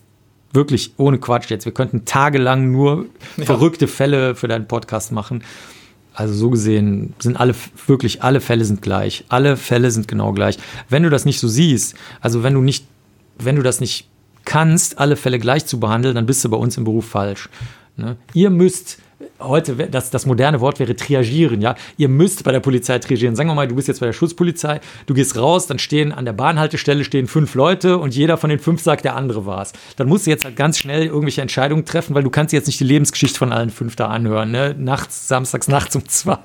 wirklich 0.53 0.93
ohne 0.97 1.19
Quatsch 1.19 1.49
jetzt, 1.49 1.65
wir 1.65 1.73
könnten 1.73 2.05
tagelang 2.05 2.71
nur 2.71 3.05
ja. 3.37 3.45
verrückte 3.45 3.87
Fälle 3.87 4.35
für 4.35 4.47
deinen 4.47 4.67
Podcast 4.67 5.11
machen. 5.11 5.43
Also 6.15 6.33
so 6.33 6.49
gesehen 6.49 7.13
sind 7.19 7.37
alle, 7.37 7.53
wirklich 7.87 8.23
alle 8.23 8.39
Fälle 8.41 8.65
sind 8.65 8.81
gleich. 8.81 9.25
Alle 9.29 9.57
Fälle 9.57 9.91
sind 9.91 10.07
genau 10.07 10.31
gleich. 10.31 10.57
Wenn 10.89 11.03
du 11.03 11.09
das 11.09 11.25
nicht 11.25 11.39
so 11.39 11.47
siehst, 11.47 11.95
also 12.21 12.41
wenn 12.41 12.53
du 12.53 12.61
nicht, 12.61 12.85
wenn 13.37 13.57
du 13.57 13.61
das 13.61 13.81
nicht 13.81 14.07
kannst, 14.45 14.97
alle 14.97 15.17
Fälle 15.17 15.39
gleich 15.39 15.65
zu 15.65 15.79
behandeln, 15.79 16.15
dann 16.15 16.25
bist 16.25 16.43
du 16.45 16.49
bei 16.49 16.57
uns 16.57 16.77
im 16.77 16.85
Beruf 16.85 17.05
falsch. 17.05 17.49
Ne? 17.97 18.15
Ihr 18.33 18.49
müsst 18.49 18.99
heute, 19.39 19.75
das, 19.75 20.09
das 20.09 20.25
moderne 20.25 20.61
Wort 20.61 20.79
wäre 20.79 20.95
triagieren, 20.95 21.61
ja. 21.61 21.75
Ihr 21.97 22.09
müsst 22.09 22.43
bei 22.43 22.51
der 22.51 22.59
Polizei 22.59 22.99
triagieren. 22.99 23.35
Sagen 23.35 23.49
wir 23.49 23.55
mal, 23.55 23.67
du 23.67 23.75
bist 23.75 23.87
jetzt 23.87 23.99
bei 23.99 24.05
der 24.05 24.13
Schutzpolizei, 24.13 24.79
du 25.05 25.13
gehst 25.13 25.37
raus, 25.37 25.67
dann 25.67 25.79
stehen 25.79 26.11
an 26.11 26.25
der 26.25 26.33
Bahnhaltestelle 26.33 27.03
stehen 27.03 27.27
fünf 27.27 27.53
Leute 27.55 27.97
und 27.97 28.15
jeder 28.15 28.37
von 28.37 28.49
den 28.49 28.59
fünf 28.59 28.81
sagt, 28.81 29.05
der 29.05 29.15
andere 29.15 29.45
war's. 29.45 29.73
Dann 29.97 30.07
musst 30.07 30.25
du 30.25 30.29
jetzt 30.29 30.45
halt 30.45 30.55
ganz 30.55 30.77
schnell 30.77 31.05
irgendwelche 31.05 31.41
Entscheidungen 31.41 31.85
treffen, 31.85 32.15
weil 32.15 32.23
du 32.23 32.29
kannst 32.29 32.53
jetzt 32.53 32.67
nicht 32.67 32.79
die 32.79 32.85
Lebensgeschichte 32.85 33.37
von 33.37 33.51
allen 33.51 33.69
fünf 33.69 33.95
da 33.95 34.07
anhören, 34.07 34.51
ne? 34.51 34.75
Nachts, 34.77 35.27
samstags 35.27 35.67
nachts 35.67 35.95
um 35.95 36.07
zwei. 36.07 36.37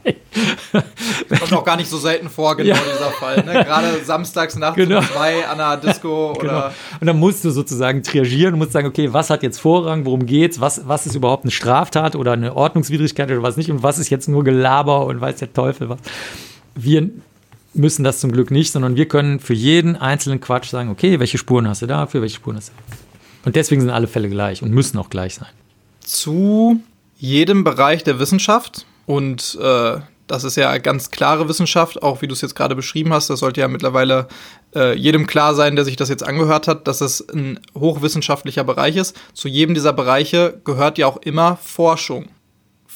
Kommt 1.38 1.52
auch 1.52 1.64
gar 1.64 1.76
nicht 1.76 1.88
so 1.88 1.98
selten 1.98 2.28
vor, 2.28 2.56
genau 2.56 2.70
ja. 2.70 2.80
dieser 2.92 3.10
Fall, 3.10 3.44
ne? 3.44 3.52
Gerade 3.64 4.04
samstags 4.04 4.56
nachts 4.56 4.76
genau. 4.76 4.98
um 4.98 5.04
zwei 5.04 5.46
an 5.46 5.60
einer 5.60 5.76
Disco 5.76 6.34
genau. 6.40 6.52
oder. 6.52 6.74
Und 7.00 7.06
dann 7.06 7.18
musst 7.18 7.44
du 7.44 7.50
sozusagen 7.50 8.02
triagieren, 8.02 8.58
musst 8.58 8.72
sagen, 8.72 8.86
okay, 8.86 9.12
was 9.12 9.30
hat 9.30 9.42
jetzt 9.42 9.60
Vorrang, 9.60 10.04
worum 10.04 10.26
geht's, 10.26 10.60
was, 10.60 10.86
was 10.88 11.06
ist 11.06 11.14
überhaupt 11.14 11.44
eine 11.44 11.50
Straftat 11.50 12.16
oder 12.16 12.32
eine 12.32 12.56
Ordnungswidrigkeit 12.80 13.30
oder 13.30 13.42
was 13.42 13.56
nicht 13.56 13.70
und 13.70 13.82
was 13.82 13.98
ist 13.98 14.10
jetzt 14.10 14.28
nur 14.28 14.44
Gelaber 14.44 15.06
und 15.06 15.20
weiß 15.20 15.36
der 15.36 15.52
Teufel 15.52 15.88
was. 15.88 15.98
Wir 16.74 17.10
müssen 17.74 18.04
das 18.04 18.20
zum 18.20 18.32
Glück 18.32 18.50
nicht, 18.50 18.72
sondern 18.72 18.96
wir 18.96 19.06
können 19.06 19.38
für 19.38 19.54
jeden 19.54 19.96
einzelnen 19.96 20.40
Quatsch 20.40 20.70
sagen, 20.70 20.90
okay, 20.90 21.20
welche 21.20 21.38
Spuren 21.38 21.68
hast 21.68 21.82
du 21.82 21.86
da, 21.86 22.06
für 22.06 22.20
welche 22.22 22.36
Spuren 22.36 22.56
hast 22.56 22.70
du. 22.70 22.72
Und 23.44 23.56
deswegen 23.56 23.80
sind 23.80 23.90
alle 23.90 24.06
Fälle 24.06 24.28
gleich 24.28 24.62
und 24.62 24.72
müssen 24.72 24.98
auch 24.98 25.10
gleich 25.10 25.34
sein. 25.34 25.48
Zu 26.00 26.80
jedem 27.18 27.64
Bereich 27.64 28.02
der 28.02 28.18
Wissenschaft 28.18 28.86
und 29.06 29.58
äh, 29.60 30.00
das 30.26 30.44
ist 30.44 30.56
ja 30.56 30.78
ganz 30.78 31.10
klare 31.10 31.48
Wissenschaft, 31.48 32.02
auch 32.02 32.22
wie 32.22 32.28
du 32.28 32.34
es 32.34 32.40
jetzt 32.40 32.54
gerade 32.54 32.76
beschrieben 32.76 33.12
hast. 33.12 33.30
Das 33.30 33.40
sollte 33.40 33.60
ja 33.60 33.68
mittlerweile 33.68 34.28
äh, 34.76 34.96
jedem 34.96 35.26
klar 35.26 35.56
sein, 35.56 35.74
der 35.74 35.84
sich 35.84 35.96
das 35.96 36.08
jetzt 36.08 36.22
angehört 36.22 36.68
hat, 36.68 36.86
dass 36.86 37.00
es 37.00 37.28
ein 37.28 37.58
hochwissenschaftlicher 37.76 38.62
Bereich 38.62 38.94
ist. 38.94 39.16
Zu 39.34 39.48
jedem 39.48 39.74
dieser 39.74 39.92
Bereiche 39.92 40.60
gehört 40.64 40.98
ja 40.98 41.08
auch 41.08 41.16
immer 41.16 41.56
Forschung. 41.56 42.28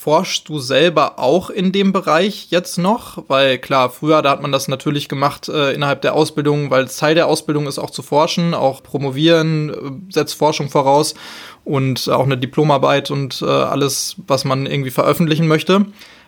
Forschst 0.05 0.51
du 0.51 0.59
selber 0.59 1.19
auch 1.19 1.49
in 1.49 1.73
dem 1.73 1.95
Bereich 1.95 2.49
jetzt 2.51 2.77
noch? 2.77 3.25
Weil 3.29 3.57
klar, 3.57 3.89
früher, 3.89 4.21
da 4.21 4.33
hat 4.33 4.43
man 4.43 4.53
das 4.53 4.69
natürlich 4.69 5.09
gemacht 5.09 5.49
äh, 5.49 5.73
innerhalb 5.73 6.03
der 6.03 6.13
Ausbildung, 6.13 6.71
weil 6.71 6.89
Teil 6.89 7.15
der 7.15 7.27
Ausbildung 7.27 7.67
ist 7.67 7.79
auch 7.79 7.89
zu 7.89 8.03
forschen, 8.03 8.53
auch 8.53 8.83
promovieren, 8.83 9.71
äh, 9.71 10.13
setzt 10.13 10.35
Forschung 10.35 10.69
voraus 10.69 11.15
und 11.65 12.11
auch 12.11 12.25
eine 12.25 12.37
Diplomarbeit 12.37 13.11
und 13.11 13.41
äh, 13.41 13.47
alles, 13.47 14.17
was 14.27 14.45
man 14.45 14.67
irgendwie 14.67 14.91
veröffentlichen 14.91 15.49
möchte. 15.49 15.87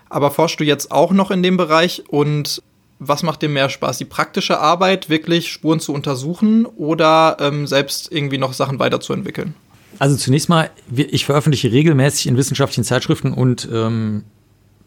Aber 0.08 0.30
forschst 0.30 0.58
du 0.58 0.64
jetzt 0.64 0.90
auch 0.90 1.12
noch 1.12 1.30
in 1.30 1.42
dem 1.42 1.58
Bereich 1.58 2.04
und 2.08 2.62
was 2.98 3.22
macht 3.22 3.42
dir 3.42 3.50
mehr 3.50 3.68
Spaß? 3.68 3.98
Die 3.98 4.06
praktische 4.06 4.58
Arbeit, 4.58 5.10
wirklich 5.10 5.52
Spuren 5.52 5.80
zu 5.80 5.92
untersuchen 5.92 6.64
oder 6.64 7.36
ähm, 7.40 7.66
selbst 7.66 8.10
irgendwie 8.10 8.38
noch 8.38 8.54
Sachen 8.54 8.78
weiterzuentwickeln? 8.78 9.54
Also 9.98 10.16
zunächst 10.16 10.48
mal, 10.48 10.70
ich 10.94 11.24
veröffentliche 11.24 11.72
regelmäßig 11.72 12.26
in 12.26 12.36
wissenschaftlichen 12.36 12.84
Zeitschriften 12.84 13.32
und 13.32 13.68
ähm, 13.72 14.24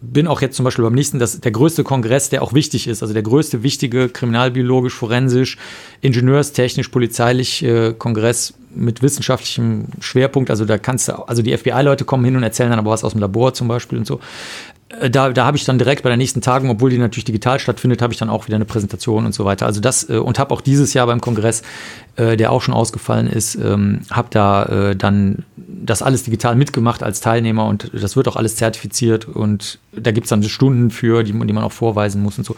bin 0.01 0.28
auch 0.28 0.41
jetzt 0.41 0.55
zum 0.55 0.64
Beispiel 0.64 0.84
beim 0.86 0.93
nächsten, 0.93 1.20
das, 1.20 1.41
der 1.41 1.51
größte 1.51 1.84
Kongress, 1.84 2.30
der 2.30 2.41
auch 2.41 2.53
wichtig 2.53 2.88
ist, 2.88 3.01
also 3.01 3.14
der 3.14 3.24
größte 3.24 3.64
wichtige 3.64 4.07
kriminalbiologisch, 4.07 4.93
forensisch, 4.93 5.57
ingenieurstechnisch, 6.01 6.88
polizeilich 6.88 7.64
äh, 7.64 7.93
Kongress 7.93 8.53
mit 8.74 9.01
wissenschaftlichem 9.01 9.88
Schwerpunkt. 9.99 10.49
Also 10.51 10.64
da 10.64 10.78
kannst 10.78 11.10
du, 11.10 11.14
also 11.28 11.41
die 11.41 11.55
FBI-Leute 11.55 12.05
kommen 12.05 12.24
hin 12.24 12.36
und 12.36 12.43
erzählen 12.43 12.70
dann 12.70 12.80
aber 12.80 12.91
was 12.91 13.03
aus 13.03 13.12
dem 13.12 13.22
Labor 13.22 13.53
zum 13.53 13.68
Beispiel 13.68 13.97
und 13.97 14.07
so. 14.07 14.20
Äh, 14.90 15.10
da, 15.10 15.30
da 15.30 15.46
habe 15.46 15.58
ich 15.58 15.66
dann 15.66 15.78
direkt 15.78 16.04
bei 16.04 16.10
der 16.10 16.18
nächsten 16.18 16.42
Tagung, 16.42 16.70
obwohl 16.70 16.90
die 16.90 16.98
natürlich 16.98 17.26
digital 17.26 17.60
stattfindet, 17.60 18.02
habe 18.02 18.14
ich 18.14 18.20
dann 18.20 18.30
auch 18.30 18.48
wieder 18.48 18.56
eine 18.56 18.66
Präsentation 18.66 19.26
und 19.26 19.34
so 19.34 19.46
weiter. 19.46 19.66
Also 19.66 19.82
das 19.82 20.10
äh, 20.10 20.18
und 20.18 20.40
habe 20.40 20.54
auch 20.54 20.62
dieses 20.62 20.94
Jahr 20.94 21.08
beim 21.08 21.22
Kongress, 21.22 21.62
äh, 22.16 22.38
der 22.38 22.52
auch 22.52 22.62
schon 22.62 22.74
ausgefallen 22.74 23.28
ist, 23.28 23.56
ähm, 23.56 24.02
habe 24.10 24.30
da 24.32 24.94
dann 24.96 25.44
das 25.58 26.02
alles 26.02 26.24
digital 26.24 26.56
mitgemacht 26.56 27.04
als 27.04 27.22
Teilnehmer 27.22 27.66
und 27.66 27.92
das 27.94 28.16
wird 28.16 28.28
auch 28.28 28.36
alles 28.36 28.56
zertifiziert 28.56 29.26
und 29.26 29.80
da 29.92 30.12
gibt 30.12 30.26
es 30.26 30.30
dann 30.30 30.44
Stunden 30.44 30.92
für, 30.92 31.24
die, 31.24 31.32
die 31.32 31.54
man 31.54 31.64
auch 31.64 31.72
vorweisen 31.72 32.22
muss 32.22 32.38
und 32.38 32.44
so. 32.44 32.56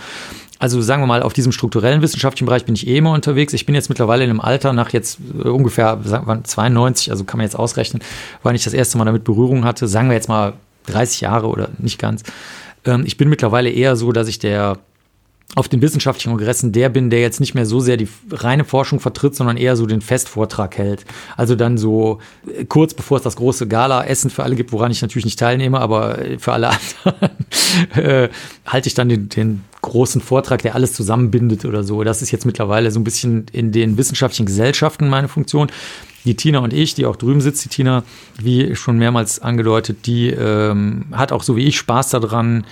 Also 0.59 0.81
sagen 0.81 1.01
wir 1.01 1.07
mal, 1.07 1.23
auf 1.23 1.33
diesem 1.33 1.51
strukturellen 1.51 2.01
wissenschaftlichen 2.01 2.45
Bereich 2.45 2.65
bin 2.65 2.75
ich 2.75 2.87
eh 2.87 2.97
immer 2.97 3.13
unterwegs. 3.13 3.53
Ich 3.53 3.65
bin 3.65 3.75
jetzt 3.75 3.89
mittlerweile 3.89 4.23
in 4.23 4.29
einem 4.29 4.41
Alter 4.41 4.73
nach 4.73 4.91
jetzt 4.91 5.19
äh, 5.43 5.47
ungefähr 5.47 5.99
92, 6.43 7.11
also 7.11 7.23
kann 7.23 7.37
man 7.37 7.45
jetzt 7.45 7.55
ausrechnen, 7.55 8.03
wann 8.43 8.55
ich 8.55 8.63
das 8.63 8.73
erste 8.73 8.97
Mal 8.97 9.05
damit 9.05 9.23
Berührung 9.23 9.63
hatte. 9.63 9.87
Sagen 9.87 10.09
wir 10.09 10.15
jetzt 10.15 10.29
mal 10.29 10.53
30 10.87 11.21
Jahre 11.21 11.47
oder 11.47 11.69
nicht 11.77 11.99
ganz. 11.99 12.23
Ähm, 12.85 13.03
ich 13.05 13.17
bin 13.17 13.29
mittlerweile 13.29 13.69
eher 13.69 13.95
so, 13.95 14.11
dass 14.11 14.27
ich 14.27 14.39
der 14.39 14.77
auf 15.55 15.67
den 15.67 15.81
wissenschaftlichen 15.81 16.29
Kongressen 16.29 16.71
der 16.71 16.87
bin, 16.87 17.09
der 17.09 17.19
jetzt 17.19 17.41
nicht 17.41 17.55
mehr 17.55 17.65
so 17.65 17.81
sehr 17.81 17.97
die 17.97 18.07
reine 18.31 18.63
Forschung 18.63 19.01
vertritt, 19.01 19.35
sondern 19.35 19.57
eher 19.57 19.75
so 19.75 19.85
den 19.85 19.99
Festvortrag 19.99 20.77
hält. 20.77 21.05
Also 21.35 21.55
dann 21.55 21.77
so 21.77 22.19
äh, 22.47 22.63
kurz 22.65 22.93
bevor 22.93 23.17
es 23.17 23.23
das 23.23 23.35
große 23.35 23.67
Gala-Essen 23.67 24.29
für 24.29 24.43
alle 24.43 24.55
gibt, 24.55 24.71
woran 24.71 24.91
ich 24.91 25.01
natürlich 25.01 25.25
nicht 25.25 25.39
teilnehme, 25.39 25.79
aber 25.79 26.19
äh, 26.19 26.39
für 26.39 26.53
alle 26.53 26.69
anderen 27.03 27.29
äh, 27.95 28.29
halte 28.65 28.87
ich 28.87 28.93
dann 28.93 29.09
den, 29.09 29.27
den 29.27 29.63
großen 29.81 30.21
Vortrag, 30.21 30.61
der 30.61 30.75
alles 30.75 30.93
zusammenbindet 30.93 31.65
oder 31.65 31.83
so. 31.83 32.03
Das 32.03 32.21
ist 32.21 32.31
jetzt 32.31 32.45
mittlerweile 32.45 32.91
so 32.91 32.99
ein 32.99 33.03
bisschen 33.03 33.45
in 33.51 33.71
den 33.71 33.97
wissenschaftlichen 33.97 34.45
Gesellschaften 34.45 35.09
meine 35.09 35.27
Funktion. 35.27 35.71
Die 36.23 36.35
Tina 36.35 36.59
und 36.59 36.71
ich, 36.71 36.93
die 36.93 37.05
auch 37.05 37.15
drüben 37.15 37.41
sitzt, 37.41 37.65
die 37.65 37.69
Tina, 37.69 38.03
wie 38.39 38.75
schon 38.75 38.97
mehrmals 38.97 39.39
angedeutet, 39.39 40.05
die 40.05 40.29
ähm, 40.29 41.05
hat 41.11 41.31
auch 41.31 41.41
so 41.41 41.55
wie 41.55 41.65
ich 41.65 41.77
Spaß 41.77 42.11
daran, 42.11 42.63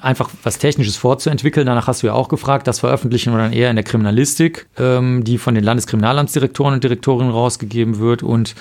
einfach 0.00 0.30
was 0.42 0.58
Technisches 0.58 0.96
vorzuentwickeln. 0.96 1.66
Danach 1.66 1.86
hast 1.86 2.02
du 2.02 2.08
ja 2.08 2.12
auch 2.12 2.28
gefragt. 2.28 2.66
Das 2.66 2.80
veröffentlichen 2.80 3.32
wir 3.32 3.38
dann 3.38 3.52
eher 3.52 3.70
in 3.70 3.76
der 3.76 3.84
Kriminalistik, 3.84 4.66
ähm, 4.78 5.24
die 5.24 5.38
von 5.38 5.54
den 5.54 5.64
Landeskriminalamtsdirektoren 5.64 6.74
und 6.74 6.84
Direktorinnen 6.84 7.32
rausgegeben 7.32 7.98
wird 7.98 8.22
und 8.22 8.54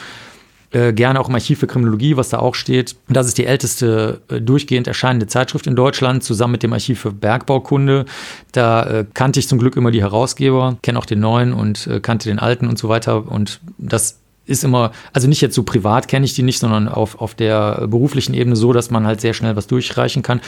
äh, 0.76 0.92
gerne 0.92 1.22
auch 1.22 1.30
im 1.30 1.36
Archiv 1.36 1.60
für 1.60 1.68
Kriminologie, 1.68 2.18
was 2.18 2.30
da 2.30 2.40
auch 2.40 2.54
steht. 2.54 2.98
Das 3.08 3.28
ist 3.28 3.38
die 3.38 3.46
älteste 3.46 4.20
äh, 4.28 4.42
durchgehend 4.42 4.88
erscheinende 4.88 5.26
Zeitschrift 5.26 5.68
in 5.68 5.76
Deutschland, 5.76 6.22
zusammen 6.22 6.52
mit 6.52 6.64
dem 6.64 6.74
Archiv 6.74 7.00
für 7.00 7.14
Bergbaukunde. 7.14 8.04
Da 8.52 8.84
äh, 8.84 9.06
kannte 9.14 9.40
ich 9.40 9.48
zum 9.48 9.58
Glück 9.58 9.78
immer 9.78 9.92
die 9.92 10.02
Herausgeber, 10.02 10.78
kenne 10.84 11.00
auch 11.00 11.06
den 11.06 11.22
neuen 11.22 11.54
und 11.54 11.88
äh, 11.88 12.02
kannte 12.02 12.28
den 12.28 12.40
alten 12.40 12.68
und 12.68 12.78
so 12.78 12.90
weiter. 12.90 13.32
Und 13.32 13.62
das 13.78 14.20
ist 14.46 14.66
immer, 14.66 14.92
also 15.14 15.30
nicht 15.30 15.40
jetzt 15.40 15.56
so 15.56 15.64
privat 15.64 16.10
kenne 16.10 16.26
ich 16.26 16.34
die 16.34 16.44
nicht, 16.44 16.60
sondern 16.60 16.90
auf, 16.90 17.22
auf 17.22 17.36
der 17.36 17.88
beruflichen 17.88 18.34
Ebene 18.34 18.58
so, 18.58 18.74
dass 18.74 18.92
man 18.92 19.08
halt 19.08 19.22
sehr 19.22 19.34
schnell 19.34 19.56
was 19.56 19.68
durchreichen 19.68 20.24
kann. 20.24 20.42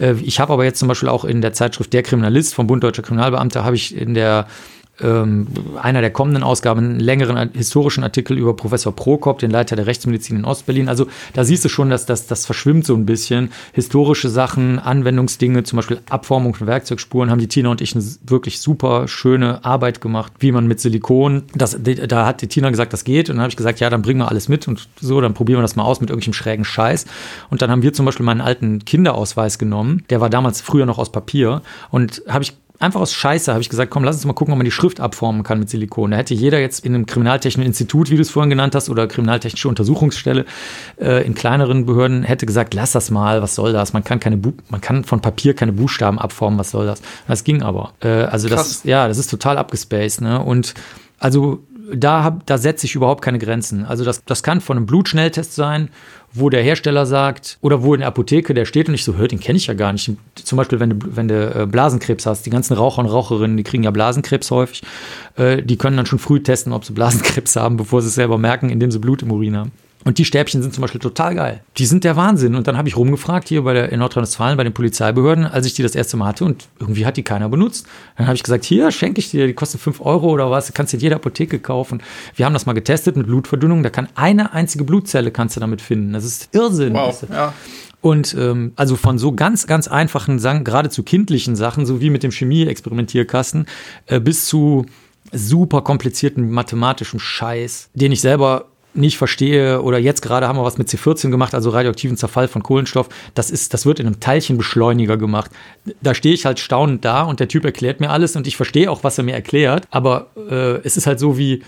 Äh, 0.00 0.14
ich 0.22 0.40
habe 0.40 0.54
aber 0.54 0.64
jetzt 0.64 0.78
zum 0.78 0.88
Beispiel 0.88 1.10
auch 1.10 1.26
in 1.26 1.42
der 1.42 1.52
Zeitschrift 1.52 1.92
Der 1.92 2.02
Kriminalist 2.02 2.54
vom 2.54 2.66
Bund 2.66 2.82
Deutscher 2.82 3.02
Kriminalbeamte, 3.02 3.64
habe 3.64 3.76
ich 3.76 3.94
in 3.94 4.14
der 4.14 4.46
ähm, 5.00 5.48
einer 5.80 6.00
der 6.00 6.10
kommenden 6.10 6.42
Ausgaben 6.42 6.80
einen 6.80 7.00
längeren 7.00 7.50
historischen 7.52 8.04
Artikel 8.04 8.38
über 8.38 8.54
Professor 8.54 8.94
Prokop, 8.94 9.38
den 9.38 9.50
Leiter 9.50 9.76
der 9.76 9.86
Rechtsmedizin 9.86 10.38
in 10.38 10.44
Ostberlin. 10.44 10.88
Also 10.88 11.06
da 11.32 11.44
siehst 11.44 11.64
du 11.64 11.68
schon, 11.68 11.90
dass 11.90 12.06
das, 12.06 12.26
das 12.26 12.46
verschwimmt 12.46 12.86
so 12.86 12.94
ein 12.94 13.06
bisschen. 13.06 13.50
Historische 13.72 14.28
Sachen, 14.28 14.78
Anwendungsdinge, 14.78 15.64
zum 15.64 15.76
Beispiel 15.76 16.00
Abformung 16.08 16.54
von 16.54 16.66
Werkzeugspuren, 16.66 17.30
haben 17.30 17.40
die 17.40 17.48
Tina 17.48 17.70
und 17.70 17.80
ich 17.80 17.94
eine 17.94 18.04
wirklich 18.26 18.60
super 18.60 19.08
schöne 19.08 19.64
Arbeit 19.64 20.00
gemacht, 20.00 20.32
wie 20.38 20.52
man 20.52 20.66
mit 20.66 20.80
Silikon, 20.80 21.42
das, 21.54 21.76
da 21.82 22.26
hat 22.26 22.42
die 22.42 22.48
Tina 22.48 22.70
gesagt, 22.70 22.92
das 22.92 23.04
geht. 23.04 23.30
Und 23.30 23.36
dann 23.36 23.42
habe 23.42 23.50
ich 23.50 23.56
gesagt, 23.56 23.80
ja, 23.80 23.90
dann 23.90 24.02
bringen 24.02 24.20
wir 24.20 24.28
alles 24.28 24.48
mit 24.48 24.68
und 24.68 24.88
so, 25.00 25.20
dann 25.20 25.34
probieren 25.34 25.58
wir 25.58 25.62
das 25.62 25.76
mal 25.76 25.84
aus 25.84 26.00
mit 26.00 26.10
irgendwelchem 26.10 26.34
schrägen 26.34 26.64
Scheiß. 26.64 27.06
Und 27.50 27.62
dann 27.62 27.70
haben 27.70 27.82
wir 27.82 27.92
zum 27.92 28.06
Beispiel 28.06 28.24
meinen 28.24 28.40
alten 28.40 28.84
Kinderausweis 28.84 29.58
genommen, 29.58 30.04
der 30.10 30.20
war 30.20 30.30
damals 30.30 30.60
früher 30.60 30.86
noch 30.86 30.98
aus 30.98 31.10
Papier 31.10 31.62
und 31.90 32.22
habe 32.28 32.44
ich 32.44 32.54
einfach 32.84 33.00
aus 33.00 33.12
Scheiße 33.12 33.52
habe 33.52 33.60
ich 33.60 33.68
gesagt, 33.68 33.90
komm, 33.90 34.04
lass 34.04 34.16
uns 34.16 34.24
mal 34.24 34.32
gucken, 34.32 34.52
ob 34.52 34.58
man 34.58 34.64
die 34.64 34.70
Schrift 34.70 35.00
abformen 35.00 35.42
kann 35.42 35.58
mit 35.58 35.68
Silikon. 35.68 36.12
Da 36.12 36.16
hätte 36.16 36.34
jeder 36.34 36.60
jetzt 36.60 36.84
in 36.84 36.94
einem 36.94 37.06
kriminaltechnischen 37.06 37.66
Institut, 37.66 38.10
wie 38.10 38.16
du 38.16 38.22
es 38.22 38.30
vorhin 38.30 38.50
genannt 38.50 38.74
hast, 38.74 38.88
oder 38.88 39.06
kriminaltechnische 39.06 39.68
Untersuchungsstelle 39.68 40.44
äh, 41.00 41.26
in 41.26 41.34
kleineren 41.34 41.86
Behörden, 41.86 42.22
hätte 42.22 42.46
gesagt, 42.46 42.74
lass 42.74 42.92
das 42.92 43.10
mal, 43.10 43.42
was 43.42 43.54
soll 43.54 43.72
das? 43.72 43.92
Man 43.92 44.04
kann 44.04 44.20
keine, 44.20 44.36
Bu 44.36 44.52
man 44.68 44.80
kann 44.80 45.04
von 45.04 45.20
Papier 45.20 45.54
keine 45.54 45.72
Buchstaben 45.72 46.18
abformen, 46.18 46.58
was 46.58 46.70
soll 46.70 46.86
das? 46.86 47.02
Das 47.26 47.44
ging 47.44 47.62
aber. 47.62 47.92
Äh, 48.00 48.08
also 48.08 48.48
Krass. 48.48 48.68
das, 48.68 48.84
ja, 48.84 49.08
das 49.08 49.18
ist 49.18 49.30
total 49.30 49.58
abgespaced, 49.58 50.20
ne? 50.20 50.40
Und 50.42 50.74
also 51.18 51.62
da, 51.92 52.24
hab, 52.24 52.46
da 52.46 52.58
setze 52.58 52.86
ich 52.86 52.94
überhaupt 52.94 53.22
keine 53.22 53.38
Grenzen. 53.38 53.84
Also 53.84 54.04
das, 54.04 54.24
das 54.24 54.42
kann 54.42 54.60
von 54.60 54.76
einem 54.76 54.86
Blutschnelltest 54.86 55.54
sein 55.54 55.90
wo 56.34 56.50
der 56.50 56.62
Hersteller 56.62 57.06
sagt, 57.06 57.58
oder 57.60 57.82
wo 57.82 57.94
in 57.94 58.00
der 58.00 58.08
Apotheke 58.08 58.54
der 58.54 58.64
steht 58.64 58.88
und 58.88 58.94
ich 58.94 59.04
so, 59.04 59.16
hör, 59.16 59.28
den 59.28 59.40
kenne 59.40 59.56
ich 59.56 59.68
ja 59.68 59.74
gar 59.74 59.92
nicht. 59.92 60.10
Zum 60.34 60.56
Beispiel, 60.56 60.80
wenn 60.80 60.90
du, 60.90 61.16
wenn 61.16 61.28
du 61.28 61.62
äh, 61.62 61.66
Blasenkrebs 61.66 62.26
hast, 62.26 62.44
die 62.44 62.50
ganzen 62.50 62.74
Raucher 62.74 62.98
und 62.98 63.06
Raucherinnen, 63.06 63.56
die 63.56 63.62
kriegen 63.62 63.84
ja 63.84 63.92
Blasenkrebs 63.92 64.50
häufig, 64.50 64.82
äh, 65.36 65.62
die 65.62 65.76
können 65.76 65.96
dann 65.96 66.06
schon 66.06 66.18
früh 66.18 66.40
testen, 66.42 66.72
ob 66.72 66.84
sie 66.84 66.92
Blasenkrebs 66.92 67.54
haben, 67.56 67.76
bevor 67.76 68.02
sie 68.02 68.08
es 68.08 68.16
selber 68.16 68.36
merken, 68.36 68.68
indem 68.68 68.90
sie 68.90 68.98
Blut 68.98 69.22
im 69.22 69.30
Urin 69.30 69.56
haben. 69.56 69.72
Und 70.04 70.18
die 70.18 70.24
Stäbchen 70.26 70.62
sind 70.62 70.74
zum 70.74 70.82
Beispiel 70.82 71.00
total 71.00 71.34
geil. 71.34 71.60
Die 71.78 71.86
sind 71.86 72.04
der 72.04 72.14
Wahnsinn. 72.14 72.54
Und 72.54 72.68
dann 72.68 72.76
habe 72.76 72.88
ich 72.88 72.96
rumgefragt 72.96 73.48
hier 73.48 73.62
bei 73.62 73.72
der, 73.72 73.90
in 73.90 74.00
Nordrhein-Westfalen 74.00 74.56
bei 74.56 74.64
den 74.64 74.74
Polizeibehörden, 74.74 75.46
als 75.46 75.66
ich 75.66 75.72
die 75.72 75.82
das 75.82 75.94
erste 75.94 76.18
Mal 76.18 76.28
hatte 76.28 76.44
und 76.44 76.68
irgendwie 76.78 77.06
hat 77.06 77.16
die 77.16 77.22
keiner 77.22 77.48
benutzt. 77.48 77.86
Dann 78.16 78.26
habe 78.26 78.36
ich 78.36 78.42
gesagt, 78.42 78.64
hier 78.64 78.90
schenke 78.90 79.18
ich 79.18 79.30
dir, 79.30 79.46
die 79.46 79.54
kosten 79.54 79.78
5 79.78 80.02
Euro 80.02 80.28
oder 80.28 80.50
was, 80.50 80.72
kannst 80.74 80.92
du 80.92 80.98
in 80.98 81.02
jeder 81.02 81.16
Apotheke 81.16 81.58
kaufen. 81.58 82.02
Wir 82.36 82.44
haben 82.44 82.52
das 82.52 82.66
mal 82.66 82.74
getestet 82.74 83.16
mit 83.16 83.26
Blutverdünnung, 83.26 83.82
da 83.82 83.90
kann 83.90 84.08
eine 84.14 84.52
einzige 84.52 84.84
Blutzelle 84.84 85.30
kannst 85.30 85.56
du 85.56 85.60
damit 85.60 85.80
finden. 85.80 86.12
Das 86.12 86.24
ist 86.24 86.50
Irrsinn. 86.52 86.92
Wow, 86.92 87.24
ja. 87.30 87.54
Und 88.02 88.36
ähm, 88.38 88.72
also 88.76 88.96
von 88.96 89.18
so 89.18 89.32
ganz, 89.32 89.66
ganz 89.66 89.88
einfachen 89.88 90.38
Sachen, 90.38 90.64
geradezu 90.64 91.02
kindlichen 91.02 91.56
Sachen, 91.56 91.86
so 91.86 92.02
wie 92.02 92.10
mit 92.10 92.22
dem 92.22 92.30
Chemie-Experimentierkasten, 92.30 93.64
äh, 94.06 94.20
bis 94.20 94.44
zu 94.44 94.84
super 95.32 95.80
komplizierten 95.80 96.50
mathematischen 96.50 97.18
Scheiß, 97.18 97.88
den 97.94 98.12
ich 98.12 98.20
selber 98.20 98.66
nicht 98.94 99.18
verstehe, 99.18 99.82
oder 99.82 99.98
jetzt 99.98 100.22
gerade 100.22 100.48
haben 100.48 100.58
wir 100.58 100.64
was 100.64 100.78
mit 100.78 100.88
C14 100.88 101.30
gemacht, 101.30 101.54
also 101.54 101.70
radioaktiven 101.70 102.16
Zerfall 102.16 102.48
von 102.48 102.62
Kohlenstoff, 102.62 103.08
das 103.34 103.50
ist, 103.50 103.74
das 103.74 103.86
wird 103.86 104.00
in 104.00 104.06
einem 104.06 104.20
Teilchenbeschleuniger 104.20 105.16
gemacht. 105.16 105.50
Da 106.02 106.14
stehe 106.14 106.34
ich 106.34 106.46
halt 106.46 106.60
staunend 106.60 107.04
da 107.04 107.22
und 107.22 107.40
der 107.40 107.48
Typ 107.48 107.64
erklärt 107.64 108.00
mir 108.00 108.10
alles 108.10 108.36
und 108.36 108.46
ich 108.46 108.56
verstehe 108.56 108.90
auch, 108.90 109.04
was 109.04 109.18
er 109.18 109.24
mir 109.24 109.34
erklärt, 109.34 109.86
aber 109.90 110.28
äh, 110.36 110.80
es 110.84 110.96
ist 110.96 111.06
halt 111.06 111.18
so 111.18 111.36
wie, 111.38 111.62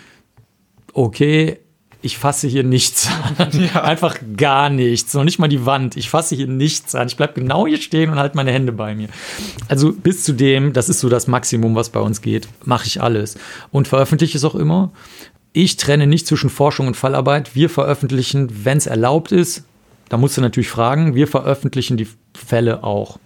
okay, 0.92 1.58
ich 2.02 2.18
fasse 2.18 2.46
hier 2.46 2.62
nichts 2.62 3.08
an. 3.38 3.48
Ja. 3.74 3.82
Einfach 3.82 4.16
gar 4.36 4.70
nichts. 4.70 5.12
Noch 5.14 5.24
nicht 5.24 5.38
mal 5.38 5.48
die 5.48 5.66
Wand. 5.66 5.96
Ich 5.96 6.10
fasse 6.10 6.36
hier 6.36 6.46
nichts 6.46 6.94
an. 6.94 7.08
Ich 7.08 7.16
bleibe 7.16 7.40
genau 7.40 7.66
hier 7.66 7.78
stehen 7.78 8.10
und 8.10 8.18
halte 8.18 8.36
meine 8.36 8.52
Hände 8.52 8.70
bei 8.70 8.94
mir. 8.94 9.08
Also 9.68 9.92
bis 9.92 10.22
zu 10.22 10.32
dem, 10.32 10.72
das 10.72 10.88
ist 10.88 11.00
so 11.00 11.08
das 11.08 11.26
Maximum, 11.26 11.74
was 11.74 11.90
bei 11.90 12.00
uns 12.00 12.22
geht, 12.22 12.48
mache 12.64 12.86
ich 12.86 13.02
alles. 13.02 13.36
Und 13.72 13.88
veröffentliche 13.88 14.38
es 14.38 14.44
auch 14.44 14.54
immer. 14.54 14.92
Ich 15.58 15.78
trenne 15.78 16.06
nicht 16.06 16.26
zwischen 16.26 16.50
Forschung 16.50 16.86
und 16.86 16.98
Fallarbeit. 16.98 17.54
Wir 17.54 17.70
veröffentlichen, 17.70 18.66
wenn 18.66 18.76
es 18.76 18.86
erlaubt 18.86 19.32
ist, 19.32 19.64
da 20.10 20.18
musst 20.18 20.36
du 20.36 20.42
natürlich 20.42 20.68
fragen, 20.68 21.14
wir 21.14 21.26
veröffentlichen 21.26 21.96
die 21.96 22.06
Fälle 22.34 22.84
auch. 22.84 23.18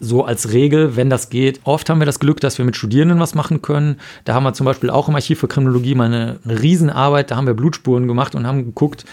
So 0.00 0.24
als 0.24 0.50
Regel, 0.50 0.96
wenn 0.96 1.10
das 1.10 1.30
geht. 1.30 1.60
Oft 1.62 1.88
haben 1.88 2.00
wir 2.00 2.06
das 2.06 2.18
Glück, 2.18 2.40
dass 2.40 2.58
wir 2.58 2.64
mit 2.64 2.74
Studierenden 2.74 3.20
was 3.20 3.36
machen 3.36 3.62
können. 3.62 4.00
Da 4.24 4.34
haben 4.34 4.42
wir 4.42 4.52
zum 4.52 4.64
Beispiel 4.64 4.90
auch 4.90 5.08
im 5.08 5.14
Archiv 5.14 5.38
für 5.38 5.46
Kriminologie 5.46 5.94
mal 5.94 6.06
eine, 6.06 6.40
Riesenarbeit. 6.44 7.30
Da 7.30 7.36
haben 7.36 7.46
wir 7.46 7.54
Blutspuren 7.54 8.08
gemacht 8.08 8.34
und 8.34 8.48
haben 8.48 8.64
geguckt, 8.64 9.04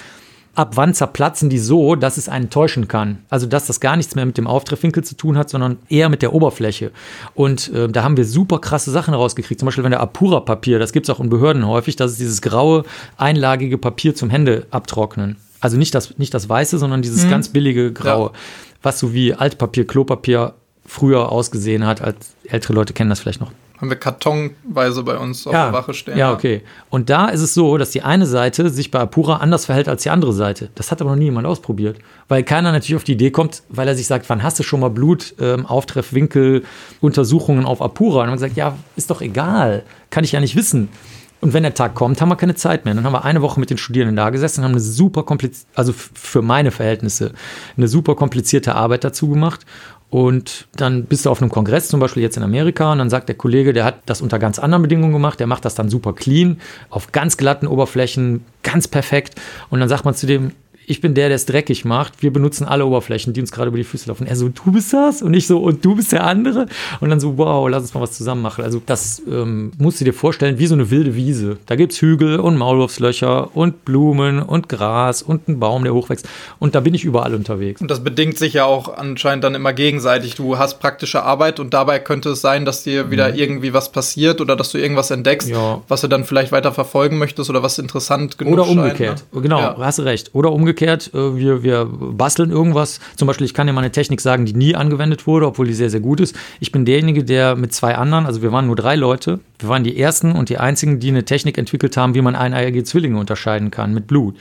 ab 0.57 0.75
wann 0.75 0.95
zerplatzen 0.95 1.51
die 1.51 1.59
so, 1.59 1.95
dass 1.95 2.17
es 2.17 2.29
einen 2.29 2.49
täuschen 2.49 2.87
kann. 2.87 3.19
Also 3.29 3.45
dass 3.45 3.67
das 3.67 3.79
gar 3.79 3.95
nichts 3.95 4.15
mehr 4.15 4.25
mit 4.25 4.39
dem 4.39 4.47
Auftreffwinkel 4.47 5.03
zu 5.03 5.15
tun 5.15 5.37
hat, 5.37 5.51
sondern 5.51 5.77
eher 5.87 6.09
mit 6.09 6.23
der 6.23 6.33
Oberfläche. 6.33 6.91
Und 7.35 7.71
äh, 7.73 7.87
da 7.87 8.03
haben 8.03 8.17
wir 8.17 8.25
super 8.25 8.57
krasse 8.57 8.89
Sachen 8.89 9.13
rausgekriegt. 9.13 9.59
Zum 9.59 9.67
Beispiel, 9.67 9.83
wenn 9.83 9.91
der 9.91 10.01
Apura-Papier, 10.01 10.79
das 10.79 10.93
gibt 10.93 11.07
es 11.07 11.15
auch 11.15 11.19
in 11.19 11.29
Behörden 11.29 11.67
häufig, 11.67 11.95
das 11.95 12.13
ist 12.13 12.19
dieses 12.19 12.41
graue, 12.41 12.85
einlagige 13.17 13.77
Papier 13.77 14.15
zum 14.15 14.31
Hände 14.31 14.65
abtrocknen. 14.71 15.37
Also 15.59 15.77
nicht 15.77 15.93
das, 15.93 16.17
nicht 16.17 16.33
das 16.33 16.49
weiße, 16.49 16.79
sondern 16.79 17.03
dieses 17.03 17.25
mhm. 17.25 17.29
ganz 17.29 17.49
billige 17.49 17.93
Graue, 17.93 18.31
ja. 18.33 18.39
was 18.81 18.97
so 18.97 19.13
wie 19.13 19.35
Altpapier, 19.35 19.85
Klopapier 19.85 20.55
früher 20.87 21.31
ausgesehen 21.31 21.85
hat. 21.85 22.01
Als 22.01 22.33
ältere 22.45 22.73
Leute 22.73 22.93
kennen 22.93 23.11
das 23.11 23.19
vielleicht 23.19 23.41
noch 23.41 23.51
haben 23.79 23.89
wir 23.89 23.97
kartonweise 23.97 25.03
bei 25.03 25.17
uns 25.17 25.45
auf 25.45 25.53
ja, 25.53 25.65
der 25.65 25.73
Wache 25.73 25.93
stehen. 25.93 26.17
Ja, 26.17 26.33
okay. 26.33 26.63
Und 26.89 27.09
da 27.09 27.27
ist 27.27 27.41
es 27.41 27.53
so, 27.53 27.77
dass 27.77 27.91
die 27.91 28.01
eine 28.01 28.25
Seite 28.25 28.69
sich 28.69 28.89
bei 28.89 28.99
Apura 28.99 29.37
anders 29.37 29.65
verhält 29.65 29.87
als 29.87 30.03
die 30.03 30.09
andere 30.09 30.33
Seite. 30.33 30.69
Das 30.75 30.91
hat 30.91 30.99
aber 31.01 31.11
noch 31.11 31.17
nie 31.17 31.25
jemand 31.25 31.45
ausprobiert. 31.45 31.99
Weil 32.27 32.43
keiner 32.43 32.71
natürlich 32.71 32.95
auf 32.95 33.03
die 33.03 33.13
Idee 33.13 33.31
kommt, 33.31 33.63
weil 33.69 33.87
er 33.87 33.95
sich 33.95 34.07
sagt, 34.07 34.29
wann 34.29 34.41
hast 34.41 34.57
du 34.59 34.63
schon 34.63 34.79
mal 34.79 34.89
Blut, 34.89 35.35
ähm, 35.39 35.65
Auftreffwinkel, 35.65 36.63
Untersuchungen 37.01 37.65
auf 37.65 37.81
Apura? 37.81 38.23
Und 38.23 38.29
man 38.29 38.39
sagt, 38.39 38.55
ja, 38.55 38.75
ist 38.95 39.11
doch 39.11 39.21
egal. 39.21 39.83
Kann 40.09 40.23
ich 40.23 40.31
ja 40.31 40.39
nicht 40.39 40.55
wissen. 40.55 40.89
Und 41.39 41.53
wenn 41.53 41.61
der 41.61 41.75
Tag 41.75 41.93
kommt, 41.93 42.19
haben 42.19 42.29
wir 42.29 42.35
keine 42.35 42.55
Zeit 42.55 42.85
mehr. 42.85 42.95
Dann 42.95 43.03
haben 43.03 43.13
wir 43.13 43.23
eine 43.23 43.43
Woche 43.43 43.59
mit 43.59 43.69
den 43.69 43.77
Studierenden 43.77 44.15
da 44.15 44.31
gesessen 44.31 44.61
und 44.61 44.65
haben 44.65 44.71
eine 44.71 44.81
super 44.81 45.21
komplizierte, 45.21 45.67
also 45.75 45.93
für 45.93 46.41
meine 46.41 46.71
Verhältnisse, 46.71 47.33
eine 47.77 47.87
super 47.87 48.15
komplizierte 48.15 48.73
Arbeit 48.73 49.03
dazu 49.03 49.29
gemacht. 49.29 49.65
Und 50.09 50.67
dann 50.75 51.03
bist 51.03 51.25
du 51.25 51.29
auf 51.29 51.41
einem 51.41 51.51
Kongress, 51.51 51.89
zum 51.89 51.99
Beispiel 51.99 52.23
jetzt 52.23 52.37
in 52.37 52.43
Amerika, 52.43 52.93
und 52.93 52.99
dann 52.99 53.09
sagt 53.09 53.27
der 53.27 53.35
Kollege, 53.35 53.73
der 53.73 53.83
hat 53.83 53.95
das 54.05 54.21
unter 54.21 54.39
ganz 54.39 54.57
anderen 54.57 54.81
Bedingungen 54.83 55.11
gemacht, 55.11 55.39
der 55.39 55.47
macht 55.47 55.65
das 55.65 55.75
dann 55.75 55.89
super 55.89 56.13
clean, 56.13 56.61
auf 56.89 57.11
ganz 57.11 57.35
glatten 57.35 57.67
Oberflächen, 57.67 58.45
ganz 58.63 58.87
perfekt. 58.87 59.35
Und 59.69 59.81
dann 59.81 59.89
sagt 59.89 60.05
man 60.05 60.15
zu 60.15 60.25
dem, 60.25 60.53
ich 60.89 61.01
bin 61.01 61.13
der, 61.13 61.27
der 61.27 61.35
es 61.35 61.45
dreckig 61.45 61.83
macht. 61.83 62.23
Wir 62.23 62.31
benutzen 62.31 62.65
alle 62.65 62.85
Oberflächen, 62.85 63.33
die 63.33 63.41
uns 63.41 63.51
gerade 63.51 63.67
über 63.67 63.77
die 63.77 63.83
Füße 63.83 64.07
laufen. 64.07 64.25
Er 64.25 64.37
so, 64.37 64.47
du 64.47 64.71
bist 64.71 64.93
das? 64.93 65.21
Und 65.21 65.33
ich 65.33 65.45
so, 65.45 65.59
und 65.59 65.83
du 65.83 65.95
bist 65.95 66.13
der 66.13 66.23
andere? 66.23 66.67
Und 67.01 67.09
dann 67.09 67.19
so, 67.19 67.37
wow, 67.37 67.67
lass 67.69 67.83
uns 67.83 67.93
mal 67.93 67.99
was 67.99 68.13
zusammen 68.13 68.41
machen. 68.41 68.63
Also 68.63 68.81
das 68.85 69.21
ähm, 69.29 69.73
musst 69.77 69.99
du 69.99 70.05
dir 70.05 70.13
vorstellen, 70.13 70.59
wie 70.59 70.65
so 70.65 70.75
eine 70.75 70.89
wilde 70.89 71.13
Wiese. 71.13 71.57
Da 71.65 71.75
gibt 71.75 71.91
es 71.91 72.01
Hügel 72.01 72.39
und 72.39 72.55
Maulwurfslöcher 72.55 73.53
und 73.53 73.83
Blumen 73.83 74.41
und 74.41 74.69
Gras 74.69 75.21
und 75.21 75.49
einen 75.49 75.59
Baum, 75.59 75.83
der 75.83 75.93
hochwächst. 75.93 76.25
Und 76.57 76.73
da 76.73 76.79
bin 76.79 76.93
ich 76.93 77.03
überall 77.03 77.35
unterwegs. 77.35 77.81
Und 77.81 77.91
das 77.91 78.01
bedingt 78.01 78.37
sich 78.37 78.53
ja 78.53 78.63
auch 78.63 78.97
anscheinend 78.97 79.43
dann 79.43 79.55
immer 79.55 79.73
gegenseitig. 79.73 80.35
Du 80.35 80.57
hast 80.57 80.79
praktische 80.79 81.21
Arbeit 81.21 81.59
und 81.59 81.73
dabei 81.73 81.99
könnte 81.99 82.29
es 82.29 82.39
sein, 82.39 82.63
dass 82.63 82.83
dir 82.83 83.11
wieder 83.11 83.33
mhm. 83.33 83.35
irgendwie 83.35 83.73
was 83.73 83.91
passiert 83.91 84.39
oder 84.39 84.55
dass 84.55 84.71
du 84.71 84.77
irgendwas 84.77 85.11
entdeckst, 85.11 85.49
ja. 85.49 85.81
was 85.89 85.99
du 85.99 86.07
dann 86.07 86.23
vielleicht 86.23 86.53
weiter 86.53 86.71
verfolgen 86.71 87.17
möchtest 87.17 87.49
oder 87.49 87.61
was 87.61 87.77
interessant 87.77 88.37
genug 88.37 88.53
Oder 88.53 88.67
umgekehrt. 88.67 89.19
Scheint, 89.19 89.33
ne? 89.33 89.41
Genau, 89.41 89.59
ja. 89.59 89.77
hast 89.77 89.99
recht. 89.99 90.29
Oder 90.33 90.53
umgekehrt, 90.53 90.76
äh, 90.81 91.35
wir, 91.35 91.63
wir 91.63 91.85
basteln 91.85 92.51
irgendwas. 92.51 92.99
Zum 93.15 93.27
Beispiel, 93.27 93.45
ich 93.45 93.53
kann 93.53 93.67
dir 93.67 93.73
mal 93.73 93.81
eine 93.81 93.91
Technik 93.91 94.21
sagen, 94.21 94.45
die 94.45 94.53
nie 94.53 94.75
angewendet 94.75 95.27
wurde, 95.27 95.47
obwohl 95.47 95.67
die 95.67 95.73
sehr, 95.73 95.89
sehr 95.89 95.99
gut 95.99 96.19
ist. 96.19 96.35
Ich 96.59 96.71
bin 96.71 96.85
derjenige, 96.85 97.23
der 97.23 97.55
mit 97.55 97.73
zwei 97.73 97.95
anderen, 97.95 98.25
also 98.25 98.41
wir 98.41 98.51
waren 98.51 98.67
nur 98.67 98.75
drei 98.75 98.95
Leute, 98.95 99.39
wir 99.59 99.69
waren 99.69 99.83
die 99.83 99.99
ersten 99.99 100.33
und 100.33 100.49
die 100.49 100.57
einzigen, 100.57 100.99
die 100.99 101.09
eine 101.09 101.25
Technik 101.25 101.57
entwickelt 101.57 101.97
haben, 101.97 102.13
wie 102.13 102.21
man 102.21 102.35
eineiige 102.35 102.83
Zwillinge 102.83 103.19
unterscheiden 103.19 103.71
kann 103.71 103.93
mit 103.93 104.07
Blut. 104.07 104.35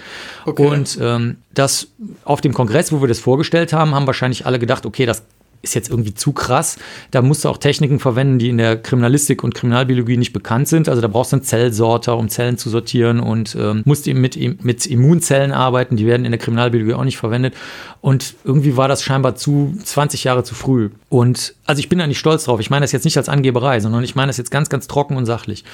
Okay. 0.44 0.66
Und 0.66 0.98
ähm, 1.00 1.36
das 1.54 1.88
auf 2.24 2.40
dem 2.40 2.52
Kongress, 2.52 2.92
wo 2.92 3.00
wir 3.00 3.08
das 3.08 3.18
vorgestellt 3.18 3.72
haben, 3.72 3.94
haben 3.94 4.06
wahrscheinlich 4.06 4.46
alle 4.46 4.58
gedacht, 4.58 4.84
okay, 4.84 5.06
das 5.06 5.22
ist 5.62 5.74
jetzt 5.74 5.90
irgendwie 5.90 6.14
zu 6.14 6.32
krass. 6.32 6.78
Da 7.10 7.22
musst 7.22 7.44
du 7.44 7.48
auch 7.48 7.58
Techniken 7.58 7.98
verwenden, 7.98 8.38
die 8.38 8.48
in 8.48 8.58
der 8.58 8.76
Kriminalistik 8.76 9.42
und 9.44 9.54
Kriminalbiologie 9.54 10.16
nicht 10.16 10.32
bekannt 10.32 10.68
sind. 10.68 10.88
Also 10.88 11.00
da 11.00 11.08
brauchst 11.08 11.32
du 11.32 11.36
einen 11.36 11.44
Zellsorter, 11.44 12.16
um 12.16 12.28
Zellen 12.28 12.58
zu 12.58 12.70
sortieren 12.70 13.20
und 13.20 13.56
ähm, 13.58 13.82
musst 13.84 14.06
eben 14.08 14.20
mit, 14.20 14.36
mit 14.64 14.86
Immunzellen 14.86 15.52
arbeiten. 15.52 15.96
Die 15.96 16.06
werden 16.06 16.24
in 16.24 16.32
der 16.32 16.38
Kriminalbiologie 16.38 16.94
auch 16.94 17.04
nicht 17.04 17.18
verwendet. 17.18 17.54
Und 18.00 18.34
irgendwie 18.44 18.76
war 18.76 18.88
das 18.88 19.02
scheinbar 19.02 19.34
zu 19.34 19.76
20 19.82 20.24
Jahre 20.24 20.44
zu 20.44 20.54
früh. 20.54 20.90
Und 21.08 21.54
also 21.64 21.80
ich 21.80 21.88
bin 21.88 21.98
da 21.98 22.06
nicht 22.06 22.18
stolz 22.18 22.44
drauf. 22.44 22.60
Ich 22.60 22.70
meine 22.70 22.84
das 22.84 22.92
jetzt 22.92 23.04
nicht 23.04 23.16
als 23.16 23.28
Angeberei, 23.28 23.80
sondern 23.80 24.04
ich 24.04 24.14
meine 24.14 24.28
das 24.28 24.36
jetzt 24.36 24.50
ganz, 24.50 24.68
ganz 24.68 24.86
trocken 24.86 25.16
und 25.16 25.26
sachlich. 25.26 25.64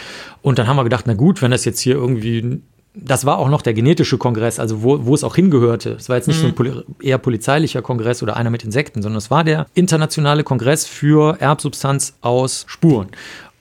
Und 0.40 0.58
dann 0.58 0.66
haben 0.66 0.76
wir 0.76 0.84
gedacht, 0.84 1.04
na 1.06 1.14
gut, 1.14 1.42
wenn 1.42 1.50
das 1.50 1.64
jetzt 1.64 1.80
hier 1.80 1.94
irgendwie 1.94 2.62
das 2.94 3.24
war 3.24 3.38
auch 3.38 3.48
noch 3.48 3.62
der 3.62 3.72
genetische 3.72 4.18
Kongress, 4.18 4.58
also 4.58 4.82
wo, 4.82 5.06
wo 5.06 5.14
es 5.14 5.24
auch 5.24 5.34
hingehörte. 5.34 5.92
Es 5.92 6.08
war 6.08 6.16
jetzt 6.16 6.28
nicht 6.28 6.38
mhm. 6.38 6.42
so 6.42 6.46
ein 6.48 6.54
poli 6.54 6.72
eher 7.00 7.18
polizeilicher 7.18 7.80
Kongress 7.82 8.22
oder 8.22 8.36
einer 8.36 8.50
mit 8.50 8.64
Insekten, 8.64 9.02
sondern 9.02 9.18
es 9.18 9.30
war 9.30 9.44
der 9.44 9.66
internationale 9.74 10.44
Kongress 10.44 10.86
für 10.86 11.40
Erbsubstanz 11.40 12.14
aus 12.20 12.64
Spuren. 12.68 13.08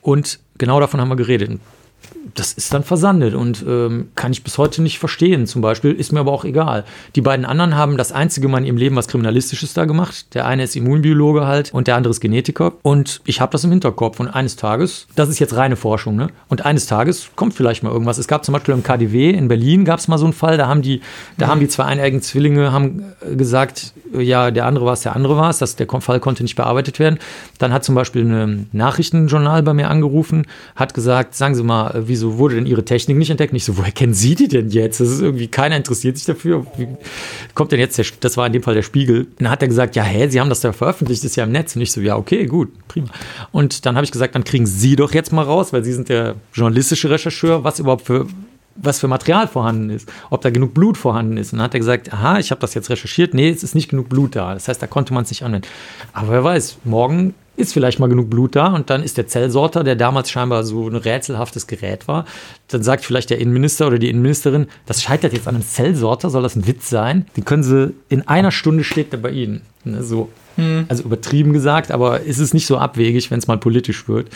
Und 0.01 0.39
genau 0.57 0.79
davon 0.79 0.99
haben 0.99 1.09
wir 1.09 1.15
geredet 1.15 1.59
das 2.36 2.53
ist 2.53 2.74
dann 2.74 2.84
versandet 2.84 3.34
und 3.34 3.65
ähm, 3.67 4.09
kann 4.15 4.32
ich 4.32 4.43
bis 4.43 4.57
heute 4.57 4.82
nicht 4.82 4.99
verstehen. 4.99 5.47
Zum 5.47 5.61
Beispiel 5.61 5.91
ist 5.91 6.11
mir 6.11 6.19
aber 6.19 6.32
auch 6.32 6.45
egal. 6.45 6.84
Die 7.15 7.22
beiden 7.22 7.45
anderen 7.45 7.76
haben 7.76 7.97
das 7.97 8.11
einzige 8.11 8.47
Mal 8.47 8.59
in 8.59 8.65
ihrem 8.65 8.78
Leben 8.78 8.95
was 8.95 9.07
Kriminalistisches 9.07 9.74
da 9.74 9.86
gemacht. 9.86 10.34
Der 10.36 10.45
eine 10.45 10.63
ist 10.63 10.76
Immunbiologe 10.76 11.47
halt 11.47 11.74
und 11.74 11.88
der 11.88 11.95
andere 11.95 12.11
ist 12.11 12.19
Genetiker. 12.19 12.74
Und 12.84 13.22
ich 13.26 13.41
habe 13.41 13.51
das 13.51 13.63
im 13.63 13.72
Hinterkopf. 13.72 14.19
Und 14.19 14.28
eines 14.28 14.55
Tages, 14.55 15.07
das 15.15 15.30
ist 15.30 15.39
jetzt 15.39 15.55
reine 15.55 15.76
Forschung, 15.76 16.15
ne? 16.15 16.28
Und 16.47 16.65
eines 16.65 16.86
Tages 16.86 17.30
kommt 17.36 17.53
vielleicht 17.53 17.84
mal 17.84 17.91
irgendwas. 17.91 18.17
Es 18.17 18.28
gab 18.28 18.45
zum 18.45 18.53
Beispiel 18.53 18.74
im 18.74 18.84
KDW 18.84 19.32
in 19.32 19.47
Berlin 19.47 19.86
gab 19.86 19.99
es 19.99 20.07
mal 20.07 20.17
so 20.17 20.26
einen 20.26 20.34
Fall, 20.34 20.57
da 20.57 20.67
haben 20.67 20.82
die, 20.82 21.01
da 21.38 21.47
mhm. 21.47 21.51
haben 21.51 21.59
die 21.59 21.67
zwei 21.67 21.86
eineigen 21.86 22.22
Zwillinge 22.22 22.72
haben 22.72 23.03
äh, 23.22 23.36
gesagt, 23.36 23.93
ja, 24.13 24.51
der 24.51 24.65
andere 24.65 24.86
war 24.86 24.93
es, 24.93 25.01
der 25.01 25.15
andere 25.15 25.38
war 25.38 25.49
es. 25.49 25.76
Der 25.76 25.88
Fall 26.01 26.19
konnte 26.19 26.43
nicht 26.43 26.55
bearbeitet 26.55 26.99
werden. 26.99 27.19
Dann 27.59 27.74
hat 27.74 27.84
zum 27.84 27.95
Beispiel 27.95 28.26
ein 28.26 28.67
Nachrichtenjournal 28.72 29.63
bei 29.63 29.74
mir 29.74 29.89
angerufen, 29.89 30.45
hat 30.76 30.93
gesagt, 30.93 31.36
sagen 31.36 31.55
Sie 31.55 31.63
mal, 31.63 32.03
wieso 32.07 32.11
wieso 32.12 32.38
wurde 32.38 32.55
denn 32.55 32.66
Ihre 32.66 32.86
Technik 32.86 33.18
nicht 33.18 33.30
entdeckt? 33.30 33.53
Nicht 33.53 33.66
so, 33.66 33.78
woher 33.78 33.91
kennen 33.91 34.14
Sie 34.14 34.36
die 34.36 34.47
denn 34.47 34.70
jetzt? 34.70 34.99
Das 34.99 35.09
ist 35.09 35.22
irgendwie, 35.22 35.47
keiner 35.47 35.78
interessiert 35.78 36.18
sich 36.18 36.26
dafür. 36.26 36.68
Wie 36.78 36.88
kommt 37.55 37.72
denn 37.72 37.80
jetzt 37.80 37.97
der, 37.97 38.05
das 38.20 38.38
war 38.38 38.45
in 38.45 38.53
dem 38.53 38.62
Fall 38.62 38.76
der 38.76 38.84
Spiegel. 38.84 39.28
Dann 39.39 39.49
hat 39.49 39.62
er 39.62 39.70
gesagt, 39.70 39.95
ja, 39.95 40.03
hä, 40.03 40.28
Sie 40.28 40.39
haben 40.39 40.49
das 40.49 40.59
da 40.59 40.74
veröffentlicht, 40.74 41.24
ist 41.24 41.38
ja 41.38 41.45
im 41.45 41.51
Netz. 41.51 41.76
Und 41.76 41.82
ich 41.82 41.91
so, 41.91 42.01
ja, 42.01 42.18
okay, 42.18 42.45
gut, 42.45 42.70
prima. 42.88 43.07
Und 43.51 43.86
dann 43.86 43.95
habe 43.95 44.05
ich 44.05 44.12
gesagt, 44.12 44.36
dann 44.36 44.43
kriegen 44.43 44.66
Sie 44.66 44.95
doch 44.95 45.14
jetzt 45.14 45.32
mal 45.32 45.43
raus, 45.43 45.74
weil 45.74 45.84
Sie 45.84 45.93
sind 45.93 46.09
der 46.09 46.36
journalistische 46.53 47.09
Rechercheur, 47.09 47.64
was 47.64 47.80
überhaupt 47.80 48.05
für 48.05 48.28
was 48.76 48.99
für 48.99 49.07
Material 49.07 49.47
vorhanden 49.47 49.89
ist, 49.89 50.09
ob 50.30 50.41
da 50.41 50.49
genug 50.49 50.74
Blut 50.74 50.97
vorhanden 50.97 51.38
ist. 51.38 51.51
Und 51.51 51.59
dann 51.59 51.66
hat 51.66 51.74
er 51.74 51.80
gesagt, 51.80 52.14
aha, 52.14 52.39
ich 52.39 52.51
habe 52.51 52.62
das 52.62 52.74
jetzt 52.74 52.89
recherchiert, 52.89 53.34
nee, 53.34 53.49
es 53.49 53.64
ist 53.64 53.76
nicht 53.76 53.89
genug 53.89 54.09
Blut 54.09 54.36
da. 54.36 54.53
Das 54.53 54.68
heißt, 54.68 54.82
da 54.82 54.88
konnte 54.88 55.14
man 55.14 55.24
es 55.24 55.30
nicht 55.30 55.43
anwenden. 55.43 55.68
Aber 56.14 56.30
wer 56.30 56.43
weiß, 56.43 56.78
morgen 56.84 57.34
ist 57.58 57.74
vielleicht 57.74 57.99
mal 57.99 58.08
genug 58.08 58.30
Blut 58.30 58.56
da 58.56 58.68
und 58.68 58.89
dann 58.89 59.04
ist 59.04 59.18
der 59.18 59.28
Zellsorter, 59.28 59.84
der 59.84 59.95
damals 59.95 60.30
scheinbar 60.30 60.64
so 60.64 60.88
ein 60.88 60.95
rätselhaftes 60.95 61.68
Gerät 61.68 62.08
war, 62.08 62.26
dann 62.70 62.82
sagt 62.82 63.06
vielleicht 63.06 63.30
der 63.30 63.39
Innenminister 63.39 63.88
oder 63.88 63.99
die 63.99 64.10
Innenministerin, 64.10 64.68
das 64.86 65.04
scheitert 65.04 65.34
jetzt 65.34 65.47
an 65.47 65.56
einem 65.56 65.64
Zellsorter, 65.64 66.30
soll 66.30 66.43
das 66.43 66.56
ein 66.56 66.66
Witz 66.66 66.89
sein? 66.89 67.26
Den 67.36 67.45
können 67.45 67.64
sie, 67.64 67.93
in 68.10 68.28
einer 68.28 68.52
Stunde 68.52 68.84
steht 68.84 69.14
der 69.14 69.18
bei 69.18 69.32
Ihnen. 69.32 69.62
Ne, 69.84 70.04
so. 70.04 70.30
Hm. 70.56 70.86
Also 70.89 71.04
übertrieben 71.04 71.54
gesagt, 71.54 71.91
aber 71.91 72.22
ist 72.22 72.39
es 72.39 72.54
nicht 72.54 72.66
so 72.66 72.78
abwegig, 72.78 73.32
wenn 73.32 73.39
es 73.39 73.47
mal 73.47 73.58
politisch 73.58 74.08
wird. 74.08 74.28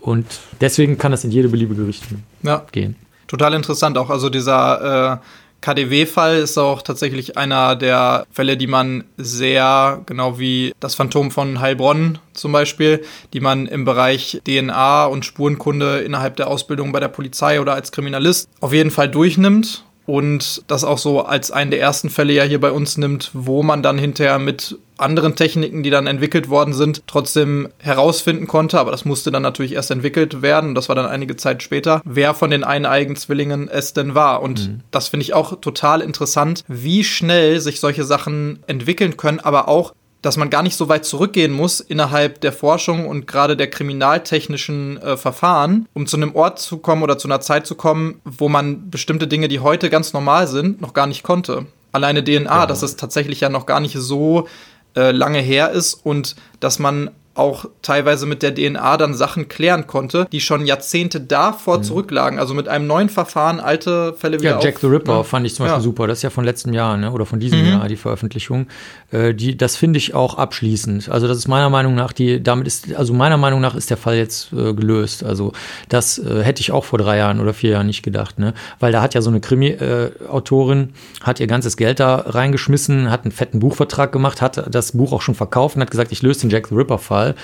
Und 0.00 0.26
deswegen 0.60 0.98
kann 0.98 1.12
das 1.12 1.24
in 1.24 1.30
jede 1.30 1.48
beliebige 1.48 1.86
Richtung 1.86 2.22
ja. 2.42 2.64
gehen. 2.72 2.96
Total 3.26 3.54
interessant 3.54 3.98
auch, 3.98 4.10
also 4.10 4.28
dieser 4.28 5.14
äh 5.14 5.45
KDW-Fall 5.60 6.38
ist 6.38 6.58
auch 6.58 6.82
tatsächlich 6.82 7.36
einer 7.36 7.76
der 7.76 8.26
Fälle, 8.30 8.56
die 8.56 8.66
man 8.66 9.04
sehr, 9.16 10.02
genau 10.06 10.38
wie 10.38 10.72
das 10.80 10.94
Phantom 10.94 11.30
von 11.30 11.60
Heilbronn 11.60 12.18
zum 12.34 12.52
Beispiel, 12.52 13.04
die 13.32 13.40
man 13.40 13.66
im 13.66 13.84
Bereich 13.84 14.40
DNA 14.46 15.06
und 15.06 15.24
Spurenkunde 15.24 15.98
innerhalb 16.00 16.36
der 16.36 16.48
Ausbildung 16.48 16.92
bei 16.92 17.00
der 17.00 17.08
Polizei 17.08 17.60
oder 17.60 17.74
als 17.74 17.92
Kriminalist 17.92 18.48
auf 18.60 18.72
jeden 18.72 18.90
Fall 18.90 19.08
durchnimmt 19.08 19.85
und 20.06 20.62
das 20.68 20.84
auch 20.84 20.98
so 20.98 21.22
als 21.22 21.50
einen 21.50 21.70
der 21.70 21.80
ersten 21.80 22.10
Fälle 22.10 22.32
ja 22.32 22.44
hier 22.44 22.60
bei 22.60 22.70
uns 22.70 22.96
nimmt, 22.96 23.30
wo 23.34 23.62
man 23.62 23.82
dann 23.82 23.98
hinterher 23.98 24.38
mit 24.38 24.78
anderen 24.98 25.36
Techniken, 25.36 25.82
die 25.82 25.90
dann 25.90 26.06
entwickelt 26.06 26.48
worden 26.48 26.72
sind, 26.72 27.02
trotzdem 27.06 27.68
herausfinden 27.78 28.46
konnte, 28.46 28.78
aber 28.78 28.90
das 28.90 29.04
musste 29.04 29.30
dann 29.30 29.42
natürlich 29.42 29.72
erst 29.72 29.90
entwickelt 29.90 30.40
werden, 30.42 30.74
das 30.74 30.88
war 30.88 30.96
dann 30.96 31.06
einige 31.06 31.36
Zeit 31.36 31.62
später, 31.62 32.00
wer 32.04 32.34
von 32.34 32.50
den 32.50 32.64
eineigen 32.64 33.16
Zwillingen 33.16 33.68
es 33.68 33.92
denn 33.92 34.14
war. 34.14 34.42
Und 34.42 34.68
mhm. 34.68 34.80
das 34.90 35.08
finde 35.08 35.24
ich 35.24 35.34
auch 35.34 35.60
total 35.60 36.00
interessant, 36.00 36.64
wie 36.68 37.04
schnell 37.04 37.60
sich 37.60 37.80
solche 37.80 38.04
Sachen 38.04 38.60
entwickeln 38.66 39.16
können, 39.16 39.40
aber 39.40 39.68
auch 39.68 39.92
dass 40.26 40.36
man 40.36 40.50
gar 40.50 40.64
nicht 40.64 40.74
so 40.74 40.88
weit 40.88 41.04
zurückgehen 41.04 41.52
muss 41.52 41.78
innerhalb 41.78 42.40
der 42.40 42.52
Forschung 42.52 43.06
und 43.06 43.28
gerade 43.28 43.56
der 43.56 43.70
kriminaltechnischen 43.70 45.00
äh, 45.00 45.16
Verfahren, 45.16 45.86
um 45.94 46.08
zu 46.08 46.16
einem 46.16 46.34
Ort 46.34 46.58
zu 46.58 46.78
kommen 46.78 47.04
oder 47.04 47.16
zu 47.16 47.28
einer 47.28 47.40
Zeit 47.40 47.64
zu 47.64 47.76
kommen, 47.76 48.20
wo 48.24 48.48
man 48.48 48.90
bestimmte 48.90 49.28
Dinge, 49.28 49.46
die 49.46 49.60
heute 49.60 49.88
ganz 49.88 50.12
normal 50.12 50.48
sind, 50.48 50.80
noch 50.80 50.94
gar 50.94 51.06
nicht 51.06 51.22
konnte. 51.22 51.66
Alleine 51.92 52.24
DNA, 52.24 52.38
genau. 52.42 52.66
dass 52.66 52.82
es 52.82 52.96
tatsächlich 52.96 53.38
ja 53.38 53.50
noch 53.50 53.66
gar 53.66 53.78
nicht 53.78 53.96
so 53.96 54.48
äh, 54.96 55.12
lange 55.12 55.38
her 55.38 55.70
ist 55.70 55.94
und 55.94 56.34
dass 56.58 56.80
man 56.80 57.10
auch 57.36 57.66
teilweise 57.82 58.26
mit 58.26 58.42
der 58.42 58.54
DNA 58.54 58.96
dann 58.96 59.14
Sachen 59.14 59.48
klären 59.48 59.86
konnte, 59.86 60.26
die 60.32 60.40
schon 60.40 60.66
Jahrzehnte 60.66 61.20
davor 61.20 61.78
mhm. 61.78 61.82
zurücklagen. 61.82 62.38
Also 62.38 62.54
mit 62.54 62.68
einem 62.68 62.86
neuen 62.86 63.08
Verfahren 63.08 63.60
alte 63.60 64.14
Fälle 64.14 64.40
wieder. 64.40 64.52
Ja, 64.52 64.60
Jack 64.60 64.76
auf, 64.76 64.80
the 64.80 64.86
Ripper 64.86 65.18
ne? 65.18 65.24
fand 65.24 65.46
ich 65.46 65.54
zum 65.54 65.64
Beispiel 65.64 65.78
ja. 65.78 65.82
super. 65.82 66.06
Das 66.06 66.18
ist 66.18 66.22
ja 66.22 66.30
von 66.30 66.44
letztem 66.44 66.72
Jahr 66.72 66.96
ne? 66.96 67.10
oder 67.12 67.26
von 67.26 67.40
diesem 67.40 67.60
mhm. 67.60 67.68
Jahr 67.68 67.88
die 67.88 67.96
Veröffentlichung. 67.96 68.66
Äh, 69.10 69.34
die, 69.34 69.56
das 69.56 69.76
finde 69.76 69.98
ich 69.98 70.14
auch 70.14 70.36
abschließend. 70.36 71.08
Also 71.08 71.28
das 71.28 71.38
ist 71.38 71.48
meiner 71.48 71.70
Meinung 71.70 71.94
nach 71.94 72.12
die, 72.12 72.42
damit 72.42 72.66
ist, 72.66 72.94
also 72.94 73.12
meiner 73.12 73.36
Meinung 73.36 73.60
nach 73.60 73.74
ist 73.74 73.90
der 73.90 73.96
Fall 73.96 74.16
jetzt 74.16 74.52
äh, 74.52 74.72
gelöst. 74.72 75.24
Also 75.24 75.52
das 75.88 76.18
äh, 76.18 76.42
hätte 76.42 76.60
ich 76.60 76.72
auch 76.72 76.84
vor 76.84 76.98
drei 76.98 77.18
Jahren 77.18 77.40
oder 77.40 77.54
vier 77.54 77.70
Jahren 77.70 77.86
nicht 77.86 78.02
gedacht, 78.02 78.38
ne? 78.38 78.54
Weil 78.80 78.92
da 78.92 79.02
hat 79.02 79.14
ja 79.14 79.22
so 79.22 79.30
eine 79.30 79.40
Krimi-Autorin 79.40 80.92
hat 81.22 81.40
ihr 81.40 81.46
ganzes 81.46 81.76
Geld 81.76 82.00
da 82.00 82.16
reingeschmissen, 82.16 83.10
hat 83.10 83.24
einen 83.24 83.32
fetten 83.32 83.60
Buchvertrag 83.60 84.12
gemacht, 84.12 84.40
hat 84.40 84.74
das 84.74 84.92
Buch 84.92 85.12
auch 85.12 85.22
schon 85.22 85.34
verkauft 85.34 85.76
und 85.76 85.82
hat 85.82 85.90
gesagt, 85.90 86.12
ich 86.12 86.22
löse 86.22 86.40
den 86.40 86.50
Jack 86.50 86.68
the 86.68 86.74
Ripper-Fall. 86.74 87.25
Fall. 87.26 87.34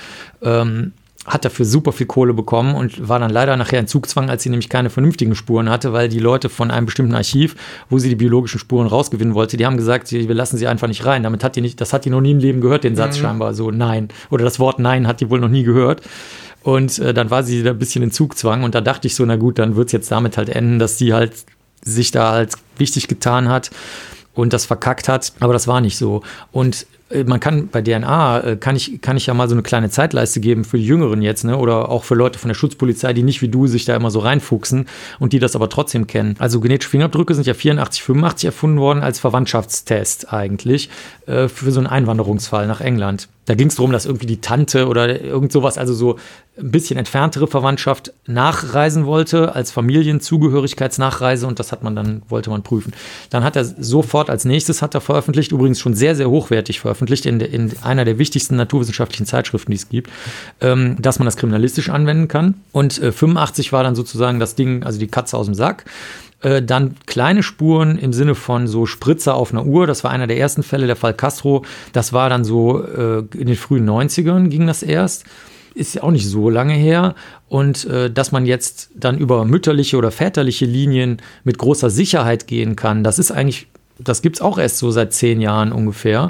Ähm, 0.41 0.93
hat 1.25 1.45
dafür 1.45 1.65
super 1.65 1.93
viel 1.93 2.05
Kohle 2.05 2.33
bekommen 2.33 2.75
und 2.75 3.07
war 3.07 3.17
dann 3.17 3.31
leider 3.31 3.55
nachher 3.55 3.79
in 3.79 3.87
Zugzwang, 3.87 4.29
als 4.29 4.43
sie 4.43 4.49
nämlich 4.49 4.67
keine 4.67 4.89
vernünftigen 4.89 5.35
Spuren 5.35 5.69
hatte, 5.69 5.93
weil 5.93 6.09
die 6.09 6.19
Leute 6.19 6.49
von 6.49 6.69
einem 6.69 6.85
bestimmten 6.85 7.15
Archiv, 7.15 7.55
wo 7.89 7.97
sie 7.97 8.09
die 8.09 8.17
biologischen 8.17 8.59
Spuren 8.59 8.87
rausgewinnen 8.87 9.33
wollte, 9.33 9.55
die 9.55 9.65
haben 9.65 9.77
gesagt, 9.77 10.11
wir 10.11 10.35
lassen 10.35 10.57
sie 10.57 10.67
einfach 10.67 10.89
nicht 10.89 11.05
rein. 11.05 11.23
Damit 11.23 11.43
hat 11.43 11.55
die 11.55 11.61
nicht, 11.61 11.79
das 11.79 11.93
hat 11.93 12.03
die 12.03 12.09
noch 12.09 12.19
nie 12.19 12.31
im 12.31 12.39
Leben 12.39 12.59
gehört, 12.59 12.83
den 12.83 12.97
Satz 12.97 13.17
mhm. 13.17 13.21
scheinbar 13.21 13.53
so 13.53 13.71
nein. 13.71 14.09
Oder 14.31 14.43
das 14.43 14.59
Wort 14.59 14.79
nein 14.79 15.07
hat 15.07 15.21
die 15.21 15.29
wohl 15.29 15.39
noch 15.39 15.47
nie 15.47 15.63
gehört. 15.63 16.01
Und 16.61 16.99
äh, 16.99 17.13
dann 17.13 17.29
war 17.29 17.43
sie 17.43 17.63
da 17.63 17.71
ein 17.71 17.79
bisschen 17.79 18.03
in 18.03 18.11
Zugzwang 18.11 18.63
und 18.63 18.75
da 18.75 18.81
dachte 18.81 19.07
ich 19.07 19.15
so, 19.15 19.25
na 19.25 19.37
gut, 19.37 19.59
dann 19.59 19.77
wird 19.77 19.87
es 19.87 19.91
jetzt 19.93 20.11
damit 20.11 20.37
halt 20.37 20.49
enden, 20.49 20.77
dass 20.77 20.97
sie 20.97 21.13
halt 21.13 21.33
sich 21.83 22.11
da 22.11 22.31
halt 22.31 22.53
wichtig 22.77 23.07
getan 23.07 23.47
hat 23.47 23.71
und 24.33 24.53
das 24.53 24.65
verkackt 24.65 25.07
hat, 25.07 25.33
aber 25.39 25.53
das 25.53 25.67
war 25.67 25.79
nicht 25.81 25.97
so. 25.97 26.21
Und 26.51 26.85
man 27.25 27.39
kann 27.39 27.67
bei 27.67 27.81
DNA, 27.81 28.39
äh, 28.39 28.55
kann 28.55 28.75
ich, 28.75 29.01
kann 29.01 29.17
ich 29.17 29.27
ja 29.27 29.33
mal 29.33 29.47
so 29.47 29.55
eine 29.55 29.61
kleine 29.61 29.89
Zeitleiste 29.89 30.39
geben 30.39 30.63
für 30.63 30.77
die 30.77 30.85
Jüngeren 30.85 31.21
jetzt, 31.21 31.43
ne? 31.43 31.57
Oder 31.57 31.89
auch 31.89 32.03
für 32.03 32.15
Leute 32.15 32.39
von 32.39 32.47
der 32.47 32.55
Schutzpolizei, 32.55 33.13
die 33.13 33.23
nicht 33.23 33.41
wie 33.41 33.49
du 33.49 33.67
sich 33.67 33.85
da 33.85 33.95
immer 33.95 34.11
so 34.11 34.19
reinfuchsen 34.19 34.87
und 35.19 35.33
die 35.33 35.39
das 35.39 35.55
aber 35.55 35.69
trotzdem 35.69 36.07
kennen. 36.07 36.35
Also 36.39 36.59
genetische 36.59 36.89
Fingerabdrücke 36.89 37.35
sind 37.35 37.45
ja 37.45 37.53
84, 37.53 38.03
85 38.03 38.45
erfunden 38.47 38.79
worden 38.79 39.03
als 39.03 39.19
Verwandtschaftstest 39.19 40.33
eigentlich 40.33 40.89
äh, 41.27 41.47
für 41.47 41.71
so 41.71 41.79
einen 41.79 41.87
Einwanderungsfall 41.87 42.67
nach 42.67 42.81
England. 42.81 43.27
Da 43.45 43.55
ging 43.55 43.67
es 43.67 43.75
darum, 43.75 43.91
dass 43.91 44.05
irgendwie 44.05 44.25
die 44.25 44.41
Tante 44.41 44.87
oder 44.87 45.21
irgend 45.21 45.51
sowas, 45.51 45.77
also 45.77 45.93
so 45.93 46.17
ein 46.57 46.71
bisschen 46.71 46.97
entferntere 46.97 47.47
Verwandtschaft 47.47 48.13
nachreisen 48.27 49.05
wollte 49.05 49.55
als 49.55 49.71
Familienzugehörigkeitsnachreise 49.71 51.47
und 51.47 51.59
das 51.59 51.71
hat 51.71 51.83
man 51.83 51.95
dann, 51.95 52.21
wollte 52.29 52.49
man 52.51 52.63
prüfen. 52.63 52.93
Dann 53.31 53.43
hat 53.43 53.55
er 53.55 53.65
sofort 53.65 54.29
als 54.29 54.45
nächstes 54.45 54.81
hat 54.81 54.93
er 54.93 55.01
veröffentlicht, 55.01 55.51
übrigens 55.51 55.79
schon 55.79 55.93
sehr, 55.95 56.15
sehr 56.15 56.29
hochwertig 56.29 56.79
veröffentlicht, 56.79 57.25
in, 57.25 57.39
in 57.39 57.73
einer 57.81 58.05
der 58.05 58.19
wichtigsten 58.19 58.55
naturwissenschaftlichen 58.55 59.25
Zeitschriften, 59.25 59.71
die 59.71 59.77
es 59.77 59.89
gibt, 59.89 60.11
ähm, 60.61 60.95
dass 61.01 61.19
man 61.19 61.25
das 61.25 61.37
kriminalistisch 61.37 61.89
anwenden 61.89 62.27
kann. 62.27 62.55
Und 62.71 63.01
äh, 63.01 63.11
85 63.11 63.73
war 63.73 63.83
dann 63.83 63.95
sozusagen 63.95 64.39
das 64.39 64.55
Ding, 64.55 64.83
also 64.83 64.99
die 64.99 65.07
Katze 65.07 65.37
aus 65.37 65.47
dem 65.47 65.55
Sack. 65.55 65.85
Äh, 66.43 66.61
dann 66.61 66.95
kleine 67.05 67.41
Spuren 67.41 67.97
im 67.97 68.11
Sinne 68.11 68.35
von 68.35 68.67
so 68.67 68.85
Spritzer 68.85 69.35
auf 69.35 69.51
einer 69.51 69.65
Uhr. 69.65 69.87
Das 69.87 70.03
war 70.03 70.11
einer 70.11 70.27
der 70.27 70.37
ersten 70.37 70.61
Fälle, 70.61 70.87
der 70.87 70.97
Fall 70.97 71.13
Castro. 71.13 71.63
Das 71.93 72.13
war 72.13 72.29
dann 72.29 72.43
so 72.43 72.83
äh, 72.83 73.19
in 73.35 73.47
den 73.47 73.55
frühen 73.55 73.89
90ern 73.89 74.49
ging 74.49 74.67
das 74.67 74.83
erst. 74.83 75.23
Ist 75.73 75.95
ja 75.95 76.03
auch 76.03 76.11
nicht 76.11 76.27
so 76.27 76.49
lange 76.49 76.73
her. 76.73 77.15
Und 77.47 77.85
äh, 77.85 78.11
dass 78.11 78.31
man 78.33 78.45
jetzt 78.45 78.91
dann 78.93 79.17
über 79.17 79.45
mütterliche 79.45 79.97
oder 79.97 80.11
väterliche 80.11 80.65
Linien 80.65 81.17
mit 81.45 81.57
großer 81.57 81.89
Sicherheit 81.89 82.45
gehen 82.45 82.75
kann, 82.75 83.03
das 83.03 83.19
ist 83.19 83.31
eigentlich, 83.31 83.67
das 83.97 84.21
gibt 84.21 84.35
es 84.35 84.41
auch 84.41 84.57
erst 84.57 84.79
so 84.79 84.91
seit 84.91 85.13
zehn 85.13 85.39
Jahren 85.39 85.71
ungefähr 85.71 86.29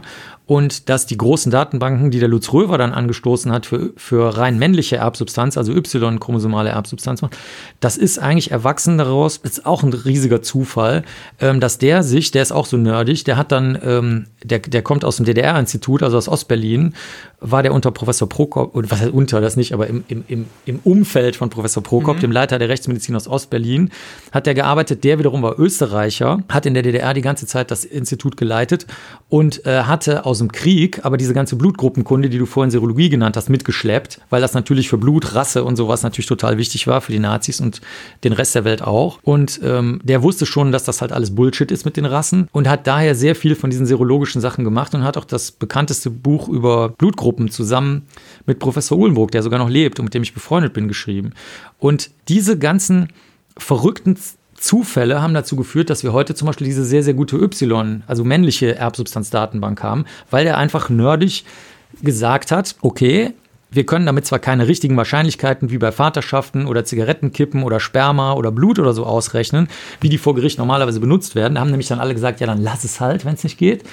und 0.54 0.88
dass 0.88 1.08
die 1.08 1.18
großen 1.18 1.52
Datenbanken, 1.52 2.12
die 2.12 2.20
der 2.20 2.28
Lutz 2.28 2.54
Röver 2.54 2.78
dann 2.78 2.94
angestoßen 2.94 3.52
hat 3.52 3.66
für, 3.66 3.92
für 3.98 4.38
rein 4.38 4.60
männliche 4.60 4.98
Erbsubstanz, 4.98 5.58
also 5.58 5.74
Y-chromosomale 5.74 6.70
Erbsubstanz, 6.70 7.22
das 7.80 7.98
ist 7.98 8.20
eigentlich 8.20 8.52
erwachsen 8.52 9.00
daraus, 9.00 9.38
ist 9.38 9.66
auch 9.66 9.82
ein 9.82 9.92
riesiger 9.92 10.44
Zufall, 10.44 11.06
ähm, 11.40 11.60
dass 11.60 11.80
der 11.80 12.04
sich, 12.04 12.30
der 12.30 12.44
ist 12.44 12.52
auch 12.52 12.68
so 12.68 12.78
nerdig, 12.78 13.24
der 13.24 13.36
hat 13.36 13.52
dann, 13.52 13.80
ähm, 13.84 14.28
der, 14.44 14.60
der 14.60 14.84
kommt 14.84 15.04
aus 15.04 15.16
dem 15.16 15.26
DDR-Institut, 15.26 16.04
also 16.04 16.18
aus 16.18 16.28
Ostberlin, 16.28 16.94
war 17.44 17.61
der 17.61 17.74
unter 17.74 17.91
Professor 17.91 18.28
Prokop, 18.28 18.72
was 18.74 19.02
heißt 19.02 19.11
unter, 19.11 19.41
das 19.41 19.57
nicht, 19.57 19.74
aber 19.74 19.88
im, 19.88 20.03
im, 20.07 20.45
im 20.65 20.80
Umfeld 20.84 21.36
von 21.36 21.49
Professor 21.49 21.84
Prokop, 21.84 22.18
mhm. 22.18 22.22
dem 22.22 22.32
Leiter 22.32 22.57
der 22.57 22.70
Rechtsmedizin 22.70 23.15
aus 23.15 23.28
Ostberlin, 23.28 23.91
hat 24.32 24.45
der 24.45 24.53
gearbeitet, 24.53 25.03
der 25.03 25.20
wiederum 25.20 25.44
war 25.44 25.60
Österreicher, 25.60 26.44
hat 26.49 26.65
in 26.65 26.74
der 26.74 26.84
DDR 26.84 27.14
die 27.14 27.22
ganze 27.22 27.45
Zeit 27.45 27.70
das 27.70 27.86
Institut 27.86 28.38
geleitet 28.38 28.88
und 29.30 29.65
äh, 29.65 29.84
hatte 29.84 30.26
aus 30.26 30.40
dem 30.40 30.52
Krieg 30.52 31.02
aber 31.03 31.18
diese 31.18 31.34
ganze 31.34 31.56
Blutgruppenkunde, 31.56 32.30
die 32.30 32.38
du 32.38 32.45
vorhin 32.45 32.72
Serologie 32.72 33.10
genannt 33.10 33.38
hast, 33.38 33.49
mitgeschleppt, 33.49 34.20
weil 34.30 34.41
das 34.41 34.53
natürlich 34.53 34.90
für 34.90 34.98
Blut, 34.98 35.36
Rasse 35.36 35.64
und 35.64 35.76
sowas 35.76 36.03
natürlich 36.03 36.28
total 36.28 36.57
wichtig 36.57 36.88
war 36.88 37.02
für 37.02 37.11
die 37.11 37.20
Nazis 37.20 37.60
und 37.60 37.82
den 38.24 38.34
Rest 38.34 38.56
der 38.56 38.64
Welt 38.64 38.82
auch. 38.82 39.20
Und 39.24 39.60
ähm, 39.64 39.99
der 40.03 40.24
wusste 40.24 40.45
schon, 40.45 40.72
dass 40.72 40.84
das 40.84 41.02
halt 41.02 41.11
alles 41.11 41.36
Bullshit 41.36 41.72
ist 41.72 41.86
mit 41.86 41.98
den 41.98 42.06
Rassen 42.06 42.48
und 42.52 42.70
hat 42.70 42.88
daher 42.88 43.15
sehr 43.15 43.36
viel 43.36 43.56
von 43.56 43.70
diesen 43.70 43.86
serologischen 43.86 44.41
Sachen 44.41 44.64
gemacht 44.64 44.95
und 44.95 45.03
hat 45.03 45.18
auch 45.18 45.26
das 45.26 45.52
bekannteste 45.52 46.10
Buch 46.10 46.48
über 46.48 46.90
Blutgruppen 46.90 47.32
Gruppen 47.34 47.49
zusammen 47.49 48.03
mit 48.45 48.60
Professor 48.60 48.97
Uhlenburg, 48.97 49.31
der 49.31 49.41
sogar 49.41 49.57
noch 49.57 49.69
lebt 49.69 49.99
und 49.99 50.05
mit 50.05 50.14
dem 50.14 50.22
ich 50.22 50.35
befreundet 50.35 50.73
bin, 50.73 50.88
geschrieben. 50.88 51.31
Und 51.80 52.11
diese 52.27 52.60
ganzen 52.60 53.07
verrückten 53.57 54.18
Zufälle 54.55 55.19
haben 55.19 55.34
dazu 55.34 55.55
geführt, 55.55 55.89
dass 55.89 56.03
wir 56.03 56.14
heute 56.14 56.35
zum 56.35 56.45
Beispiel 56.45 56.68
diese 56.68 56.85
sehr, 56.85 57.01
sehr 57.03 57.15
gute 57.15 57.38
Y, 57.38 58.03
also 58.05 58.23
männliche 58.23 58.76
Erbsubstanzdatenbank 58.76 59.81
haben, 59.81 60.05
weil 60.30 60.45
er 60.45 60.57
einfach 60.57 60.89
nerdig 60.89 61.43
gesagt 62.01 62.51
hat, 62.51 62.76
okay, 62.81 63.34
wir 63.74 63.86
können 63.86 64.06
damit 64.06 64.26
zwar 64.26 64.40
keine 64.40 64.68
richtigen 64.68 64.95
Wahrscheinlichkeiten 64.98 65.70
wie 65.72 65.78
bei 65.78 65.91
Vaterschaften 65.91 66.66
oder 66.68 66.86
Zigarettenkippen 66.86 67.64
oder 67.64 67.80
Sperma 67.80 68.34
oder 68.34 68.52
Blut 68.52 68.80
oder 68.80 68.94
so 68.94 69.06
ausrechnen, 69.06 69.68
wie 70.02 70.10
die 70.10 70.18
vor 70.18 70.36
Gericht 70.36 70.60
normalerweise 70.60 71.00
benutzt 71.00 71.36
werden. 71.36 71.56
Da 71.56 71.62
haben 71.62 71.70
nämlich 71.70 71.88
dann 71.88 72.00
alle 72.00 72.14
gesagt, 72.14 72.40
ja, 72.40 72.48
dann 72.48 72.62
lass 72.62 72.84
es 72.84 73.00
halt, 73.00 73.26
wenn 73.26 73.34
es 73.34 73.44
nicht 73.44 73.58
geht. 73.58 73.84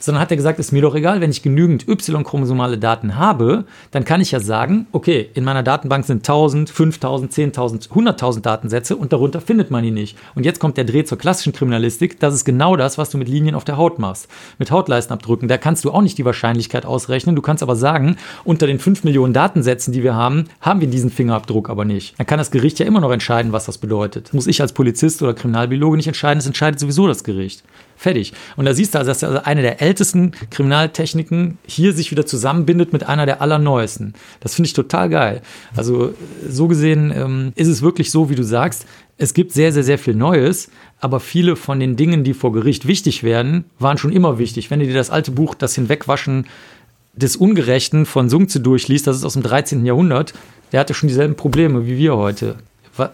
Sondern 0.00 0.22
hat 0.22 0.30
er 0.30 0.36
gesagt, 0.36 0.58
ist 0.58 0.72
mir 0.72 0.82
doch 0.82 0.94
egal, 0.94 1.20
wenn 1.20 1.30
ich 1.30 1.42
genügend 1.42 1.88
Y-chromosomale 1.88 2.78
Daten 2.78 3.16
habe, 3.16 3.64
dann 3.90 4.04
kann 4.04 4.20
ich 4.20 4.30
ja 4.30 4.40
sagen, 4.40 4.86
okay, 4.92 5.28
in 5.34 5.44
meiner 5.44 5.62
Datenbank 5.62 6.04
sind 6.04 6.18
1000, 6.18 6.70
5000, 6.70 7.32
10.000, 7.32 7.88
100.000 7.90 8.40
Datensätze 8.40 8.96
und 8.96 9.12
darunter 9.12 9.40
findet 9.40 9.70
man 9.70 9.82
die 9.82 9.90
nicht. 9.90 10.16
Und 10.34 10.44
jetzt 10.44 10.60
kommt 10.60 10.76
der 10.76 10.84
Dreh 10.84 11.04
zur 11.04 11.18
klassischen 11.18 11.52
Kriminalistik. 11.52 12.20
Das 12.20 12.34
ist 12.34 12.44
genau 12.44 12.76
das, 12.76 12.98
was 12.98 13.10
du 13.10 13.18
mit 13.18 13.28
Linien 13.28 13.54
auf 13.54 13.64
der 13.64 13.76
Haut 13.76 13.98
machst. 13.98 14.28
Mit 14.58 14.70
Hautleistenabdrücken. 14.70 15.48
Da 15.48 15.58
kannst 15.58 15.84
du 15.84 15.90
auch 15.90 16.02
nicht 16.02 16.18
die 16.18 16.24
Wahrscheinlichkeit 16.24 16.86
ausrechnen. 16.86 17.34
Du 17.34 17.42
kannst 17.42 17.62
aber 17.62 17.76
sagen, 17.76 18.16
unter 18.44 18.66
den 18.66 18.78
5 18.78 19.04
Millionen 19.04 19.27
Millionen 19.28 19.34
Datensätzen, 19.34 19.92
die 19.92 20.02
wir 20.02 20.14
haben, 20.14 20.44
haben 20.60 20.80
wir 20.80 20.88
diesen 20.88 21.10
Fingerabdruck 21.10 21.68
aber 21.70 21.84
nicht. 21.84 22.18
Dann 22.18 22.26
kann 22.26 22.38
das 22.38 22.50
Gericht 22.50 22.78
ja 22.78 22.86
immer 22.86 23.00
noch 23.00 23.10
entscheiden, 23.10 23.52
was 23.52 23.66
das 23.66 23.78
bedeutet. 23.78 24.32
Muss 24.32 24.46
ich 24.46 24.60
als 24.60 24.72
Polizist 24.72 25.22
oder 25.22 25.34
Kriminalbiologe 25.34 25.96
nicht 25.96 26.06
entscheiden, 26.06 26.38
das 26.38 26.46
entscheidet 26.46 26.80
sowieso 26.80 27.06
das 27.06 27.24
Gericht. 27.24 27.62
Fertig. 27.96 28.32
Und 28.56 28.64
da 28.64 28.74
siehst 28.74 28.94
du 28.94 28.98
also, 28.98 29.10
dass 29.10 29.24
also 29.24 29.40
eine 29.44 29.62
der 29.62 29.82
ältesten 29.82 30.32
Kriminaltechniken 30.50 31.58
hier 31.66 31.92
sich 31.92 32.10
wieder 32.10 32.26
zusammenbindet 32.26 32.92
mit 32.92 33.04
einer 33.04 33.26
der 33.26 33.42
allerneuesten. 33.42 34.14
Das 34.40 34.54
finde 34.54 34.68
ich 34.68 34.72
total 34.72 35.08
geil. 35.08 35.42
Also 35.76 36.14
so 36.48 36.68
gesehen 36.68 37.12
ähm, 37.14 37.52
ist 37.56 37.68
es 37.68 37.82
wirklich 37.82 38.10
so, 38.10 38.30
wie 38.30 38.36
du 38.36 38.44
sagst, 38.44 38.86
es 39.20 39.34
gibt 39.34 39.50
sehr, 39.50 39.72
sehr, 39.72 39.82
sehr 39.82 39.98
viel 39.98 40.14
Neues, 40.14 40.70
aber 41.00 41.18
viele 41.18 41.56
von 41.56 41.80
den 41.80 41.96
Dingen, 41.96 42.22
die 42.22 42.34
vor 42.34 42.52
Gericht 42.52 42.86
wichtig 42.86 43.24
werden, 43.24 43.64
waren 43.80 43.98
schon 43.98 44.12
immer 44.12 44.38
wichtig. 44.38 44.70
Wenn 44.70 44.78
du 44.78 44.86
dir 44.86 44.94
das 44.94 45.10
alte 45.10 45.32
Buch, 45.32 45.56
das 45.56 45.74
Hinwegwaschen 45.74 46.46
des 47.12 47.36
Ungerechten 47.36 48.06
von 48.06 48.28
Sungze 48.28 48.60
durchliest, 48.60 49.06
das 49.06 49.16
ist 49.16 49.24
aus 49.24 49.34
dem 49.34 49.42
13. 49.42 49.84
Jahrhundert, 49.84 50.34
der 50.72 50.80
hatte 50.80 50.94
schon 50.94 51.08
dieselben 51.08 51.34
Probleme 51.34 51.86
wie 51.86 51.96
wir 51.96 52.16
heute, 52.16 52.56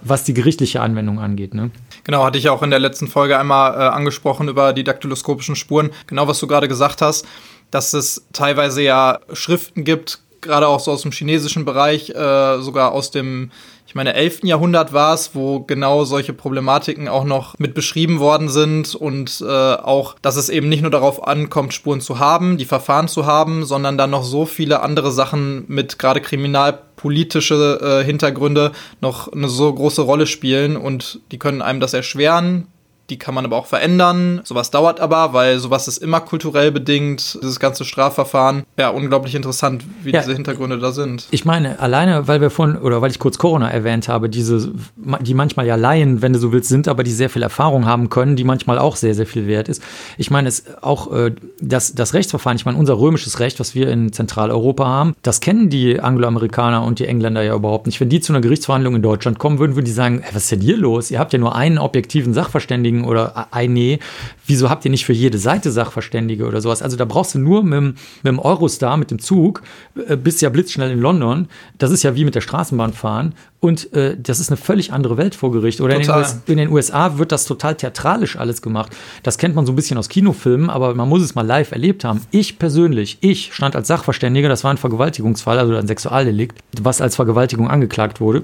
was 0.03 0.25
die 0.25 0.35
gerichtliche 0.35 0.81
Anwendung 0.81 1.19
angeht. 1.19 1.55
Ne? 1.55 1.71
Genau, 2.05 2.25
hatte 2.25 2.39
ich 2.39 2.49
auch 2.49 2.63
in 2.63 2.71
der 2.71 2.79
letzten 2.79 3.09
Folge 3.09 3.39
einmal 3.39 3.75
äh, 3.75 3.77
angesprochen 3.77 4.49
über 4.49 4.73
die 4.73 4.85
daktyloskopischen 4.85 5.57
Spuren. 5.57 5.91
Genau, 6.07 6.29
was 6.29 6.39
du 6.41 6.47
gerade 6.47 6.69
gesagt 6.69 7.03
hast, 7.03 7.27
dass 7.71 7.93
es 7.93 8.27
teilweise 8.33 8.83
ja 8.83 9.21
Schriften 9.33 9.85
gibt, 9.85 10.21
gerade 10.41 10.69
auch 10.69 10.81
so 10.81 10.93
aus 10.93 11.03
dem 11.03 11.13
chinesischen 11.13 11.65
Bereich, 11.65 12.11
äh, 12.11 12.61
sogar 12.61 12.93
aus 12.93 13.11
dem 13.11 13.51
ich 13.95 13.97
meine, 13.97 14.15
11. 14.15 14.41
Jahrhundert 14.43 14.93
war 14.93 15.15
es, 15.15 15.37
wo 15.37 15.61
genau 15.61 16.03
solche 16.03 16.33
Problematiken 16.33 17.07
auch 17.07 17.23
noch 17.23 17.57
mit 17.61 17.75
beschrieben 17.75 18.19
worden 18.19 18.49
sind 18.49 18.97
und 18.97 19.41
äh, 19.41 19.47
auch, 19.47 20.17
dass 20.21 20.35
es 20.35 20.49
eben 20.49 20.69
nicht 20.69 20.83
nur 20.83 20.91
darauf 20.91 21.29
ankommt, 21.29 21.75
Spuren 21.75 22.01
zu 22.01 22.19
haben, 22.19 22.57
die 22.57 22.65
Verfahren 22.65 23.07
zu 23.07 23.25
haben, 23.25 23.65
sondern 23.65 23.97
dann 23.97 24.11
noch 24.11 24.25
so 24.25 24.47
viele 24.47 24.81
andere 24.81 25.13
Sachen 25.13 25.65
mit 25.69 26.01
gerade 26.01 26.21
kriminalpolitische 26.21 28.01
äh, 28.03 28.05
Hintergründe 28.05 28.73
noch 29.01 29.33
eine 29.33 29.49
so 29.49 29.73
große 29.73 30.03
Rolle 30.03 30.27
spielen 30.27 30.77
und 30.77 31.21
die 31.31 31.39
können 31.39 31.63
einem 31.63 31.79
das 31.79 31.95
erschweren, 31.95 32.67
die 33.11 33.19
kann 33.19 33.35
man 33.35 33.45
aber 33.45 33.57
auch 33.57 33.67
verändern. 33.67 34.41
Sowas 34.45 34.71
dauert 34.71 34.99
aber, 35.01 35.33
weil 35.35 35.59
sowas 35.59 35.89
ist 35.89 35.99
immer 35.99 36.21
kulturell 36.21 36.73
bedingt, 36.73 37.39
dieses 37.43 37.61
ganze 37.61 37.85
Strafverfahren. 37.85 38.65
Ja, 38.79 38.89
unglaublich 38.89 39.35
interessant, 39.35 39.85
wie 40.03 40.13
ja, 40.13 40.21
diese 40.21 40.33
Hintergründe 40.33 40.79
da 40.79 40.93
sind. 40.93 41.27
Ich 41.31 41.45
meine, 41.45 41.81
alleine, 41.81 42.27
weil 42.29 42.41
wir 42.41 42.51
vorhin, 42.51 42.77
oder 42.77 43.03
weil 43.03 43.11
ich 43.11 43.19
kurz 43.19 43.37
Corona 43.37 43.69
erwähnt 43.69 44.09
habe, 44.09 44.31
diese, 44.31 44.73
die 45.21 45.35
manchmal 45.35 45.67
ja 45.67 45.75
Laien, 45.75 46.23
wenn 46.23 46.33
du 46.33 46.39
so 46.39 46.53
willst, 46.53 46.71
sind, 46.71 46.89
aber 46.89 47.05
die 47.05 47.13
sehr 47.13 47.29
viel 47.29 47.43
Erfahrung 47.43 47.85
haben 47.85 48.09
können, 48.09 48.37
die 48.37 48.45
manchmal 48.45 48.79
auch 48.79 48.97
sehr, 48.97 49.15
sehr 49.15 49.27
viel 49.27 49.47
wert 49.47 49.69
ist. 49.69 49.83
Ich 50.17 50.31
meine, 50.31 50.49
es 50.49 50.65
auch 50.83 51.13
äh, 51.13 51.33
das, 51.61 51.95
das 51.95 52.15
Rechtsverfahren, 52.15 52.57
ich 52.57 52.65
meine, 52.65 52.79
unser 52.79 52.99
römisches 52.99 53.39
Recht, 53.39 53.61
was 53.61 53.75
wir 53.75 53.89
in 53.89 54.13
Zentraleuropa 54.13 54.87
haben, 54.87 55.15
das 55.23 55.41
kennen 55.41 55.69
die 55.69 56.01
Angloamerikaner 56.01 56.83
und 56.85 57.01
die 57.01 57.07
Engländer 57.07 57.43
ja 57.43 57.55
überhaupt 57.55 57.87
nicht. 57.87 58.01
Wenn 58.01 58.09
die 58.09 58.21
zu 58.21 58.33
einer 58.33 58.41
Gerichtsverhandlung 58.41 58.97
in 58.97 59.03
Deutschland 59.03 59.39
kommen 59.39 59.59
würden, 59.59 59.75
würden 59.75 59.85
die 59.85 59.93
sagen, 59.93 60.21
hey, 60.23 60.35
was 60.35 60.45
ist 60.45 60.53
denn 60.53 60.61
hier 60.63 60.79
los? 60.79 61.11
Ihr 61.11 61.19
habt 61.19 61.35
ja 61.35 61.39
nur 61.39 61.55
einen 61.55 61.79
objektiven 61.79 62.33
Sachverständigen 62.33 62.94
Sachverständigen 62.95 63.05
oder 63.05 63.49
eine, 63.53 63.99
wieso 64.47 64.71
habt 64.71 64.85
ihr 64.85 64.91
nicht 64.91 65.05
für 65.05 65.13
jede 65.13 65.39
Seite 65.39 65.71
Sachverständige 65.71 66.47
oder 66.47 66.61
sowas? 66.61 66.83
Also 66.83 66.97
da 66.97 67.05
brauchst 67.05 67.35
du 67.35 67.39
nur 67.39 67.63
mit, 67.63 67.81
mit 67.81 67.97
dem 68.25 68.39
Eurostar, 68.39 68.97
mit 68.97 69.11
dem 69.11 69.19
Zug, 69.19 69.63
äh, 70.09 70.17
bist 70.17 70.43
ja 70.43 70.49
blitzschnell 70.49 70.91
in 70.91 71.01
London. 71.01 71.49
Das 71.79 71.91
ist 71.91 72.03
ja 72.03 72.15
wie 72.15 72.25
mit 72.25 72.35
der 72.35 72.41
Straßenbahn 72.41 72.93
fahren. 72.93 73.35
Und 73.61 73.93
äh, 73.95 74.17
das 74.21 74.41
ist 74.41 74.51
eine 74.51 74.59
völlig 74.59 74.93
andere 74.93 75.17
Welt 75.17 75.35
vor 75.35 75.51
Gericht. 75.51 75.81
Oder 75.81 75.97
in 75.97 76.03
den, 76.03 76.11
US, 76.11 76.39
in 76.47 76.59
den, 76.59 76.71
USA 76.71 77.17
wird 77.19 77.33
das 77.33 77.47
total 77.47 77.75
theatralisch 77.75 78.37
alles 78.37 78.61
gemacht. 78.61 78.93
Das 79.23 79.39
kennt 79.39 79.55
man 79.55 79.65
so 79.65 79.73
ein 79.73 79.77
bisschen 79.77 79.97
aus 79.97 80.09
Kinofilmen, 80.11 80.69
aber 80.69 80.95
man 80.95 81.09
muss 81.09 81.23
es 81.23 81.35
mal 81.35 81.47
live 81.47 81.73
erlebt 81.73 82.05
haben. 82.05 82.21
Ich 82.31 82.59
persönlich, 82.59 83.19
ich 83.23 83.55
stand 83.55 83.75
als 83.75 83.89
Sachverständiger, 83.89 84.51
das 84.51 84.65
war 84.65 84.71
ein 84.71 84.77
Vergewaltigungsfall, 84.77 85.59
also 85.59 85.75
ein 85.77 85.87
Sexualdelikt, 85.87 86.59
was 86.81 87.01
als 87.01 87.17
Vergewaltigung 87.17 87.71
angeklagt 87.71 88.21
wurde. 88.21 88.43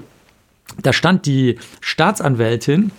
Da 0.81 0.93
stand 0.93 1.25
die 1.25 1.57
Staatsanwältin 1.81 2.91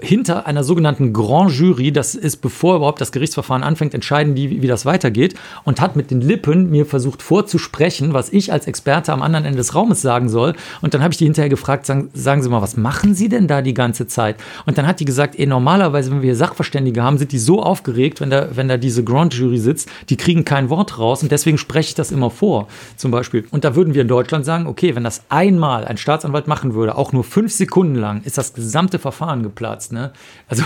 hinter 0.00 0.46
einer 0.46 0.64
sogenannten 0.64 1.12
Grand 1.12 1.52
Jury, 1.52 1.92
das 1.92 2.14
ist 2.14 2.38
bevor 2.38 2.76
überhaupt 2.76 3.00
das 3.00 3.12
Gerichtsverfahren 3.12 3.62
anfängt, 3.62 3.94
entscheiden 3.94 4.34
die, 4.34 4.62
wie, 4.62 4.66
das 4.66 4.84
weitergeht 4.84 5.34
und 5.64 5.80
hat 5.80 5.96
mit 5.96 6.10
den 6.10 6.20
Lippen 6.20 6.70
mir 6.70 6.86
versucht 6.86 7.22
vorzusprechen, 7.22 8.12
was 8.12 8.32
ich 8.32 8.52
als 8.52 8.66
Experte 8.66 9.12
am 9.12 9.22
anderen 9.22 9.44
Ende 9.44 9.58
des 9.58 9.74
Raumes 9.74 10.02
sagen 10.02 10.28
soll. 10.28 10.54
Und 10.82 10.94
dann 10.94 11.02
habe 11.02 11.12
ich 11.12 11.18
die 11.18 11.24
hinterher 11.24 11.48
gefragt, 11.48 11.86
sagen, 11.86 12.10
sagen 12.12 12.42
Sie 12.42 12.48
mal, 12.48 12.62
was 12.62 12.76
machen 12.76 13.14
Sie 13.14 13.28
denn 13.28 13.46
da 13.46 13.62
die 13.62 13.74
ganze 13.74 14.06
Zeit? 14.06 14.36
Und 14.66 14.76
dann 14.76 14.86
hat 14.86 15.00
die 15.00 15.04
gesagt, 15.04 15.38
ey, 15.38 15.46
normalerweise, 15.46 16.10
wenn 16.10 16.22
wir 16.22 16.36
Sachverständige 16.36 17.02
haben, 17.02 17.18
sind 17.18 17.32
die 17.32 17.38
so 17.38 17.62
aufgeregt, 17.62 18.20
wenn 18.20 18.30
da, 18.30 18.48
wenn 18.54 18.68
da 18.68 18.76
diese 18.76 19.04
Grand 19.04 19.34
Jury 19.34 19.58
sitzt, 19.58 19.88
die 20.08 20.16
kriegen 20.16 20.44
kein 20.44 20.68
Wort 20.68 20.98
raus 20.98 21.22
und 21.22 21.32
deswegen 21.32 21.58
spreche 21.58 21.88
ich 21.88 21.94
das 21.94 22.10
immer 22.12 22.30
vor, 22.30 22.68
zum 22.96 23.10
Beispiel. 23.10 23.46
Und 23.50 23.64
da 23.64 23.74
würden 23.74 23.94
wir 23.94 24.02
in 24.02 24.08
Deutschland 24.08 24.44
sagen, 24.44 24.66
okay, 24.66 24.94
wenn 24.94 25.04
das 25.04 25.22
einmal 25.28 25.84
ein 25.84 25.96
Staatsanwalt 25.96 26.48
machen 26.48 26.74
würde, 26.74 26.96
auch 26.96 27.12
nur 27.12 27.24
fünf 27.24 27.52
Sekunden 27.52 27.94
lang, 27.94 28.22
ist 28.24 28.36
das 28.36 28.52
gesamte 28.52 28.98
Verfahren 28.98 29.42
geplatzt. 29.42 29.85
Ne? 29.92 30.12
Also, 30.48 30.64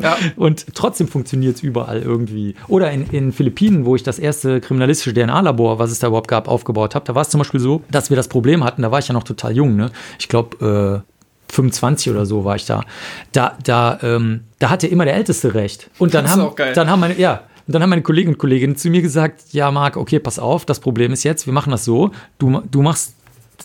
ja. 0.00 0.16
und 0.36 0.74
trotzdem 0.74 1.08
funktioniert 1.08 1.56
es 1.56 1.62
überall 1.62 2.02
irgendwie. 2.02 2.54
Oder 2.68 2.90
in, 2.90 3.06
in 3.10 3.32
Philippinen, 3.32 3.84
wo 3.84 3.96
ich 3.96 4.02
das 4.02 4.18
erste 4.18 4.60
kriminalistische 4.60 5.14
DNA-Labor, 5.14 5.78
was 5.78 5.90
es 5.90 5.98
da 5.98 6.08
überhaupt 6.08 6.28
gab, 6.28 6.48
aufgebaut 6.48 6.94
habe, 6.94 7.04
da 7.04 7.14
war 7.14 7.22
es 7.22 7.28
zum 7.30 7.38
Beispiel 7.38 7.60
so, 7.60 7.82
dass 7.90 8.10
wir 8.10 8.16
das 8.16 8.28
Problem 8.28 8.64
hatten, 8.64 8.82
da 8.82 8.90
war 8.90 8.98
ich 8.98 9.08
ja 9.08 9.14
noch 9.14 9.24
total 9.24 9.56
jung, 9.56 9.76
ne? 9.76 9.90
Ich 10.18 10.28
glaube, 10.28 11.04
äh, 11.04 11.52
25 11.52 12.12
oder 12.12 12.26
so 12.26 12.44
war 12.44 12.56
ich 12.56 12.66
da. 12.66 12.84
Da, 13.32 13.58
da, 13.64 13.98
ähm, 14.02 14.44
da 14.58 14.70
hatte 14.70 14.86
immer 14.86 15.04
der 15.04 15.14
Älteste 15.14 15.54
recht. 15.54 15.90
Und 15.98 16.14
dann 16.14 16.30
haben, 16.30 16.54
dann 16.74 16.88
haben 16.88 17.00
meine, 17.00 17.18
ja, 17.18 17.42
und 17.66 17.74
dann 17.74 17.82
haben 17.82 17.90
meine 17.90 18.02
Kollegen 18.02 18.30
und 18.30 18.38
Kolleginnen 18.38 18.76
zu 18.76 18.88
mir 18.88 19.02
gesagt, 19.02 19.42
ja, 19.52 19.70
Marc, 19.70 19.96
okay, 19.96 20.18
pass 20.18 20.38
auf, 20.38 20.64
das 20.64 20.80
Problem 20.80 21.12
ist 21.12 21.24
jetzt, 21.24 21.46
wir 21.46 21.52
machen 21.52 21.70
das 21.70 21.84
so, 21.84 22.10
du, 22.38 22.62
du 22.70 22.82
machst 22.82 23.14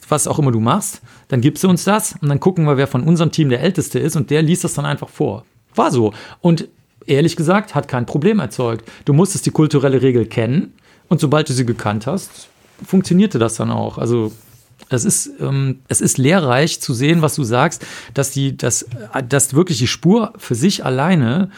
was 0.10 0.28
auch 0.28 0.40
immer 0.40 0.52
du 0.52 0.60
machst, 0.60 1.02
dann 1.28 1.42
gibst 1.42 1.64
du 1.64 1.70
uns 1.70 1.84
das 1.84 2.16
und 2.22 2.30
dann 2.30 2.40
gucken 2.40 2.66
wir, 2.66 2.78
wer 2.78 2.88
von 2.88 3.04
unserem 3.04 3.32
Team 3.32 3.50
der 3.50 3.62
Älteste 3.62 4.00
ist 4.00 4.16
und 4.16 4.30
der 4.30 4.42
liest 4.42 4.64
das 4.64 4.74
dann 4.74 4.86
einfach 4.86 5.10
vor. 5.10 5.46
War 5.74 5.92
so. 5.92 6.14
Und 6.42 6.68
ehrlich 7.06 7.36
gesagt, 7.36 7.76
hat 7.76 7.88
kein 7.88 8.06
Problem 8.06 8.40
erzeugt. 8.40 8.90
Du 9.06 9.14
musstest 9.14 9.46
die 9.46 9.52
kulturelle 9.52 10.02
Regel 10.02 10.26
kennen 10.26 10.74
und 11.10 11.20
sobald 11.20 11.50
du 11.50 11.54
sie 11.54 11.66
gekannt 11.66 12.08
hast, 12.08 12.50
funktionierte 12.86 13.40
das 13.40 13.56
dann 13.56 13.72
auch. 13.72 13.98
Also 13.98 14.32
es 14.90 15.06
ist, 15.06 15.32
ähm, 15.40 15.80
es 15.88 16.02
ist 16.02 16.18
lehrreich 16.18 16.82
zu 16.82 16.94
sehen, 16.94 17.22
was 17.22 17.36
du 17.36 17.44
sagst, 17.44 17.86
dass, 18.14 18.32
die, 18.32 18.56
dass, 18.56 18.86
dass 19.28 19.54
wirklich 19.54 19.80
die 19.80 19.88
Spur 19.88 20.34
für 20.38 20.56
sich 20.56 20.86
alleine 20.86 21.50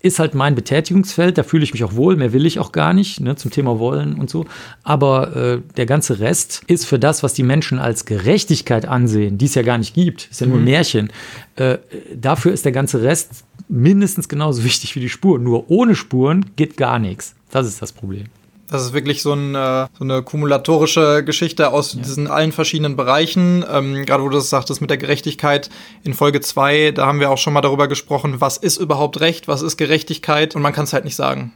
ist 0.00 0.18
halt 0.18 0.34
mein 0.34 0.54
Betätigungsfeld, 0.54 1.38
da 1.38 1.42
fühle 1.42 1.64
ich 1.64 1.72
mich 1.72 1.84
auch 1.84 1.94
wohl, 1.94 2.16
mehr 2.16 2.32
will 2.32 2.46
ich 2.46 2.58
auch 2.58 2.72
gar 2.72 2.92
nicht, 2.92 3.20
ne, 3.20 3.36
zum 3.36 3.50
Thema 3.50 3.78
Wollen 3.78 4.14
und 4.14 4.30
so. 4.30 4.46
Aber 4.82 5.36
äh, 5.36 5.60
der 5.76 5.86
ganze 5.86 6.20
Rest 6.20 6.62
ist 6.66 6.86
für 6.86 6.98
das, 6.98 7.22
was 7.22 7.34
die 7.34 7.42
Menschen 7.42 7.78
als 7.78 8.04
Gerechtigkeit 8.04 8.86
ansehen, 8.86 9.38
die 9.38 9.46
es 9.46 9.54
ja 9.54 9.62
gar 9.62 9.78
nicht 9.78 9.94
gibt, 9.94 10.28
ist 10.30 10.40
ja 10.40 10.46
nur 10.46 10.56
ein 10.56 10.60
mhm. 10.60 10.70
Märchen. 10.70 11.12
Äh, 11.56 11.78
dafür 12.14 12.52
ist 12.52 12.64
der 12.64 12.72
ganze 12.72 13.02
Rest 13.02 13.44
mindestens 13.68 14.28
genauso 14.28 14.64
wichtig 14.64 14.94
wie 14.96 15.00
die 15.00 15.08
Spuren. 15.08 15.42
Nur 15.42 15.70
ohne 15.70 15.94
Spuren 15.94 16.46
geht 16.56 16.76
gar 16.76 16.98
nichts. 16.98 17.34
Das 17.50 17.66
ist 17.66 17.82
das 17.82 17.92
Problem. 17.92 18.26
Das 18.68 18.82
ist 18.82 18.92
wirklich 18.92 19.22
so, 19.22 19.32
ein, 19.32 19.54
äh, 19.54 19.86
so 19.96 20.04
eine 20.04 20.22
kumulatorische 20.22 21.22
Geschichte 21.24 21.72
aus 21.72 21.94
ja. 21.94 22.02
diesen 22.02 22.26
allen 22.26 22.52
verschiedenen 22.52 22.96
Bereichen. 22.96 23.64
Ähm, 23.70 24.04
gerade 24.04 24.22
wo 24.22 24.28
du 24.28 24.36
das 24.36 24.50
sagtest 24.50 24.80
mit 24.80 24.90
der 24.90 24.96
Gerechtigkeit 24.96 25.70
in 26.02 26.14
Folge 26.14 26.40
2, 26.40 26.92
da 26.92 27.06
haben 27.06 27.20
wir 27.20 27.30
auch 27.30 27.38
schon 27.38 27.52
mal 27.52 27.60
darüber 27.60 27.88
gesprochen, 27.88 28.40
was 28.40 28.56
ist 28.56 28.78
überhaupt 28.78 29.20
Recht, 29.20 29.48
was 29.48 29.62
ist 29.62 29.76
Gerechtigkeit 29.76 30.56
und 30.56 30.62
man 30.62 30.72
kann 30.72 30.84
es 30.84 30.92
halt 30.92 31.04
nicht 31.04 31.16
sagen. 31.16 31.52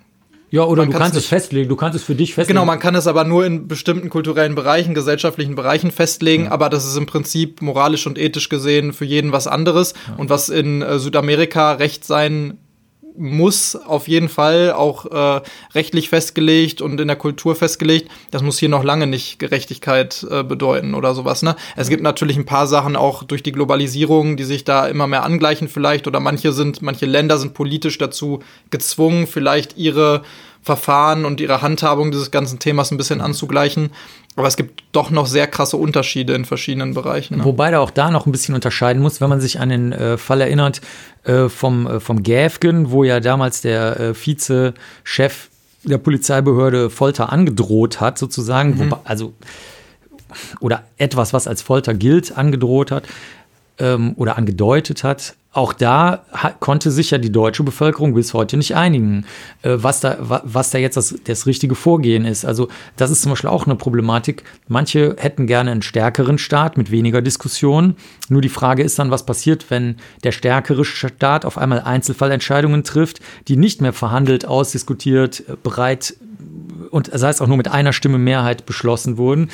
Ja, 0.53 0.65
oder 0.65 0.83
man 0.83 0.91
du 0.91 0.99
kannst 0.99 1.17
es 1.17 1.27
festlegen, 1.27 1.69
du 1.69 1.77
kannst 1.77 1.97
es 1.97 2.03
für 2.03 2.17
dich 2.17 2.35
festlegen. 2.35 2.57
Genau, 2.57 2.65
man 2.65 2.81
kann 2.81 2.97
es 2.97 3.07
aber 3.07 3.23
nur 3.23 3.47
in 3.47 3.69
bestimmten 3.69 4.11
kulturellen 4.11 4.57
Bereichen, 4.57 4.95
gesellschaftlichen 4.95 5.55
Bereichen 5.55 5.93
festlegen, 5.93 6.47
ja. 6.47 6.51
aber 6.51 6.69
das 6.69 6.85
ist 6.85 6.97
im 6.97 7.07
Prinzip 7.07 7.63
moralisch 7.63 8.07
und 8.07 8.19
ethisch 8.19 8.49
gesehen 8.49 8.93
für 8.93 9.05
jeden 9.05 9.31
was 9.31 9.47
anderes. 9.47 9.95
Ja. 10.09 10.17
Und 10.17 10.29
was 10.29 10.49
in 10.49 10.83
äh, 10.83 10.99
Südamerika 10.99 11.73
Recht 11.73 12.05
sein 12.05 12.59
muss 13.21 13.77
auf 13.77 14.09
jeden 14.09 14.29
Fall 14.29 14.73
auch 14.73 15.07
äh, 15.07 15.43
rechtlich 15.75 16.09
festgelegt 16.09 16.81
und 16.81 16.99
in 17.01 17.07
der 17.07 17.17
Kultur 17.17 17.55
festgelegt. 17.55 18.11
Das 18.31 18.43
muss 18.43 18.59
hier 18.59 18.69
noch 18.69 18.83
lange 18.83 19.07
nicht 19.07 19.39
Gerechtigkeit 19.39 20.27
äh, 20.31 20.43
bedeuten 20.43 20.95
oder 20.95 21.15
sowas. 21.15 21.43
Ne? 21.43 21.55
Es 21.77 21.89
gibt 21.89 22.03
natürlich 22.03 22.37
ein 22.37 22.47
paar 22.47 22.67
Sachen 22.67 22.97
auch 22.97 23.23
durch 23.23 23.43
die 23.43 23.53
Globalisierung, 23.53 24.37
die 24.37 24.45
sich 24.45 24.65
da 24.65 24.87
immer 24.87 25.07
mehr 25.07 25.23
angleichen 25.23 25.69
vielleicht 25.69 26.07
oder 26.07 26.19
manche 26.19 26.53
sind, 26.53 26.83
manche 26.83 27.07
Länder 27.07 27.39
sind 27.39 27.55
politisch 27.55 27.99
dazu 27.99 28.41
gezwungen, 28.71 29.27
vielleicht 29.27 29.77
ihre 29.77 30.23
Verfahren 30.63 31.25
und 31.25 31.41
ihre 31.41 31.63
Handhabung 31.63 32.11
dieses 32.11 32.31
ganzen 32.31 32.59
Themas 32.59 32.91
ein 32.91 32.99
bisschen 32.99 33.21
anzugleichen. 33.21 33.91
Aber 34.37 34.47
es 34.47 34.57
gibt 34.57 34.85
doch 34.93 35.11
noch 35.11 35.27
sehr 35.27 35.47
krasse 35.47 35.77
Unterschiede 35.77 36.35
in 36.35 36.45
verschiedenen 36.45 36.95
Bereichen. 36.95 37.39
Ne? 37.39 37.45
Wobei 37.45 37.71
da 37.71 37.81
auch 37.81 37.91
da 37.91 38.11
noch 38.11 38.27
ein 38.27 38.33
bisschen 38.33 38.55
unterscheiden 38.55 39.03
muss, 39.03 39.21
wenn 39.21 39.29
man 39.29 39.41
sich 39.41 39.59
an 39.59 39.71
den 39.71 39.93
äh, 39.93 40.19
Fall 40.19 40.41
erinnert 40.41 40.81
äh, 41.25 41.49
vom, 41.49 41.87
äh, 41.87 42.01
vom 42.01 42.23
Gäfgen, 42.23 42.91
wo 42.91 43.05
ja 43.05 43.21
damals 43.21 43.63
der 43.63 43.99
äh, 43.99 44.15
Vize-Chef 44.15 45.49
der 45.83 45.99
Polizeibehörde 45.99 46.91
Folter 46.91 47.33
angedroht 47.33 48.01
hat, 48.01 48.19
sozusagen. 48.19 48.75
Mhm. 48.75 48.79
Wobei, 48.79 48.97
also, 49.05 49.33
oder 50.61 50.85
etwas, 50.99 51.33
was 51.33 51.49
als 51.49 51.63
Folter 51.63 51.95
gilt, 51.95 52.37
angedroht 52.37 52.91
hat 52.91 53.05
ähm, 53.81 54.15
oder 54.17 54.37
angedeutet 54.37 55.03
hat 55.03 55.35
auch 55.53 55.73
da 55.73 56.25
konnte 56.61 56.93
sich 56.93 57.11
ja 57.11 57.19
die 57.19 57.33
deutsche 57.33 57.65
Bevölkerung 57.65 58.15
bis 58.15 58.35
heute 58.35 58.57
nicht 58.57 58.77
einigen, 58.77 59.25
äh, 59.63 59.77
was 59.79 59.99
da, 59.99 60.17
was 60.45 60.71
da 60.71 60.79
jetzt 60.79 60.97
das, 60.97 61.17
das 61.25 61.47
richtige 61.47 61.75
Vorgehen 61.75 62.25
ist. 62.25 62.45
Also 62.45 62.69
das 62.97 63.11
ist 63.11 63.23
zum 63.23 63.33
Beispiel 63.33 63.51
auch 63.51 63.67
eine 63.67 63.75
Problematik. 63.75 64.45
Manche 64.69 65.17
hätten 65.19 65.49
gerne 65.49 65.73
einen 65.73 65.83
stärkeren 65.83 66.39
Staat 66.39 66.77
mit 66.77 66.93
weniger 66.93 67.21
Diskussionen. 67.21 67.97
Nur 68.29 68.43
die 68.43 68.49
Frage 68.49 68.85
ist 68.85 69.01
dann, 69.01 69.11
was 69.11 69.27
passiert, 69.27 69.71
wenn 69.71 69.97
der 70.23 70.31
stärkere 70.31 70.85
Staat 70.85 71.45
auf 71.45 71.59
einmal 71.59 71.81
Einzelfallentscheidungen 71.81 72.85
trifft, 72.85 73.21
die 73.49 73.57
nicht 73.57 73.81
mehr 73.81 73.93
verhandelt, 73.93 74.47
ausdiskutiert, 74.47 75.41
äh, 75.49 75.57
bereit 75.61 76.15
und 76.91 77.11
sei 77.13 77.29
es 77.29 77.41
auch 77.41 77.47
nur 77.47 77.57
mit 77.57 77.69
einer 77.69 77.93
Stimme 77.93 78.19
Mehrheit 78.19 78.67
beschlossen 78.67 79.17
wurden. 79.17 79.51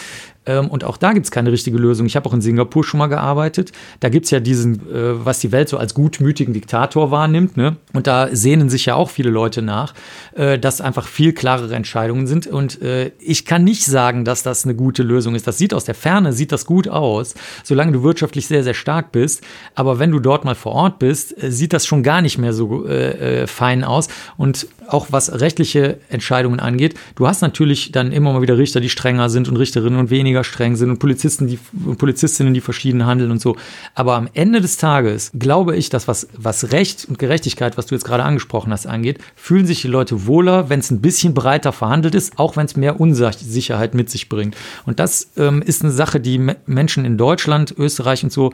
Ähm, 0.46 0.68
und 0.68 0.84
auch 0.84 0.96
da 0.96 1.12
gibt 1.12 1.26
es 1.26 1.30
keine 1.30 1.52
richtige 1.52 1.78
Lösung. 1.78 2.06
Ich 2.06 2.16
habe 2.16 2.28
auch 2.28 2.34
in 2.34 2.40
Singapur 2.40 2.84
schon 2.84 2.98
mal 2.98 3.08
gearbeitet. 3.08 3.72
Da 4.00 4.08
gibt 4.08 4.26
es 4.26 4.30
ja 4.30 4.40
diesen, 4.40 4.74
äh, 4.92 5.24
was 5.24 5.40
die 5.40 5.52
Welt 5.52 5.68
so 5.68 5.78
als 5.78 5.94
gutmütigen 5.94 6.54
Diktator 6.54 7.10
wahrnimmt. 7.10 7.56
Ne? 7.56 7.76
Und 7.92 8.06
da 8.06 8.28
sehnen 8.34 8.70
sich 8.70 8.86
ja 8.86 8.94
auch 8.94 9.10
viele 9.10 9.30
Leute 9.30 9.62
nach, 9.62 9.94
äh, 10.34 10.58
dass 10.58 10.80
einfach 10.80 11.06
viel 11.06 11.32
klarere 11.32 11.74
Entscheidungen 11.74 12.26
sind. 12.26 12.46
Und 12.46 12.80
äh, 12.82 13.12
ich 13.18 13.44
kann 13.44 13.64
nicht 13.64 13.84
sagen, 13.84 14.24
dass 14.24 14.42
das 14.42 14.64
eine 14.64 14.74
gute 14.74 15.02
Lösung 15.02 15.34
ist. 15.34 15.46
Das 15.46 15.58
sieht 15.58 15.74
aus 15.74 15.84
der 15.84 15.94
Ferne, 15.94 16.32
sieht 16.32 16.52
das 16.52 16.66
gut 16.66 16.88
aus, 16.88 17.34
solange 17.64 17.92
du 17.92 18.02
wirtschaftlich 18.02 18.46
sehr, 18.46 18.62
sehr 18.62 18.74
stark 18.74 19.12
bist. 19.12 19.42
Aber 19.74 19.98
wenn 19.98 20.10
du 20.10 20.20
dort 20.20 20.44
mal 20.44 20.54
vor 20.54 20.72
Ort 20.72 20.98
bist, 20.98 21.42
äh, 21.42 21.50
sieht 21.50 21.72
das 21.72 21.86
schon 21.86 22.02
gar 22.02 22.22
nicht 22.22 22.38
mehr 22.38 22.52
so 22.52 22.86
äh, 22.86 23.42
äh, 23.42 23.46
fein 23.46 23.84
aus. 23.84 24.08
Und 24.36 24.68
auch 24.88 25.08
was 25.10 25.40
rechtliche 25.40 25.98
Entscheidungen 26.08 26.60
angeht, 26.60 26.94
du 27.16 27.26
hast 27.26 27.42
natürlich 27.42 27.92
dann 27.92 28.12
immer 28.12 28.32
mal 28.32 28.42
wieder 28.42 28.58
Richter, 28.58 28.80
die 28.80 28.88
strenger 28.88 29.28
sind 29.28 29.48
und 29.48 29.56
Richterinnen 29.56 29.98
und 29.98 30.10
weniger 30.10 30.35
streng 30.44 30.76
sind 30.76 30.90
und 30.90 30.98
Polizisten, 30.98 31.46
die 31.46 31.58
und 31.84 31.98
Polizistinnen, 31.98 32.54
die 32.54 32.60
verschieden 32.60 33.06
handeln 33.06 33.30
und 33.30 33.40
so. 33.40 33.56
Aber 33.94 34.14
am 34.14 34.28
Ende 34.34 34.60
des 34.60 34.76
Tages 34.76 35.30
glaube 35.38 35.76
ich, 35.76 35.88
dass 35.88 36.08
was, 36.08 36.28
was 36.36 36.72
Recht 36.72 37.06
und 37.08 37.18
Gerechtigkeit, 37.18 37.76
was 37.76 37.86
du 37.86 37.94
jetzt 37.94 38.04
gerade 38.04 38.24
angesprochen 38.24 38.72
hast, 38.72 38.86
angeht, 38.86 39.18
fühlen 39.34 39.66
sich 39.66 39.82
die 39.82 39.88
Leute 39.88 40.26
wohler, 40.26 40.68
wenn 40.68 40.80
es 40.80 40.90
ein 40.90 41.00
bisschen 41.00 41.34
breiter 41.34 41.72
verhandelt 41.72 42.14
ist, 42.14 42.38
auch 42.38 42.56
wenn 42.56 42.66
es 42.66 42.76
mehr 42.76 43.00
Unsicherheit 43.00 43.94
mit 43.94 44.10
sich 44.10 44.28
bringt. 44.28 44.56
Und 44.84 45.00
das 45.00 45.30
ähm, 45.36 45.62
ist 45.62 45.82
eine 45.82 45.92
Sache, 45.92 46.20
die 46.20 46.38
Menschen 46.66 47.04
in 47.04 47.16
Deutschland, 47.16 47.74
Österreich 47.78 48.24
und 48.24 48.32
so 48.32 48.52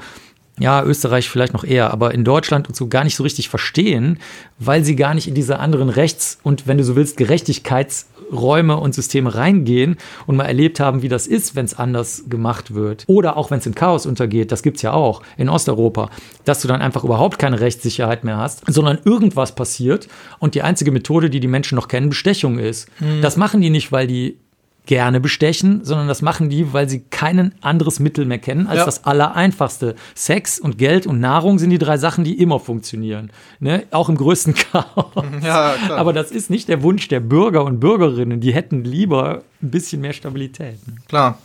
ja, 0.58 0.84
Österreich 0.84 1.30
vielleicht 1.30 1.54
noch 1.54 1.64
eher, 1.64 1.92
aber 1.92 2.12
in 2.12 2.24
Deutschland 2.24 2.68
und 2.68 2.76
so 2.76 2.88
gar 2.88 3.04
nicht 3.04 3.16
so 3.16 3.22
richtig 3.22 3.48
verstehen, 3.48 4.18
weil 4.58 4.84
sie 4.84 4.96
gar 4.96 5.14
nicht 5.14 5.26
in 5.26 5.34
diese 5.34 5.58
anderen 5.58 5.88
Rechts- 5.88 6.38
und, 6.42 6.66
wenn 6.66 6.78
du 6.78 6.84
so 6.84 6.94
willst, 6.94 7.16
Gerechtigkeitsräume 7.16 8.76
und 8.76 8.94
Systeme 8.94 9.34
reingehen 9.34 9.96
und 10.26 10.36
mal 10.36 10.44
erlebt 10.44 10.78
haben, 10.78 11.02
wie 11.02 11.08
das 11.08 11.26
ist, 11.26 11.56
wenn 11.56 11.64
es 11.64 11.74
anders 11.74 12.24
gemacht 12.28 12.74
wird. 12.74 13.04
Oder 13.06 13.36
auch 13.38 13.50
wenn 13.50 13.58
es 13.58 13.66
in 13.66 13.74
Chaos 13.74 14.04
untergeht, 14.04 14.52
das 14.52 14.62
gibt 14.62 14.76
es 14.76 14.82
ja 14.82 14.92
auch 14.92 15.22
in 15.38 15.48
Osteuropa, 15.48 16.10
dass 16.44 16.60
du 16.60 16.68
dann 16.68 16.82
einfach 16.82 17.02
überhaupt 17.02 17.38
keine 17.38 17.60
Rechtssicherheit 17.60 18.22
mehr 18.22 18.36
hast, 18.36 18.62
sondern 18.70 18.98
irgendwas 19.04 19.54
passiert 19.54 20.08
und 20.38 20.54
die 20.54 20.62
einzige 20.62 20.92
Methode, 20.92 21.30
die 21.30 21.40
die 21.40 21.48
Menschen 21.48 21.76
noch 21.76 21.88
kennen, 21.88 22.10
Bestechung 22.10 22.58
ist. 22.58 22.88
Mhm. 23.00 23.22
Das 23.22 23.36
machen 23.36 23.62
die 23.62 23.70
nicht, 23.70 23.90
weil 23.90 24.06
die 24.06 24.36
gerne 24.86 25.20
bestechen, 25.20 25.84
sondern 25.84 26.08
das 26.08 26.22
machen 26.22 26.48
die, 26.48 26.72
weil 26.72 26.88
sie 26.88 27.00
kein 27.00 27.54
anderes 27.60 28.00
Mittel 28.00 28.24
mehr 28.24 28.38
kennen 28.38 28.66
als 28.66 28.78
ja. 28.78 28.84
das 28.84 29.04
Allereinfachste. 29.04 29.94
Sex 30.14 30.58
und 30.58 30.76
Geld 30.76 31.06
und 31.06 31.20
Nahrung 31.20 31.58
sind 31.58 31.70
die 31.70 31.78
drei 31.78 31.98
Sachen, 31.98 32.24
die 32.24 32.40
immer 32.40 32.58
funktionieren. 32.58 33.30
Ne? 33.60 33.84
Auch 33.92 34.08
im 34.08 34.16
größten 34.16 34.54
Chaos. 34.72 35.12
Ja. 35.42 35.74
Aber 35.90 36.12
das 36.12 36.30
ist 36.30 36.50
nicht 36.50 36.68
der 36.68 36.82
Wunsch 36.82 37.08
der 37.08 37.20
Bürger 37.20 37.64
und 37.64 37.78
Bürgerinnen. 37.78 38.40
Die 38.40 38.52
hätten 38.52 38.84
lieber 38.84 39.42
ein 39.62 39.70
bisschen 39.70 40.00
mehr 40.00 40.12
Stabilität. 40.12 40.78
Klar. 41.08 41.38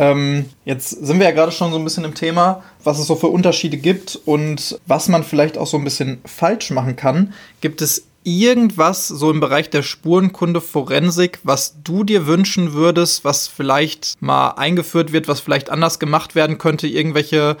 Ähm, 0.00 0.46
jetzt 0.64 0.90
sind 0.90 1.18
wir 1.18 1.26
ja 1.26 1.32
gerade 1.32 1.50
schon 1.50 1.72
so 1.72 1.78
ein 1.78 1.82
bisschen 1.82 2.04
im 2.04 2.14
Thema, 2.14 2.62
was 2.84 3.00
es 3.00 3.08
so 3.08 3.16
für 3.16 3.26
Unterschiede 3.26 3.76
gibt 3.76 4.16
und 4.24 4.78
was 4.86 5.08
man 5.08 5.24
vielleicht 5.24 5.58
auch 5.58 5.66
so 5.66 5.76
ein 5.76 5.82
bisschen 5.82 6.20
falsch 6.24 6.70
machen 6.70 6.94
kann. 6.94 7.34
Gibt 7.60 7.82
es 7.82 8.07
irgendwas 8.28 9.08
so 9.08 9.30
im 9.30 9.40
Bereich 9.40 9.70
der 9.70 9.82
Spurenkunde, 9.82 10.60
Forensik, 10.60 11.40
was 11.42 11.82
du 11.82 12.04
dir 12.04 12.26
wünschen 12.26 12.74
würdest, 12.74 13.24
was 13.24 13.48
vielleicht 13.48 14.20
mal 14.20 14.50
eingeführt 14.50 15.12
wird, 15.12 15.28
was 15.28 15.40
vielleicht 15.40 15.70
anders 15.70 15.98
gemacht 15.98 16.34
werden 16.34 16.58
könnte? 16.58 16.86
Irgendwelche 16.86 17.56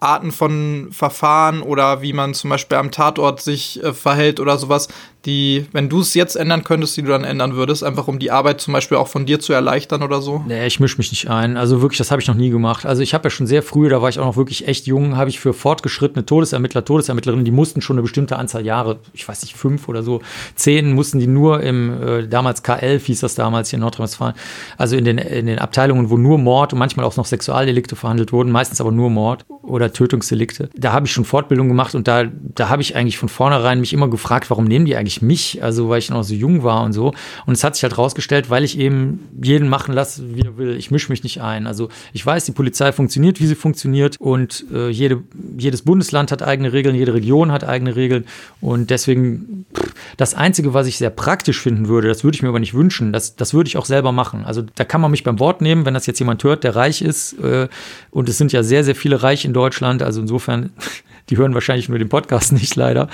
Arten 0.00 0.32
von 0.32 0.88
Verfahren 0.90 1.62
oder 1.62 2.02
wie 2.02 2.12
man 2.12 2.34
zum 2.34 2.50
Beispiel 2.50 2.78
am 2.78 2.90
Tatort 2.90 3.40
sich 3.40 3.82
äh, 3.82 3.92
verhält 3.92 4.40
oder 4.40 4.58
sowas, 4.58 4.88
die, 5.24 5.66
wenn 5.72 5.88
du 5.88 6.00
es 6.00 6.14
jetzt 6.14 6.36
ändern 6.36 6.64
könntest, 6.64 6.96
die 6.96 7.02
du 7.02 7.08
dann 7.08 7.24
ändern 7.24 7.54
würdest, 7.54 7.84
einfach 7.84 8.08
um 8.08 8.18
die 8.18 8.30
Arbeit 8.30 8.60
zum 8.60 8.72
Beispiel 8.72 8.98
auch 8.98 9.08
von 9.08 9.26
dir 9.26 9.40
zu 9.40 9.52
erleichtern 9.52 10.02
oder 10.02 10.20
so? 10.20 10.44
Nee, 10.46 10.66
ich 10.66 10.80
mische 10.80 10.98
mich 10.98 11.10
nicht 11.10 11.30
ein. 11.30 11.56
Also 11.56 11.80
wirklich, 11.80 11.98
das 11.98 12.10
habe 12.10 12.20
ich 12.20 12.28
noch 12.28 12.34
nie 12.34 12.50
gemacht. 12.50 12.86
Also 12.86 13.02
ich 13.02 13.14
habe 13.14 13.24
ja 13.24 13.30
schon 13.30 13.46
sehr 13.46 13.62
früh, 13.62 13.88
da 13.88 14.02
war 14.02 14.08
ich 14.08 14.18
auch 14.18 14.24
noch 14.24 14.36
wirklich 14.36 14.66
echt 14.66 14.86
jung, 14.86 15.16
habe 15.16 15.30
ich 15.30 15.38
für 15.38 15.52
fortgeschrittene 15.52 16.26
Todesermittler, 16.26 16.84
Todesermittlerinnen, 16.84 17.44
die 17.44 17.50
mussten 17.50 17.80
schon 17.80 17.96
eine 17.96 18.02
bestimmte 18.02 18.36
Anzahl 18.36 18.64
Jahre, 18.64 18.98
ich 19.12 19.26
weiß 19.26 19.42
nicht, 19.42 19.54
fünf 19.54 19.88
oder 19.88 20.02
so, 20.02 20.20
zehn, 20.54 20.92
mussten 20.92 21.18
die 21.18 21.26
nur 21.26 21.62
im, 21.62 22.02
äh, 22.02 22.28
damals 22.28 22.64
K11 22.64 23.00
hieß 23.00 23.20
das 23.20 23.34
damals 23.34 23.70
hier 23.70 23.76
in 23.76 23.82
Nordrhein-Westfalen, 23.82 24.34
also 24.76 24.96
in 24.96 25.04
den, 25.04 25.18
in 25.18 25.46
den 25.46 25.58
Abteilungen, 25.58 26.10
wo 26.10 26.16
nur 26.16 26.38
Mord 26.38 26.72
und 26.72 26.78
manchmal 26.78 27.06
auch 27.06 27.16
noch 27.16 27.26
Sexualdelikte 27.26 27.96
verhandelt 27.96 28.32
wurden, 28.32 28.50
meistens 28.50 28.80
aber 28.80 28.92
nur 28.92 29.10
Mord 29.10 29.44
oder 29.62 29.92
Tötungsdelikte. 29.92 30.70
Da 30.74 30.92
habe 30.92 31.06
ich 31.06 31.12
schon 31.12 31.24
Fortbildung 31.24 31.68
gemacht 31.68 31.94
und 31.94 32.08
da, 32.08 32.24
da 32.24 32.68
habe 32.68 32.82
ich 32.82 32.96
eigentlich 32.96 33.18
von 33.18 33.28
vornherein 33.28 33.80
mich 33.80 33.92
immer 33.92 34.08
gefragt, 34.08 34.50
warum 34.50 34.64
nehmen 34.64 34.86
die 34.86 34.96
eigentlich 34.96 35.11
mich? 35.20 35.62
Also 35.62 35.88
weil 35.88 35.98
ich 35.98 36.08
noch 36.08 36.22
so 36.22 36.34
jung 36.34 36.62
war 36.62 36.82
und 36.82 36.92
so. 36.92 37.12
Und 37.44 37.54
es 37.54 37.64
hat 37.64 37.74
sich 37.74 37.82
halt 37.82 37.98
rausgestellt, 37.98 38.48
weil 38.48 38.64
ich 38.64 38.78
eben 38.78 39.28
jeden 39.42 39.68
machen 39.68 39.92
lasse, 39.92 40.34
wie 40.34 40.42
er 40.42 40.56
will. 40.56 40.76
Ich 40.76 40.90
mische 40.90 41.10
mich 41.10 41.22
nicht 41.22 41.42
ein. 41.42 41.66
Also 41.66 41.88
ich 42.12 42.24
weiß, 42.24 42.44
die 42.44 42.52
Polizei 42.52 42.92
funktioniert, 42.92 43.40
wie 43.40 43.46
sie 43.46 43.54
funktioniert 43.54 44.16
und 44.18 44.64
äh, 44.72 44.88
jede, 44.88 45.22
jedes 45.58 45.82
Bundesland 45.82 46.32
hat 46.32 46.42
eigene 46.42 46.72
Regeln, 46.72 46.94
jede 46.94 47.14
Region 47.14 47.52
hat 47.52 47.64
eigene 47.64 47.96
Regeln 47.96 48.24
und 48.60 48.90
deswegen 48.90 49.66
pff, 49.74 49.92
das 50.16 50.34
Einzige, 50.34 50.74
was 50.74 50.86
ich 50.86 50.98
sehr 50.98 51.10
praktisch 51.10 51.60
finden 51.60 51.88
würde, 51.88 52.08
das 52.08 52.24
würde 52.24 52.36
ich 52.36 52.42
mir 52.42 52.48
aber 52.48 52.60
nicht 52.60 52.74
wünschen, 52.74 53.12
das, 53.12 53.36
das 53.36 53.54
würde 53.54 53.68
ich 53.68 53.76
auch 53.76 53.86
selber 53.86 54.12
machen. 54.12 54.44
Also 54.44 54.62
da 54.74 54.84
kann 54.84 55.00
man 55.00 55.10
mich 55.10 55.24
beim 55.24 55.40
Wort 55.40 55.60
nehmen, 55.60 55.84
wenn 55.84 55.94
das 55.94 56.06
jetzt 56.06 56.18
jemand 56.18 56.44
hört, 56.44 56.64
der 56.64 56.76
reich 56.76 57.02
ist 57.02 57.34
äh, 57.40 57.68
und 58.10 58.28
es 58.28 58.38
sind 58.38 58.52
ja 58.52 58.62
sehr, 58.62 58.84
sehr 58.84 58.94
viele 58.94 59.22
reich 59.22 59.44
in 59.44 59.52
Deutschland, 59.52 60.02
also 60.02 60.20
insofern, 60.20 60.70
die 61.30 61.36
hören 61.36 61.54
wahrscheinlich 61.54 61.88
nur 61.88 61.98
den 61.98 62.08
Podcast 62.08 62.52
nicht 62.52 62.76
leider. 62.76 63.08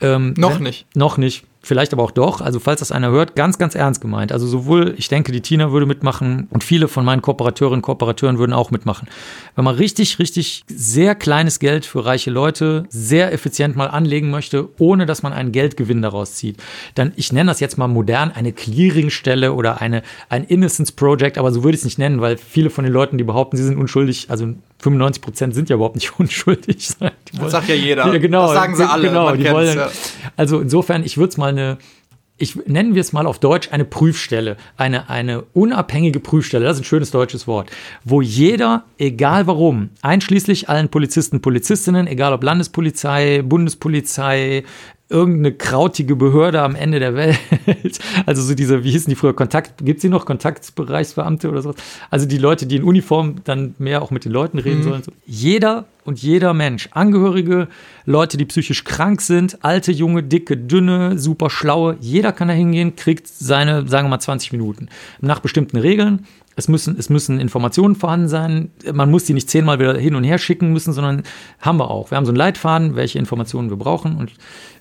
Ähm, 0.00 0.34
noch 0.36 0.56
wenn, 0.56 0.64
nicht. 0.64 0.86
Noch 0.94 1.18
nicht 1.18 1.44
vielleicht 1.68 1.92
aber 1.92 2.02
auch 2.02 2.10
doch. 2.10 2.40
Also 2.40 2.60
falls 2.60 2.80
das 2.80 2.92
einer 2.92 3.10
hört, 3.10 3.36
ganz, 3.36 3.58
ganz 3.58 3.74
ernst 3.74 4.00
gemeint. 4.00 4.32
Also 4.32 4.46
sowohl, 4.46 4.94
ich 4.96 5.08
denke, 5.08 5.32
die 5.32 5.40
Tina 5.40 5.72
würde 5.72 5.86
mitmachen 5.86 6.48
und 6.50 6.64
viele 6.64 6.88
von 6.88 7.04
meinen 7.04 7.22
Kooperateurinnen 7.22 7.78
und 7.78 7.82
Kooperateuren 7.82 8.38
würden 8.38 8.52
auch 8.52 8.70
mitmachen. 8.70 9.08
Wenn 9.54 9.64
man 9.64 9.74
richtig, 9.74 10.18
richtig 10.18 10.64
sehr 10.68 11.14
kleines 11.14 11.58
Geld 11.58 11.84
für 11.84 12.04
reiche 12.04 12.30
Leute 12.30 12.84
sehr 12.88 13.32
effizient 13.32 13.76
mal 13.76 13.88
anlegen 13.88 14.30
möchte, 14.30 14.68
ohne 14.78 15.04
dass 15.04 15.22
man 15.22 15.32
einen 15.32 15.52
Geldgewinn 15.52 16.02
daraus 16.02 16.34
zieht, 16.34 16.56
dann, 16.94 17.12
ich 17.16 17.32
nenne 17.32 17.50
das 17.50 17.60
jetzt 17.60 17.76
mal 17.76 17.88
modern, 17.88 18.30
eine 18.30 18.52
Clearingstelle 18.52 19.52
oder 19.52 19.80
eine, 19.80 20.02
ein 20.28 20.44
Innocence 20.44 20.92
Project, 20.92 21.38
aber 21.38 21.52
so 21.52 21.64
würde 21.64 21.74
ich 21.74 21.80
es 21.80 21.84
nicht 21.84 21.98
nennen, 21.98 22.20
weil 22.20 22.38
viele 22.38 22.70
von 22.70 22.84
den 22.84 22.92
Leuten, 22.92 23.18
die 23.18 23.24
behaupten, 23.24 23.56
sie 23.56 23.64
sind 23.64 23.78
unschuldig, 23.78 24.30
also 24.30 24.54
95 24.80 25.22
Prozent 25.22 25.54
sind 25.54 25.68
ja 25.68 25.76
überhaupt 25.76 25.96
nicht 25.96 26.12
unschuldig. 26.18 26.88
Das 26.98 27.52
sagt 27.52 27.68
ja 27.68 27.74
jeder. 27.74 28.06
Ja, 28.06 28.18
genau, 28.18 28.46
das 28.46 28.54
sagen 28.54 28.76
sie 28.76 28.88
alle. 28.88 29.08
Genau, 29.08 29.34
die 29.34 29.50
wollen, 29.50 29.78
Also 30.36 30.60
insofern, 30.60 31.04
ich 31.04 31.16
würde 31.16 31.30
es 31.30 31.36
mal 31.36 31.50
eine, 31.50 31.78
ich 32.38 32.54
nennen 32.66 32.94
wir 32.94 33.00
es 33.00 33.12
mal 33.12 33.26
auf 33.26 33.38
Deutsch 33.40 33.70
eine 33.72 33.84
Prüfstelle, 33.84 34.56
eine, 34.76 35.10
eine 35.10 35.42
unabhängige 35.52 36.20
Prüfstelle, 36.20 36.64
das 36.64 36.76
ist 36.76 36.82
ein 36.82 36.84
schönes 36.84 37.10
deutsches 37.10 37.46
Wort, 37.46 37.70
wo 38.04 38.22
jeder, 38.22 38.84
egal 38.98 39.46
warum, 39.46 39.90
einschließlich 40.02 40.68
allen 40.68 40.88
Polizisten, 40.88 41.42
Polizistinnen, 41.42 42.06
egal 42.06 42.32
ob 42.32 42.44
Landespolizei, 42.44 43.42
Bundespolizei, 43.42 44.64
irgendeine 45.10 45.52
krautige 45.52 46.16
Behörde 46.16 46.60
am 46.62 46.74
Ende 46.74 46.98
der 46.98 47.14
Welt. 47.14 47.38
Also 48.26 48.42
so 48.42 48.54
diese, 48.54 48.84
wie 48.84 48.90
hießen 48.90 49.08
die 49.08 49.14
früher, 49.14 49.34
Kontakt, 49.34 49.84
gibt 49.84 49.98
es 49.98 50.02
die 50.02 50.08
noch, 50.08 50.26
Kontaktbereichsbeamte 50.26 51.48
oder 51.48 51.62
so? 51.62 51.74
Also 52.10 52.26
die 52.26 52.38
Leute, 52.38 52.66
die 52.66 52.76
in 52.76 52.82
Uniform 52.82 53.36
dann 53.44 53.74
mehr 53.78 54.02
auch 54.02 54.10
mit 54.10 54.24
den 54.24 54.32
Leuten 54.32 54.58
reden 54.58 54.80
mhm. 54.80 54.84
sollen. 54.84 55.02
Jeder 55.24 55.86
und 56.04 56.20
jeder 56.20 56.54
Mensch, 56.54 56.88
Angehörige, 56.92 57.68
Leute, 58.04 58.36
die 58.36 58.44
psychisch 58.44 58.84
krank 58.84 59.20
sind, 59.20 59.64
alte, 59.64 59.92
junge, 59.92 60.22
dicke, 60.22 60.56
dünne, 60.56 61.18
super 61.18 61.50
schlaue, 61.50 61.96
jeder 62.00 62.32
kann 62.32 62.48
da 62.48 62.54
hingehen, 62.54 62.96
kriegt 62.96 63.28
seine, 63.28 63.86
sagen 63.88 64.06
wir 64.06 64.10
mal, 64.10 64.20
20 64.20 64.52
Minuten. 64.52 64.88
Nach 65.20 65.40
bestimmten 65.40 65.76
Regeln. 65.76 66.26
Es 66.58 66.66
müssen, 66.66 66.96
es 66.98 67.08
müssen 67.08 67.38
Informationen 67.38 67.94
vorhanden 67.94 68.26
sein. 68.26 68.72
Man 68.92 69.12
muss 69.12 69.22
die 69.22 69.32
nicht 69.32 69.48
zehnmal 69.48 69.78
wieder 69.78 69.96
hin 69.96 70.16
und 70.16 70.24
her 70.24 70.38
schicken 70.38 70.72
müssen, 70.72 70.92
sondern 70.92 71.22
haben 71.60 71.78
wir 71.78 71.88
auch. 71.88 72.10
Wir 72.10 72.16
haben 72.16 72.26
so 72.26 72.32
einen 72.32 72.36
Leitfaden, 72.36 72.96
welche 72.96 73.20
Informationen 73.20 73.70
wir 73.70 73.76
brauchen 73.76 74.16
und 74.16 74.32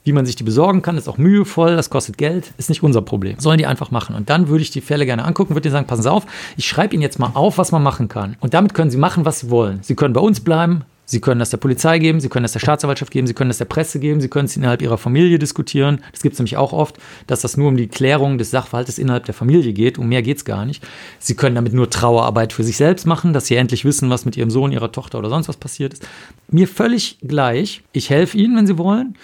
wie 0.03 0.11
man 0.11 0.25
sich 0.25 0.35
die 0.35 0.43
besorgen 0.43 0.81
kann, 0.81 0.97
ist 0.97 1.07
auch 1.07 1.19
mühevoll, 1.19 1.75
das 1.75 1.91
kostet 1.91 2.17
Geld, 2.17 2.51
ist 2.57 2.69
nicht 2.69 2.81
unser 2.81 3.03
Problem. 3.03 3.39
Sollen 3.39 3.59
die 3.59 3.67
einfach 3.67 3.91
machen. 3.91 4.15
Und 4.15 4.31
dann 4.31 4.47
würde 4.47 4.63
ich 4.63 4.71
die 4.71 4.81
Fälle 4.81 5.05
gerne 5.05 5.23
angucken, 5.23 5.53
würde 5.53 5.67
dir 5.67 5.71
sagen, 5.71 5.85
passen 5.85 6.01
Sie 6.01 6.11
auf, 6.11 6.25
ich 6.55 6.65
schreibe 6.65 6.95
Ihnen 6.95 7.03
jetzt 7.03 7.19
mal 7.19 7.29
auf, 7.35 7.59
was 7.59 7.71
man 7.71 7.83
machen 7.83 8.07
kann. 8.07 8.37
Und 8.39 8.55
damit 8.55 8.73
können 8.73 8.89
Sie 8.89 8.97
machen, 8.97 9.23
was 9.23 9.41
Sie 9.41 9.51
wollen. 9.51 9.79
Sie 9.83 9.93
können 9.93 10.15
bei 10.15 10.21
uns 10.21 10.39
bleiben, 10.39 10.83
Sie 11.09 11.21
können 11.21 11.39
das 11.39 11.51
der 11.51 11.57
Polizei 11.57 11.99
geben, 11.99 12.19
Sie 12.19 12.27
können 12.27 12.43
das 12.43 12.51
der 12.51 12.59
Staatsanwaltschaft 12.59 13.11
geben, 13.11 13.27
Sie 13.27 13.34
können 13.34 13.49
das 13.49 13.59
der 13.59 13.65
Presse 13.65 13.99
geben, 13.99 14.19
Sie 14.19 14.27
können 14.27 14.45
es 14.45 14.57
innerhalb 14.57 14.81
Ihrer 14.81 14.97
Familie 14.97 15.39
diskutieren. 15.39 16.03
Das 16.11 16.21
gibt 16.21 16.34
es 16.34 16.39
nämlich 16.39 16.57
auch 16.57 16.73
oft, 16.73 16.97
dass 17.27 17.41
das 17.41 17.55
nur 17.55 17.69
um 17.69 17.77
die 17.77 17.88
Klärung 17.88 18.38
des 18.38 18.51
Sachverhaltes 18.51 18.99
innerhalb 18.99 19.23
der 19.23 19.34
Familie 19.34 19.71
geht. 19.71 19.97
Um 19.97 20.09
mehr 20.09 20.21
geht 20.21 20.38
es 20.38 20.45
gar 20.45 20.65
nicht. 20.65 20.85
Sie 21.17 21.35
können 21.35 21.55
damit 21.55 21.71
nur 21.73 21.89
Trauerarbeit 21.89 22.51
für 22.51 22.65
sich 22.65 22.75
selbst 22.75 23.07
machen, 23.07 23.31
dass 23.31 23.45
Sie 23.45 23.55
endlich 23.55 23.85
wissen, 23.85 24.09
was 24.09 24.25
mit 24.25 24.35
Ihrem 24.35 24.51
Sohn, 24.51 24.73
Ihrer 24.73 24.91
Tochter 24.91 25.17
oder 25.17 25.29
sonst 25.29 25.47
was 25.47 25.57
passiert 25.57 25.93
ist. 25.93 26.05
Mir 26.49 26.67
völlig 26.67 27.19
gleich. 27.21 27.84
Ich 27.93 28.09
helfe 28.09 28.38
Ihnen, 28.38 28.57
wenn 28.57 28.67
Sie 28.67 28.77
wollen. 28.77 29.15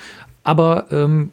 Aber 0.46 0.88
ähm, 0.90 1.32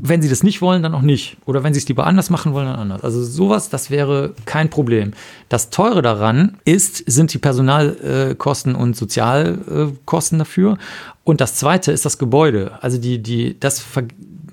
wenn 0.00 0.22
sie 0.22 0.28
das 0.28 0.42
nicht 0.42 0.62
wollen, 0.62 0.82
dann 0.82 0.94
auch 0.94 1.02
nicht. 1.02 1.36
Oder 1.46 1.62
wenn 1.62 1.74
sie 1.74 1.78
es 1.78 1.88
lieber 1.88 2.06
anders 2.06 2.30
machen 2.30 2.52
wollen, 2.52 2.66
dann 2.66 2.78
anders. 2.78 3.02
Also 3.02 3.22
sowas, 3.22 3.68
das 3.68 3.90
wäre 3.90 4.34
kein 4.44 4.70
Problem. 4.70 5.12
Das 5.48 5.70
Teure 5.70 6.02
daran 6.02 6.58
ist, 6.64 6.96
sind 7.10 7.32
die 7.32 7.38
Personalkosten 7.38 8.74
und 8.74 8.96
Sozialkosten 8.96 10.38
dafür. 10.38 10.78
Und 11.24 11.40
das 11.40 11.54
Zweite 11.56 11.92
ist 11.92 12.04
das 12.04 12.18
Gebäude. 12.18 12.72
Also 12.80 12.98
die, 12.98 13.22
die, 13.22 13.58
das 13.58 13.80
ver 13.80 14.04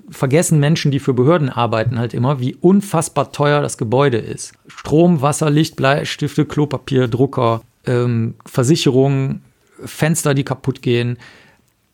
vergessen 0.10 0.60
Menschen, 0.60 0.92
die 0.92 1.00
für 1.00 1.14
Behörden 1.14 1.48
arbeiten, 1.48 1.98
halt 1.98 2.14
immer, 2.14 2.42
wie 2.42 2.56
unfassbar 2.56 3.32
teuer 3.32 3.62
das 3.62 3.78
Gebäude 3.78 4.18
ist. 4.18 4.52
Strom, 4.68 5.22
Wasser, 5.22 5.50
Licht, 5.50 5.78
Bleistifte, 5.78 6.44
Klopapier, 6.44 7.08
Drucker, 7.08 7.62
ähm, 7.86 8.36
Versicherungen, 8.46 9.42
Fenster, 9.86 10.34
die 10.34 10.44
kaputt 10.44 10.82
gehen 10.82 11.18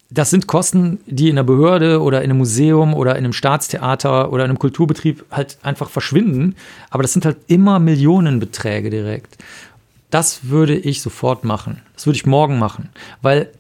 das 0.09 0.29
sind 0.29 0.47
Kosten, 0.47 0.99
die 1.05 1.29
in 1.29 1.35
der 1.35 1.43
Behörde 1.43 2.01
oder 2.01 2.21
in 2.21 2.29
einem 2.29 2.37
Museum 2.37 2.93
oder 2.93 3.11
in 3.11 3.25
einem 3.25 3.33
Staatstheater 3.33 4.31
oder 4.31 4.45
in 4.45 4.51
einem 4.51 4.59
Kulturbetrieb 4.59 5.25
halt 5.31 5.57
einfach 5.63 5.89
verschwinden. 5.89 6.55
Aber 6.89 7.03
das 7.03 7.13
sind 7.13 7.25
halt 7.25 7.37
immer 7.47 7.79
Millionenbeträge 7.79 8.89
direkt. 8.89 9.37
Das 10.09 10.49
würde 10.49 10.75
ich 10.75 11.01
sofort 11.01 11.43
machen. 11.43 11.81
Das 11.93 12.05
würde 12.05 12.15
ich 12.15 12.25
morgen 12.25 12.57
machen. 12.57 12.89
Weil 13.21 13.51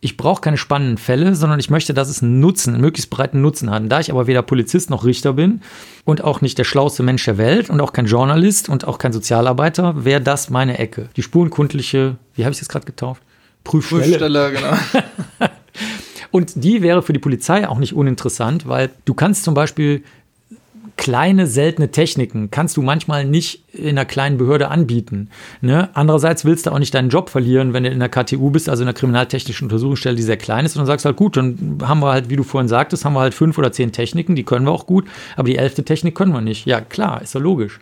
ich 0.00 0.16
brauche 0.16 0.40
keine 0.40 0.56
spannenden 0.56 0.96
Fälle, 0.96 1.34
sondern 1.34 1.60
ich 1.60 1.68
möchte, 1.68 1.92
dass 1.92 2.08
es 2.08 2.22
einen 2.22 2.40
Nutzen, 2.40 2.72
einen 2.72 2.80
möglichst 2.80 3.10
breiten 3.10 3.42
Nutzen 3.42 3.70
hat. 3.70 3.82
Und 3.82 3.90
da 3.90 4.00
ich 4.00 4.10
aber 4.10 4.26
weder 4.26 4.40
Polizist 4.40 4.88
noch 4.88 5.04
Richter 5.04 5.34
bin 5.34 5.60
und 6.06 6.24
auch 6.24 6.40
nicht 6.40 6.56
der 6.56 6.64
schlauste 6.64 7.02
Mensch 7.02 7.26
der 7.26 7.36
Welt 7.36 7.68
und 7.68 7.82
auch 7.82 7.92
kein 7.92 8.06
Journalist 8.06 8.70
und 8.70 8.86
auch 8.86 8.96
kein 8.96 9.12
Sozialarbeiter, 9.12 10.02
wäre 10.06 10.22
das 10.22 10.48
meine 10.48 10.78
Ecke. 10.78 11.10
Die 11.16 11.22
spurenkundliche, 11.22 12.16
wie 12.34 12.44
habe 12.44 12.54
ich 12.54 12.58
das 12.58 12.70
gerade 12.70 12.86
getauft? 12.86 13.22
Prüfstelle. 13.62 14.02
Prüfstelle, 14.02 14.52
genau. 14.52 15.50
Und 16.30 16.64
die 16.64 16.82
wäre 16.82 17.02
für 17.02 17.12
die 17.12 17.18
Polizei 17.18 17.68
auch 17.68 17.78
nicht 17.78 17.94
uninteressant, 17.94 18.68
weil 18.68 18.90
du 19.04 19.14
kannst 19.14 19.44
zum 19.44 19.54
Beispiel 19.54 20.02
kleine, 21.00 21.46
seltene 21.46 21.90
Techniken 21.90 22.50
kannst 22.50 22.76
du 22.76 22.82
manchmal 22.82 23.24
nicht 23.24 23.64
in 23.72 23.90
einer 23.90 24.04
kleinen 24.04 24.36
Behörde 24.36 24.68
anbieten. 24.68 25.30
Ne? 25.62 25.88
Andererseits 25.94 26.44
willst 26.44 26.66
du 26.66 26.72
auch 26.72 26.78
nicht 26.78 26.92
deinen 26.92 27.08
Job 27.08 27.30
verlieren, 27.30 27.72
wenn 27.72 27.84
du 27.84 27.90
in 27.90 28.00
der 28.00 28.10
KTU 28.10 28.50
bist, 28.50 28.68
also 28.68 28.82
in 28.82 28.86
der 28.86 28.94
kriminaltechnischen 28.94 29.64
Untersuchungsstelle, 29.64 30.16
die 30.16 30.22
sehr 30.22 30.36
klein 30.36 30.66
ist, 30.66 30.76
und 30.76 30.80
dann 30.80 30.86
sagst 30.86 31.06
du 31.06 31.08
halt, 31.08 31.16
gut, 31.16 31.38
dann 31.38 31.78
haben 31.82 32.00
wir 32.00 32.12
halt, 32.12 32.28
wie 32.28 32.36
du 32.36 32.42
vorhin 32.42 32.68
sagtest, 32.68 33.06
haben 33.06 33.14
wir 33.14 33.20
halt 33.20 33.32
fünf 33.32 33.56
oder 33.56 33.72
zehn 33.72 33.92
Techniken, 33.92 34.36
die 34.36 34.44
können 34.44 34.66
wir 34.66 34.72
auch 34.72 34.86
gut, 34.86 35.06
aber 35.36 35.48
die 35.48 35.56
elfte 35.56 35.84
Technik 35.84 36.14
können 36.14 36.32
wir 36.32 36.42
nicht. 36.42 36.66
Ja, 36.66 36.82
klar, 36.82 37.22
ist 37.22 37.32
ja 37.32 37.40
logisch. 37.40 37.80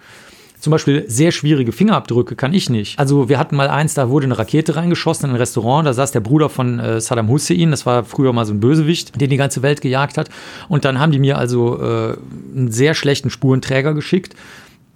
Zum 0.61 0.73
Beispiel 0.73 1.05
sehr 1.07 1.31
schwierige 1.31 1.71
Fingerabdrücke 1.71 2.35
kann 2.35 2.53
ich 2.53 2.69
nicht. 2.69 2.99
Also 2.99 3.29
wir 3.29 3.39
hatten 3.39 3.55
mal 3.55 3.69
eins, 3.69 3.95
da 3.95 4.09
wurde 4.11 4.25
eine 4.25 4.39
Rakete 4.39 4.75
reingeschossen 4.75 5.27
in 5.27 5.35
ein 5.35 5.37
Restaurant, 5.37 5.87
da 5.87 5.93
saß 5.93 6.11
der 6.11 6.21
Bruder 6.21 6.49
von 6.49 6.81
äh, 6.81 7.01
Saddam 7.01 7.29
Hussein, 7.29 7.71
das 7.71 7.87
war 7.87 8.05
früher 8.05 8.33
mal 8.33 8.45
so 8.45 8.53
ein 8.53 8.61
Bösewicht, 8.61 9.21
den 9.21 9.31
die 9.31 9.37
ganze 9.37 9.63
Welt 9.63 9.81
gejagt 9.81 10.19
hat. 10.19 10.31
Und 10.69 10.85
dann 10.85 10.99
haben 10.99 11.13
die 11.13 11.21
mir 11.21 11.39
also 11.39 11.81
äh, 11.81 12.17
einen 12.57 12.73
sehr 12.73 12.95
schlechten 12.95 13.31
Spurenträger 13.31 13.95
geschickt. 13.95 14.35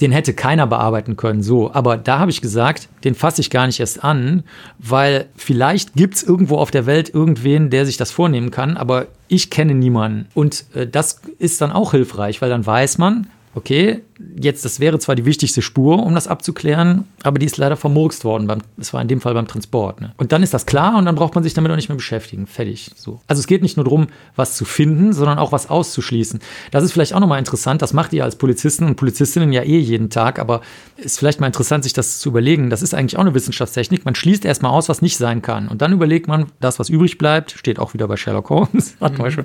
Den 0.00 0.10
hätte 0.10 0.34
keiner 0.34 0.66
bearbeiten 0.66 1.16
können, 1.16 1.44
so. 1.44 1.72
Aber 1.72 1.96
da 1.96 2.18
habe 2.18 2.32
ich 2.32 2.40
gesagt, 2.40 2.88
den 3.04 3.14
fasse 3.14 3.40
ich 3.40 3.50
gar 3.50 3.68
nicht 3.68 3.78
erst 3.78 4.02
an, 4.02 4.42
weil 4.80 5.26
vielleicht 5.36 5.94
gibt 5.94 6.16
es 6.16 6.24
irgendwo 6.24 6.56
auf 6.56 6.72
der 6.72 6.86
Welt 6.86 7.14
irgendwen, 7.14 7.70
der 7.70 7.86
sich 7.86 7.98
das 7.98 8.10
vornehmen 8.10 8.50
kann, 8.50 8.76
aber 8.76 9.06
ich 9.28 9.48
kenne 9.50 9.74
niemanden. 9.74 10.26
Und 10.34 10.64
äh, 10.74 10.88
das 10.88 11.20
ist 11.38 11.60
dann 11.60 11.70
auch 11.70 11.92
hilfreich, 11.92 12.42
weil 12.42 12.50
dann 12.50 12.66
weiß 12.66 12.98
man, 12.98 13.28
okay, 13.54 14.02
jetzt, 14.40 14.64
das 14.64 14.80
wäre 14.80 14.98
zwar 14.98 15.14
die 15.14 15.24
wichtigste 15.24 15.62
Spur, 15.62 16.02
um 16.02 16.14
das 16.14 16.26
abzuklären, 16.26 17.04
aber 17.22 17.38
die 17.38 17.46
ist 17.46 17.56
leider 17.56 17.76
vermurkst 17.76 18.24
worden. 18.24 18.46
Beim, 18.46 18.60
das 18.76 18.92
war 18.94 19.02
in 19.02 19.08
dem 19.08 19.20
Fall 19.20 19.34
beim 19.34 19.46
Transport. 19.46 20.00
Ne? 20.00 20.12
Und 20.16 20.32
dann 20.32 20.42
ist 20.42 20.54
das 20.54 20.64
klar 20.64 20.96
und 20.96 21.04
dann 21.04 21.14
braucht 21.14 21.34
man 21.34 21.44
sich 21.44 21.54
damit 21.54 21.70
auch 21.70 21.76
nicht 21.76 21.88
mehr 21.88 21.96
beschäftigen. 21.96 22.46
Fertig. 22.46 22.90
So. 22.96 23.20
Also 23.26 23.40
es 23.40 23.46
geht 23.46 23.62
nicht 23.62 23.76
nur 23.76 23.84
darum, 23.84 24.06
was 24.36 24.56
zu 24.56 24.64
finden, 24.64 25.12
sondern 25.12 25.38
auch 25.38 25.52
was 25.52 25.68
auszuschließen. 25.68 26.40
Das 26.70 26.82
ist 26.84 26.92
vielleicht 26.92 27.14
auch 27.14 27.20
nochmal 27.20 27.38
interessant. 27.38 27.82
Das 27.82 27.92
macht 27.92 28.12
ihr 28.12 28.24
als 28.24 28.36
Polizisten 28.36 28.84
und 28.84 28.96
Polizistinnen 28.96 29.52
ja 29.52 29.62
eh 29.62 29.78
jeden 29.78 30.08
Tag, 30.08 30.38
aber 30.38 30.62
ist 30.96 31.18
vielleicht 31.18 31.40
mal 31.40 31.46
interessant, 31.46 31.84
sich 31.84 31.92
das 31.92 32.20
zu 32.20 32.30
überlegen. 32.30 32.70
Das 32.70 32.82
ist 32.82 32.94
eigentlich 32.94 33.16
auch 33.16 33.22
eine 33.22 33.34
Wissenschaftstechnik. 33.34 34.04
Man 34.04 34.14
schließt 34.14 34.44
erstmal 34.44 34.72
aus, 34.72 34.88
was 34.88 35.02
nicht 35.02 35.16
sein 35.16 35.42
kann. 35.42 35.68
Und 35.68 35.82
dann 35.82 35.92
überlegt 35.92 36.28
man, 36.28 36.46
das, 36.60 36.78
was 36.78 36.88
übrig 36.88 37.18
bleibt, 37.18 37.52
steht 37.52 37.78
auch 37.78 37.92
wieder 37.94 38.08
bei 38.08 38.16
Sherlock 38.16 38.50
Holmes, 38.50 38.96
hat 39.00 39.18
man 39.18 39.28
mhm. 39.28 39.32
schon 39.32 39.44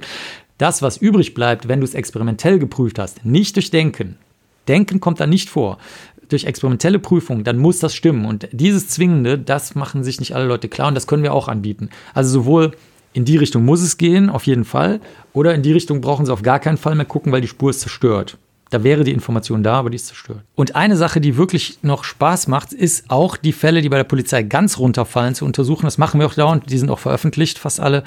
Das, 0.58 0.82
was 0.82 0.98
übrig 0.98 1.34
bleibt, 1.34 1.68
wenn 1.68 1.80
du 1.80 1.86
es 1.86 1.94
experimentell 1.94 2.60
geprüft 2.60 3.00
hast, 3.00 3.26
nicht 3.26 3.56
durch 3.56 3.70
Denken. 3.70 4.18
Denken 4.68 5.00
kommt 5.00 5.20
da 5.20 5.28
nicht 5.28 5.50
vor. 5.50 5.78
Durch 6.30 6.46
experimentelle 6.46 7.00
Prüfung, 7.00 7.44
dann 7.44 7.58
muss 7.58 7.80
das 7.80 7.96
stimmen. 7.96 8.26
Und 8.26 8.50
dieses 8.52 8.90
Zwingende, 8.90 9.38
das 9.38 9.76
machen 9.76 10.04
sich 10.04 10.20
nicht 10.20 10.36
alle 10.36 10.46
Leute 10.46 10.68
klar 10.68 10.90
und 10.90 10.96
das 10.96 11.08
können 11.08 11.24
wir 11.24 11.34
auch 11.34 11.48
anbieten. 11.48 11.90
Also 12.14 12.32
sowohl 12.32 12.72
in 13.14 13.24
die 13.24 13.38
Richtung 13.38 13.66
muss 13.66 13.82
es 13.82 13.98
gehen, 13.98 14.30
auf 14.30 14.46
jeden 14.46 14.66
Fall, 14.66 15.00
oder 15.34 15.56
in 15.56 15.64
die 15.64 15.72
Richtung 15.72 16.02
brauchen 16.02 16.26
sie 16.26 16.34
auf 16.34 16.42
gar 16.42 16.60
keinen 16.60 16.78
Fall 16.78 16.96
mehr 16.96 17.06
gucken, 17.06 17.32
weil 17.32 17.42
die 17.42 17.48
Spur 17.48 17.70
ist 17.70 17.80
zerstört. 17.80 18.38
Da 18.70 18.84
wäre 18.84 19.04
die 19.04 19.14
Information 19.14 19.64
da, 19.64 19.76
aber 19.76 19.90
die 19.90 19.96
ist 19.96 20.08
zerstört. 20.08 20.42
Und 20.56 20.76
eine 20.76 20.98
Sache, 20.98 21.22
die 21.22 21.38
wirklich 21.38 21.80
noch 21.84 22.04
Spaß 22.04 22.48
macht, 22.48 22.74
ist 22.74 23.10
auch 23.10 23.38
die 23.38 23.54
Fälle, 23.54 23.82
die 23.82 23.90
bei 23.90 23.98
der 23.98 24.04
Polizei 24.04 24.44
ganz 24.44 24.78
runterfallen, 24.78 25.36
zu 25.36 25.46
untersuchen. 25.46 25.86
Das 25.86 25.98
machen 25.98 26.20
wir 26.20 26.28
auch 26.28 26.34
dauernd, 26.34 26.70
die 26.70 26.78
sind 26.78 26.90
auch 26.90 27.00
veröffentlicht, 27.00 27.60
fast 27.60 27.80
alle. 27.80 28.04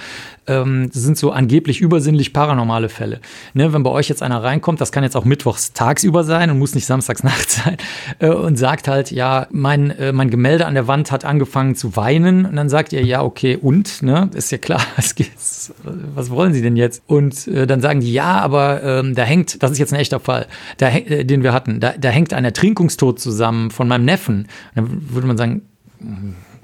Ähm, 0.47 0.91
das 0.93 1.03
sind 1.03 1.16
so 1.16 1.31
angeblich 1.31 1.81
übersinnlich 1.81 2.32
paranormale 2.32 2.91
Fälle. 2.91 3.20
Ne, 3.55 3.73
wenn 3.73 3.82
bei 3.82 3.91
euch 3.91 4.09
jetzt 4.09 4.23
einer 4.23 4.43
reinkommt, 4.43 4.81
das 4.81 4.93
kann 4.93 5.03
jetzt 5.03 5.16
auch 5.16 5.24
mittwochs 5.24 5.73
tagsüber 5.73 6.24
sein 6.24 6.51
und 6.51 6.59
muss 6.59 6.74
nicht 6.74 6.87
samstags 6.87 7.23
nachts 7.24 7.62
sein, 7.65 7.77
äh, 8.19 8.28
und 8.28 8.57
sagt 8.57 8.89
halt, 8.89 9.11
ja, 9.11 9.47
mein, 9.51 9.91
äh, 9.91 10.12
mein 10.12 10.31
Gemälde 10.31 10.66
an 10.66 10.74
der 10.74 10.87
Wand 10.87 11.11
hat 11.11 11.24
angefangen 11.24 11.74
zu 11.74 11.97
weinen. 11.97 12.45
Und 12.45 12.57
dann 12.57 12.69
sagt 12.69 12.93
ihr, 12.93 13.03
ja, 13.03 13.23
okay, 13.23 13.57
und, 13.57 14.03
ne, 14.03 14.28
ist 14.35 14.53
ja 14.53 14.59
klar, 14.59 14.82
was, 14.97 15.15
geht's, 15.15 15.73
was 16.15 16.28
wollen 16.28 16.53
Sie 16.53 16.61
denn 16.61 16.77
jetzt? 16.77 17.03
Und 17.07 17.49
äh, 17.49 17.66
dann 17.66 17.81
sagen 17.81 18.01
die, 18.01 18.12
ja, 18.12 18.41
aber 18.41 18.82
ähm, 18.82 19.15
da 19.15 19.23
hängt, 19.23 19.62
das 19.62 19.70
ist 19.70 19.78
jetzt 19.78 19.95
ein 19.95 20.01
echter 20.01 20.20
Fall 20.20 20.47
da, 20.78 20.89
äh, 20.89 21.24
den 21.24 21.43
wir 21.43 21.52
hatten, 21.52 21.81
da, 21.81 21.94
da 21.98 22.09
hängt 22.09 22.32
ein 22.32 22.44
Ertrinkungstod 22.44 23.20
zusammen 23.20 23.70
von 23.70 23.89
meinem 23.89 24.05
Neffen. 24.05 24.48
Dann 24.74 25.10
würde 25.10 25.27
man 25.27 25.36
sagen, 25.36 25.62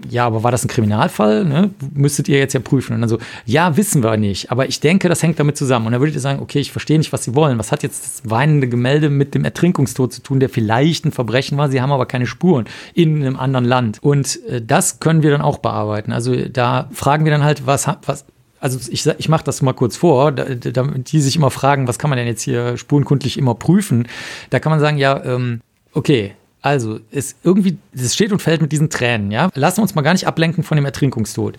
ja, 0.09 0.27
aber 0.27 0.43
war 0.43 0.51
das 0.51 0.65
ein 0.65 0.69
Kriminalfall? 0.69 1.45
Ne? 1.45 1.71
Müsstet 1.95 2.29
ihr 2.29 2.39
jetzt 2.39 2.53
ja 2.53 2.61
prüfen. 2.61 2.95
Und 2.95 3.01
dann 3.01 3.09
so, 3.09 3.19
ja, 3.45 3.77
wissen 3.77 4.03
wir 4.03 4.17
nicht, 4.17 4.51
aber 4.51 4.69
ich 4.69 4.81
denke, 4.81 5.09
das 5.09 5.23
hängt 5.23 5.41
damit 5.41 5.57
zusammen. 5.57 5.87
Und 5.87 5.93
dann 5.93 6.01
würdet 6.01 6.15
ihr 6.15 6.21
sagen, 6.21 6.41
okay, 6.41 6.61
ich 6.61 6.71
verstehe 6.71 6.99
nicht, 6.99 7.13
was 7.13 7.25
Sie 7.25 7.35
wollen. 7.35 7.59
Was 7.59 7.73
hat 7.73 7.83
jetzt 7.83 8.05
das 8.05 8.31
weinende 8.31 8.69
Gemälde 8.69 9.11
mit 9.11 9.35
dem 9.35 9.45
Ertrinkungstod 9.45 10.13
zu 10.13 10.23
tun, 10.23 10.41
der 10.41 10.49
vielleicht 10.49 11.05
ein 11.05 11.13
Verbrechen 11.13 11.57
war? 11.59 11.71
Sie 11.71 11.81
haben 11.81 11.93
aber 11.93 12.07
keine 12.07 12.27
Spuren 12.27 12.67
in 12.95 13.23
einem 13.23 13.37
anderen 13.37 13.65
Land. 13.65 13.99
Und 14.03 14.45
äh, 14.47 14.63
das 14.63 15.01
können 15.01 15.23
wir 15.23 15.31
dann 15.31 15.43
auch 15.43 15.59
bearbeiten. 15.59 16.13
Also 16.13 16.35
da 16.49 16.89
fragen 16.93 17.25
wir 17.25 17.33
dann 17.33 17.45
halt, 17.45 17.67
was, 17.67 17.89
was, 18.05 18.27
also 18.61 18.79
ich, 18.91 19.07
ich 19.07 19.29
mache 19.29 19.45
das 19.45 19.63
mal 19.63 19.73
kurz 19.73 19.97
vor, 19.97 20.33
damit 20.33 21.13
die 21.13 21.21
sich 21.21 21.37
immer 21.37 21.51
fragen, 21.51 21.89
was 21.89 21.99
kann 21.99 22.11
man 22.11 22.17
denn 22.17 22.27
jetzt 22.27 22.43
hier 22.43 22.77
spurenkundlich 22.77 23.39
immer 23.39 23.55
prüfen? 23.55 24.09
Da 24.51 24.59
kann 24.59 24.71
man 24.71 24.81
sagen, 24.81 24.99
ja, 24.99 25.23
ähm, 25.25 25.61
okay, 25.93 26.35
also 26.63 27.01
es 27.11 27.37
irgendwie, 27.43 27.79
es 27.95 28.15
steht 28.15 28.33
und 28.33 28.43
fällt 28.43 28.63
mit 28.63 28.73
diesen 28.73 28.91
Tränen, 28.91 29.31
ja. 29.31 29.51
Lassen 29.55 29.79
wir 29.79 29.83
uns 29.83 29.95
mal 29.95 30.03
gar 30.03 30.13
nicht 30.13 30.27
ablenken 30.27 30.65
von 30.65 30.77
dem 30.77 30.85
Ertrinkungstod. 30.85 31.57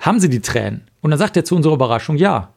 Haben 0.00 0.18
Sie 0.18 0.28
die 0.28 0.40
Tränen? 0.40 0.82
Und 1.00 1.10
dann 1.10 1.18
sagt 1.18 1.36
er 1.36 1.44
zu 1.44 1.54
unserer 1.54 1.74
Überraschung, 1.74 2.16
ja 2.16 2.48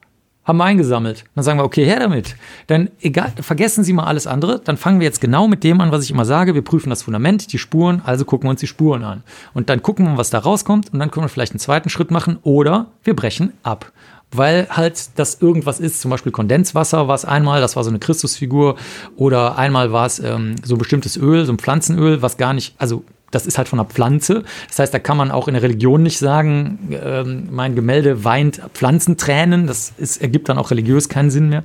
haben 0.46 0.58
wir 0.58 0.64
eingesammelt. 0.64 1.24
Dann 1.34 1.44
sagen 1.44 1.58
wir, 1.58 1.64
okay, 1.64 1.84
her 1.84 1.98
damit. 1.98 2.36
Dann 2.68 2.88
egal, 3.00 3.32
vergessen 3.40 3.82
Sie 3.82 3.92
mal 3.92 4.04
alles 4.04 4.26
andere. 4.26 4.60
Dann 4.60 4.76
fangen 4.76 5.00
wir 5.00 5.04
jetzt 5.04 5.20
genau 5.20 5.48
mit 5.48 5.64
dem 5.64 5.80
an, 5.80 5.90
was 5.90 6.04
ich 6.04 6.10
immer 6.12 6.24
sage. 6.24 6.54
Wir 6.54 6.62
prüfen 6.62 6.88
das 6.88 7.02
Fundament, 7.02 7.52
die 7.52 7.58
Spuren, 7.58 8.00
also 8.04 8.24
gucken 8.24 8.46
wir 8.46 8.50
uns 8.50 8.60
die 8.60 8.68
Spuren 8.68 9.02
an. 9.02 9.24
Und 9.54 9.68
dann 9.68 9.82
gucken 9.82 10.06
wir, 10.06 10.16
was 10.16 10.30
da 10.30 10.38
rauskommt. 10.38 10.92
Und 10.92 11.00
dann 11.00 11.10
können 11.10 11.24
wir 11.24 11.28
vielleicht 11.28 11.52
einen 11.52 11.58
zweiten 11.58 11.90
Schritt 11.90 12.12
machen. 12.12 12.38
Oder 12.42 12.86
wir 13.02 13.16
brechen 13.16 13.52
ab. 13.64 13.92
Weil 14.30 14.68
halt 14.70 15.18
das 15.18 15.40
irgendwas 15.40 15.80
ist, 15.80 16.00
zum 16.00 16.10
Beispiel 16.10 16.32
Kondenswasser 16.32 17.08
war 17.08 17.14
es 17.14 17.24
einmal, 17.24 17.60
das 17.60 17.76
war 17.76 17.84
so 17.84 17.90
eine 17.90 17.98
Christusfigur. 17.98 18.76
Oder 19.16 19.58
einmal 19.58 19.92
war 19.92 20.06
es 20.06 20.20
ähm, 20.20 20.56
so 20.64 20.76
ein 20.76 20.78
bestimmtes 20.78 21.16
Öl, 21.16 21.44
so 21.44 21.52
ein 21.52 21.58
Pflanzenöl, 21.58 22.22
was 22.22 22.36
gar 22.36 22.52
nicht, 22.52 22.74
also 22.78 23.04
das 23.36 23.46
ist 23.46 23.58
halt 23.58 23.68
von 23.68 23.78
einer 23.78 23.88
Pflanze. 23.88 24.44
Das 24.68 24.78
heißt, 24.78 24.94
da 24.94 24.98
kann 24.98 25.16
man 25.16 25.30
auch 25.30 25.46
in 25.46 25.54
der 25.54 25.62
Religion 25.62 26.02
nicht 26.02 26.18
sagen, 26.18 26.90
äh, 26.90 27.22
mein 27.22 27.74
Gemälde 27.74 28.24
weint 28.24 28.60
Pflanzentränen. 28.74 29.66
Das 29.66 29.92
ist, 29.98 30.20
ergibt 30.22 30.48
dann 30.48 30.58
auch 30.58 30.70
religiös 30.70 31.08
keinen 31.08 31.30
Sinn 31.30 31.48
mehr 31.48 31.62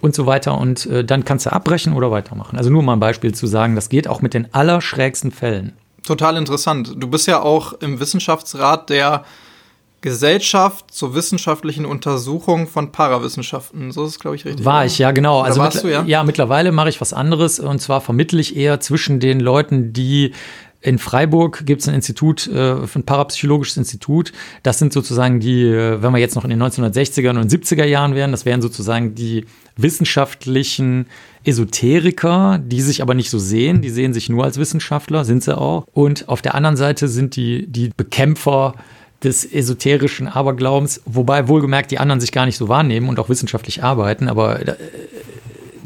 und 0.00 0.14
so 0.14 0.26
weiter. 0.26 0.58
Und 0.58 0.86
äh, 0.86 1.04
dann 1.04 1.24
kannst 1.24 1.46
du 1.46 1.52
abbrechen 1.52 1.92
oder 1.92 2.10
weitermachen. 2.10 2.58
Also 2.58 2.70
nur 2.70 2.82
mal 2.82 2.94
ein 2.94 3.00
Beispiel 3.00 3.34
zu 3.34 3.46
sagen, 3.46 3.74
das 3.74 3.88
geht 3.88 4.08
auch 4.08 4.20
mit 4.20 4.34
den 4.34 4.52
allerschrägsten 4.52 5.30
Fällen. 5.30 5.72
Total 6.04 6.36
interessant. 6.36 6.94
Du 6.96 7.08
bist 7.08 7.26
ja 7.26 7.42
auch 7.42 7.74
im 7.74 8.00
Wissenschaftsrat 8.00 8.90
der 8.90 9.24
Gesellschaft 10.00 10.92
zur 10.92 11.14
wissenschaftlichen 11.14 11.84
Untersuchung 11.84 12.68
von 12.68 12.92
Parawissenschaften. 12.92 13.90
So 13.90 14.04
ist 14.04 14.12
es, 14.12 14.20
glaube 14.20 14.36
ich, 14.36 14.44
richtig. 14.44 14.64
War 14.64 14.86
ich, 14.86 14.98
ja, 14.98 15.10
genau. 15.10 15.40
Oder 15.40 15.48
also 15.48 15.60
warst 15.60 15.82
du, 15.82 15.88
ja? 15.88 16.04
ja, 16.04 16.22
mittlerweile 16.22 16.70
mache 16.70 16.88
ich 16.88 17.00
was 17.00 17.12
anderes. 17.12 17.58
Und 17.58 17.80
zwar 17.80 18.00
vermittle 18.00 18.40
ich 18.40 18.56
eher 18.56 18.78
zwischen 18.78 19.18
den 19.18 19.40
Leuten, 19.40 19.92
die 19.92 20.34
in 20.80 20.98
Freiburg 20.98 21.66
gibt 21.66 21.80
es 21.80 21.88
ein 21.88 21.94
Institut, 21.94 22.46
äh, 22.46 22.74
ein 22.74 23.02
parapsychologisches 23.04 23.76
Institut. 23.76 24.32
Das 24.62 24.78
sind 24.78 24.92
sozusagen 24.92 25.40
die, 25.40 25.64
äh, 25.64 26.00
wenn 26.02 26.12
wir 26.12 26.18
jetzt 26.18 26.36
noch 26.36 26.44
in 26.44 26.50
den 26.50 26.62
1960er 26.62 27.30
und 27.30 27.50
70er 27.50 27.84
Jahren 27.84 28.14
wären, 28.14 28.30
das 28.30 28.44
wären 28.44 28.62
sozusagen 28.62 29.14
die 29.16 29.44
wissenschaftlichen 29.76 31.06
Esoteriker, 31.44 32.60
die 32.64 32.80
sich 32.80 33.02
aber 33.02 33.14
nicht 33.14 33.30
so 33.30 33.38
sehen. 33.38 33.82
Die 33.82 33.90
sehen 33.90 34.12
sich 34.12 34.28
nur 34.28 34.44
als 34.44 34.56
Wissenschaftler, 34.58 35.24
sind 35.24 35.42
sie 35.42 35.56
auch. 35.56 35.84
Und 35.92 36.28
auf 36.28 36.42
der 36.42 36.54
anderen 36.54 36.76
Seite 36.76 37.08
sind 37.08 37.34
die, 37.34 37.66
die 37.66 37.90
Bekämpfer 37.96 38.74
des 39.24 39.44
esoterischen 39.44 40.28
Aberglaubens, 40.28 41.02
wobei 41.06 41.48
wohlgemerkt 41.48 41.90
die 41.90 41.98
anderen 41.98 42.20
sich 42.20 42.30
gar 42.30 42.46
nicht 42.46 42.56
so 42.56 42.68
wahrnehmen 42.68 43.08
und 43.08 43.18
auch 43.18 43.28
wissenschaftlich 43.28 43.82
arbeiten, 43.82 44.28
aber 44.28 44.60
äh, 44.60 44.76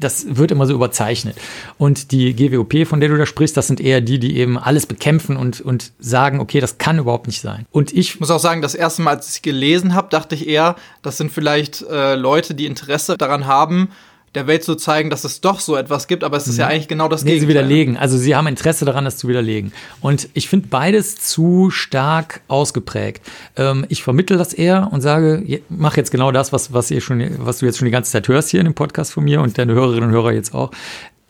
das 0.03 0.37
wird 0.37 0.51
immer 0.51 0.67
so 0.67 0.75
überzeichnet. 0.75 1.37
Und 1.79 2.13
die 2.13 2.35
GWOP, 2.35 2.87
von 2.87 3.01
der 3.01 3.09
du 3.09 3.17
da 3.17 3.27
sprichst, 3.27 3.57
das 3.57 3.67
sind 3.67 3.81
eher 3.81 4.01
die, 4.01 4.19
die 4.19 4.37
eben 4.37 4.59
alles 4.59 4.87
bekämpfen 4.87 5.37
und, 5.37 5.61
und 5.61 5.93
sagen, 5.99 6.41
okay, 6.41 6.61
das 6.61 6.79
kann 6.79 6.99
überhaupt 6.99 7.27
nicht 7.27 7.41
sein. 7.41 7.67
Und 7.71 7.93
ich 7.93 8.21
muss 8.21 8.31
auch 8.31 8.39
sagen, 8.39 8.63
das 8.63 8.75
erste 8.75 9.03
Mal, 9.03 9.17
als 9.17 9.35
ich 9.37 9.43
gelesen 9.43 9.95
habe, 9.95 10.09
dachte 10.11 10.35
ich 10.35 10.49
eher, 10.49 10.77
das 11.03 11.17
sind 11.17 11.33
vielleicht 11.33 11.83
äh, 11.83 12.15
Leute, 12.15 12.55
die 12.55 12.67
Interesse 12.67 13.17
daran 13.17 13.47
haben, 13.47 13.89
der 14.35 14.47
Welt 14.47 14.65
zu 14.65 14.77
zeigen, 14.77 15.11
dass 15.11 15.25
es 15.25 15.41
doch 15.41 15.61
so 15.61 15.77
etwas 15.77 16.07
gibt, 16.07 16.25
aber 16.25 16.37
es 16.37 16.47
ist 16.47 16.55
mhm. 16.55 16.61
ja 16.61 16.67
eigentlich 16.69 16.89
genau 16.89 17.09
das 17.09 17.23
nee, 17.23 17.33
Gegenteil. 17.33 17.49
sie 17.49 17.55
widerlegen. 17.55 17.97
Also 17.97 18.17
sie 18.17 18.35
haben 18.35 18.47
Interesse 18.47 18.85
daran, 18.85 19.05
das 19.05 19.19
zu 19.19 19.29
widerlegen. 19.29 19.73
Und 20.01 20.29
ich 20.33 20.49
finde 20.49 20.69
beides 20.69 21.17
zu 21.17 21.71
stark 21.71 22.41
ausgeprägt. 22.49 23.23
Ähm, 23.57 23.85
ich 23.89 24.03
vermittle 24.03 24.39
das 24.39 24.55
eher 24.55 24.89
und 24.91 25.03
sage, 25.03 25.61
mach 25.69 25.97
jetzt 25.97 26.11
genau 26.11 26.33
das, 26.33 26.53
was, 26.53 26.73
was, 26.73 26.91
ihr 26.91 27.01
schon, 27.01 27.23
was 27.45 27.59
du 27.59 27.67
jetzt 27.67 27.79
schon 27.79 27.87
die 27.87 27.93
ganze 27.93 28.11
Zeit 28.11 28.29
hörst 28.29 28.51
hier 28.51 28.61
in 28.61 28.67
dem 28.67 28.75
Podcast 28.75 29.13
von 29.13 29.25
mir 29.25 29.41
und 29.41 29.59
deine 29.59 29.75
Hörerinnen 29.75 30.09
und 30.09 30.15
Hörer 30.15 30.33
jetzt 30.33 30.55
auch 30.55 30.71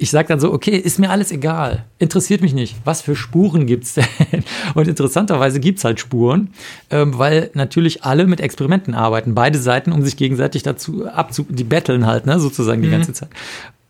ich 0.03 0.11
sage 0.11 0.29
dann 0.29 0.41
so, 0.41 0.53
okay, 0.53 0.77
ist 0.77 0.99
mir 0.99 1.11
alles 1.11 1.31
egal, 1.31 1.85
interessiert 1.99 2.43
mich 2.43 2.55
nicht. 2.55 2.75
Was 2.85 3.03
für 3.03 3.15
Spuren 3.15 3.67
gibt 3.67 3.85
es 3.85 3.95
denn? 3.95 4.45
Und 4.75 4.89
interessanterweise 4.89 5.61
gibt 5.61 5.79
es 5.79 5.85
halt 5.85 6.01
Spuren, 6.01 6.51
ähm, 6.91 7.17
weil 7.19 7.51
natürlich 7.55 8.03
alle 8.03 8.27
mit 8.27 8.41
Experimenten 8.41 8.95
arbeiten, 8.95 9.35
beide 9.35 9.59
Seiten, 9.59 9.93
um 9.93 10.03
sich 10.03 10.17
gegenseitig 10.17 10.65
dazu 10.65 11.07
abzu, 11.07 11.47
die 11.49 11.63
betteln 11.63 12.07
halt, 12.07 12.27
ne, 12.27 12.41
sozusagen 12.41 12.83
die 12.83 12.89
mhm. 12.89 12.93
ganze 12.93 13.13
Zeit. 13.13 13.29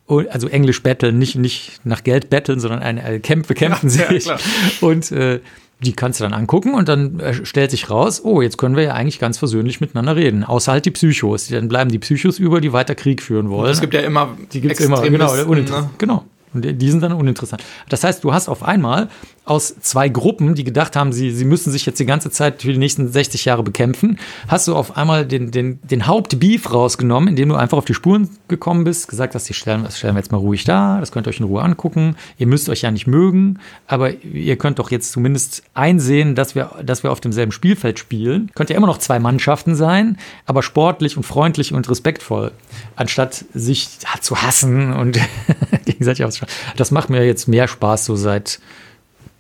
Und, 0.05 0.29
also 0.29 0.49
Englisch 0.49 0.83
betteln, 0.83 1.19
nicht, 1.19 1.37
nicht 1.37 1.81
nach 1.85 2.05
Geld 2.05 2.29
betteln, 2.29 2.61
sondern 2.61 2.83
eine, 2.83 3.19
Kämpfe 3.21 3.55
kämpfen 3.55 3.89
ja, 3.89 4.09
sich. 4.09 4.27
Ja, 4.27 4.37
und 4.83 5.11
äh, 5.13 5.41
die 5.83 5.93
kannst 5.93 6.21
du 6.21 6.25
dann 6.25 6.33
angucken 6.33 6.75
und 6.75 6.89
dann 6.89 7.21
äh, 7.21 7.45
stellt 7.45 7.71
sich 7.71 7.91
raus, 7.91 8.23
oh, 8.25 8.41
jetzt 8.41 8.59
können 8.59 8.77
wir 8.77 8.85
ja 8.85 8.93
eigentlich 8.95 9.19
ganz 9.19 9.39
versöhnlich 9.39 9.81
miteinander 9.81 10.17
reden. 10.17 10.45
Außer 10.45 10.73
halt 10.73 10.85
die 10.85 10.91
Psychos. 10.91 11.49
Dann 11.49 11.69
bleiben 11.69 11.91
die 11.91 11.99
Psychos 11.99 12.39
über, 12.39 12.61
die 12.61 12.73
weiter 12.73 12.95
Krieg 12.95 13.23
führen 13.23 13.51
wollen. 13.51 13.71
Es 13.71 13.81
gibt 13.81 13.95
ja 13.95 14.01
immer 14.01 14.37
die 14.53 14.61
gibt's 14.61 14.81
immer, 14.81 15.03
genau, 15.03 15.35
ne? 15.35 15.91
genau. 15.99 16.25
Und 16.55 16.63
die 16.65 16.91
sind 16.91 17.03
dann 17.03 17.13
uninteressant. 17.13 17.63
Das 17.89 18.05
heißt, 18.05 18.23
du 18.25 18.33
hast 18.33 18.49
auf 18.49 18.63
einmal 18.63 19.09
aus 19.45 19.75
zwei 19.81 20.09
Gruppen, 20.09 20.55
die 20.55 20.63
gedacht 20.63 20.95
haben, 20.95 21.13
sie, 21.13 21.33
sie 21.33 21.45
müssen 21.45 21.73
sich 21.73 21.85
jetzt 21.85 21.99
die 21.99 22.07
ganze 22.07 22.31
Zeit 22.31 22.63
für 22.63 22.73
die 22.73 22.79
nächsten 22.79 23.09
60 23.09 23.45
Jahre 23.45 23.65
bekämpfen, 23.65 24.19
hast 24.47 24.69
du 24.69 24.77
auf 24.77 24.97
einmal 24.97 25.27
den, 25.27 25.51
den, 25.51 25.81
den 25.83 26.07
Hauptbeef 26.07 26.73
rausgenommen, 26.73 27.29
indem 27.29 27.49
du 27.49 27.57
einfach 27.57 27.79
auf 27.79 27.85
die 27.85 27.95
Spuren 27.95 28.29
gekommen 28.47 28.85
bist, 28.85 29.09
gesagt 29.09 29.35
hast, 29.35 29.49
die 29.49 29.55
stellen, 29.55 29.83
das 29.83 29.99
stellen 29.99 30.15
wir 30.15 30.21
jetzt 30.21 30.31
mal 30.31 30.39
ruhig 30.39 30.63
da, 30.63 31.01
das 31.01 31.11
könnt 31.11 31.27
ihr 31.27 31.31
euch 31.31 31.41
in 31.41 31.47
Ruhe 31.47 31.63
angucken, 31.63 32.15
ihr 32.39 32.47
müsst 32.47 32.69
euch 32.69 32.83
ja 32.83 32.93
nicht 32.93 33.09
mögen, 33.09 33.59
aber 33.89 34.15
ihr 34.23 34.57
könnt 34.57 34.79
doch 34.79 34.93
jetzt 34.93 35.11
zumindest 35.11 35.65
einsehen, 35.75 36.37
dass 36.37 36.55
wir, 36.55 36.71
dass 36.85 37.03
wir 37.03 37.11
auf 37.11 37.21
demselben 37.21 37.53
Spielfeld 37.53 37.99
spielen. 37.99 38.51
Könnt 38.55 38.71
ja 38.71 38.77
immer 38.77 38.87
noch 38.87 38.99
zwei 38.99 39.19
Mannschaften 39.19 39.75
sein, 39.75 40.19
aber 40.47 40.63
sportlich 40.63 41.17
und 41.17 41.25
freundlich 41.25 41.73
und 41.73 41.91
respektvoll, 41.91 42.53
anstatt 42.95 43.45
sich 43.55 43.89
zu 44.21 44.41
hassen 44.41 44.93
und 44.93 45.19
gegenseitig 45.85 46.25
aufzuschreiben. 46.25 46.42
Das 46.77 46.91
macht 46.91 47.11
mir 47.11 47.25
jetzt 47.25 47.49
mehr 47.49 47.69
Spaß 47.69 48.05
so 48.05 48.17
seit 48.17 48.61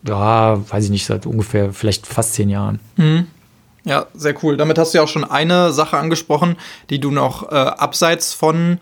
ja, 0.06 0.60
weiß 0.68 0.84
ich 0.84 0.90
nicht, 0.90 1.06
seit 1.06 1.26
ungefähr 1.26 1.72
vielleicht 1.72 2.06
fast 2.06 2.34
zehn 2.34 2.48
Jahren. 2.48 2.80
Mhm. 2.96 3.26
Ja, 3.84 4.06
sehr 4.14 4.34
cool. 4.42 4.56
Damit 4.56 4.78
hast 4.78 4.94
du 4.94 4.98
ja 4.98 5.04
auch 5.04 5.08
schon 5.08 5.24
eine 5.24 5.72
Sache 5.72 5.96
angesprochen, 5.96 6.56
die 6.90 7.00
du 7.00 7.10
noch 7.10 7.50
äh, 7.50 7.54
abseits 7.54 8.32
von 8.32 8.78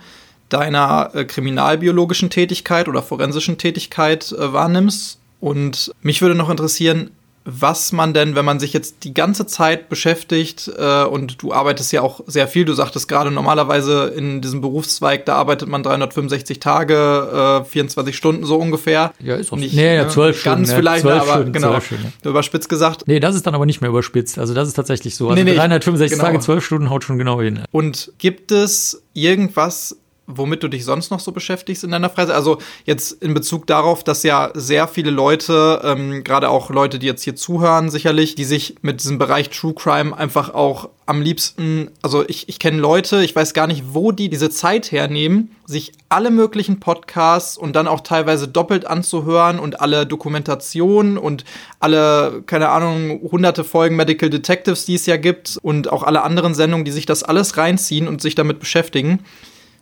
deiner 0.50 1.10
äh, 1.14 1.24
kriminalbiologischen 1.24 2.28
Tätigkeit 2.28 2.86
oder 2.86 3.02
forensischen 3.02 3.56
Tätigkeit 3.56 4.32
äh, 4.32 4.52
wahrnimmst. 4.52 5.18
Und 5.40 5.92
mich 6.02 6.20
würde 6.20 6.34
noch 6.34 6.50
interessieren, 6.50 7.10
was 7.44 7.92
man 7.92 8.12
denn, 8.12 8.34
wenn 8.34 8.44
man 8.44 8.60
sich 8.60 8.72
jetzt 8.72 9.04
die 9.04 9.14
ganze 9.14 9.46
Zeit 9.46 9.88
beschäftigt 9.88 10.70
äh, 10.78 11.04
und 11.04 11.42
du 11.42 11.52
arbeitest 11.52 11.90
ja 11.92 12.02
auch 12.02 12.20
sehr 12.26 12.46
viel, 12.46 12.66
du 12.66 12.74
sagtest 12.74 13.08
gerade 13.08 13.30
normalerweise 13.30 14.12
in 14.14 14.42
diesem 14.42 14.60
Berufszweig, 14.60 15.24
da 15.24 15.36
arbeitet 15.36 15.68
man 15.68 15.82
365 15.82 16.60
Tage, 16.60 17.62
äh, 17.62 17.64
24 17.64 18.14
Stunden 18.14 18.44
so 18.44 18.56
ungefähr. 18.56 19.12
Ja, 19.20 19.36
ist 19.36 19.52
auch 19.52 19.56
nicht. 19.56 19.74
Nee, 19.74 19.96
ja, 19.96 20.04
ne, 20.04 20.08
12 20.08 20.38
Stunden. 20.38 20.58
Ganz 20.58 20.70
ja, 20.70 20.76
vielleicht, 20.76 21.02
12 21.02 21.22
aber 21.22 21.32
Stunden, 21.32 21.52
genau. 21.52 21.70
12 21.70 21.86
Stunden, 21.86 22.12
ja. 22.24 22.30
Überspitzt 22.30 22.68
gesagt. 22.68 23.02
Nee, 23.06 23.20
das 23.20 23.34
ist 23.34 23.46
dann 23.46 23.54
aber 23.54 23.64
nicht 23.66 23.80
mehr 23.80 23.90
überspitzt. 23.90 24.38
Also 24.38 24.52
das 24.52 24.68
ist 24.68 24.74
tatsächlich 24.74 25.16
so. 25.16 25.30
Also 25.30 25.42
Nee, 25.42 25.50
nee, 25.50 25.56
365 25.56 26.18
genau. 26.18 26.30
Tage, 26.30 26.40
12 26.40 26.64
Stunden 26.64 26.90
haut 26.90 27.04
schon 27.04 27.16
genau 27.16 27.40
hin. 27.40 27.60
Und 27.70 28.12
gibt 28.18 28.52
es 28.52 29.02
irgendwas, 29.14 29.96
womit 30.36 30.62
du 30.62 30.68
dich 30.68 30.84
sonst 30.84 31.10
noch 31.10 31.20
so 31.20 31.32
beschäftigst 31.32 31.84
in 31.84 31.90
deiner 31.90 32.10
Freizeit? 32.10 32.34
Also 32.34 32.58
jetzt 32.84 33.12
in 33.22 33.34
Bezug 33.34 33.66
darauf, 33.66 34.04
dass 34.04 34.22
ja 34.22 34.50
sehr 34.54 34.88
viele 34.88 35.10
Leute, 35.10 35.80
ähm, 35.84 36.24
gerade 36.24 36.48
auch 36.48 36.70
Leute, 36.70 36.98
die 36.98 37.06
jetzt 37.06 37.22
hier 37.22 37.36
zuhören, 37.36 37.90
sicherlich, 37.90 38.34
die 38.34 38.44
sich 38.44 38.76
mit 38.82 39.00
diesem 39.00 39.18
Bereich 39.18 39.50
True 39.50 39.74
Crime 39.74 40.16
einfach 40.16 40.54
auch 40.54 40.88
am 41.10 41.22
liebsten, 41.22 41.90
also 42.02 42.24
ich, 42.28 42.48
ich 42.48 42.60
kenne 42.60 42.78
Leute, 42.78 43.24
ich 43.24 43.34
weiß 43.34 43.52
gar 43.52 43.66
nicht, 43.66 43.82
wo 43.94 44.12
die 44.12 44.28
diese 44.28 44.48
Zeit 44.48 44.92
hernehmen, 44.92 45.50
sich 45.66 45.92
alle 46.08 46.30
möglichen 46.30 46.78
Podcasts 46.78 47.58
und 47.58 47.74
dann 47.74 47.88
auch 47.88 48.02
teilweise 48.02 48.46
doppelt 48.46 48.86
anzuhören 48.86 49.58
und 49.58 49.80
alle 49.80 50.06
Dokumentationen 50.06 51.18
und 51.18 51.44
alle, 51.80 52.44
keine 52.46 52.68
Ahnung, 52.68 53.20
hunderte 53.22 53.64
Folgen 53.64 53.96
Medical 53.96 54.30
Detectives, 54.30 54.84
die 54.84 54.94
es 54.94 55.06
ja 55.06 55.16
gibt 55.16 55.58
und 55.62 55.90
auch 55.90 56.04
alle 56.04 56.22
anderen 56.22 56.54
Sendungen, 56.54 56.84
die 56.84 56.92
sich 56.92 57.06
das 57.06 57.24
alles 57.24 57.56
reinziehen 57.56 58.06
und 58.06 58.22
sich 58.22 58.36
damit 58.36 58.60
beschäftigen. 58.60 59.24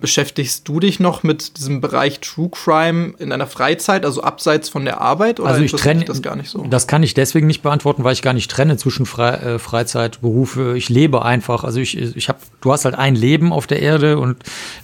Beschäftigst 0.01 0.69
du 0.69 0.79
dich 0.79 1.01
noch 1.01 1.25
mit 1.25 1.59
diesem 1.59 1.81
Bereich 1.81 2.21
True 2.21 2.51
Crime 2.51 3.15
in 3.19 3.31
deiner 3.31 3.49
Freizeit, 3.49 4.05
also 4.05 4.23
abseits 4.23 4.69
von 4.69 4.85
der 4.85 5.01
Arbeit? 5.01 5.41
Oder 5.41 5.51
Also 5.51 5.63
ich 5.63 5.73
trenne 5.73 6.05
das 6.05 6.23
gar 6.23 6.37
nicht 6.37 6.51
so. 6.51 6.65
Das 6.71 6.87
kann 6.87 7.03
ich 7.03 7.15
deswegen 7.15 7.49
nicht 7.49 7.63
beantworten, 7.63 8.05
weil 8.05 8.13
ich 8.13 8.23
gar 8.23 8.33
nicht 8.33 8.49
trenne 8.49 8.77
zwischen 8.77 9.07
Fre 9.07 9.41
äh, 9.41 9.59
Freizeit, 9.59 10.21
Berufe. 10.21 10.77
Ich 10.77 10.89
lebe 10.89 11.25
einfach. 11.25 11.65
Also 11.65 11.81
ich, 11.81 11.97
ich 11.99 12.29
habe, 12.29 12.39
du 12.61 12.73
hast 12.73 12.85
halt 12.85 12.95
ein 12.95 13.17
Leben 13.17 13.53
auf 13.53 13.67
der 13.67 13.83
Erde 13.83 14.19
und 14.19 14.37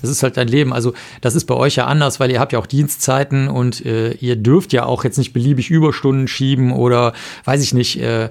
es 0.02 0.10
ist 0.10 0.24
halt 0.24 0.36
dein 0.36 0.48
Leben. 0.48 0.72
Also 0.72 0.94
das 1.20 1.36
ist 1.36 1.44
bei 1.44 1.54
euch 1.54 1.76
ja 1.76 1.86
anders, 1.86 2.18
weil 2.18 2.32
ihr 2.32 2.40
habt 2.40 2.52
ja 2.52 2.58
auch 2.58 2.66
Dienstzeiten 2.66 3.46
und 3.46 3.86
äh, 3.86 4.14
ihr 4.14 4.34
dürft 4.34 4.72
ja 4.72 4.84
auch 4.84 5.04
jetzt 5.04 5.18
nicht 5.18 5.32
beliebig 5.32 5.70
Überstunden 5.70 6.26
schieben 6.26 6.72
oder 6.72 7.12
weiß 7.44 7.62
ich 7.62 7.72
nicht. 7.72 8.00
Äh, 8.00 8.30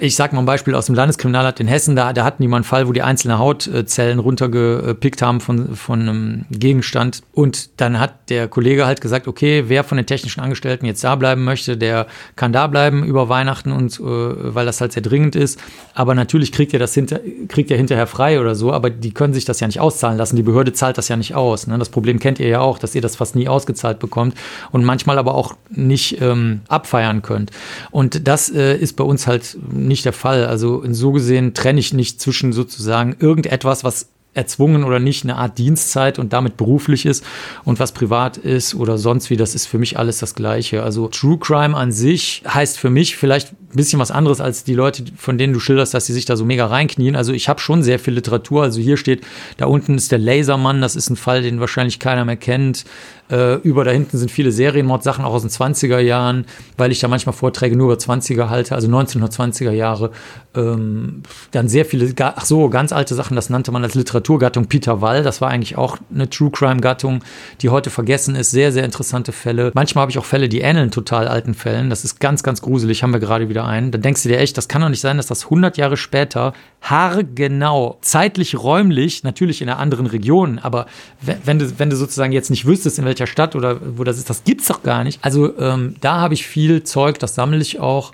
ich 0.00 0.16
sag 0.16 0.32
mal 0.32 0.40
ein 0.40 0.46
Beispiel 0.46 0.74
aus 0.74 0.86
dem 0.86 0.94
Landeskriminalamt 0.94 1.60
in 1.60 1.66
Hessen, 1.66 1.96
da, 1.96 2.12
da 2.12 2.24
hatten 2.24 2.42
die 2.42 2.48
mal 2.48 2.58
einen 2.58 2.64
Fall, 2.64 2.86
wo 2.86 2.92
die 2.92 3.02
einzelne 3.02 3.38
Hautzellen 3.38 4.18
runtergepickt 4.18 5.22
haben 5.22 5.40
von, 5.40 5.74
von 5.74 6.00
einem 6.00 6.44
Gegenstand. 6.50 7.22
Und 7.32 7.80
dann 7.80 7.98
hat 7.98 8.30
der 8.30 8.48
Kollege 8.48 8.86
halt 8.86 9.00
gesagt, 9.00 9.26
okay, 9.26 9.64
wer 9.66 9.84
von 9.84 9.96
den 9.96 10.06
technischen 10.06 10.40
Angestellten 10.40 10.86
jetzt 10.86 11.02
da 11.02 11.16
bleiben 11.16 11.44
möchte, 11.44 11.76
der 11.76 12.06
kann 12.36 12.52
da 12.52 12.66
bleiben 12.66 13.04
über 13.04 13.28
Weihnachten 13.28 13.72
und 13.72 13.98
äh, 13.98 14.02
weil 14.02 14.66
das 14.66 14.80
halt 14.80 14.92
sehr 14.92 15.02
dringend 15.02 15.34
ist. 15.34 15.58
Aber 15.94 16.14
natürlich 16.14 16.52
kriegt 16.52 16.72
ihr 16.72 16.78
das 16.78 16.94
hinter, 16.94 17.20
kriegt 17.48 17.70
ihr 17.70 17.76
hinterher 17.76 18.06
frei 18.06 18.40
oder 18.40 18.54
so, 18.54 18.72
aber 18.72 18.90
die 18.90 19.12
können 19.12 19.34
sich 19.34 19.44
das 19.44 19.60
ja 19.60 19.66
nicht 19.66 19.80
auszahlen 19.80 20.16
lassen. 20.16 20.36
Die 20.36 20.42
Behörde 20.42 20.72
zahlt 20.72 20.96
das 20.98 21.08
ja 21.08 21.16
nicht 21.16 21.34
aus. 21.34 21.66
Ne? 21.66 21.78
Das 21.78 21.88
Problem 21.88 22.18
kennt 22.18 22.38
ihr 22.38 22.48
ja 22.48 22.60
auch, 22.60 22.78
dass 22.78 22.94
ihr 22.94 23.00
das 23.00 23.16
fast 23.16 23.34
nie 23.34 23.48
ausgezahlt 23.48 23.98
bekommt 23.98 24.36
und 24.70 24.84
manchmal 24.84 25.18
aber 25.18 25.34
auch 25.34 25.54
nicht 25.70 26.20
ähm, 26.20 26.60
abfeiern 26.68 27.22
könnt. 27.22 27.50
Und 27.90 28.28
das 28.28 28.50
äh, 28.50 28.76
ist 28.76 28.96
bei 28.96 29.04
uns 29.04 29.26
halt 29.26 29.56
nicht 29.72 30.04
der 30.04 30.12
Fall. 30.12 30.46
Also 30.46 30.82
so 30.90 31.12
gesehen 31.12 31.54
trenne 31.54 31.80
ich 31.80 31.92
nicht 31.92 32.20
zwischen 32.20 32.52
sozusagen 32.52 33.16
irgendetwas, 33.18 33.84
was 33.84 34.11
erzwungen 34.34 34.84
oder 34.84 34.98
nicht 34.98 35.24
eine 35.24 35.36
Art 35.36 35.58
Dienstzeit 35.58 36.18
und 36.18 36.32
damit 36.32 36.56
beruflich 36.56 37.04
ist 37.04 37.24
und 37.64 37.78
was 37.80 37.92
privat 37.92 38.38
ist 38.38 38.74
oder 38.74 38.96
sonst 38.96 39.28
wie, 39.28 39.36
das 39.36 39.54
ist 39.54 39.66
für 39.66 39.78
mich 39.78 39.98
alles 39.98 40.18
das 40.18 40.34
Gleiche. 40.34 40.82
Also 40.82 41.08
True 41.08 41.38
Crime 41.38 41.76
an 41.76 41.92
sich 41.92 42.42
heißt 42.48 42.78
für 42.78 42.88
mich 42.88 43.16
vielleicht 43.16 43.52
ein 43.72 43.76
bisschen 43.76 44.00
was 44.00 44.10
anderes 44.10 44.40
als 44.40 44.64
die 44.64 44.74
Leute, 44.74 45.04
von 45.16 45.38
denen 45.38 45.52
du 45.52 45.60
schilderst, 45.60 45.94
dass 45.94 46.06
sie 46.06 46.12
sich 46.12 46.24
da 46.24 46.36
so 46.36 46.44
mega 46.44 46.66
reinknien. 46.66 47.16
Also 47.16 47.32
ich 47.32 47.48
habe 47.48 47.60
schon 47.60 47.82
sehr 47.82 47.98
viel 47.98 48.14
Literatur. 48.14 48.62
Also 48.62 48.80
hier 48.80 48.96
steht, 48.96 49.24
da 49.56 49.66
unten 49.66 49.96
ist 49.96 50.12
der 50.12 50.18
Lasermann, 50.18 50.82
das 50.82 50.94
ist 50.96 51.08
ein 51.10 51.16
Fall, 51.16 51.42
den 51.42 51.60
wahrscheinlich 51.60 51.98
keiner 51.98 52.24
mehr 52.24 52.36
kennt. 52.36 52.84
Äh, 53.30 53.54
über 53.62 53.84
da 53.84 53.90
hinten 53.90 54.18
sind 54.18 54.30
viele 54.30 54.52
Serienmordsachen 54.52 55.24
auch 55.24 55.32
aus 55.32 55.40
den 55.40 55.50
20er 55.50 56.00
Jahren, 56.00 56.44
weil 56.76 56.92
ich 56.92 57.00
da 57.00 57.08
manchmal 57.08 57.32
Vorträge 57.32 57.76
nur 57.76 57.90
über 57.90 58.00
20er 58.00 58.50
halte, 58.50 58.74
also 58.74 58.88
1920er 58.88 59.70
Jahre. 59.70 60.10
Ähm, 60.54 61.22
dann 61.52 61.68
sehr 61.68 61.86
viele, 61.86 62.12
ach 62.18 62.44
so, 62.44 62.68
ganz 62.68 62.92
alte 62.92 63.14
Sachen, 63.14 63.34
das 63.34 63.48
nannte 63.48 63.72
man 63.72 63.82
als 63.82 63.94
Literaturgattung 64.22 64.66
Peter 64.66 65.00
Wall. 65.00 65.22
Das 65.22 65.40
war 65.40 65.50
eigentlich 65.50 65.76
auch 65.76 65.98
eine 66.14 66.30
True 66.30 66.50
Crime 66.50 66.80
Gattung, 66.80 67.22
die 67.60 67.70
heute 67.70 67.90
vergessen 67.90 68.36
ist. 68.36 68.52
Sehr, 68.52 68.70
sehr 68.72 68.84
interessante 68.84 69.32
Fälle. 69.32 69.72
Manchmal 69.74 70.02
habe 70.02 70.12
ich 70.12 70.18
auch 70.18 70.24
Fälle, 70.24 70.48
die 70.48 70.60
ähneln 70.60 70.90
total 70.90 71.26
alten 71.26 71.54
Fällen. 71.54 71.90
Das 71.90 72.04
ist 72.04 72.20
ganz, 72.20 72.42
ganz 72.42 72.62
gruselig. 72.62 73.02
Haben 73.02 73.12
wir 73.12 73.20
gerade 73.20 73.48
wieder 73.48 73.66
einen. 73.66 73.90
Dann 73.90 74.02
denkst 74.02 74.22
du 74.22 74.28
dir 74.28 74.38
echt, 74.38 74.56
das 74.56 74.68
kann 74.68 74.82
doch 74.82 74.88
nicht 74.88 75.00
sein, 75.00 75.16
dass 75.16 75.26
das 75.26 75.44
100 75.44 75.76
Jahre 75.76 75.96
später 75.96 76.52
haargenau, 76.82 77.98
zeitlich, 78.00 78.56
räumlich, 78.58 79.24
natürlich 79.24 79.60
in 79.60 79.68
einer 79.68 79.78
anderen 79.78 80.06
Region, 80.06 80.58
aber 80.58 80.86
wenn 81.20 81.60
du, 81.60 81.78
wenn 81.78 81.90
du 81.90 81.96
sozusagen 81.96 82.32
jetzt 82.32 82.50
nicht 82.50 82.66
wüsstest, 82.66 82.98
in 82.98 83.04
welcher 83.04 83.28
Stadt 83.28 83.54
oder 83.54 83.78
wo 83.96 84.02
das 84.02 84.18
ist, 84.18 84.28
das 84.28 84.42
gibt's 84.42 84.66
doch 84.66 84.82
gar 84.82 85.04
nicht. 85.04 85.20
Also 85.22 85.56
ähm, 85.58 85.94
da 86.00 86.20
habe 86.20 86.34
ich 86.34 86.44
viel 86.44 86.82
Zeug, 86.82 87.20
das 87.20 87.36
sammle 87.36 87.60
ich 87.60 87.78
auch. 87.78 88.12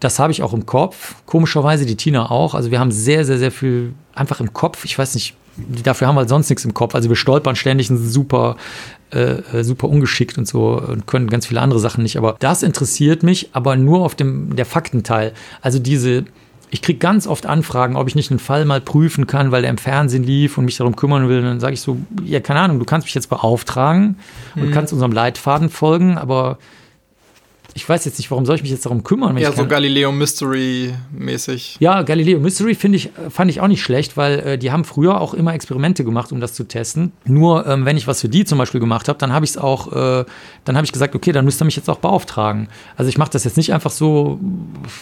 Das 0.00 0.18
habe 0.18 0.32
ich 0.32 0.42
auch 0.42 0.52
im 0.52 0.66
Kopf. 0.66 1.14
Komischerweise 1.26 1.86
die 1.86 1.96
Tina 1.96 2.30
auch. 2.30 2.54
Also 2.54 2.70
wir 2.70 2.80
haben 2.80 2.90
sehr, 2.90 3.24
sehr, 3.24 3.38
sehr 3.38 3.52
viel 3.52 3.94
einfach 4.14 4.40
im 4.40 4.52
Kopf. 4.52 4.84
Ich 4.84 4.98
weiß 4.98 5.14
nicht, 5.14 5.34
dafür 5.56 6.08
haben 6.08 6.14
wir 6.16 6.20
halt 6.20 6.28
sonst 6.28 6.48
nichts 6.50 6.64
im 6.64 6.74
Kopf. 6.74 6.94
Also 6.94 7.08
wir 7.08 7.16
stolpern 7.16 7.56
ständig, 7.56 7.88
sind 7.88 7.98
super, 7.98 8.56
äh, 9.10 9.62
super 9.62 9.88
ungeschickt 9.88 10.38
und 10.38 10.46
so 10.48 10.80
und 10.80 11.06
können 11.06 11.28
ganz 11.28 11.46
viele 11.46 11.60
andere 11.60 11.80
Sachen 11.80 12.02
nicht. 12.02 12.16
Aber 12.16 12.36
das 12.38 12.62
interessiert 12.62 13.22
mich, 13.22 13.50
aber 13.52 13.76
nur 13.76 14.00
auf 14.04 14.14
dem 14.14 14.56
der 14.56 14.66
Faktenteil. 14.66 15.32
Also 15.60 15.78
diese 15.78 16.24
ich 16.74 16.80
kriege 16.80 16.98
ganz 16.98 17.26
oft 17.26 17.44
Anfragen, 17.44 17.96
ob 17.96 18.08
ich 18.08 18.14
nicht 18.14 18.30
einen 18.30 18.40
Fall 18.40 18.64
mal 18.64 18.80
prüfen 18.80 19.26
kann, 19.26 19.52
weil 19.52 19.60
der 19.60 19.70
im 19.70 19.76
Fernsehen 19.76 20.24
lief 20.24 20.56
und 20.56 20.64
mich 20.64 20.78
darum 20.78 20.96
kümmern 20.96 21.28
will. 21.28 21.40
Und 21.40 21.44
dann 21.44 21.60
sage 21.60 21.74
ich 21.74 21.82
so, 21.82 21.98
ja, 22.24 22.40
keine 22.40 22.60
Ahnung, 22.60 22.78
du 22.78 22.86
kannst 22.86 23.06
mich 23.06 23.12
jetzt 23.14 23.28
beauftragen 23.28 24.16
und 24.56 24.68
Mhm. 24.68 24.72
kannst 24.72 24.90
unserem 24.94 25.12
Leitfaden 25.12 25.68
folgen, 25.68 26.16
aber 26.16 26.56
ich 27.74 27.88
weiß 27.88 28.04
jetzt 28.04 28.18
nicht, 28.18 28.30
warum 28.30 28.44
soll 28.44 28.56
ich 28.56 28.62
mich 28.62 28.70
jetzt 28.70 28.84
darum 28.84 29.02
kümmern? 29.02 29.34
wenn 29.34 29.42
Ja, 29.42 29.52
so 29.52 29.66
Galileo 29.66 30.12
Mystery 30.12 30.92
mäßig. 31.10 31.76
ja, 31.80 32.02
Galileo 32.02 32.38
Mystery 32.38 32.74
finde 32.74 32.96
ich, 32.96 33.06
äh, 33.06 33.30
fand 33.30 33.50
ich 33.50 33.60
auch 33.60 33.68
nicht 33.68 33.82
schlecht, 33.82 34.16
weil 34.16 34.38
äh, 34.40 34.58
die 34.58 34.70
haben 34.70 34.84
früher 34.84 35.20
auch 35.20 35.34
immer 35.34 35.54
Experimente 35.54 36.04
gemacht, 36.04 36.32
um 36.32 36.40
das 36.40 36.52
zu 36.52 36.64
testen. 36.64 37.12
Nur 37.24 37.66
ähm, 37.66 37.84
wenn 37.84 37.96
ich 37.96 38.06
was 38.06 38.20
für 38.20 38.28
die 38.28 38.44
zum 38.44 38.58
Beispiel 38.58 38.80
gemacht 38.80 39.08
habe, 39.08 39.18
dann 39.18 39.32
habe 39.32 39.44
ich 39.44 39.52
es 39.52 39.58
auch, 39.58 39.92
äh, 39.92 40.24
dann 40.64 40.76
habe 40.76 40.84
ich 40.84 40.92
gesagt, 40.92 41.14
okay, 41.14 41.32
dann 41.32 41.44
müsst 41.44 41.62
ihr 41.62 41.64
mich 41.64 41.76
jetzt 41.76 41.88
auch 41.88 41.98
beauftragen. 41.98 42.68
Also 42.96 43.08
ich 43.08 43.18
mache 43.18 43.30
das 43.30 43.44
jetzt 43.44 43.56
nicht 43.56 43.72
einfach 43.72 43.90
so, 43.90 44.38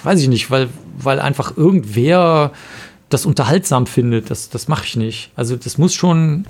weiß 0.04 0.20
ich 0.20 0.28
nicht, 0.28 0.50
weil, 0.50 0.68
weil 0.96 1.18
einfach 1.20 1.56
irgendwer 1.56 2.52
das 3.08 3.26
unterhaltsam 3.26 3.86
findet. 3.86 4.30
Das, 4.30 4.48
das 4.50 4.68
mache 4.68 4.84
ich 4.84 4.96
nicht. 4.96 5.32
Also 5.34 5.56
das 5.56 5.78
muss 5.78 5.94
schon 5.94 6.44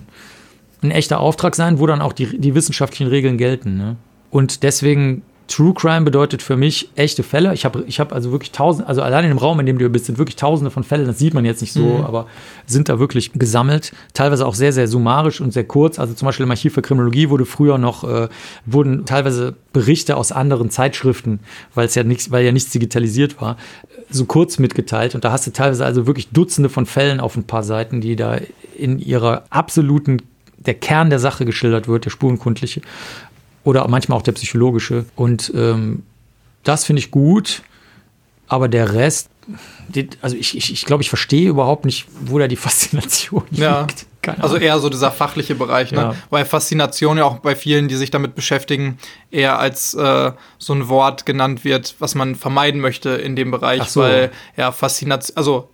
ein 0.82 0.90
echter 0.90 1.20
Auftrag 1.20 1.56
sein, 1.56 1.78
wo 1.78 1.86
dann 1.86 2.01
auch 2.01 2.12
die, 2.12 2.38
die 2.38 2.55
wissenschaftlichen 2.55 3.06
Regeln 3.09 3.38
gelten. 3.38 3.76
Ne? 3.76 3.97
Und 4.30 4.62
deswegen 4.62 5.22
True 5.51 5.74
Crime 5.74 6.02
bedeutet 6.02 6.43
für 6.43 6.56
mich 6.56 6.90
echte 6.94 7.24
Fälle. 7.24 7.52
Ich 7.55 7.64
habe 7.64 7.82
ich 7.89 7.98
hab 7.98 8.12
also 8.12 8.31
wirklich 8.31 8.52
tausend, 8.52 8.86
also 8.86 9.02
allein 9.02 9.24
in 9.24 9.31
dem 9.31 9.39
Raum, 9.39 9.59
in 9.59 9.66
dem 9.66 9.78
du 9.78 9.89
bist, 9.90 10.05
sind 10.06 10.16
wirklich 10.16 10.36
tausende 10.36 10.70
von 10.70 10.85
Fällen. 10.85 11.06
Das 11.06 11.18
sieht 11.18 11.35
man 11.35 11.44
jetzt 11.44 11.60
nicht 11.60 11.72
so, 11.72 11.81
Mhm. 11.82 12.05
aber 12.05 12.27
sind 12.66 12.89
da 12.89 13.01
wirklich 13.01 13.32
gesammelt. 13.32 13.93
Teilweise 14.14 14.47
auch 14.47 14.55
sehr, 14.55 14.72
sehr 14.72 14.86
summarisch 14.86 15.40
und 15.40 15.52
sehr 15.52 15.64
kurz. 15.64 15.98
Also 15.98 16.14
zum 16.14 16.27
Beispiel 16.27 16.44
im 16.44 16.51
Archiv 16.52 16.74
für 16.74 16.82
Kriminologie 16.82 17.31
wurde 17.31 17.47
früher 17.47 17.78
noch, 17.78 18.05
äh, 18.05 18.28
wurden 18.64 19.05
teilweise 19.06 19.56
Berichte 19.72 20.16
aus 20.16 20.31
anderen 20.31 20.70
Zeitschriften, 20.70 21.40
weil 21.74 21.86
es 21.86 21.97
ja 21.97 22.05
nichts, 22.05 22.31
weil 22.31 22.44
ja 22.44 22.52
nichts 22.52 22.70
digitalisiert 22.70 23.40
war, 23.40 23.56
so 24.09 24.27
kurz 24.27 24.60
mitgeteilt. 24.60 25.16
Und 25.16 25.24
da 25.24 25.32
hast 25.32 25.48
du 25.48 25.51
teilweise 25.52 25.85
also 25.85 26.06
wirklich 26.06 26.28
Dutzende 26.28 26.68
von 26.68 26.86
Fällen 26.86 27.18
auf 27.18 27.36
ein 27.36 27.44
paar 27.44 27.64
Seiten, 27.64 28.01
die 28.01 28.14
da 28.14 28.39
in 28.78 29.01
ihrer 29.01 29.43
absoluten, 29.51 30.18
der 30.59 30.74
Kern 30.74 31.10
der 31.10 31.18
Sache 31.18 31.44
geschildert 31.44 31.89
wird, 31.89 32.05
der 32.05 32.10
spurenkundliche 32.10 32.82
oder 33.64 33.86
manchmal 33.88 34.18
auch 34.18 34.22
der 34.22 34.32
psychologische. 34.32 35.04
Und 35.16 35.52
ähm, 35.54 36.02
das 36.64 36.84
finde 36.84 37.00
ich 37.00 37.10
gut, 37.10 37.62
aber 38.48 38.68
der 38.68 38.92
Rest, 38.94 39.28
also 40.22 40.36
ich, 40.36 40.56
ich, 40.56 40.72
ich 40.72 40.84
glaube, 40.84 41.02
ich 41.02 41.08
verstehe 41.08 41.48
überhaupt 41.48 41.84
nicht, 41.84 42.06
wo 42.22 42.38
da 42.38 42.48
die 42.48 42.56
Faszination 42.66 43.44
Ja. 43.52 43.82
liegt. 43.82 44.06
Keine 44.22 44.42
Also 44.42 44.56
Ahnung. 44.56 44.66
eher 44.68 44.78
so 44.80 44.90
dieser 44.90 45.10
fachliche 45.10 45.54
Bereich, 45.54 45.92
ne? 45.92 45.98
Ja. 45.98 46.14
Weil 46.28 46.44
Faszination 46.44 47.16
ja 47.16 47.24
auch 47.24 47.38
bei 47.38 47.56
vielen, 47.56 47.88
die 47.88 47.94
sich 47.96 48.10
damit 48.10 48.34
beschäftigen, 48.34 48.98
eher 49.30 49.58
als 49.58 49.94
äh, 49.94 50.32
so 50.58 50.74
ein 50.74 50.88
Wort 50.88 51.24
genannt 51.24 51.64
wird, 51.64 51.94
was 52.00 52.14
man 52.14 52.34
vermeiden 52.34 52.82
möchte 52.82 53.08
in 53.10 53.34
dem 53.34 53.50
Bereich, 53.50 53.84
so. 53.84 54.00
weil 54.02 54.30
ja 54.58 54.72
Faszination, 54.72 55.36
also 55.38 55.70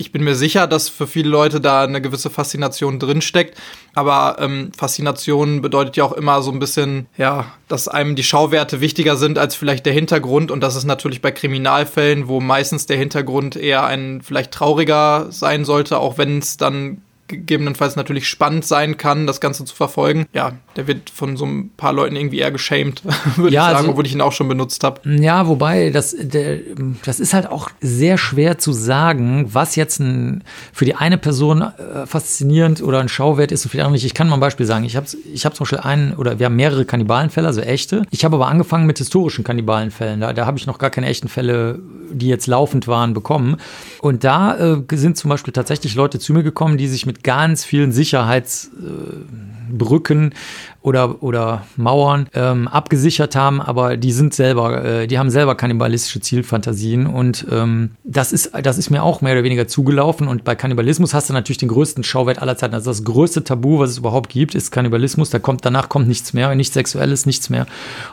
ich 0.00 0.12
bin 0.12 0.24
mir 0.24 0.34
sicher, 0.34 0.66
dass 0.66 0.88
für 0.88 1.06
viele 1.06 1.28
Leute 1.28 1.60
da 1.60 1.84
eine 1.84 2.00
gewisse 2.00 2.30
Faszination 2.30 2.98
drinsteckt, 2.98 3.56
aber 3.94 4.36
ähm, 4.40 4.72
Faszination 4.76 5.60
bedeutet 5.60 5.96
ja 5.96 6.04
auch 6.04 6.12
immer 6.12 6.40
so 6.40 6.50
ein 6.50 6.58
bisschen, 6.58 7.06
ja, 7.18 7.52
dass 7.68 7.86
einem 7.86 8.16
die 8.16 8.22
Schauwerte 8.22 8.80
wichtiger 8.80 9.16
sind 9.16 9.38
als 9.38 9.54
vielleicht 9.54 9.84
der 9.84 9.92
Hintergrund 9.92 10.50
und 10.50 10.62
das 10.62 10.74
ist 10.74 10.84
natürlich 10.84 11.20
bei 11.20 11.30
Kriminalfällen, 11.30 12.28
wo 12.28 12.40
meistens 12.40 12.86
der 12.86 12.96
Hintergrund 12.96 13.56
eher 13.56 13.84
ein 13.84 14.22
vielleicht 14.22 14.52
trauriger 14.52 15.26
sein 15.30 15.66
sollte, 15.66 15.98
auch 15.98 16.16
wenn 16.16 16.38
es 16.38 16.56
dann 16.56 17.02
gegebenenfalls 17.28 17.94
natürlich 17.94 18.26
spannend 18.28 18.64
sein 18.64 18.96
kann, 18.96 19.26
das 19.26 19.40
Ganze 19.40 19.64
zu 19.64 19.76
verfolgen. 19.76 20.26
Ja, 20.32 20.52
der 20.80 20.86
wird 20.86 21.10
von 21.10 21.36
so 21.36 21.44
ein 21.44 21.70
paar 21.76 21.92
Leuten 21.92 22.16
irgendwie 22.16 22.38
eher 22.38 22.50
geschämt, 22.50 23.02
würde 23.36 23.54
ja, 23.54 23.62
ich 23.62 23.66
sagen, 23.66 23.76
also, 23.76 23.90
obwohl 23.90 24.06
ich 24.06 24.14
ihn 24.14 24.22
auch 24.22 24.32
schon 24.32 24.48
benutzt 24.48 24.82
habe. 24.82 25.00
Ja, 25.04 25.46
wobei, 25.46 25.90
das, 25.90 26.16
der, 26.18 26.58
das 27.04 27.20
ist 27.20 27.34
halt 27.34 27.46
auch 27.46 27.70
sehr 27.82 28.16
schwer 28.16 28.56
zu 28.58 28.72
sagen, 28.72 29.46
was 29.52 29.76
jetzt 29.76 30.00
ein, 30.00 30.42
für 30.72 30.86
die 30.86 30.94
eine 30.94 31.18
Person 31.18 31.60
äh, 31.60 32.06
faszinierend 32.06 32.82
oder 32.82 33.00
ein 33.00 33.10
Schauwert 33.10 33.52
ist 33.52 33.64
und 33.64 33.70
für 33.70 33.76
die 33.76 33.82
andere 33.82 33.92
nicht. 33.92 34.06
Ich 34.06 34.14
kann 34.14 34.28
mal 34.28 34.36
ein 34.38 34.40
Beispiel 34.40 34.64
sagen. 34.64 34.84
Ich 34.84 34.96
habe 34.96 35.06
ich 35.32 35.44
hab 35.44 35.54
zum 35.54 35.64
Beispiel 35.64 35.80
einen, 35.80 36.14
oder 36.14 36.38
wir 36.38 36.46
haben 36.46 36.56
mehrere 36.56 36.86
Kannibalenfälle, 36.86 37.46
also 37.46 37.60
echte. 37.60 38.04
Ich 38.10 38.24
habe 38.24 38.36
aber 38.36 38.48
angefangen 38.48 38.86
mit 38.86 38.96
historischen 38.96 39.44
Kannibalenfällen. 39.44 40.20
Da, 40.20 40.32
da 40.32 40.46
habe 40.46 40.56
ich 40.56 40.66
noch 40.66 40.78
gar 40.78 40.90
keine 40.90 41.08
echten 41.08 41.28
Fälle, 41.28 41.78
die 42.10 42.28
jetzt 42.28 42.46
laufend 42.46 42.88
waren, 42.88 43.12
bekommen. 43.12 43.58
Und 44.00 44.24
da 44.24 44.56
äh, 44.56 44.82
sind 44.92 45.18
zum 45.18 45.28
Beispiel 45.28 45.52
tatsächlich 45.52 45.94
Leute 45.94 46.18
zu 46.18 46.32
mir 46.32 46.42
gekommen, 46.42 46.78
die 46.78 46.88
sich 46.88 47.04
mit 47.04 47.22
ganz 47.22 47.64
vielen 47.64 47.92
Sicherheitsbrücken 47.92 49.56
äh, 49.56 49.59
Brücken 49.78 50.34
oder, 50.82 51.22
oder 51.22 51.64
Mauern 51.76 52.28
ähm, 52.34 52.66
abgesichert 52.68 53.36
haben, 53.36 53.60
aber 53.60 53.96
die 53.96 54.12
sind 54.12 54.32
selber, 54.34 54.84
äh, 54.84 55.06
die 55.06 55.18
haben 55.18 55.30
selber 55.30 55.54
kannibalistische 55.54 56.20
Zielfantasien 56.20 57.06
und 57.06 57.46
ähm, 57.50 57.92
das, 58.04 58.32
ist, 58.32 58.52
das 58.62 58.78
ist 58.78 58.90
mir 58.90 59.02
auch 59.02 59.20
mehr 59.20 59.34
oder 59.34 59.44
weniger 59.44 59.68
zugelaufen 59.68 60.26
und 60.26 60.44
bei 60.44 60.54
Kannibalismus 60.54 61.12
hast 61.12 61.28
du 61.28 61.34
natürlich 61.34 61.58
den 61.58 61.68
größten 61.68 62.04
Schauwert 62.04 62.40
aller 62.40 62.56
Zeiten. 62.56 62.74
Also 62.74 62.90
das 62.90 63.04
größte 63.04 63.44
Tabu, 63.44 63.78
was 63.78 63.90
es 63.90 63.98
überhaupt 63.98 64.30
gibt, 64.30 64.54
ist 64.54 64.70
Kannibalismus. 64.70 65.30
Da 65.30 65.38
kommt, 65.38 65.64
danach 65.64 65.88
kommt 65.88 66.08
nichts 66.08 66.32
mehr, 66.32 66.54
nichts 66.54 66.74
Sexuelles, 66.74 67.26
nichts 67.26 67.50
mehr. 67.50 67.66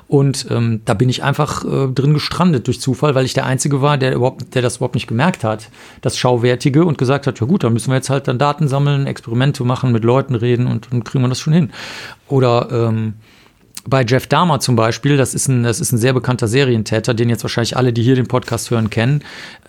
Und 0.08 0.48
ähm, 0.50 0.82
da 0.86 0.94
bin 0.94 1.10
ich 1.10 1.24
einfach 1.24 1.64
äh, 1.64 1.88
drin 1.88 2.14
gestrandet 2.14 2.68
durch 2.68 2.82
Zufall, 2.82 3.16
weil 3.16 3.26
ich 3.26 3.34
der 3.34 3.46
Einzige 3.46 3.82
war, 3.82 3.98
der 3.98 4.14
überhaupt, 4.14 4.56
der 4.56 4.62
das 4.62 4.78
überhaupt 4.78 4.96
nicht 4.96 5.08
gemerkt 5.08 5.44
hat, 5.44 5.70
das 6.02 6.18
Schauwertige 6.18 6.84
und 6.86 6.98
gesagt 6.98 7.28
hat, 7.28 7.40
ja 7.40 7.48
gut, 7.48 7.64
dann 7.64 7.74
müssen 7.74 7.92
wir 7.92 7.96
jetzt 7.96 8.10
halt 8.10 8.28
dann 8.28 8.38
Daten 8.38 8.68
sammeln, 8.68 9.08
Experimente 9.08 9.64
machen, 9.64 9.92
mit 9.92 10.04
Leuten 10.04 10.36
reden 10.36 10.68
und 10.68 10.88
dann 10.92 11.04
kriegen 11.04 11.24
wir 11.24 11.30
das 11.30 11.40
schon 11.40 11.54
hin. 11.54 11.70
Oder 12.30 12.57
ähm, 12.72 13.14
bei 13.88 14.04
Jeff 14.04 14.28
Dahmer 14.28 14.60
zum 14.60 14.76
Beispiel, 14.76 15.16
das 15.16 15.34
ist, 15.34 15.48
ein, 15.48 15.64
das 15.64 15.80
ist 15.80 15.94
ein 15.94 15.98
sehr 15.98 16.14
bekannter 16.14 16.48
Serientäter, 16.48 17.14
den 17.14 17.30
jetzt 17.30 17.44
wahrscheinlich 17.44 17.78
alle, 17.78 17.94
die 17.94 18.04
hier 18.04 18.16
den 18.16 18.28
Podcast 18.28 18.70
hören, 18.70 18.90
kennen, 18.90 19.24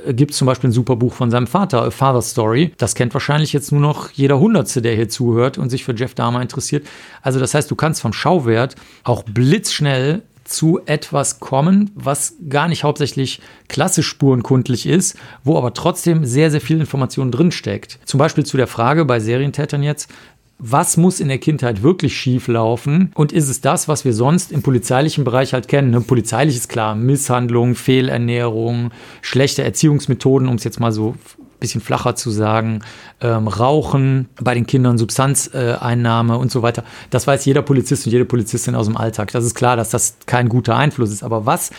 äh, 0.05 0.13
gibt 0.13 0.33
es 0.33 0.39
zum 0.39 0.47
Beispiel 0.47 0.71
ein 0.71 0.73
super 0.73 0.97
Buch 0.97 1.15
von 1.15 1.31
seinem 1.31 1.47
Vater, 1.47 1.83
A 1.83 1.91
Father 1.91 2.23
Story. 2.23 2.73
Das 2.79 2.95
kennt 2.95 3.15
wahrscheinlich 3.15 3.53
jetzt 3.53 3.71
nur 3.71 3.81
noch 3.81 4.11
jeder 4.11 4.41
Hundertste, 4.41 4.83
der 4.83 4.95
hier 4.95 5.09
zuhört 5.09 5.57
und 5.57 5.71
sich 5.71 5.85
für 5.85 5.95
Jeff 5.95 6.15
Dahmer 6.15 6.43
interessiert. 6.43 6.87
Also 7.23 7.39
das 7.39 7.55
heißt, 7.55 7.71
du 7.71 7.77
kannst 7.77 8.01
vom 8.03 8.13
Schauwert 8.13 8.75
auch 9.05 9.23
blitzschnell 9.23 10.23
zu 10.49 10.81
etwas 10.87 11.41
kommen, 11.41 11.91
was 11.95 12.35
gar 12.49 12.69
nicht 12.69 12.83
hauptsächlich 12.83 13.41
klassisch 13.69 14.09
spurenkundlich 14.09 14.87
ist, 14.87 15.17
wo 15.45 15.59
aber 15.59 15.75
trotzdem 15.75 16.25
sehr, 16.25 16.51
sehr 16.51 16.63
viel 16.63 16.81
Information 16.81 17.31
drinsteckt. 17.31 17.99
Zum 18.07 18.17
Beispiel 18.19 18.47
zu 18.47 18.57
der 18.57 18.67
Frage 18.67 19.05
bei 19.05 19.21
Serientätern 19.21 19.83
jetzt, 19.83 20.11
was 20.59 20.97
muss 20.97 21.21
in 21.21 21.29
der 21.29 21.39
Kindheit 21.39 21.83
wirklich 21.83 22.17
schief 22.17 22.49
laufen 22.49 23.13
und 23.15 23.31
ist 23.33 23.49
es 23.49 23.61
das, 23.61 23.87
was 23.87 24.05
wir 24.05 24.13
sonst 24.13 24.51
im 24.51 24.63
polizeilichen 24.63 25.23
Bereich 25.23 25.53
halt 25.53 25.69
kennen? 25.69 25.91
Ne? 25.91 26.01
Polizeilich 26.01 26.57
ist 26.57 26.69
klar, 26.69 26.97
Misshandlung, 26.97 27.77
Fehlernährung, 27.77 28.91
schlechte 29.23 29.63
Erziehungsmethoden, 29.63 30.49
um 30.49 30.57
es 30.57 30.65
jetzt 30.65 30.81
mal 30.81 30.91
so 30.91 31.11
ein 31.11 31.61
bisschen 31.61 31.81
flacher 31.81 32.17
zu 32.17 32.31
sagen, 32.31 32.81
ähm, 33.21 33.47
Rauchen 33.47 34.29
bei 34.41 34.55
den 34.55 34.67
Kindern, 34.67 34.99
Substanzeinnahme 34.99 36.37
und 36.37 36.51
so 36.51 36.63
weiter. 36.63 36.83
Das 37.11 37.29
weiß 37.29 37.45
jeder 37.45 37.63
Polizist 37.63 38.07
und 38.07 38.13
jede 38.13 38.25
Polizistin 38.25 38.75
aus 38.75 38.87
dem 38.87 38.97
Alltag. 38.97 39.31
Das 39.31 39.45
ist 39.45 39.55
klar, 39.55 39.77
dass 39.77 39.91
das 39.91 40.17
kein 40.27 40.49
guter 40.49 40.77
Einfluss 40.77 41.13
ist. 41.13 41.23
Aber 41.23 41.47
was 41.47 41.71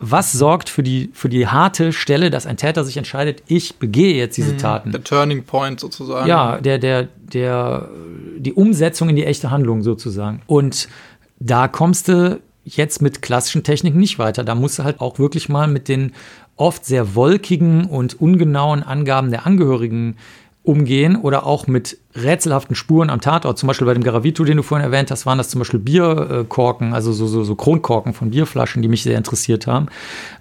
was 0.00 0.32
sorgt 0.32 0.68
für 0.68 0.82
die, 0.82 1.10
für 1.12 1.28
die 1.28 1.46
harte 1.46 1.92
Stelle, 1.92 2.30
dass 2.30 2.46
ein 2.46 2.56
Täter 2.56 2.84
sich 2.84 2.96
entscheidet, 2.96 3.42
ich 3.46 3.76
begehe 3.76 4.14
jetzt 4.14 4.36
diese 4.36 4.52
mhm. 4.52 4.58
Taten? 4.58 4.92
Der 4.92 5.04
Turning 5.04 5.44
Point 5.44 5.80
sozusagen. 5.80 6.28
Ja, 6.28 6.60
der, 6.60 6.78
der, 6.78 7.08
der, 7.32 7.88
die 8.38 8.52
Umsetzung 8.52 9.08
in 9.08 9.16
die 9.16 9.24
echte 9.24 9.50
Handlung 9.50 9.82
sozusagen. 9.82 10.42
Und 10.46 10.88
da 11.38 11.68
kommst 11.68 12.08
du 12.08 12.40
jetzt 12.64 13.02
mit 13.02 13.22
klassischen 13.22 13.62
Techniken 13.62 13.98
nicht 13.98 14.18
weiter. 14.18 14.42
Da 14.42 14.54
musst 14.54 14.78
du 14.78 14.84
halt 14.84 15.00
auch 15.00 15.18
wirklich 15.18 15.48
mal 15.48 15.68
mit 15.68 15.88
den 15.88 16.12
oft 16.56 16.84
sehr 16.84 17.14
wolkigen 17.14 17.86
und 17.86 18.20
ungenauen 18.20 18.82
Angaben 18.82 19.30
der 19.30 19.46
Angehörigen 19.46 20.16
umgehen 20.64 21.16
oder 21.16 21.44
auch 21.44 21.66
mit 21.66 21.98
rätselhaften 22.16 22.74
Spuren 22.74 23.10
am 23.10 23.20
Tatort. 23.20 23.58
Zum 23.58 23.66
Beispiel 23.66 23.86
bei 23.86 23.92
dem 23.92 24.02
Garavito, 24.02 24.44
den 24.44 24.56
du 24.56 24.62
vorhin 24.62 24.84
erwähnt 24.84 25.10
hast, 25.10 25.26
waren 25.26 25.36
das 25.36 25.50
zum 25.50 25.58
Beispiel 25.58 25.80
Bierkorken, 25.80 26.94
also 26.94 27.12
so, 27.12 27.26
so, 27.26 27.44
so 27.44 27.54
Kronkorken 27.54 28.14
von 28.14 28.30
Bierflaschen, 28.30 28.80
die 28.80 28.88
mich 28.88 29.02
sehr 29.02 29.18
interessiert 29.18 29.66
haben 29.66 29.88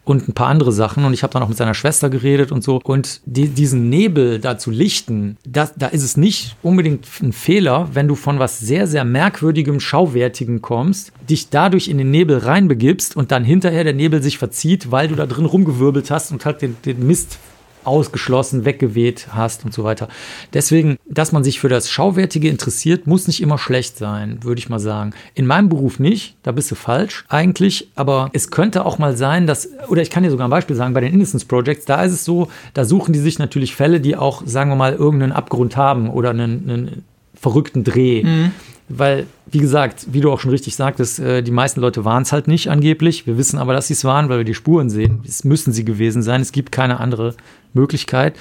und 0.06 0.30
ein 0.30 0.34
paar 0.34 0.48
andere 0.48 0.72
Sachen. 0.72 1.04
Und 1.04 1.14
ich 1.14 1.24
habe 1.24 1.34
dann 1.34 1.44
auch 1.44 1.50
mit 1.50 1.58
seiner 1.58 1.74
Schwester 1.74 2.10
geredet 2.10 2.54
und 2.54 2.64
so. 2.64 2.80
Und 2.82 3.20
die, 3.26 3.50
diesen 3.50 3.90
Nebel 3.90 4.40
da 4.40 4.58
zu 4.58 4.72
lichten, 4.72 5.38
das, 5.46 5.74
da 5.76 5.88
ist 5.88 6.04
es 6.04 6.16
nicht 6.16 6.56
unbedingt 6.64 7.06
ein 7.22 7.34
Fehler, 7.34 7.90
wenn 7.94 8.08
du 8.08 8.16
von 8.16 8.40
was 8.40 8.60
sehr, 8.60 8.88
sehr 8.88 9.04
merkwürdigem, 9.04 9.82
schauwertigem 9.82 10.62
kommst, 10.62 11.12
dich 11.30 11.50
dadurch 11.50 11.90
in 11.90 11.98
den 11.98 12.12
Nebel 12.12 12.38
reinbegibst 12.38 13.18
und 13.18 13.32
dann 13.32 13.44
hinterher 13.44 13.84
der 13.84 13.94
Nebel 13.94 14.24
sich 14.24 14.38
verzieht, 14.38 14.90
weil 14.90 15.10
du 15.10 15.16
da 15.16 15.26
drin 15.26 15.46
rumgewirbelt 15.46 16.12
hast 16.12 16.32
und 16.32 16.46
halt 16.46 16.62
den, 16.62 16.78
den 16.86 17.06
Mist 17.06 17.40
ausgeschlossen, 17.86 18.66
weggeweht 18.66 19.28
hast 19.32 19.66
und 19.66 19.74
so 19.74 19.84
weiter. 19.84 20.08
Deswegen, 20.54 20.98
dass 21.08 21.32
man 21.32 21.44
sich 21.44 21.60
für 21.60 21.70
das 21.70 21.90
Schauwertige 21.90 22.50
interessiert, 22.50 23.08
muss 23.08 23.28
nicht 23.28 23.42
immer 23.42 23.58
schlecht 23.58 23.98
sein, 23.98 24.40
würde 24.44 24.60
ich 24.60 24.70
mal 24.70 24.80
sagen. 24.80 25.14
In 25.36 25.46
meinem 25.46 25.70
Beruf 25.70 26.00
nicht, 26.00 26.36
da 26.44 26.52
bist 26.52 26.72
du 26.72 26.76
falsch 26.76 27.26
eigentlich, 27.30 27.90
aber 27.96 28.30
es 28.34 28.52
könnte 28.52 28.86
auch 28.86 28.98
mal 28.98 29.16
sein, 29.16 29.48
dass, 29.48 29.70
oder 29.88 30.02
ich 30.02 30.10
kann 30.10 30.24
dir 30.24 30.32
sogar 30.32 30.48
ein 30.48 30.52
Beispiel 30.52 30.76
sagen, 30.76 30.94
bei 30.94 31.02
den 31.02 31.14
Innocence 31.14 31.46
Projects, 31.46 31.86
da 31.86 32.04
ist 32.04 32.14
es 32.14 32.26
so, 32.26 32.50
da 32.74 32.86
suchen 32.86 33.14
die 33.14 33.20
sich 33.20 33.40
natürlich 33.40 33.76
Fälle, 33.76 34.00
die 34.00 34.16
auch, 34.16 34.44
sagen 34.46 34.70
wir 34.70 34.76
mal, 34.76 34.94
irgendeinen 34.94 35.32
Abgrund 35.32 35.78
haben 35.78 36.10
oder 36.10 36.32
einen, 36.32 36.70
einen 36.70 37.04
verrückten 37.36 37.84
Dreh. 37.84 38.24
Mhm. 38.24 38.52
Weil, 38.90 39.28
wie 39.46 39.60
gesagt, 39.60 40.08
wie 40.12 40.20
du 40.20 40.32
auch 40.32 40.40
schon 40.40 40.52
richtig 40.52 40.76
sagtest, 40.76 41.20
äh, 41.20 41.42
die 41.42 41.52
meisten 41.52 41.80
Leute 41.80 42.04
waren 42.06 42.24
es 42.24 42.32
halt 42.32 42.48
nicht 42.48 42.70
angeblich. 42.70 43.26
Wir 43.26 43.38
wissen 43.38 43.58
aber, 43.58 43.74
dass 43.74 43.88
sie 43.88 43.94
es 43.94 44.04
waren, 44.04 44.30
weil 44.30 44.40
wir 44.40 44.46
die 44.46 44.54
Spuren 44.54 44.90
sehen. 44.90 45.22
Es 45.26 45.44
müssen 45.44 45.72
sie 45.72 45.86
gewesen 45.86 46.22
sein. 46.22 46.42
Es 46.42 46.52
gibt 46.52 46.72
keine 46.72 47.00
andere 47.00 47.36
Möglichkeit. 47.74 48.36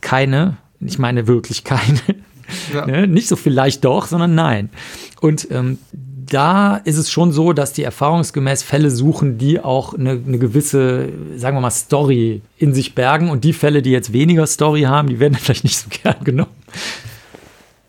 Keine, 0.00 0.56
ich 0.80 0.98
meine 0.98 1.26
wirklich 1.26 1.64
keine. 1.64 2.00
Ja. 2.72 2.86
ne? 2.86 3.06
Nicht 3.06 3.28
so 3.28 3.36
vielleicht 3.36 3.84
doch, 3.84 4.06
sondern 4.06 4.34
nein. 4.34 4.70
Und 5.20 5.48
ähm, 5.50 5.76
da 6.30 6.76
ist 6.76 6.96
es 6.96 7.10
schon 7.10 7.32
so, 7.32 7.52
dass 7.52 7.72
die 7.72 7.82
erfahrungsgemäß 7.82 8.62
Fälle 8.62 8.90
suchen, 8.90 9.38
die 9.38 9.60
auch 9.60 9.94
eine, 9.94 10.12
eine, 10.12 10.38
gewisse, 10.38 11.10
sagen 11.36 11.56
wir 11.56 11.60
mal, 11.60 11.70
Story 11.70 12.42
in 12.56 12.74
sich 12.74 12.94
bergen. 12.94 13.30
Und 13.30 13.44
die 13.44 13.52
Fälle, 13.52 13.82
die 13.82 13.90
jetzt 13.90 14.12
weniger 14.12 14.46
Story 14.46 14.82
haben, 14.82 15.08
die 15.08 15.20
werden 15.20 15.34
vielleicht 15.40 15.64
nicht 15.64 15.76
so 15.76 15.88
gern 16.02 16.24
genommen. 16.24 16.52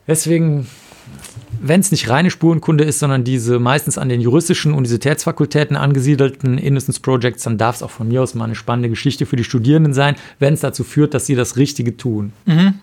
Deswegen 0.07 0.67
wenn 1.61 1.79
es 1.79 1.91
nicht 1.91 2.09
reine 2.09 2.31
Spurenkunde 2.31 2.83
ist, 2.83 2.99
sondern 2.99 3.23
diese 3.23 3.59
meistens 3.59 3.97
an 3.97 4.09
den 4.09 4.21
juristischen 4.21 4.73
Universitätsfakultäten 4.73 5.75
angesiedelten 5.75 6.57
Innocence 6.57 6.99
Projects, 6.99 7.43
dann 7.43 7.57
darf 7.57 7.77
es 7.77 7.83
auch 7.83 7.91
von 7.91 8.07
mir 8.07 8.21
aus 8.21 8.35
mal 8.35 8.45
eine 8.45 8.55
spannende 8.55 8.89
Geschichte 8.89 9.25
für 9.25 9.35
die 9.35 9.43
Studierenden 9.43 9.93
sein, 9.93 10.15
wenn 10.39 10.53
es 10.53 10.61
dazu 10.61 10.83
führt, 10.83 11.13
dass 11.13 11.25
sie 11.25 11.35
das 11.35 11.57
Richtige 11.57 11.97
tun. 11.97 12.33
Mhm. 12.45 12.75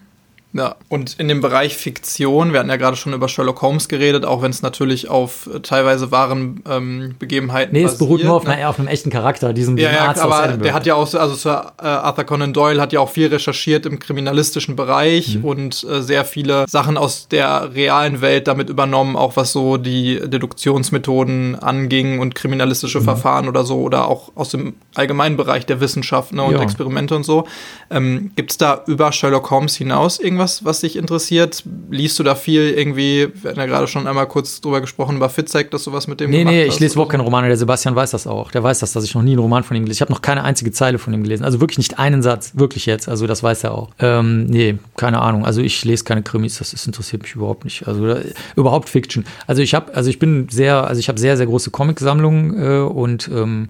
Ja, 0.56 0.76
und 0.88 1.18
in 1.18 1.28
dem 1.28 1.40
Bereich 1.40 1.76
Fiktion, 1.76 2.52
wir 2.52 2.60
hatten 2.60 2.68
ja 2.68 2.76
gerade 2.76 2.96
schon 2.96 3.12
über 3.12 3.28
Sherlock 3.28 3.62
Holmes 3.62 3.88
geredet, 3.88 4.24
auch 4.24 4.42
wenn 4.42 4.50
es 4.50 4.62
natürlich 4.62 5.08
auf 5.08 5.48
äh, 5.52 5.60
teilweise 5.60 6.10
wahren 6.10 6.62
ähm, 6.68 7.14
Begebenheiten 7.18 7.74
Nee, 7.74 7.82
es 7.82 7.98
beruht 7.98 8.24
nur 8.24 8.34
auf, 8.34 8.44
ne? 8.44 8.52
einer, 8.52 8.68
auf, 8.68 8.78
einem 8.78 8.88
echten 8.88 9.10
Charakter, 9.10 9.52
diesem, 9.52 9.76
diesem 9.76 9.92
ja, 9.92 9.98
ja, 9.98 10.08
Arzt 10.08 10.22
aber 10.22 10.56
der 10.56 10.72
hat 10.72 10.86
ja 10.86 10.94
auch, 10.94 11.12
also 11.14 11.34
Sir 11.34 11.72
äh, 11.80 11.86
Arthur 11.86 12.24
Conan 12.24 12.52
Doyle 12.52 12.80
hat 12.80 12.92
ja 12.92 13.00
auch 13.00 13.10
viel 13.10 13.26
recherchiert 13.26 13.86
im 13.86 13.98
kriminalistischen 13.98 14.76
Bereich 14.76 15.36
mhm. 15.36 15.44
und 15.44 15.86
äh, 15.90 16.02
sehr 16.02 16.24
viele 16.24 16.66
Sachen 16.68 16.96
aus 16.96 17.28
der 17.28 17.74
realen 17.74 18.20
Welt 18.20 18.48
damit 18.48 18.70
übernommen, 18.70 19.16
auch 19.16 19.36
was 19.36 19.52
so 19.52 19.76
die 19.76 20.20
Deduktionsmethoden 20.24 21.56
anging 21.56 22.18
und 22.18 22.34
kriminalistische 22.34 23.00
mhm. 23.00 23.04
Verfahren 23.04 23.48
oder 23.48 23.64
so 23.64 23.80
oder 23.80 24.08
auch 24.08 24.32
aus 24.34 24.50
dem 24.50 24.74
allgemeinen 24.94 25.36
Bereich 25.36 25.66
der 25.66 25.80
Wissenschaft 25.80 26.32
ne, 26.32 26.42
und 26.42 26.54
ja. 26.54 26.62
Experimente 26.62 27.14
und 27.14 27.24
so. 27.24 27.46
Ähm, 27.90 28.30
Gibt 28.36 28.52
es 28.52 28.58
da 28.58 28.82
über 28.86 29.12
Sherlock 29.12 29.50
Holmes 29.50 29.76
hinaus 29.76 30.18
irgendwas? 30.18 30.45
Was, 30.46 30.64
was 30.64 30.80
dich 30.80 30.94
interessiert? 30.94 31.64
Liest 31.90 32.18
du 32.18 32.22
da 32.22 32.36
viel 32.36 32.70
irgendwie? 32.70 33.28
Wir 33.34 33.50
hatten 33.50 33.58
ja 33.58 33.66
gerade 33.66 33.88
schon 33.88 34.06
einmal 34.06 34.28
kurz 34.28 34.60
drüber 34.60 34.80
gesprochen, 34.80 35.16
über 35.16 35.28
Fitzek, 35.28 35.72
dass 35.72 35.82
du 35.84 35.92
was 35.92 36.06
mit 36.06 36.20
dem 36.20 36.30
Nee, 36.30 36.44
nee, 36.44 36.64
ich 36.64 36.78
lese 36.78 36.94
überhaupt 36.94 37.10
keine 37.10 37.24
Romane. 37.24 37.48
Der 37.48 37.56
Sebastian 37.56 37.96
weiß 37.96 38.12
das 38.12 38.28
auch. 38.28 38.52
Der 38.52 38.62
weiß 38.62 38.78
das, 38.78 38.92
dass 38.92 39.02
ich 39.02 39.14
noch 39.14 39.22
nie 39.22 39.32
einen 39.32 39.40
Roman 39.40 39.64
von 39.64 39.76
ihm 39.76 39.84
gelesen 39.84 40.02
habe. 40.02 40.10
Ich 40.10 40.10
habe 40.10 40.12
noch 40.12 40.22
keine 40.22 40.44
einzige 40.44 40.70
Zeile 40.70 40.98
von 40.98 41.12
ihm 41.12 41.24
gelesen. 41.24 41.44
Also 41.44 41.60
wirklich 41.60 41.78
nicht 41.78 41.98
einen 41.98 42.22
Satz. 42.22 42.52
Wirklich 42.54 42.86
jetzt. 42.86 43.08
Also 43.08 43.26
das 43.26 43.42
weiß 43.42 43.64
er 43.64 43.74
auch. 43.74 43.90
Ähm, 43.98 44.46
nee, 44.46 44.78
keine 44.96 45.20
Ahnung. 45.20 45.44
Also 45.44 45.60
ich 45.60 45.84
lese 45.84 46.04
keine 46.04 46.22
Krimis. 46.22 46.58
Das, 46.58 46.70
das 46.70 46.86
interessiert 46.86 47.22
mich 47.22 47.34
überhaupt 47.34 47.64
nicht. 47.64 47.88
Also 47.88 48.06
da, 48.06 48.20
überhaupt 48.54 48.88
Fiction. 48.88 49.24
Also 49.48 49.62
ich 49.62 49.74
habe, 49.74 49.92
also 49.94 50.08
ich 50.08 50.20
bin 50.20 50.48
sehr, 50.48 50.86
also 50.86 51.00
ich 51.00 51.08
habe 51.08 51.18
sehr, 51.18 51.36
sehr 51.36 51.46
große 51.46 51.70
Comicsammlungen 51.70 52.62
äh, 52.62 52.78
und 52.82 53.28
ähm, 53.34 53.68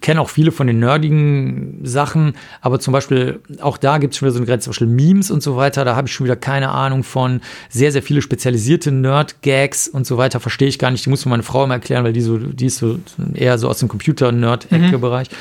kenne 0.00 0.20
auch 0.20 0.28
viele 0.28 0.50
von 0.50 0.66
den 0.66 0.80
nerdigen 0.80 1.80
Sachen. 1.84 2.34
Aber 2.62 2.80
zum 2.80 2.92
Beispiel 2.92 3.40
auch 3.60 3.78
da 3.78 3.98
gibt 3.98 4.14
es 4.14 4.18
schon 4.18 4.26
wieder 4.26 4.32
so 4.32 4.38
eine 4.38 4.46
Grenze. 4.46 4.64
Zum 4.64 4.72
Beispiel 4.72 4.88
Memes 4.88 5.30
und 5.30 5.42
so 5.42 5.56
weiter. 5.56 5.84
Da 5.84 5.99
habe 6.00 6.08
ich 6.08 6.14
schon 6.14 6.24
wieder 6.24 6.36
keine 6.36 6.70
Ahnung 6.70 7.04
von. 7.04 7.40
Sehr, 7.68 7.92
sehr 7.92 8.02
viele 8.02 8.22
spezialisierte 8.22 8.90
Nerd-Gags 8.90 9.88
und 9.88 10.06
so 10.06 10.18
weiter 10.18 10.40
verstehe 10.40 10.68
ich 10.68 10.78
gar 10.78 10.90
nicht. 10.90 11.06
Die 11.06 11.10
muss 11.10 11.24
mir 11.24 11.30
meine 11.30 11.42
Frau 11.42 11.64
immer 11.64 11.74
erklären, 11.74 12.04
weil 12.04 12.12
die 12.12 12.20
so, 12.20 12.38
die 12.38 12.66
ist 12.66 12.78
so 12.78 12.98
eher 13.34 13.58
so 13.58 13.68
aus 13.68 13.78
dem 13.78 13.88
Computer-Nerd-Ecke-Bereich. 13.88 15.30
Mhm. 15.30 15.34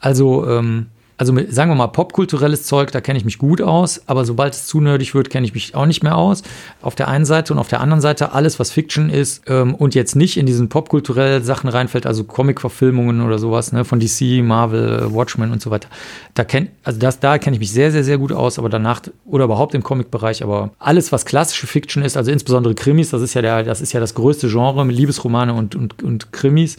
Also, 0.00 0.48
ähm, 0.48 0.86
also 1.22 1.32
mit, 1.32 1.54
sagen 1.54 1.70
wir 1.70 1.76
mal, 1.76 1.86
popkulturelles 1.86 2.64
Zeug, 2.64 2.90
da 2.90 3.00
kenne 3.00 3.16
ich 3.16 3.24
mich 3.24 3.38
gut 3.38 3.62
aus, 3.62 4.02
aber 4.06 4.24
sobald 4.24 4.54
es 4.54 4.66
zu 4.66 4.80
nerdig 4.80 5.14
wird, 5.14 5.30
kenne 5.30 5.46
ich 5.46 5.54
mich 5.54 5.72
auch 5.76 5.86
nicht 5.86 6.02
mehr 6.02 6.16
aus. 6.16 6.42
Auf 6.80 6.96
der 6.96 7.06
einen 7.06 7.24
Seite 7.24 7.52
und 7.52 7.60
auf 7.60 7.68
der 7.68 7.80
anderen 7.80 8.00
Seite 8.00 8.32
alles, 8.32 8.58
was 8.58 8.72
Fiction 8.72 9.08
ist 9.08 9.44
ähm, 9.46 9.76
und 9.76 9.94
jetzt 9.94 10.16
nicht 10.16 10.36
in 10.36 10.46
diesen 10.46 10.68
popkulturellen 10.68 11.44
Sachen 11.44 11.70
reinfällt, 11.70 12.06
also 12.06 12.24
Comic-Verfilmungen 12.24 13.20
oder 13.20 13.38
sowas, 13.38 13.70
ne, 13.70 13.84
von 13.84 14.00
DC, 14.00 14.42
Marvel, 14.42 15.14
Watchmen 15.14 15.52
und 15.52 15.62
so 15.62 15.70
weiter. 15.70 15.88
Da 16.34 16.42
kenn, 16.42 16.70
also 16.82 16.98
das, 16.98 17.20
da 17.20 17.38
kenne 17.38 17.54
ich 17.54 17.60
mich 17.60 17.70
sehr, 17.70 17.92
sehr, 17.92 18.02
sehr 18.02 18.18
gut 18.18 18.32
aus, 18.32 18.58
aber 18.58 18.68
danach, 18.68 19.02
oder 19.24 19.44
überhaupt 19.44 19.76
im 19.76 19.84
Comic-Bereich, 19.84 20.42
aber 20.42 20.72
alles, 20.80 21.12
was 21.12 21.24
klassische 21.24 21.68
Fiction 21.68 22.02
ist, 22.02 22.16
also 22.16 22.32
insbesondere 22.32 22.74
Krimis, 22.74 23.10
das 23.10 23.22
ist 23.22 23.34
ja 23.34 23.42
der, 23.42 23.62
das 23.62 23.80
ist 23.80 23.92
ja 23.92 24.00
das 24.00 24.14
größte 24.14 24.48
Genre 24.48 24.84
Liebesromane 24.84 25.54
und, 25.54 25.76
und, 25.76 26.02
und 26.02 26.32
Krimis. 26.32 26.78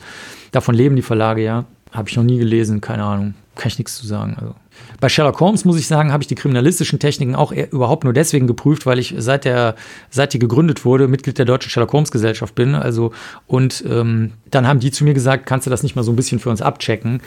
Davon 0.52 0.76
leben 0.76 0.98
die 0.98 1.02
Verlage 1.02 1.42
ja. 1.42 1.64
Habe 1.94 2.10
ich 2.10 2.18
noch 2.18 2.24
nie 2.24 2.40
gelesen, 2.40 2.82
keine 2.82 3.06
Ahnung 3.06 3.36
kann 3.56 3.68
ich 3.68 3.78
nichts 3.78 3.98
zu 3.98 4.08
sagen. 4.08 4.36
Also. 4.40 4.56
Bei 5.00 5.10
Sherlock 5.10 5.40
Holmes 5.40 5.66
muss 5.66 5.78
ich 5.78 5.88
sagen, 5.88 6.12
habe 6.12 6.24
ich 6.24 6.28
die 6.28 6.36
kriminalistischen 6.36 7.00
Techniken 7.00 7.36
auch 7.36 7.52
überhaupt 7.52 8.04
nur 8.04 8.14
deswegen 8.14 8.48
geprüft, 8.48 8.86
weil 8.86 9.00
ich 9.00 9.14
seit 9.18 9.46
der 9.46 9.76
seit 10.10 10.34
die 10.34 10.40
gegründet 10.40 10.86
wurde 10.86 11.08
Mitglied 11.08 11.38
der 11.38 11.46
deutschen 11.46 11.70
Sherlock 11.70 11.94
Holmes 11.94 12.12
Gesellschaft 12.12 12.56
bin. 12.56 12.76
Also 12.76 13.14
und 13.48 13.84
ähm, 13.88 14.34
dann 14.50 14.68
haben 14.68 14.80
die 14.80 14.92
zu 14.92 15.04
mir 15.04 15.14
gesagt, 15.14 15.46
kannst 15.46 15.68
du 15.68 15.72
das 15.72 15.84
nicht 15.84 15.96
mal 15.96 16.04
so 16.04 16.12
ein 16.12 16.16
bisschen 16.16 16.40
für 16.40 16.50
uns 16.50 16.62
abchecken? 16.62 17.22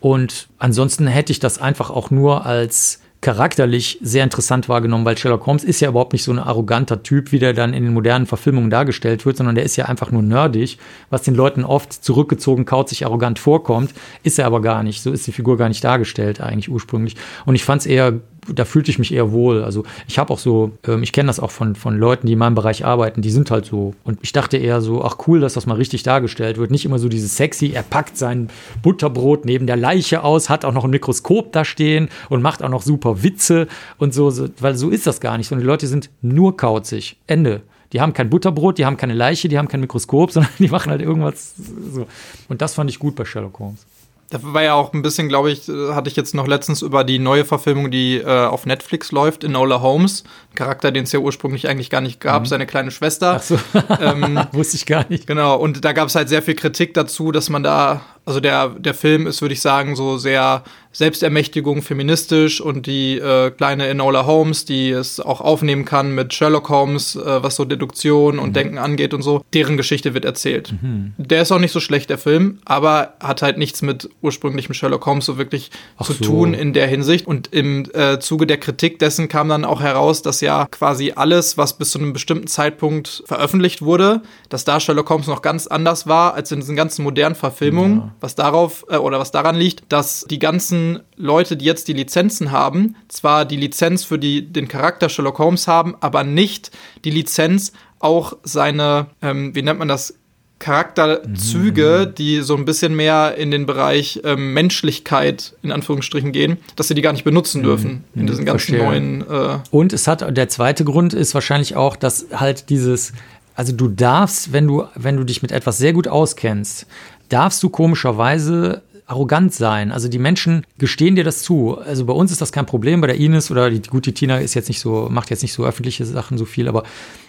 Und 0.00 0.48
ansonsten 0.58 1.06
hätte 1.06 1.32
ich 1.32 1.38
das 1.38 1.60
einfach 1.60 1.90
auch 1.90 2.10
nur 2.10 2.44
als 2.44 3.01
charakterlich 3.22 3.98
sehr 4.02 4.24
interessant 4.24 4.68
wahrgenommen, 4.68 5.04
weil 5.04 5.16
Sherlock 5.16 5.46
Holmes 5.46 5.62
ist 5.62 5.80
ja 5.80 5.88
überhaupt 5.88 6.12
nicht 6.12 6.24
so 6.24 6.32
ein 6.32 6.40
arroganter 6.40 7.04
Typ, 7.04 7.30
wie 7.30 7.38
der 7.38 7.54
dann 7.54 7.72
in 7.72 7.84
den 7.84 7.94
modernen 7.94 8.26
Verfilmungen 8.26 8.68
dargestellt 8.68 9.24
wird, 9.24 9.36
sondern 9.36 9.54
der 9.54 9.64
ist 9.64 9.76
ja 9.76 9.86
einfach 9.86 10.10
nur 10.10 10.22
nerdig, 10.22 10.78
was 11.08 11.22
den 11.22 11.36
Leuten 11.36 11.64
oft 11.64 11.92
zurückgezogen, 11.92 12.64
kauzig, 12.64 13.06
arrogant 13.06 13.38
vorkommt, 13.38 13.94
ist 14.24 14.40
er 14.40 14.46
aber 14.46 14.60
gar 14.60 14.82
nicht. 14.82 15.02
So 15.02 15.12
ist 15.12 15.26
die 15.26 15.32
Figur 15.32 15.56
gar 15.56 15.68
nicht 15.68 15.84
dargestellt 15.84 16.40
eigentlich 16.40 16.68
ursprünglich. 16.68 17.16
Und 17.46 17.54
ich 17.54 17.64
fand 17.64 17.82
es 17.82 17.86
eher 17.86 18.20
da 18.48 18.64
fühlte 18.64 18.90
ich 18.90 18.98
mich 18.98 19.14
eher 19.14 19.30
wohl. 19.30 19.62
Also 19.62 19.84
ich 20.08 20.18
habe 20.18 20.32
auch 20.32 20.38
so, 20.38 20.72
ähm, 20.86 21.02
ich 21.02 21.12
kenne 21.12 21.28
das 21.28 21.38
auch 21.38 21.50
von, 21.50 21.76
von 21.76 21.96
Leuten, 21.96 22.26
die 22.26 22.32
in 22.32 22.38
meinem 22.38 22.54
Bereich 22.54 22.84
arbeiten, 22.84 23.22
die 23.22 23.30
sind 23.30 23.50
halt 23.50 23.66
so. 23.66 23.94
Und 24.04 24.18
ich 24.22 24.32
dachte 24.32 24.56
eher 24.56 24.80
so, 24.80 25.04
ach 25.04 25.16
cool, 25.26 25.40
dass 25.40 25.54
das 25.54 25.66
mal 25.66 25.74
richtig 25.74 26.02
dargestellt 26.02 26.58
wird. 26.58 26.70
Nicht 26.70 26.84
immer 26.84 26.98
so 26.98 27.08
dieses 27.08 27.36
sexy, 27.36 27.72
er 27.72 27.82
packt 27.82 28.16
sein 28.16 28.48
Butterbrot 28.82 29.44
neben 29.44 29.66
der 29.66 29.76
Leiche 29.76 30.24
aus, 30.24 30.48
hat 30.48 30.64
auch 30.64 30.72
noch 30.72 30.84
ein 30.84 30.90
Mikroskop 30.90 31.52
da 31.52 31.64
stehen 31.64 32.08
und 32.28 32.42
macht 32.42 32.62
auch 32.62 32.68
noch 32.68 32.82
super 32.82 33.22
Witze 33.22 33.68
und 33.98 34.12
so, 34.12 34.30
so 34.30 34.48
weil 34.58 34.74
so 34.74 34.90
ist 34.90 35.06
das 35.06 35.20
gar 35.20 35.38
nicht. 35.38 35.48
Sondern 35.48 35.62
die 35.62 35.70
Leute 35.70 35.86
sind 35.86 36.10
nur 36.20 36.56
kauzig. 36.56 37.16
Ende. 37.26 37.62
Die 37.92 38.00
haben 38.00 38.14
kein 38.14 38.30
Butterbrot, 38.30 38.78
die 38.78 38.86
haben 38.86 38.96
keine 38.96 39.14
Leiche, 39.14 39.48
die 39.48 39.58
haben 39.58 39.68
kein 39.68 39.80
Mikroskop, 39.80 40.30
sondern 40.32 40.52
die 40.58 40.68
machen 40.68 40.90
halt 40.90 41.00
irgendwas 41.00 41.54
so. 41.92 42.06
Und 42.48 42.60
das 42.60 42.74
fand 42.74 42.90
ich 42.90 42.98
gut 42.98 43.14
bei 43.14 43.24
Sherlock 43.24 43.58
Holmes. 43.58 43.86
Da 44.32 44.38
war 44.40 44.62
ja 44.62 44.72
auch 44.72 44.94
ein 44.94 45.02
bisschen, 45.02 45.28
glaube 45.28 45.50
ich, 45.50 45.68
hatte 45.68 46.08
ich 46.08 46.16
jetzt 46.16 46.34
noch 46.34 46.46
letztens 46.46 46.80
über 46.80 47.04
die 47.04 47.18
neue 47.18 47.44
Verfilmung, 47.44 47.90
die 47.90 48.16
äh, 48.16 48.46
auf 48.46 48.64
Netflix 48.64 49.12
läuft, 49.12 49.44
Enola 49.44 49.82
Holmes. 49.82 50.24
Charakter, 50.54 50.90
den 50.90 51.04
es 51.04 51.12
ja 51.12 51.18
ursprünglich 51.18 51.68
eigentlich 51.68 51.90
gar 51.90 52.00
nicht 52.00 52.18
gab, 52.18 52.42
mhm. 52.42 52.46
seine 52.46 52.66
kleine 52.66 52.90
Schwester. 52.90 53.36
Ach 53.36 53.42
so. 53.42 53.58
ähm, 54.00 54.40
Wusste 54.52 54.76
ich 54.76 54.86
gar 54.86 55.04
nicht. 55.10 55.26
Genau, 55.26 55.56
und 55.56 55.84
da 55.84 55.92
gab 55.92 56.08
es 56.08 56.14
halt 56.14 56.30
sehr 56.30 56.40
viel 56.40 56.54
Kritik 56.54 56.94
dazu, 56.94 57.30
dass 57.30 57.50
man 57.50 57.62
da 57.62 58.00
also 58.24 58.40
der, 58.40 58.68
der 58.70 58.94
Film 58.94 59.26
ist, 59.26 59.42
würde 59.42 59.54
ich 59.54 59.60
sagen, 59.60 59.96
so 59.96 60.16
sehr 60.16 60.62
Selbstermächtigung 60.92 61.80
feministisch 61.80 62.60
und 62.60 62.86
die 62.86 63.18
äh, 63.18 63.50
kleine 63.50 63.88
Enola 63.88 64.26
Holmes, 64.26 64.66
die 64.66 64.90
es 64.90 65.20
auch 65.20 65.40
aufnehmen 65.40 65.84
kann 65.86 66.14
mit 66.14 66.34
Sherlock 66.34 66.68
Holmes, 66.68 67.16
äh, 67.16 67.42
was 67.42 67.56
so 67.56 67.64
Deduktion 67.64 68.38
und 68.38 68.50
mhm. 68.50 68.52
Denken 68.52 68.78
angeht 68.78 69.14
und 69.14 69.22
so, 69.22 69.42
deren 69.54 69.76
Geschichte 69.76 70.12
wird 70.12 70.26
erzählt. 70.26 70.74
Mhm. 70.80 71.14
Der 71.16 71.42
ist 71.42 71.50
auch 71.50 71.58
nicht 71.58 71.72
so 71.72 71.80
schlecht, 71.80 72.10
der 72.10 72.18
Film, 72.18 72.58
aber 72.64 73.14
hat 73.20 73.40
halt 73.40 73.56
nichts 73.56 73.80
mit 73.80 74.10
ursprünglichem 74.20 74.74
Sherlock 74.74 75.06
Holmes 75.06 75.24
so 75.24 75.38
wirklich 75.38 75.70
Ach 75.96 76.04
zu 76.04 76.12
so. 76.12 76.24
tun 76.24 76.54
in 76.54 76.74
der 76.74 76.86
Hinsicht. 76.86 77.26
Und 77.26 77.52
im 77.52 77.86
äh, 77.94 78.18
Zuge 78.18 78.46
der 78.46 78.58
Kritik 78.58 78.98
dessen 78.98 79.28
kam 79.28 79.48
dann 79.48 79.64
auch 79.64 79.80
heraus, 79.80 80.20
dass 80.20 80.42
ja 80.42 80.66
quasi 80.70 81.14
alles, 81.16 81.56
was 81.56 81.78
bis 81.78 81.90
zu 81.90 81.98
einem 81.98 82.12
bestimmten 82.12 82.46
Zeitpunkt 82.46 83.22
veröffentlicht 83.26 83.80
wurde, 83.80 84.20
dass 84.50 84.64
da 84.64 84.78
Sherlock 84.78 85.08
Holmes 85.08 85.26
noch 85.26 85.40
ganz 85.40 85.66
anders 85.66 86.06
war 86.06 86.34
als 86.34 86.52
in 86.52 86.60
diesen 86.60 86.76
ganzen 86.76 87.02
modernen 87.02 87.34
Verfilmungen. 87.34 87.96
Ja 87.98 88.11
was 88.20 88.34
darauf 88.34 88.84
äh, 88.88 88.96
oder 88.96 89.18
was 89.18 89.30
daran 89.30 89.56
liegt, 89.56 89.84
dass 89.92 90.26
die 90.28 90.38
ganzen 90.38 91.00
Leute, 91.16 91.56
die 91.56 91.64
jetzt 91.64 91.88
die 91.88 91.92
Lizenzen 91.92 92.50
haben, 92.50 92.96
zwar 93.08 93.44
die 93.44 93.56
Lizenz 93.56 94.04
für 94.04 94.18
die, 94.18 94.52
den 94.52 94.68
Charakter 94.68 95.08
Sherlock 95.08 95.38
Holmes 95.38 95.68
haben, 95.68 95.96
aber 96.00 96.24
nicht 96.24 96.70
die 97.04 97.10
Lizenz 97.10 97.72
auch 97.98 98.34
seine, 98.42 99.06
ähm, 99.22 99.54
wie 99.54 99.62
nennt 99.62 99.78
man 99.78 99.88
das, 99.88 100.14
Charakterzüge, 100.62 102.06
mhm. 102.08 102.14
die 102.14 102.40
so 102.40 102.54
ein 102.54 102.64
bisschen 102.64 102.94
mehr 102.94 103.34
in 103.36 103.50
den 103.50 103.66
Bereich 103.66 104.20
ähm, 104.22 104.54
Menschlichkeit 104.54 105.54
in 105.62 105.72
Anführungsstrichen 105.72 106.30
gehen, 106.30 106.56
dass 106.76 106.86
sie 106.86 106.94
die 106.94 107.02
gar 107.02 107.12
nicht 107.12 107.24
benutzen 107.24 107.62
mhm. 107.62 107.64
dürfen 107.64 108.04
mhm. 108.14 108.20
in 108.20 108.26
diesen 108.28 108.44
ganzen 108.44 108.76
Verstehe. 108.76 108.84
neuen. 108.84 109.28
Äh 109.28 109.58
Und 109.72 109.92
es 109.92 110.06
hat 110.06 110.24
der 110.36 110.48
zweite 110.48 110.84
Grund 110.84 111.14
ist 111.14 111.34
wahrscheinlich 111.34 111.74
auch, 111.74 111.96
dass 111.96 112.26
halt 112.32 112.70
dieses 112.70 113.12
also 113.54 113.72
du 113.72 113.88
darfst, 113.88 114.52
wenn 114.52 114.66
du, 114.66 114.84
wenn 114.94 115.16
du 115.16 115.24
dich 115.24 115.42
mit 115.42 115.52
etwas 115.52 115.76
sehr 115.76 115.92
gut 115.92 116.08
auskennst, 116.08 116.86
darfst 117.32 117.62
du 117.62 117.70
komischerweise 117.70 118.82
arrogant 119.06 119.52
sein. 119.52 119.92
Also 119.92 120.08
die 120.08 120.18
Menschen 120.18 120.64
gestehen 120.78 121.16
dir 121.16 121.24
das 121.24 121.42
zu. 121.42 121.78
Also 121.78 122.06
bei 122.06 122.12
uns 122.12 122.32
ist 122.32 122.40
das 122.40 122.52
kein 122.52 122.66
Problem, 122.66 123.00
bei 123.00 123.08
der 123.08 123.16
Ines 123.16 123.50
oder 123.50 123.70
die 123.70 123.82
gute 123.82 124.12
Tina 124.12 124.38
ist 124.38 124.54
jetzt 124.54 124.68
nicht 124.68 124.80
so, 124.80 125.08
macht 125.10 125.30
jetzt 125.30 125.42
nicht 125.42 125.52
so 125.52 125.64
öffentliche 125.64 126.04
Sachen 126.06 126.38
so 126.38 126.44
viel, 126.44 126.68
aber 126.68 126.84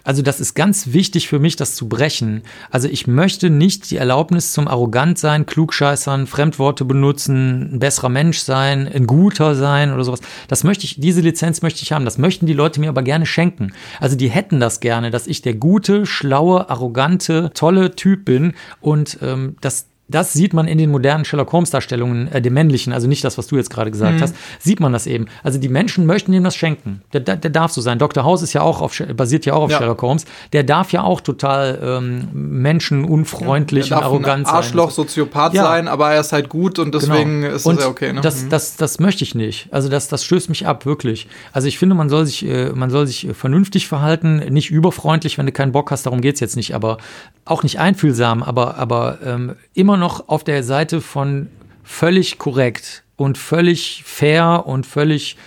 also 0.05 0.21
das 0.21 0.39
ist 0.39 0.53
ganz 0.53 0.93
wichtig 0.93 1.27
für 1.29 1.39
mich, 1.39 1.55
das 1.55 1.75
zu 1.75 1.87
brechen. 1.87 2.43
Also 2.69 2.87
ich 2.87 3.07
möchte 3.07 3.49
nicht 3.49 3.89
die 3.89 3.97
Erlaubnis 3.97 4.51
zum 4.51 4.67
arrogant 4.67 5.17
sein, 5.17 5.45
klugscheißern, 5.45 6.27
Fremdworte 6.27 6.85
benutzen, 6.85 7.75
ein 7.75 7.79
besserer 7.79 8.09
Mensch 8.09 8.39
sein, 8.39 8.87
ein 8.87 9.07
guter 9.07 9.55
sein 9.55 9.93
oder 9.93 10.03
sowas. 10.03 10.21
Das 10.47 10.63
möchte 10.63 10.85
ich, 10.85 10.99
diese 10.99 11.21
Lizenz 11.21 11.61
möchte 11.61 11.83
ich 11.83 11.91
haben. 11.91 12.05
Das 12.05 12.17
möchten 12.17 12.45
die 12.45 12.53
Leute 12.53 12.79
mir 12.79 12.89
aber 12.89 13.01
gerne 13.01 13.25
schenken. 13.25 13.73
Also 13.99 14.15
die 14.15 14.29
hätten 14.29 14.59
das 14.59 14.79
gerne, 14.79 15.09
dass 15.09 15.27
ich 15.27 15.41
der 15.41 15.55
gute, 15.55 16.05
schlaue, 16.05 16.69
arrogante, 16.69 17.51
tolle 17.53 17.95
Typ 17.95 18.25
bin 18.25 18.53
und 18.81 19.19
ähm, 19.21 19.55
das 19.61 19.87
das 20.09 20.33
sieht 20.33 20.53
man 20.53 20.67
in 20.67 20.77
den 20.77 20.91
modernen 20.91 21.23
Sherlock 21.23 21.51
Holmes-Darstellungen, 21.53 22.29
äh, 22.31 22.41
dem 22.41 22.53
männlichen, 22.53 22.91
also 22.91 23.07
nicht 23.07 23.23
das, 23.23 23.37
was 23.37 23.47
du 23.47 23.55
jetzt 23.55 23.69
gerade 23.69 23.89
gesagt 23.89 24.17
mhm. 24.17 24.21
hast, 24.21 24.35
sieht 24.59 24.81
man 24.81 24.91
das 24.91 25.07
eben. 25.07 25.27
Also 25.43 25.59
die 25.59 25.69
Menschen 25.69 26.05
möchten 26.05 26.33
ihm 26.33 26.43
das 26.43 26.55
schenken. 26.55 27.01
Der, 27.13 27.21
der, 27.21 27.37
der 27.37 27.49
darf 27.49 27.71
so 27.71 27.79
sein. 27.79 27.99
Dr. 27.99 28.23
House 28.23 28.41
ist 28.41 28.53
ja 28.53 28.61
auch 28.61 28.81
auf, 28.81 29.01
basiert 29.15 29.45
ja 29.45 29.53
auch 29.53 29.63
auf 29.63 29.71
ja. 29.71 29.77
Sherlock 29.77 30.01
Holmes. 30.01 30.25
Der 30.51 30.63
darf 30.63 30.91
ja 30.91 31.03
auch 31.03 31.21
total 31.21 31.79
ähm, 31.81 32.27
menschenunfreundlich 32.33 33.89
ja, 33.89 33.97
und 33.97 34.03
arrogant 34.03 34.47
sein. 34.47 34.55
Arschloch, 34.55 34.91
Soziopath 34.91 35.53
ja. 35.53 35.63
sein, 35.63 35.87
aber 35.87 36.11
er 36.11 36.19
ist 36.19 36.33
halt 36.33 36.49
gut 36.49 36.79
und 36.79 36.93
deswegen 36.93 37.41
genau. 37.41 37.55
ist 37.55 37.65
und 37.65 37.77
das 37.77 37.85
ja 37.85 37.91
okay. 37.91 38.11
Ne? 38.11 38.21
Das, 38.21 38.43
mhm. 38.43 38.49
das, 38.49 38.75
das 38.75 38.99
möchte 38.99 39.23
ich 39.23 39.35
nicht. 39.35 39.69
Also 39.71 39.87
das, 39.87 40.09
das 40.09 40.25
stößt 40.25 40.49
mich 40.49 40.67
ab, 40.67 40.85
wirklich. 40.85 41.27
Also 41.53 41.69
ich 41.69 41.79
finde, 41.79 41.95
man 41.95 42.09
soll 42.09 42.25
sich, 42.25 42.45
äh, 42.45 42.71
man 42.71 42.89
soll 42.89 43.07
sich 43.07 43.29
vernünftig 43.33 43.87
verhalten, 43.87 44.37
nicht 44.49 44.69
überfreundlich, 44.69 45.37
wenn 45.37 45.45
du 45.45 45.53
keinen 45.53 45.71
Bock 45.71 45.91
hast, 45.91 46.05
darum 46.05 46.19
geht 46.19 46.35
es 46.35 46.41
jetzt 46.41 46.57
nicht, 46.57 46.75
aber 46.75 46.97
auch 47.45 47.63
nicht 47.63 47.79
einfühlsam, 47.79 48.43
aber, 48.43 48.77
aber 48.77 49.19
ähm, 49.25 49.55
immer 49.73 49.92
noch 49.97 50.29
auf 50.29 50.43
der 50.43 50.63
Seite 50.63 51.01
von 51.01 51.49
völlig 51.83 52.37
korrekt 52.37 53.03
und 53.15 53.37
völlig 53.37 54.03
fair 54.05 54.63
und 54.65 54.85
völlig 54.85 55.37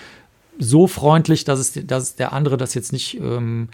so 0.59 0.87
freundlich, 0.87 1.45
dass 1.45 1.59
es, 1.59 1.73
dass 1.87 2.17
der 2.17 2.33
andere 2.33 2.57
das 2.57 2.75
jetzt 2.75 2.93
nicht 2.93 3.21
ähm, 3.21 3.69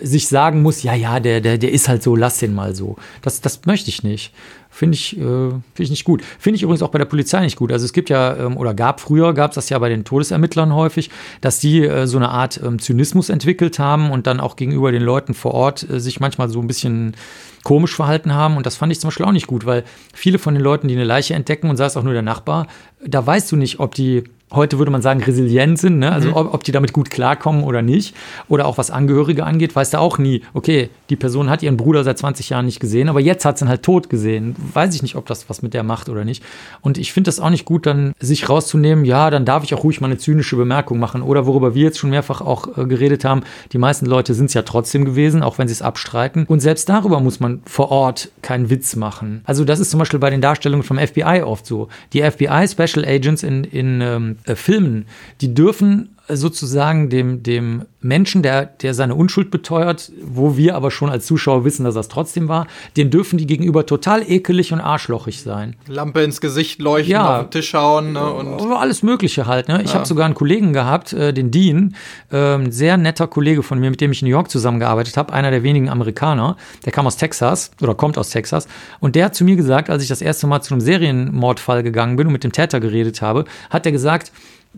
sich 0.00 0.28
sagen 0.28 0.62
muss, 0.62 0.82
ja, 0.82 0.94
ja, 0.94 1.20
der, 1.20 1.40
der, 1.40 1.58
der 1.58 1.72
ist 1.72 1.88
halt 1.88 2.02
so, 2.02 2.16
lass 2.16 2.38
den 2.38 2.54
mal 2.54 2.74
so. 2.74 2.96
Das, 3.22 3.40
das 3.40 3.60
möchte 3.66 3.88
ich 3.88 4.02
nicht. 4.02 4.32
Finde 4.70 4.94
ich, 4.94 5.16
äh, 5.16 5.20
find 5.20 5.62
ich 5.78 5.90
nicht 5.90 6.04
gut. 6.04 6.22
Finde 6.38 6.56
ich 6.56 6.62
übrigens 6.62 6.82
auch 6.82 6.90
bei 6.90 6.98
der 6.98 7.06
Polizei 7.06 7.40
nicht 7.40 7.56
gut. 7.56 7.72
Also 7.72 7.86
es 7.86 7.94
gibt 7.94 8.10
ja, 8.10 8.36
ähm, 8.36 8.58
oder 8.58 8.74
gab 8.74 9.00
früher, 9.00 9.32
gab 9.32 9.52
es 9.52 9.54
das 9.54 9.70
ja 9.70 9.78
bei 9.78 9.88
den 9.88 10.04
Todesermittlern 10.04 10.74
häufig, 10.74 11.10
dass 11.40 11.60
die 11.60 11.82
äh, 11.82 12.06
so 12.06 12.18
eine 12.18 12.28
Art 12.28 12.60
ähm, 12.62 12.78
Zynismus 12.78 13.30
entwickelt 13.30 13.78
haben 13.78 14.10
und 14.10 14.26
dann 14.26 14.38
auch 14.38 14.56
gegenüber 14.56 14.92
den 14.92 15.02
Leuten 15.02 15.32
vor 15.32 15.54
Ort 15.54 15.88
äh, 15.88 15.98
sich 15.98 16.20
manchmal 16.20 16.50
so 16.50 16.60
ein 16.60 16.66
bisschen 16.66 17.14
komisch 17.62 17.96
verhalten 17.96 18.34
haben. 18.34 18.58
Und 18.58 18.66
das 18.66 18.76
fand 18.76 18.92
ich 18.92 19.00
zum 19.00 19.08
Beispiel 19.08 19.24
auch 19.24 19.32
nicht 19.32 19.46
gut, 19.46 19.64
weil 19.64 19.82
viele 20.12 20.38
von 20.38 20.52
den 20.52 20.62
Leuten, 20.62 20.88
die 20.88 20.94
eine 20.94 21.04
Leiche 21.04 21.32
entdecken, 21.32 21.70
und 21.70 21.78
sei 21.78 21.86
es 21.86 21.96
auch 21.96 22.02
nur 22.02 22.12
der 22.12 22.22
Nachbar, 22.22 22.66
da 23.04 23.26
weißt 23.26 23.50
du 23.52 23.56
nicht, 23.56 23.80
ob 23.80 23.94
die 23.94 24.24
heute 24.52 24.78
würde 24.78 24.92
man 24.92 25.02
sagen, 25.02 25.22
resilient 25.22 25.78
sind, 25.78 25.98
ne? 25.98 26.12
also 26.12 26.28
mhm. 26.28 26.34
ob, 26.34 26.54
ob, 26.54 26.64
die 26.64 26.72
damit 26.72 26.92
gut 26.92 27.10
klarkommen 27.10 27.64
oder 27.64 27.82
nicht. 27.82 28.14
Oder 28.48 28.66
auch 28.66 28.78
was 28.78 28.90
Angehörige 28.90 29.44
angeht, 29.44 29.74
weißt 29.74 29.94
du 29.94 29.98
auch 29.98 30.18
nie, 30.18 30.42
okay, 30.54 30.88
die 31.10 31.16
Person 31.16 31.50
hat 31.50 31.62
ihren 31.62 31.76
Bruder 31.76 32.04
seit 32.04 32.18
20 32.18 32.50
Jahren 32.50 32.66
nicht 32.66 32.78
gesehen, 32.78 33.08
aber 33.08 33.20
jetzt 33.20 33.44
hat 33.44 33.58
sie 33.58 33.64
ihn 33.64 33.68
halt 33.68 33.82
tot 33.82 34.08
gesehen. 34.08 34.54
Weiß 34.72 34.94
ich 34.94 35.02
nicht, 35.02 35.16
ob 35.16 35.26
das 35.26 35.48
was 35.48 35.62
mit 35.62 35.74
der 35.74 35.82
macht 35.82 36.08
oder 36.08 36.24
nicht. 36.24 36.44
Und 36.80 36.96
ich 36.96 37.12
finde 37.12 37.28
das 37.28 37.40
auch 37.40 37.50
nicht 37.50 37.64
gut, 37.64 37.86
dann 37.86 38.12
sich 38.20 38.48
rauszunehmen, 38.48 39.04
ja, 39.04 39.30
dann 39.30 39.44
darf 39.44 39.64
ich 39.64 39.74
auch 39.74 39.82
ruhig 39.82 40.00
mal 40.00 40.06
eine 40.06 40.18
zynische 40.18 40.56
Bemerkung 40.56 40.98
machen. 40.98 41.22
Oder 41.22 41.46
worüber 41.46 41.74
wir 41.74 41.82
jetzt 41.82 41.98
schon 41.98 42.10
mehrfach 42.10 42.40
auch 42.40 42.78
äh, 42.78 42.86
geredet 42.86 43.24
haben, 43.24 43.42
die 43.72 43.78
meisten 43.78 44.06
Leute 44.06 44.34
sind 44.34 44.46
es 44.46 44.54
ja 44.54 44.62
trotzdem 44.62 45.04
gewesen, 45.04 45.42
auch 45.42 45.58
wenn 45.58 45.66
sie 45.66 45.72
es 45.72 45.82
abstreiten. 45.82 46.44
Und 46.46 46.60
selbst 46.60 46.88
darüber 46.88 47.18
muss 47.20 47.40
man 47.40 47.62
vor 47.66 47.90
Ort 47.90 48.30
keinen 48.42 48.70
Witz 48.70 48.94
machen. 48.94 49.42
Also 49.44 49.64
das 49.64 49.80
ist 49.80 49.90
zum 49.90 49.98
Beispiel 49.98 50.20
bei 50.20 50.30
den 50.30 50.40
Darstellungen 50.40 50.84
vom 50.84 50.98
FBI 50.98 51.42
oft 51.44 51.66
so. 51.66 51.88
Die 52.12 52.22
FBI 52.22 52.68
Special 52.68 53.04
Agents 53.04 53.42
in, 53.42 53.64
in 53.64 54.00
ähm, 54.00 54.35
äh, 54.44 54.54
Filmen, 54.56 55.06
die 55.40 55.54
dürfen 55.54 56.15
sozusagen 56.28 57.08
dem, 57.08 57.42
dem 57.42 57.82
Menschen, 58.00 58.42
der, 58.42 58.66
der 58.66 58.94
seine 58.94 59.14
Unschuld 59.14 59.50
beteuert, 59.50 60.10
wo 60.22 60.56
wir 60.56 60.74
aber 60.74 60.90
schon 60.90 61.10
als 61.10 61.26
Zuschauer 61.26 61.64
wissen, 61.64 61.84
dass 61.84 61.94
das 61.94 62.08
trotzdem 62.08 62.48
war, 62.48 62.66
den 62.96 63.10
dürfen 63.10 63.38
die 63.38 63.46
gegenüber 63.46 63.86
total 63.86 64.28
ekelig 64.28 64.72
und 64.72 64.80
arschlochig 64.80 65.42
sein. 65.42 65.76
Lampe 65.86 66.22
ins 66.22 66.40
Gesicht 66.40 66.80
leuchten, 66.80 67.12
ja, 67.12 67.38
auf 67.38 67.46
den 67.46 67.50
Tisch 67.50 67.74
hauen. 67.74 68.12
Ne, 68.12 68.30
und 68.32 68.72
alles 68.72 69.02
Mögliche 69.02 69.46
halt. 69.46 69.68
Ne? 69.68 69.82
Ich 69.82 69.90
ja. 69.90 69.96
habe 69.96 70.06
sogar 70.06 70.26
einen 70.26 70.34
Kollegen 70.34 70.72
gehabt, 70.72 71.12
äh, 71.12 71.32
den 71.32 71.50
Dean, 71.50 71.94
äh, 72.30 72.54
ein 72.54 72.72
sehr 72.72 72.96
netter 72.96 73.26
Kollege 73.26 73.62
von 73.62 73.78
mir, 73.78 73.90
mit 73.90 74.00
dem 74.00 74.12
ich 74.12 74.22
in 74.22 74.28
New 74.28 74.32
York 74.32 74.50
zusammengearbeitet 74.50 75.16
habe, 75.16 75.32
einer 75.32 75.50
der 75.50 75.62
wenigen 75.62 75.88
Amerikaner, 75.88 76.56
der 76.84 76.92
kam 76.92 77.06
aus 77.06 77.16
Texas 77.16 77.70
oder 77.80 77.94
kommt 77.94 78.18
aus 78.18 78.30
Texas. 78.30 78.66
Und 79.00 79.14
der 79.14 79.26
hat 79.26 79.34
zu 79.34 79.44
mir 79.44 79.56
gesagt, 79.56 79.90
als 79.90 80.02
ich 80.02 80.08
das 80.08 80.22
erste 80.22 80.46
Mal 80.46 80.60
zu 80.60 80.74
einem 80.74 80.80
Serienmordfall 80.80 81.82
gegangen 81.82 82.16
bin 82.16 82.26
und 82.26 82.32
mit 82.32 82.44
dem 82.44 82.52
Täter 82.52 82.80
geredet 82.80 83.22
habe, 83.22 83.44
hat 83.70 83.86
er 83.86 83.92
gesagt, 83.92 84.32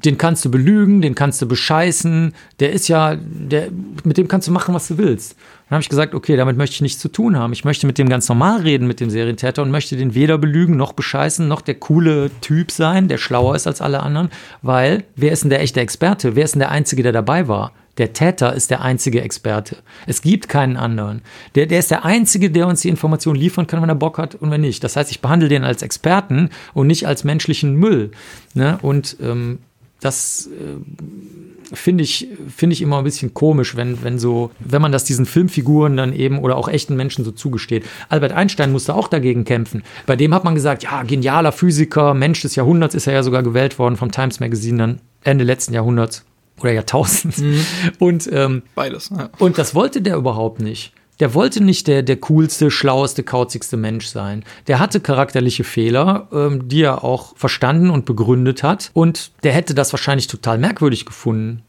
den 0.04 0.16
kannst 0.16 0.44
du 0.44 0.50
belügen, 0.50 1.02
den 1.02 1.16
kannst 1.16 1.42
du 1.42 1.46
bescheißen, 1.46 2.32
der 2.60 2.72
ist 2.72 2.86
ja, 2.88 3.16
der, 3.16 3.68
mit 4.04 4.16
dem 4.16 4.28
kannst 4.28 4.46
du 4.46 4.52
machen, 4.52 4.72
was 4.72 4.86
du 4.86 4.96
willst. 4.96 5.36
Dann 5.68 5.76
habe 5.76 5.82
ich 5.82 5.88
gesagt, 5.88 6.14
okay, 6.14 6.36
damit 6.36 6.56
möchte 6.56 6.74
ich 6.74 6.80
nichts 6.80 7.00
zu 7.00 7.08
tun 7.08 7.36
haben. 7.36 7.52
Ich 7.52 7.64
möchte 7.64 7.86
mit 7.86 7.98
dem 7.98 8.08
ganz 8.08 8.28
normal 8.28 8.60
reden, 8.60 8.86
mit 8.86 9.00
dem 9.00 9.10
Serientäter 9.10 9.62
und 9.62 9.72
möchte 9.72 9.96
den 9.96 10.14
weder 10.14 10.38
belügen, 10.38 10.76
noch 10.76 10.92
bescheißen, 10.92 11.48
noch 11.48 11.60
der 11.60 11.74
coole 11.74 12.30
Typ 12.40 12.70
sein, 12.70 13.08
der 13.08 13.18
schlauer 13.18 13.56
ist 13.56 13.66
als 13.66 13.80
alle 13.80 14.00
anderen, 14.00 14.30
weil 14.62 15.04
wer 15.16 15.32
ist 15.32 15.42
denn 15.42 15.50
der 15.50 15.60
echte 15.60 15.80
Experte? 15.80 16.36
Wer 16.36 16.44
ist 16.44 16.54
denn 16.54 16.60
der 16.60 16.70
Einzige, 16.70 17.02
der 17.02 17.12
dabei 17.12 17.48
war? 17.48 17.72
Der 17.98 18.12
Täter 18.12 18.54
ist 18.54 18.70
der 18.70 18.82
einzige 18.82 19.22
Experte. 19.22 19.78
Es 20.06 20.22
gibt 20.22 20.48
keinen 20.48 20.76
anderen. 20.76 21.22
Der, 21.56 21.66
der 21.66 21.80
ist 21.80 21.90
der 21.90 22.04
Einzige, 22.04 22.48
der 22.48 22.68
uns 22.68 22.82
die 22.82 22.88
Information 22.88 23.34
liefern 23.34 23.66
kann, 23.66 23.82
wenn 23.82 23.88
er 23.88 23.96
Bock 23.96 24.18
hat 24.18 24.36
und 24.36 24.52
wenn 24.52 24.60
nicht. 24.60 24.84
Das 24.84 24.94
heißt, 24.94 25.10
ich 25.10 25.20
behandle 25.20 25.48
den 25.48 25.64
als 25.64 25.82
Experten 25.82 26.50
und 26.74 26.86
nicht 26.86 27.08
als 27.08 27.24
menschlichen 27.24 27.74
Müll. 27.74 28.12
Ne? 28.54 28.78
Und 28.82 29.16
ähm, 29.20 29.58
das 30.00 30.46
äh, 30.46 31.74
finde 31.74 32.04
ich, 32.04 32.28
finde 32.54 32.74
ich 32.74 32.82
immer 32.82 32.98
ein 32.98 33.04
bisschen 33.04 33.34
komisch, 33.34 33.76
wenn, 33.76 34.02
wenn 34.02 34.18
so, 34.18 34.50
wenn 34.60 34.80
man 34.80 34.92
das 34.92 35.04
diesen 35.04 35.26
Filmfiguren 35.26 35.96
dann 35.96 36.12
eben 36.12 36.38
oder 36.38 36.56
auch 36.56 36.68
echten 36.68 36.96
Menschen 36.96 37.24
so 37.24 37.32
zugesteht. 37.32 37.84
Albert 38.08 38.32
Einstein 38.32 38.72
musste 38.72 38.94
auch 38.94 39.08
dagegen 39.08 39.44
kämpfen. 39.44 39.82
Bei 40.06 40.16
dem 40.16 40.32
hat 40.34 40.44
man 40.44 40.54
gesagt, 40.54 40.84
ja, 40.84 41.02
genialer 41.02 41.52
Physiker, 41.52 42.14
Mensch 42.14 42.42
des 42.42 42.54
Jahrhunderts 42.54 42.94
ist 42.94 43.06
er 43.06 43.14
ja 43.14 43.22
sogar 43.22 43.42
gewählt 43.42 43.78
worden 43.78 43.96
vom 43.96 44.12
Times 44.12 44.40
Magazine 44.40 44.78
dann 44.78 45.00
Ende 45.24 45.44
letzten 45.44 45.74
Jahrhunderts 45.74 46.24
oder 46.60 46.72
Jahrtausends. 46.72 47.38
Mhm. 47.38 47.60
Und 47.98 48.28
ähm, 48.32 48.62
beides. 48.74 49.10
Ja. 49.10 49.30
Und 49.38 49.58
das 49.58 49.74
wollte 49.74 50.00
der 50.00 50.16
überhaupt 50.16 50.60
nicht. 50.60 50.92
Der 51.20 51.34
wollte 51.34 51.62
nicht 51.62 51.86
der, 51.88 52.02
der 52.02 52.16
coolste, 52.16 52.70
schlaueste, 52.70 53.22
kauzigste 53.22 53.76
Mensch 53.76 54.06
sein. 54.06 54.44
Der 54.68 54.78
hatte 54.78 55.00
charakterliche 55.00 55.64
Fehler, 55.64 56.28
ähm, 56.32 56.68
die 56.68 56.82
er 56.82 57.02
auch 57.02 57.36
verstanden 57.36 57.90
und 57.90 58.04
begründet 58.04 58.62
hat. 58.62 58.90
Und 58.94 59.32
der 59.42 59.52
hätte 59.52 59.74
das 59.74 59.92
wahrscheinlich 59.92 60.28
total 60.28 60.58
merkwürdig 60.58 61.06
gefunden. 61.06 61.62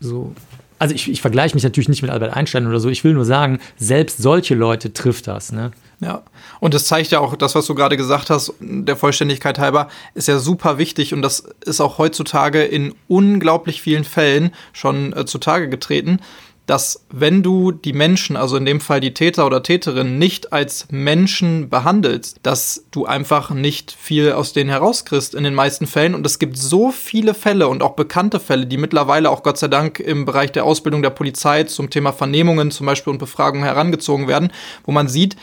So. 0.00 0.34
Also 0.80 0.94
ich, 0.94 1.10
ich 1.10 1.20
vergleiche 1.20 1.54
mich 1.54 1.64
natürlich 1.64 1.88
nicht 1.88 2.02
mit 2.02 2.10
Albert 2.10 2.36
Einstein 2.36 2.66
oder 2.66 2.80
so. 2.80 2.88
Ich 2.88 3.04
will 3.04 3.14
nur 3.14 3.24
sagen, 3.24 3.58
selbst 3.76 4.18
solche 4.18 4.54
Leute 4.54 4.92
trifft 4.92 5.26
das. 5.26 5.50
Ne? 5.52 5.72
Ja, 6.00 6.22
und 6.60 6.74
das 6.74 6.86
zeigt 6.86 7.10
ja 7.10 7.18
auch 7.18 7.34
das, 7.34 7.56
was 7.56 7.66
du 7.66 7.74
gerade 7.74 7.96
gesagt 7.96 8.30
hast, 8.30 8.52
der 8.60 8.96
Vollständigkeit 8.96 9.58
halber, 9.58 9.88
ist 10.14 10.28
ja 10.28 10.38
super 10.38 10.78
wichtig 10.78 11.12
und 11.12 11.22
das 11.22 11.44
ist 11.64 11.80
auch 11.80 11.98
heutzutage 11.98 12.62
in 12.62 12.94
unglaublich 13.08 13.82
vielen 13.82 14.04
Fällen 14.04 14.52
schon 14.72 15.12
äh, 15.12 15.26
zutage 15.26 15.68
getreten 15.68 16.20
dass 16.68 17.06
wenn 17.10 17.42
du 17.42 17.72
die 17.72 17.94
Menschen, 17.94 18.36
also 18.36 18.58
in 18.58 18.66
dem 18.66 18.82
Fall 18.82 19.00
die 19.00 19.14
Täter 19.14 19.46
oder 19.46 19.62
Täterin, 19.62 20.18
nicht 20.18 20.52
als 20.52 20.86
Menschen 20.90 21.70
behandelst, 21.70 22.40
dass 22.42 22.84
du 22.90 23.06
einfach 23.06 23.48
nicht 23.50 23.90
viel 23.90 24.32
aus 24.32 24.52
denen 24.52 24.68
herauskriegst 24.68 25.34
in 25.34 25.44
den 25.44 25.54
meisten 25.54 25.86
Fällen. 25.86 26.14
Und 26.14 26.26
es 26.26 26.38
gibt 26.38 26.58
so 26.58 26.92
viele 26.92 27.32
Fälle 27.32 27.68
und 27.68 27.82
auch 27.82 27.96
bekannte 27.96 28.38
Fälle, 28.38 28.66
die 28.66 28.76
mittlerweile 28.76 29.30
auch 29.30 29.42
Gott 29.42 29.56
sei 29.56 29.68
Dank 29.68 29.98
im 29.98 30.26
Bereich 30.26 30.52
der 30.52 30.66
Ausbildung 30.66 31.02
der 31.02 31.08
Polizei 31.08 31.64
zum 31.64 31.88
Thema 31.88 32.12
Vernehmungen 32.12 32.70
zum 32.70 32.84
Beispiel 32.84 33.12
und 33.12 33.18
Befragungen 33.18 33.64
herangezogen 33.64 34.28
werden, 34.28 34.52
wo 34.84 34.92
man 34.92 35.08
sieht, 35.08 35.36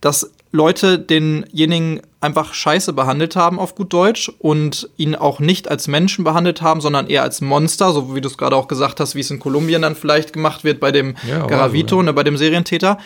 dass 0.00 0.33
Leute 0.54 1.00
denjenigen 1.00 2.00
einfach 2.20 2.54
scheiße 2.54 2.92
behandelt 2.92 3.34
haben 3.34 3.58
auf 3.58 3.74
gut 3.74 3.92
Deutsch 3.92 4.30
und 4.38 4.88
ihn 4.96 5.16
auch 5.16 5.40
nicht 5.40 5.68
als 5.68 5.88
Menschen 5.88 6.22
behandelt 6.22 6.62
haben, 6.62 6.80
sondern 6.80 7.08
eher 7.08 7.22
als 7.22 7.40
Monster, 7.40 7.92
so 7.92 8.14
wie 8.14 8.20
du 8.20 8.28
es 8.28 8.38
gerade 8.38 8.54
auch 8.54 8.68
gesagt 8.68 9.00
hast, 9.00 9.16
wie 9.16 9.20
es 9.20 9.32
in 9.32 9.40
Kolumbien 9.40 9.82
dann 9.82 9.96
vielleicht 9.96 10.32
gemacht 10.32 10.62
wird 10.62 10.78
bei 10.78 10.92
dem 10.92 11.16
ja, 11.28 11.44
Garavito, 11.44 11.96
also, 11.96 12.02
ja. 12.02 12.02
ne, 12.04 12.12
bei 12.12 12.22
dem 12.22 12.36
Serientäter. 12.36 12.98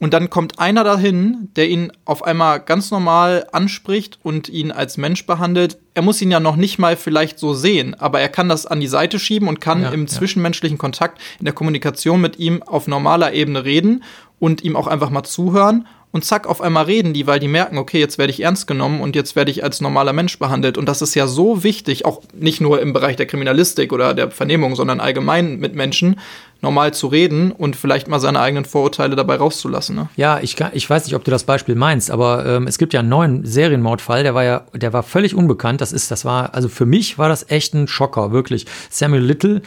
Und 0.00 0.14
dann 0.14 0.30
kommt 0.30 0.58
einer 0.58 0.82
dahin, 0.82 1.48
der 1.54 1.68
ihn 1.68 1.92
auf 2.04 2.24
einmal 2.24 2.58
ganz 2.58 2.90
normal 2.90 3.46
anspricht 3.52 4.18
und 4.24 4.48
ihn 4.48 4.72
als 4.72 4.96
Mensch 4.96 5.26
behandelt. 5.26 5.78
Er 5.94 6.02
muss 6.02 6.20
ihn 6.20 6.32
ja 6.32 6.40
noch 6.40 6.56
nicht 6.56 6.80
mal 6.80 6.96
vielleicht 6.96 7.38
so 7.38 7.54
sehen, 7.54 7.94
aber 7.94 8.20
er 8.20 8.28
kann 8.28 8.48
das 8.48 8.66
an 8.66 8.80
die 8.80 8.88
Seite 8.88 9.20
schieben 9.20 9.46
und 9.46 9.60
kann 9.60 9.82
ja, 9.82 9.90
im 9.90 10.08
zwischenmenschlichen 10.08 10.76
Kontakt, 10.76 11.20
in 11.38 11.44
der 11.44 11.54
Kommunikation 11.54 12.20
mit 12.20 12.40
ihm 12.40 12.64
auf 12.64 12.88
normaler 12.88 13.32
Ebene 13.32 13.64
reden 13.64 14.02
und 14.40 14.64
ihm 14.64 14.74
auch 14.74 14.88
einfach 14.88 15.10
mal 15.10 15.22
zuhören 15.22 15.86
und 16.16 16.24
zack, 16.24 16.46
auf 16.46 16.62
einmal 16.62 16.86
reden 16.86 17.12
die, 17.12 17.26
weil 17.26 17.38
die 17.38 17.46
merken, 17.46 17.76
okay, 17.76 18.00
jetzt 18.00 18.16
werde 18.16 18.32
ich 18.32 18.42
ernst 18.42 18.66
genommen 18.66 19.02
und 19.02 19.14
jetzt 19.14 19.36
werde 19.36 19.50
ich 19.50 19.62
als 19.62 19.82
normaler 19.82 20.14
Mensch 20.14 20.38
behandelt. 20.38 20.78
Und 20.78 20.88
das 20.88 21.02
ist 21.02 21.14
ja 21.14 21.26
so 21.26 21.62
wichtig, 21.62 22.06
auch 22.06 22.22
nicht 22.32 22.62
nur 22.62 22.80
im 22.80 22.94
Bereich 22.94 23.16
der 23.16 23.26
Kriminalistik 23.26 23.92
oder 23.92 24.14
der 24.14 24.30
Vernehmung, 24.30 24.76
sondern 24.76 24.98
allgemein 24.98 25.58
mit 25.58 25.74
Menschen 25.74 26.18
normal 26.62 26.94
zu 26.94 27.08
reden 27.08 27.52
und 27.52 27.76
vielleicht 27.76 28.08
mal 28.08 28.18
seine 28.18 28.40
eigenen 28.40 28.64
Vorurteile 28.64 29.14
dabei 29.14 29.36
rauszulassen. 29.36 29.94
Ne? 29.94 30.08
Ja, 30.16 30.40
ich, 30.40 30.56
ich 30.72 30.88
weiß 30.88 31.04
nicht, 31.04 31.14
ob 31.14 31.22
du 31.22 31.30
das 31.30 31.44
Beispiel 31.44 31.74
meinst, 31.74 32.10
aber 32.10 32.46
ähm, 32.46 32.66
es 32.66 32.78
gibt 32.78 32.94
ja 32.94 33.00
einen 33.00 33.10
neuen 33.10 33.44
Serienmordfall, 33.44 34.22
der 34.22 34.34
war 34.34 34.42
ja, 34.42 34.64
der 34.72 34.94
war 34.94 35.02
völlig 35.02 35.34
unbekannt. 35.34 35.82
Das 35.82 35.92
ist, 35.92 36.10
das 36.10 36.24
war, 36.24 36.54
also 36.54 36.70
für 36.70 36.86
mich 36.86 37.18
war 37.18 37.28
das 37.28 37.50
echt 37.50 37.74
ein 37.74 37.88
Schocker, 37.88 38.32
wirklich. 38.32 38.64
Samuel 38.88 39.22
Little 39.22 39.60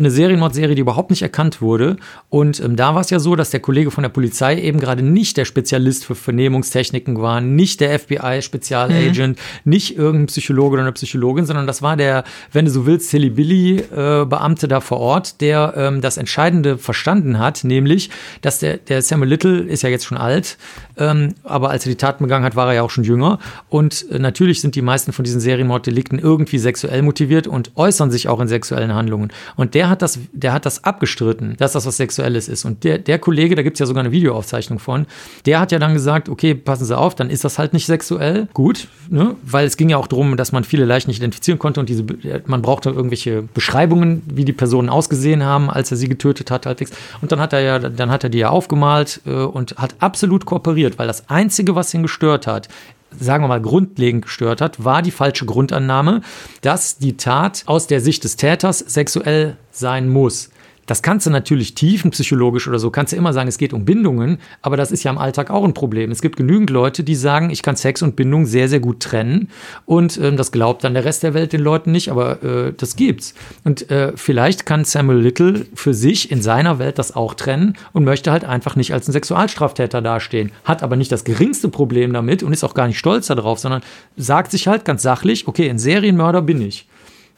eine 0.00 0.10
Serienmordserie, 0.10 0.74
die 0.74 0.80
überhaupt 0.80 1.10
nicht 1.10 1.22
erkannt 1.22 1.60
wurde. 1.62 1.96
Und 2.28 2.58
ähm, 2.60 2.74
da 2.74 2.94
war 2.94 3.02
es 3.02 3.10
ja 3.10 3.20
so, 3.20 3.36
dass 3.36 3.50
der 3.50 3.60
Kollege 3.60 3.90
von 3.90 4.02
der 4.02 4.08
Polizei 4.08 4.60
eben 4.60 4.80
gerade 4.80 5.02
nicht 5.02 5.36
der 5.36 5.44
Spezialist 5.44 6.04
für 6.04 6.14
Vernehmungstechniken 6.14 7.20
war, 7.20 7.40
nicht 7.40 7.80
der 7.80 7.98
FBI-Spezialagent, 7.98 9.38
mhm. 9.38 9.70
nicht 9.70 9.96
irgendein 9.96 10.26
Psychologe 10.26 10.74
oder 10.74 10.82
eine 10.82 10.92
Psychologin, 10.92 11.46
sondern 11.46 11.66
das 11.66 11.82
war 11.82 11.96
der, 11.96 12.24
wenn 12.52 12.64
du 12.64 12.70
so 12.70 12.86
willst, 12.86 13.10
Silly 13.10 13.30
Billy-Beamte 13.30 14.66
äh, 14.66 14.68
da 14.68 14.80
vor 14.80 14.98
Ort, 14.98 15.40
der 15.40 15.74
ähm, 15.76 16.00
das 16.00 16.16
Entscheidende 16.16 16.78
verstanden 16.78 17.38
hat, 17.38 17.62
nämlich, 17.62 18.10
dass 18.40 18.58
der, 18.58 18.78
der 18.78 19.02
Samuel 19.02 19.28
Little 19.28 19.60
ist 19.60 19.82
ja 19.82 19.90
jetzt 19.90 20.06
schon 20.06 20.18
alt, 20.18 20.56
ähm, 20.96 21.34
aber 21.44 21.70
als 21.70 21.84
er 21.84 21.90
die 21.90 21.96
Taten 21.96 22.24
begangen 22.24 22.44
hat, 22.44 22.56
war 22.56 22.68
er 22.68 22.74
ja 22.74 22.82
auch 22.82 22.90
schon 22.90 23.04
jünger. 23.04 23.38
Und 23.68 24.10
äh, 24.10 24.18
natürlich 24.18 24.60
sind 24.60 24.74
die 24.76 24.82
meisten 24.82 25.12
von 25.12 25.24
diesen 25.24 25.40
Serienmorddelikten 25.40 26.18
irgendwie 26.18 26.58
sexuell 26.58 27.02
motiviert 27.02 27.46
und 27.46 27.72
äußern 27.76 28.10
sich 28.10 28.28
auch 28.28 28.40
in 28.40 28.48
sexuellen 28.48 28.94
Handlungen. 28.94 29.32
Und 29.56 29.74
der 29.74 29.89
hat 29.90 30.02
das, 30.02 30.18
der 30.32 30.52
hat 30.52 30.66
das 30.66 30.84
abgestritten, 30.84 31.56
dass 31.58 31.72
das 31.72 31.86
was 31.86 31.96
Sexuelles 31.96 32.48
ist. 32.48 32.64
Und 32.64 32.84
der, 32.84 32.98
der 32.98 33.18
Kollege, 33.18 33.54
da 33.54 33.62
gibt 33.62 33.74
es 33.76 33.80
ja 33.80 33.86
sogar 33.86 34.02
eine 34.02 34.12
Videoaufzeichnung 34.12 34.78
von, 34.78 35.06
der 35.46 35.60
hat 35.60 35.72
ja 35.72 35.78
dann 35.78 35.92
gesagt, 35.92 36.28
okay, 36.28 36.54
passen 36.54 36.84
Sie 36.84 36.96
auf, 36.96 37.14
dann 37.14 37.30
ist 37.30 37.44
das 37.44 37.58
halt 37.58 37.72
nicht 37.72 37.86
sexuell. 37.86 38.48
Gut, 38.54 38.88
ne? 39.08 39.34
weil 39.42 39.66
es 39.66 39.76
ging 39.76 39.88
ja 39.88 39.96
auch 39.96 40.06
darum, 40.06 40.36
dass 40.36 40.52
man 40.52 40.64
viele 40.64 40.84
leicht 40.84 41.08
nicht 41.08 41.18
identifizieren 41.18 41.58
konnte 41.58 41.80
und 41.80 41.88
diese, 41.88 42.04
man 42.46 42.62
brauchte 42.62 42.90
irgendwelche 42.90 43.42
Beschreibungen, 43.42 44.22
wie 44.32 44.44
die 44.44 44.52
Personen 44.52 44.88
ausgesehen 44.88 45.44
haben, 45.44 45.68
als 45.68 45.90
er 45.90 45.96
sie 45.96 46.08
getötet 46.08 46.50
hat, 46.50 46.66
halbwegs. 46.66 46.92
Und 47.20 47.32
dann 47.32 47.40
hat 47.40 47.52
er 47.52 47.60
ja, 47.60 47.78
dann 47.78 48.10
hat 48.10 48.24
er 48.24 48.30
die 48.30 48.38
ja 48.38 48.50
aufgemalt 48.50 49.20
äh, 49.26 49.30
und 49.30 49.76
hat 49.76 49.96
absolut 49.98 50.46
kooperiert 50.46 51.00
weil 51.00 51.06
das 51.06 51.28
Einzige, 51.30 51.74
was 51.74 51.94
ihn 51.94 52.02
gestört 52.02 52.46
hat, 52.46 52.68
sagen 53.18 53.44
wir 53.44 53.48
mal, 53.48 53.60
grundlegend 53.60 54.24
gestört 54.24 54.60
hat, 54.60 54.84
war 54.84 55.02
die 55.02 55.10
falsche 55.10 55.46
Grundannahme, 55.46 56.22
dass 56.60 56.98
die 56.98 57.16
Tat 57.16 57.62
aus 57.66 57.86
der 57.86 58.00
Sicht 58.00 58.24
des 58.24 58.36
Täters 58.36 58.78
sexuell 58.78 59.56
sein 59.72 60.08
muss. 60.08 60.50
Das 60.90 61.02
kannst 61.02 61.24
du 61.24 61.30
natürlich 61.30 61.76
tiefenpsychologisch 61.76 62.66
oder 62.66 62.80
so, 62.80 62.90
kannst 62.90 63.12
du 63.12 63.16
immer 63.16 63.32
sagen, 63.32 63.48
es 63.48 63.58
geht 63.58 63.72
um 63.72 63.84
Bindungen, 63.84 64.38
aber 64.60 64.76
das 64.76 64.90
ist 64.90 65.04
ja 65.04 65.12
im 65.12 65.18
Alltag 65.18 65.48
auch 65.48 65.62
ein 65.62 65.72
Problem. 65.72 66.10
Es 66.10 66.20
gibt 66.20 66.36
genügend 66.36 66.68
Leute, 66.68 67.04
die 67.04 67.14
sagen, 67.14 67.50
ich 67.50 67.62
kann 67.62 67.76
Sex 67.76 68.02
und 68.02 68.16
Bindung 68.16 68.44
sehr, 68.44 68.68
sehr 68.68 68.80
gut 68.80 68.98
trennen 68.98 69.50
und 69.86 70.18
ähm, 70.18 70.36
das 70.36 70.50
glaubt 70.50 70.82
dann 70.82 70.94
der 70.94 71.04
Rest 71.04 71.22
der 71.22 71.32
Welt 71.32 71.52
den 71.52 71.60
Leuten 71.60 71.92
nicht, 71.92 72.10
aber 72.10 72.42
äh, 72.42 72.72
das 72.76 72.96
gibt's. 72.96 73.34
Und 73.62 73.88
äh, 73.88 74.14
vielleicht 74.16 74.66
kann 74.66 74.84
Samuel 74.84 75.20
Little 75.20 75.64
für 75.74 75.94
sich 75.94 76.32
in 76.32 76.42
seiner 76.42 76.80
Welt 76.80 76.98
das 76.98 77.14
auch 77.14 77.34
trennen 77.34 77.76
und 77.92 78.02
möchte 78.02 78.32
halt 78.32 78.44
einfach 78.44 78.74
nicht 78.74 78.92
als 78.92 79.06
ein 79.06 79.12
Sexualstraftäter 79.12 80.02
dastehen, 80.02 80.50
hat 80.64 80.82
aber 80.82 80.96
nicht 80.96 81.12
das 81.12 81.22
geringste 81.22 81.68
Problem 81.68 82.12
damit 82.12 82.42
und 82.42 82.52
ist 82.52 82.64
auch 82.64 82.74
gar 82.74 82.88
nicht 82.88 82.98
stolz 82.98 83.28
darauf, 83.28 83.60
sondern 83.60 83.82
sagt 84.16 84.50
sich 84.50 84.66
halt 84.66 84.84
ganz 84.84 85.02
sachlich, 85.02 85.46
okay, 85.46 85.70
ein 85.70 85.78
Serienmörder 85.78 86.42
bin 86.42 86.60
ich 86.60 86.88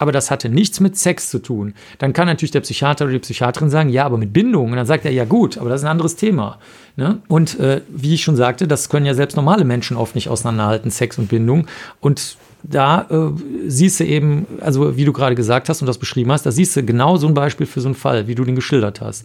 aber 0.02 0.10
das 0.10 0.32
hatte 0.32 0.48
nichts 0.48 0.80
mit 0.80 0.98
Sex 0.98 1.30
zu 1.30 1.38
tun. 1.38 1.74
Dann 1.98 2.12
kann 2.12 2.26
natürlich 2.26 2.50
der 2.50 2.60
Psychiater 2.60 3.04
oder 3.04 3.12
die 3.12 3.20
Psychiaterin 3.20 3.70
sagen, 3.70 3.88
ja, 3.88 4.04
aber 4.04 4.18
mit 4.18 4.32
Bindung. 4.32 4.70
Und 4.70 4.76
dann 4.76 4.84
sagt 4.84 5.04
er, 5.04 5.12
ja 5.12 5.24
gut, 5.24 5.58
aber 5.58 5.70
das 5.70 5.82
ist 5.82 5.84
ein 5.84 5.92
anderes 5.92 6.16
Thema. 6.16 6.58
Ne? 6.96 7.22
Und 7.28 7.60
äh, 7.60 7.82
wie 7.88 8.14
ich 8.14 8.24
schon 8.24 8.34
sagte, 8.34 8.66
das 8.66 8.88
können 8.88 9.06
ja 9.06 9.14
selbst 9.14 9.36
normale 9.36 9.64
Menschen 9.64 9.96
oft 9.96 10.16
nicht 10.16 10.28
auseinanderhalten, 10.28 10.90
Sex 10.90 11.18
und 11.18 11.28
Bindung. 11.28 11.68
Und 12.00 12.36
da 12.64 13.06
äh, 13.10 13.40
siehst 13.68 14.00
du 14.00 14.04
eben, 14.04 14.46
also 14.60 14.96
wie 14.96 15.04
du 15.04 15.12
gerade 15.12 15.36
gesagt 15.36 15.68
hast 15.68 15.82
und 15.82 15.86
das 15.86 15.98
beschrieben 15.98 16.32
hast, 16.32 16.44
da 16.44 16.50
siehst 16.50 16.74
du 16.74 16.82
genau 16.82 17.16
so 17.16 17.28
ein 17.28 17.34
Beispiel 17.34 17.66
für 17.66 17.80
so 17.80 17.86
einen 17.86 17.94
Fall, 17.94 18.26
wie 18.26 18.34
du 18.34 18.44
den 18.44 18.56
geschildert 18.56 19.00
hast. 19.00 19.24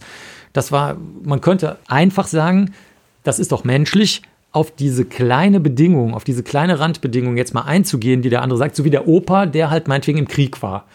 Das 0.52 0.70
war, 0.70 0.96
man 1.24 1.40
könnte 1.40 1.76
einfach 1.88 2.28
sagen, 2.28 2.72
das 3.24 3.40
ist 3.40 3.50
doch 3.50 3.64
menschlich, 3.64 4.22
auf 4.52 4.70
diese 4.70 5.04
kleine 5.04 5.60
Bedingung, 5.60 6.14
auf 6.14 6.24
diese 6.24 6.42
kleine 6.42 6.80
Randbedingung 6.80 7.36
jetzt 7.36 7.54
mal 7.54 7.62
einzugehen, 7.62 8.22
die 8.22 8.30
der 8.30 8.42
andere 8.42 8.58
sagt, 8.58 8.76
so 8.76 8.84
wie 8.84 8.90
der 8.90 9.06
Opa, 9.06 9.46
der 9.46 9.70
halt 9.70 9.88
meinetwegen 9.88 10.18
im 10.18 10.28
Krieg 10.28 10.62
war. 10.62 10.86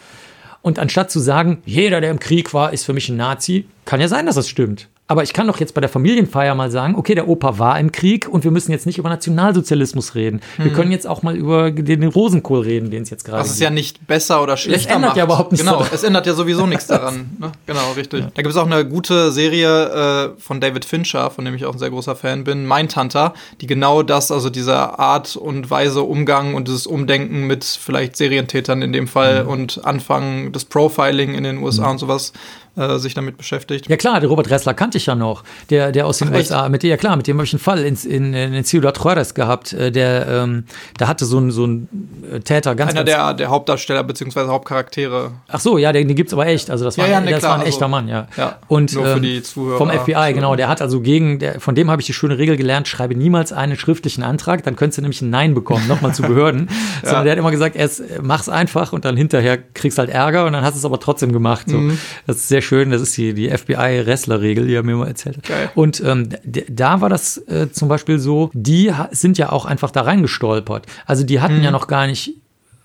Und 0.61 0.79
anstatt 0.79 1.11
zu 1.11 1.19
sagen, 1.19 1.61
jeder, 1.65 2.01
der 2.01 2.09
im 2.09 2.19
Krieg 2.19 2.53
war, 2.53 2.73
ist 2.73 2.85
für 2.85 2.93
mich 2.93 3.09
ein 3.09 3.17
Nazi, 3.17 3.65
kann 3.85 4.01
ja 4.01 4.07
sein, 4.07 4.25
dass 4.25 4.35
das 4.35 4.49
stimmt. 4.49 4.87
Aber 5.05 5.21
ich 5.21 5.33
kann 5.33 5.47
doch 5.47 5.59
jetzt 5.59 5.73
bei 5.73 5.81
der 5.81 5.89
Familienfeier 5.89 6.55
mal 6.55 6.71
sagen, 6.71 6.95
okay, 6.95 7.13
der 7.13 7.27
Opa 7.27 7.59
war 7.59 7.77
im 7.77 7.91
Krieg 7.91 8.27
und 8.29 8.45
wir 8.45 8.51
müssen 8.51 8.71
jetzt 8.71 8.85
nicht 8.85 8.97
über 8.97 9.09
Nationalsozialismus 9.09 10.15
reden. 10.15 10.39
Wir 10.55 10.67
hm. 10.67 10.73
können 10.73 10.91
jetzt 10.91 11.05
auch 11.05 11.23
mal 11.23 11.35
über 11.35 11.71
den 11.71 12.03
Rosenkohl 12.05 12.61
reden, 12.61 12.89
den 12.89 13.03
es 13.03 13.09
jetzt 13.09 13.25
gerade 13.25 13.39
gibt. 13.39 13.49
Das 13.49 13.53
ist 13.53 13.59
ja 13.59 13.69
nicht 13.69 14.07
besser 14.07 14.41
oder 14.41 14.55
schlechter 14.55 14.89
Es 14.89 14.95
ändert 14.95 15.09
macht. 15.09 15.17
ja 15.17 15.23
überhaupt 15.25 15.51
nichts. 15.51 15.67
Genau, 15.67 15.85
es 15.93 16.03
ändert 16.03 16.25
ja 16.25 16.33
sowieso 16.33 16.65
nichts 16.67 16.87
daran. 16.87 17.31
Ne? 17.37 17.51
Genau, 17.65 17.91
richtig. 17.97 18.21
Ja. 18.21 18.31
Da 18.33 18.41
gibt 18.41 18.55
es 18.55 18.57
auch 18.57 18.65
eine 18.65 18.87
gute 18.87 19.33
Serie 19.33 20.35
äh, 20.35 20.41
von 20.41 20.61
David 20.61 20.85
Fincher, 20.85 21.29
von 21.31 21.43
dem 21.43 21.53
ich 21.53 21.65
auch 21.65 21.73
ein 21.73 21.79
sehr 21.79 21.89
großer 21.89 22.15
Fan 22.15 22.45
bin, 22.45 22.65
Mindhunter, 22.65 23.33
die 23.59 23.67
genau 23.67 24.03
das, 24.03 24.31
also 24.31 24.49
diese 24.49 24.99
Art 24.99 25.35
und 25.35 25.69
Weise 25.69 26.03
Umgang 26.03 26.55
und 26.55 26.69
dieses 26.69 26.87
Umdenken 26.87 27.45
mit 27.45 27.65
vielleicht 27.65 28.15
Serientätern 28.15 28.81
in 28.81 28.93
dem 28.93 29.09
Fall 29.09 29.43
mhm. 29.43 29.49
und 29.49 29.85
Anfangen 29.85 30.53
des 30.53 30.63
Profiling 30.63 31.33
in 31.33 31.43
den 31.43 31.57
USA 31.57 31.85
mhm. 31.85 31.91
und 31.91 31.97
sowas 31.97 32.31
äh, 32.75 32.97
sich 32.97 33.13
damit 33.13 33.37
beschäftigt. 33.37 33.87
Ja 33.87 33.97
klar, 33.97 34.19
der 34.19 34.29
Robert 34.29 34.49
Ressler 34.49 34.73
kannte 34.73 34.97
ich 34.97 35.05
ja 35.05 35.13
noch, 35.13 35.43
der, 35.69 35.91
der 35.91 36.07
aus 36.07 36.17
den 36.17 36.29
Ach, 36.29 36.37
USA, 36.37 36.69
mit 36.69 36.81
dem, 36.81 36.89
ja 36.89 36.97
klar, 36.97 37.15
mit 37.15 37.27
dem 37.27 37.37
habe 37.37 37.45
ich 37.45 37.53
einen 37.53 37.59
Fall 37.59 37.79
in, 37.79 37.95
in, 37.95 38.33
in 38.33 38.63
Ciudad 38.63 38.97
Juarez 38.97 39.35
gehabt, 39.35 39.73
äh, 39.73 39.91
der, 39.91 40.27
ähm, 40.27 40.65
da 40.97 41.07
hatte 41.07 41.25
so 41.25 41.37
ein, 41.37 41.51
so 41.51 41.67
ein 41.67 41.87
äh, 42.31 42.39
Täter 42.39 42.73
ganz 42.73 42.91
Einer 42.91 43.03
der, 43.03 43.35
der 43.35 43.49
Hauptdarsteller 43.49 44.03
bzw. 44.03 44.47
Hauptcharaktere. 44.47 45.33
Ach 45.47 45.59
so, 45.59 45.77
ja, 45.77 45.91
den, 45.91 46.07
den 46.07 46.15
gibt 46.15 46.29
es 46.29 46.33
aber 46.33 46.47
echt, 46.47 46.71
also 46.71 46.83
das 46.83 46.97
war, 46.97 47.05
ja, 47.05 47.13
ja, 47.13 47.21
ne, 47.21 47.29
das 47.29 47.41
klar, 47.41 47.51
war 47.51 47.59
ein 47.59 47.67
echter 47.67 47.85
also, 47.85 47.91
Mann, 47.91 48.07
ja. 48.07 48.27
ja 48.37 48.57
und 48.67 48.91
nur 48.93 49.05
für 49.05 49.17
ähm, 49.17 49.21
die 49.21 49.43
Zuhörer. 49.43 49.77
Vom 49.77 49.91
FBI, 49.91 50.33
genau, 50.33 50.55
der 50.55 50.67
hat 50.67 50.81
also 50.81 50.99
gegen, 50.99 51.37
der, 51.37 51.59
von 51.59 51.75
dem 51.75 51.91
habe 51.91 52.01
ich 52.01 52.07
die 52.07 52.13
schöne 52.13 52.39
Regel 52.39 52.57
gelernt, 52.57 52.87
schreibe 52.87 53.13
niemals 53.13 53.53
einen 53.53 53.77
schriftlichen 53.77 54.23
Antrag, 54.23 54.63
dann 54.63 54.75
könntest 54.75 54.97
du 54.97 55.03
nämlich 55.03 55.21
ein 55.21 55.29
Nein 55.29 55.53
bekommen, 55.53 55.87
nochmal 55.87 56.15
zu 56.15 56.23
Behörden, 56.23 56.69
ja. 57.03 57.09
sondern 57.09 57.25
der 57.25 57.31
hat 57.33 57.37
immer 57.37 57.51
gesagt, 57.51 57.75
erst 57.75 58.01
mach's 58.23 58.49
einfach 58.49 58.93
und 58.93 59.05
dann 59.05 59.15
hinterher 59.15 59.59
kriegst 59.75 59.99
halt 59.99 60.09
Ärger 60.09 60.47
und 60.47 60.53
dann 60.53 60.63
hast 60.63 60.73
du 60.73 60.79
es 60.79 60.85
aber 60.85 60.99
trotzdem 60.99 61.31
gemacht, 61.31 61.69
so. 61.69 61.77
Mhm. 61.77 61.99
Das 62.25 62.37
ist 62.37 62.47
sehr 62.47 62.62
schön, 62.63 62.89
das 62.89 63.01
ist 63.01 63.15
die, 63.15 63.33
die 63.33 63.43
die 63.43 63.57
FBI-Wrestler-Regel, 63.57 64.67
die 64.67 64.75
er 64.75 64.83
mir 64.83 64.95
mal 64.95 65.07
erzählt 65.07 65.37
hat. 65.37 65.43
Geil. 65.43 65.69
Und 65.75 66.01
ähm, 66.05 66.29
da 66.43 67.01
war 67.01 67.09
das 67.09 67.37
äh, 67.47 67.69
zum 67.71 67.87
Beispiel 67.87 68.19
so, 68.19 68.49
die 68.53 68.91
sind 69.11 69.37
ja 69.37 69.51
auch 69.51 69.65
einfach 69.65 69.91
da 69.91 70.01
reingestolpert. 70.01 70.85
Also 71.05 71.23
die 71.23 71.41
hatten 71.41 71.57
mhm. 71.57 71.63
ja 71.63 71.71
noch 71.71 71.87
gar 71.87 72.07
nicht 72.07 72.35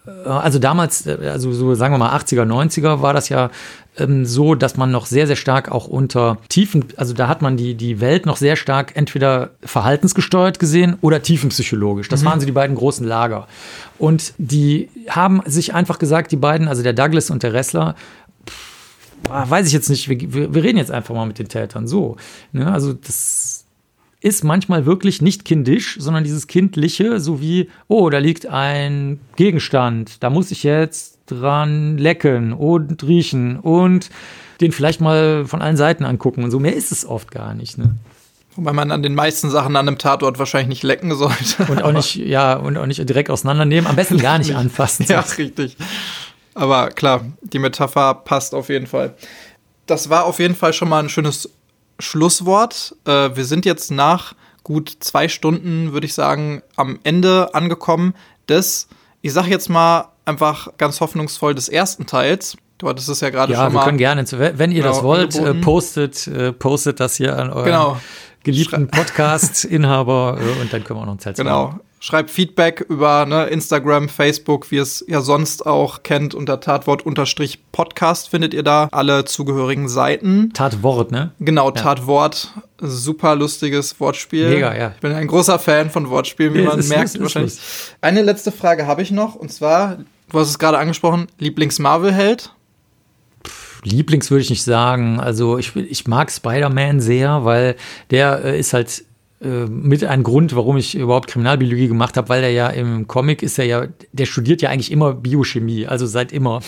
äh, 0.06 0.28
also 0.28 0.58
damals, 0.58 1.06
äh, 1.06 1.16
also 1.30 1.52
so 1.52 1.74
sagen 1.74 1.94
wir 1.94 1.98
mal 1.98 2.16
80er, 2.16 2.44
90er, 2.44 3.02
war 3.02 3.12
das 3.12 3.28
ja 3.28 3.50
ähm, 3.96 4.24
so, 4.24 4.54
dass 4.54 4.76
man 4.76 4.90
noch 4.90 5.06
sehr, 5.06 5.26
sehr 5.26 5.36
stark 5.36 5.70
auch 5.70 5.86
unter 5.86 6.38
Tiefen, 6.48 6.86
also 6.96 7.14
da 7.14 7.28
hat 7.28 7.42
man 7.42 7.56
die, 7.56 7.74
die 7.74 8.00
Welt 8.00 8.26
noch 8.26 8.36
sehr 8.36 8.56
stark 8.56 8.96
entweder 8.96 9.50
verhaltensgesteuert 9.62 10.58
gesehen 10.58 10.96
oder 11.00 11.22
tiefenpsychologisch. 11.22 12.08
Das 12.08 12.22
mhm. 12.22 12.26
waren 12.26 12.40
so 12.40 12.46
die 12.46 12.52
beiden 12.52 12.76
großen 12.76 13.06
Lager. 13.06 13.46
Und 13.98 14.34
die 14.38 14.88
haben 15.08 15.42
sich 15.46 15.74
einfach 15.74 15.98
gesagt, 15.98 16.32
die 16.32 16.36
beiden, 16.36 16.68
also 16.68 16.82
der 16.82 16.92
Douglas 16.92 17.30
und 17.30 17.42
der 17.42 17.52
Wrestler, 17.52 17.94
Ah, 17.94 18.27
weiß 19.24 19.66
ich 19.66 19.72
jetzt 19.72 19.88
nicht, 19.90 20.08
wir, 20.08 20.54
wir, 20.54 20.62
reden 20.62 20.78
jetzt 20.78 20.90
einfach 20.90 21.14
mal 21.14 21.26
mit 21.26 21.38
den 21.38 21.48
Tätern 21.48 21.86
so. 21.86 22.16
Ne? 22.52 22.70
Also 22.70 22.92
das 22.92 23.66
ist 24.20 24.44
manchmal 24.44 24.86
wirklich 24.86 25.22
nicht 25.22 25.44
kindisch, 25.44 25.96
sondern 26.00 26.24
dieses 26.24 26.46
kindliche, 26.46 27.20
so 27.20 27.40
wie, 27.40 27.68
oh, 27.86 28.10
da 28.10 28.18
liegt 28.18 28.46
ein 28.46 29.20
Gegenstand, 29.36 30.22
da 30.22 30.30
muss 30.30 30.50
ich 30.50 30.62
jetzt 30.62 31.18
dran 31.26 31.98
lecken 31.98 32.52
und 32.52 33.02
riechen 33.04 33.58
und 33.58 34.10
den 34.60 34.72
vielleicht 34.72 35.00
mal 35.00 35.44
von 35.46 35.62
allen 35.62 35.76
Seiten 35.76 36.04
angucken 36.04 36.42
und 36.42 36.50
so. 36.50 36.58
Mehr 36.58 36.74
ist 36.74 36.90
es 36.90 37.06
oft 37.06 37.30
gar 37.30 37.54
nicht. 37.54 37.78
Ne? 37.78 37.94
Wobei 38.56 38.72
man 38.72 38.90
an 38.90 39.04
den 39.04 39.14
meisten 39.14 39.50
Sachen 39.50 39.76
an 39.76 39.86
einem 39.86 39.98
Tatort 39.98 40.40
wahrscheinlich 40.40 40.68
nicht 40.68 40.82
lecken 40.82 41.14
sollte. 41.14 41.64
Und 41.70 41.82
auch 41.84 41.92
nicht, 41.92 42.16
ja, 42.16 42.54
und 42.54 42.76
auch 42.76 42.86
nicht 42.86 43.08
direkt 43.08 43.30
auseinandernehmen. 43.30 43.88
Am 43.88 43.94
besten 43.94 44.18
gar 44.18 44.38
nicht 44.38 44.56
anfassen. 44.56 45.06
ja, 45.08 45.20
richtig. 45.20 45.76
Aber 46.58 46.88
klar, 46.90 47.24
die 47.40 47.60
Metapher 47.60 48.14
passt 48.14 48.52
auf 48.52 48.68
jeden 48.68 48.88
Fall. 48.88 49.14
Das 49.86 50.10
war 50.10 50.24
auf 50.24 50.40
jeden 50.40 50.56
Fall 50.56 50.72
schon 50.72 50.88
mal 50.88 51.00
ein 51.00 51.08
schönes 51.08 51.48
Schlusswort. 52.00 52.96
Äh, 53.04 53.30
wir 53.36 53.44
sind 53.44 53.64
jetzt 53.64 53.92
nach 53.92 54.34
gut 54.64 54.96
zwei 54.98 55.28
Stunden, 55.28 55.92
würde 55.92 56.06
ich 56.06 56.14
sagen, 56.14 56.62
am 56.74 56.98
Ende 57.04 57.54
angekommen 57.54 58.14
des, 58.48 58.88
ich 59.22 59.32
sag 59.32 59.46
jetzt 59.46 59.70
mal 59.70 60.08
einfach 60.24 60.68
ganz 60.78 61.00
hoffnungsvoll 61.00 61.54
des 61.54 61.68
ersten 61.68 62.06
Teils. 62.06 62.56
Du 62.78 62.88
hattest 62.88 63.08
es 63.08 63.20
ja 63.20 63.30
gerade 63.30 63.52
ja, 63.52 63.64
schon 63.64 63.72
mal. 63.72 63.80
Ja, 63.80 63.84
wir 63.84 63.86
können 63.86 63.98
gerne, 63.98 64.58
wenn 64.58 64.72
ihr 64.72 64.82
genau, 64.82 64.94
das 64.94 65.02
wollt, 65.04 65.36
äh, 65.36 65.54
postet, 65.54 66.26
äh, 66.26 66.52
postet 66.52 66.98
das 66.98 67.14
hier 67.14 67.38
an 67.38 67.50
euren 67.50 67.64
genau. 67.64 68.00
geliebten 68.42 68.88
Podcast-Inhaber 68.88 70.38
äh, 70.40 70.60
und 70.60 70.72
dann 70.72 70.82
können 70.82 70.98
wir 70.98 71.02
auch 71.02 71.06
noch 71.06 71.14
ein 71.14 71.18
Zelt 71.20 71.36
Genau. 71.36 71.78
Schreibt 72.00 72.30
Feedback 72.30 72.86
über 72.88 73.26
ne, 73.26 73.46
Instagram, 73.46 74.08
Facebook, 74.08 74.70
wie 74.70 74.76
ihr 74.76 74.82
es 74.82 75.04
ja 75.08 75.20
sonst 75.20 75.66
auch 75.66 76.04
kennt. 76.04 76.32
Unter 76.32 76.60
Tatwort-Podcast 76.60 78.28
findet 78.28 78.54
ihr 78.54 78.62
da 78.62 78.88
alle 78.92 79.24
zugehörigen 79.24 79.88
Seiten. 79.88 80.52
Tatwort, 80.52 81.10
ne? 81.10 81.32
Genau, 81.40 81.72
Tatwort. 81.72 82.52
Super 82.80 83.34
lustiges 83.34 83.98
Wortspiel. 83.98 84.48
Mega, 84.48 84.76
ja. 84.76 84.92
Ich 84.94 85.00
bin 85.00 85.12
ein 85.12 85.26
großer 85.26 85.58
Fan 85.58 85.90
von 85.90 86.08
Wortspielen, 86.08 86.54
wie 86.54 86.62
man 86.62 86.86
merkt 86.86 87.14
ist, 87.16 87.20
wahrscheinlich. 87.20 87.54
Ist 87.54 87.96
Eine 88.00 88.22
letzte 88.22 88.52
Frage 88.52 88.86
habe 88.86 89.02
ich 89.02 89.10
noch 89.10 89.34
und 89.34 89.52
zwar, 89.52 89.98
du 90.30 90.38
hast 90.38 90.50
es 90.50 90.58
gerade 90.60 90.78
angesprochen, 90.78 91.26
Lieblings-Marvel-Held? 91.38 92.52
Lieblings 93.82 94.30
würde 94.30 94.42
ich 94.42 94.50
nicht 94.50 94.64
sagen. 94.64 95.20
Also 95.20 95.58
ich, 95.58 95.74
ich 95.74 96.06
mag 96.06 96.30
Spider-Man 96.30 97.00
sehr, 97.00 97.44
weil 97.44 97.76
der 98.10 98.44
äh, 98.44 98.58
ist 98.58 98.72
halt 98.72 99.04
mit 99.40 100.02
ein 100.02 100.24
Grund, 100.24 100.56
warum 100.56 100.76
ich 100.76 100.96
überhaupt 100.96 101.30
Kriminalbiologie 101.30 101.86
gemacht 101.86 102.16
habe, 102.16 102.28
weil 102.28 102.40
der 102.40 102.50
ja 102.50 102.68
im 102.70 103.06
Comic 103.06 103.44
ist 103.44 103.56
er 103.58 103.66
ja, 103.66 103.86
der 104.12 104.26
studiert 104.26 104.62
ja 104.62 104.70
eigentlich 104.70 104.90
immer 104.90 105.14
Biochemie, 105.14 105.86
also 105.86 106.06
seit 106.06 106.32
immer. 106.32 106.60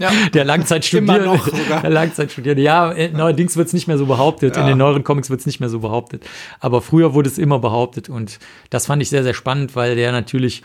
Ja. 0.00 0.10
der 0.34 0.44
Langzeitstudiert. 0.44 1.08
Immer 1.08 1.24
noch 1.24 1.46
sogar. 1.46 1.82
Der 1.82 1.90
Langzeitstudiert. 1.90 2.58
Ja, 2.58 2.90
äh, 2.90 3.10
neuerdings 3.10 3.56
wird 3.56 3.68
es 3.68 3.72
nicht 3.74 3.86
mehr 3.86 3.96
so 3.96 4.06
behauptet. 4.06 4.56
Ja. 4.56 4.62
In 4.62 4.68
den 4.68 4.78
neueren 4.78 5.04
Comics 5.04 5.30
wird 5.30 5.38
es 5.38 5.46
nicht 5.46 5.60
mehr 5.60 5.68
so 5.68 5.78
behauptet. 5.78 6.24
Aber 6.58 6.82
früher 6.82 7.14
wurde 7.14 7.28
es 7.28 7.38
immer 7.38 7.60
behauptet 7.60 8.08
und 8.08 8.40
das 8.70 8.86
fand 8.86 9.02
ich 9.02 9.08
sehr, 9.08 9.22
sehr 9.22 9.34
spannend, 9.34 9.76
weil 9.76 9.94
der 9.94 10.10
natürlich 10.10 10.64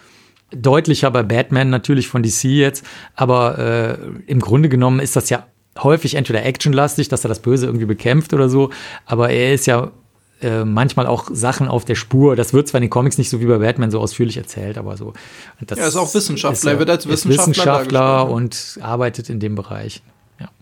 deutlicher 0.51 1.11
bei 1.11 1.21
Batman 1.21 1.69
natürlich 1.69 2.07
von 2.07 2.23
DC 2.23 2.45
jetzt, 2.45 2.85
aber 3.15 3.57
äh, 3.59 3.97
im 4.25 4.39
Grunde 4.39 4.69
genommen 4.69 4.99
ist 4.99 5.15
das 5.15 5.29
ja 5.29 5.45
häufig 5.77 6.15
entweder 6.15 6.45
actionlastig, 6.45 7.09
dass 7.09 7.25
er 7.25 7.29
das 7.29 7.41
Böse 7.41 7.65
irgendwie 7.65 7.85
bekämpft 7.85 8.33
oder 8.33 8.49
so, 8.49 8.69
aber 9.05 9.29
er 9.29 9.53
ist 9.53 9.65
ja 9.67 9.91
äh, 10.41 10.65
manchmal 10.65 11.07
auch 11.07 11.29
Sachen 11.31 11.67
auf 11.67 11.85
der 11.85 11.95
Spur. 11.95 12.35
Das 12.35 12.53
wird 12.53 12.67
zwar 12.67 12.79
in 12.79 12.83
den 12.83 12.89
Comics 12.89 13.17
nicht 13.17 13.29
so 13.29 13.39
wie 13.39 13.45
bei 13.45 13.57
Batman 13.57 13.91
so 13.91 13.99
ausführlich 13.99 14.37
erzählt, 14.37 14.77
aber 14.77 14.97
so. 14.97 15.13
Das 15.61 15.79
er 15.79 15.87
ist 15.87 15.95
auch 15.95 16.13
Wissenschaftler, 16.13 16.71
er 16.71 16.79
wird 16.79 16.89
als 16.89 17.07
Wissenschaftler, 17.07 17.53
Wissenschaftler 17.53 18.29
und 18.29 18.79
arbeitet 18.81 19.29
in 19.29 19.39
dem 19.39 19.55
Bereich. 19.55 20.01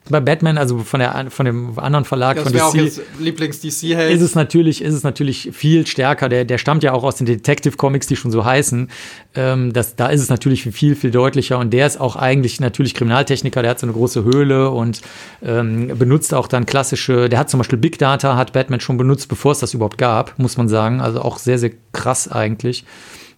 Bei 0.10 0.20
Batman, 0.20 0.58
also 0.58 0.80
von, 0.80 1.00
der, 1.00 1.28
von 1.30 1.46
dem 1.46 1.80
anderen 1.80 2.04
Verlag 2.04 2.36
das 2.36 2.44
von 2.44 2.54
DC, 2.54 2.62
auch 2.62 2.76
jetzt 2.76 3.02
Lieblings-DC-Held. 3.20 4.14
Ist 4.14 4.22
es 4.22 4.36
natürlich, 4.36 4.82
ist 4.82 4.94
es 4.94 5.04
natürlich 5.04 5.52
viel 5.54 5.88
stärker. 5.88 6.28
Der, 6.28 6.44
der 6.44 6.58
stammt 6.58 6.84
ja 6.84 6.92
auch 6.92 7.04
aus 7.04 7.16
den 7.16 7.26
Detective 7.26 7.78
Comics, 7.78 8.08
die 8.08 8.18
schon 8.18 8.30
so 8.30 8.44
heißen. 8.44 8.90
Ähm, 9.36 9.72
das, 9.72 9.96
da 9.96 10.08
ist 10.08 10.22
es 10.22 10.30
natürlich 10.30 10.64
viel, 10.64 10.96
viel 10.96 11.12
deutlicher. 11.12 11.58
Und 11.58 11.72
der 11.72 11.88
ist 11.88 12.02
auch 12.02 12.18
eigentlich 12.18 12.60
natürlich 12.60 12.96
Kriminaltechniker. 12.96 13.62
Der 13.62 13.72
hat 13.72 13.80
so 13.80 13.86
eine 13.86 13.94
große 13.94 14.26
Höhle 14.26 14.72
und 14.72 15.02
ähm, 15.42 15.98
benutzt 15.98 16.34
auch 16.34 16.50
dann 16.50 16.66
klassische. 16.66 17.30
Der 17.30 17.40
hat 17.40 17.50
zum 17.50 17.60
Beispiel 17.60 17.80
Big 17.80 17.98
Data, 17.98 18.36
hat 18.36 18.52
Batman 18.52 18.82
schon 18.82 18.98
benutzt, 18.98 19.30
bevor 19.30 19.54
es 19.54 19.60
das 19.60 19.74
überhaupt 19.74 19.98
gab, 19.98 20.38
muss 20.38 20.58
man 20.58 20.68
sagen. 20.68 21.00
Also 21.00 21.22
auch 21.22 21.38
sehr, 21.38 21.60
sehr 21.60 21.72
krass 21.94 22.28
eigentlich 22.28 22.84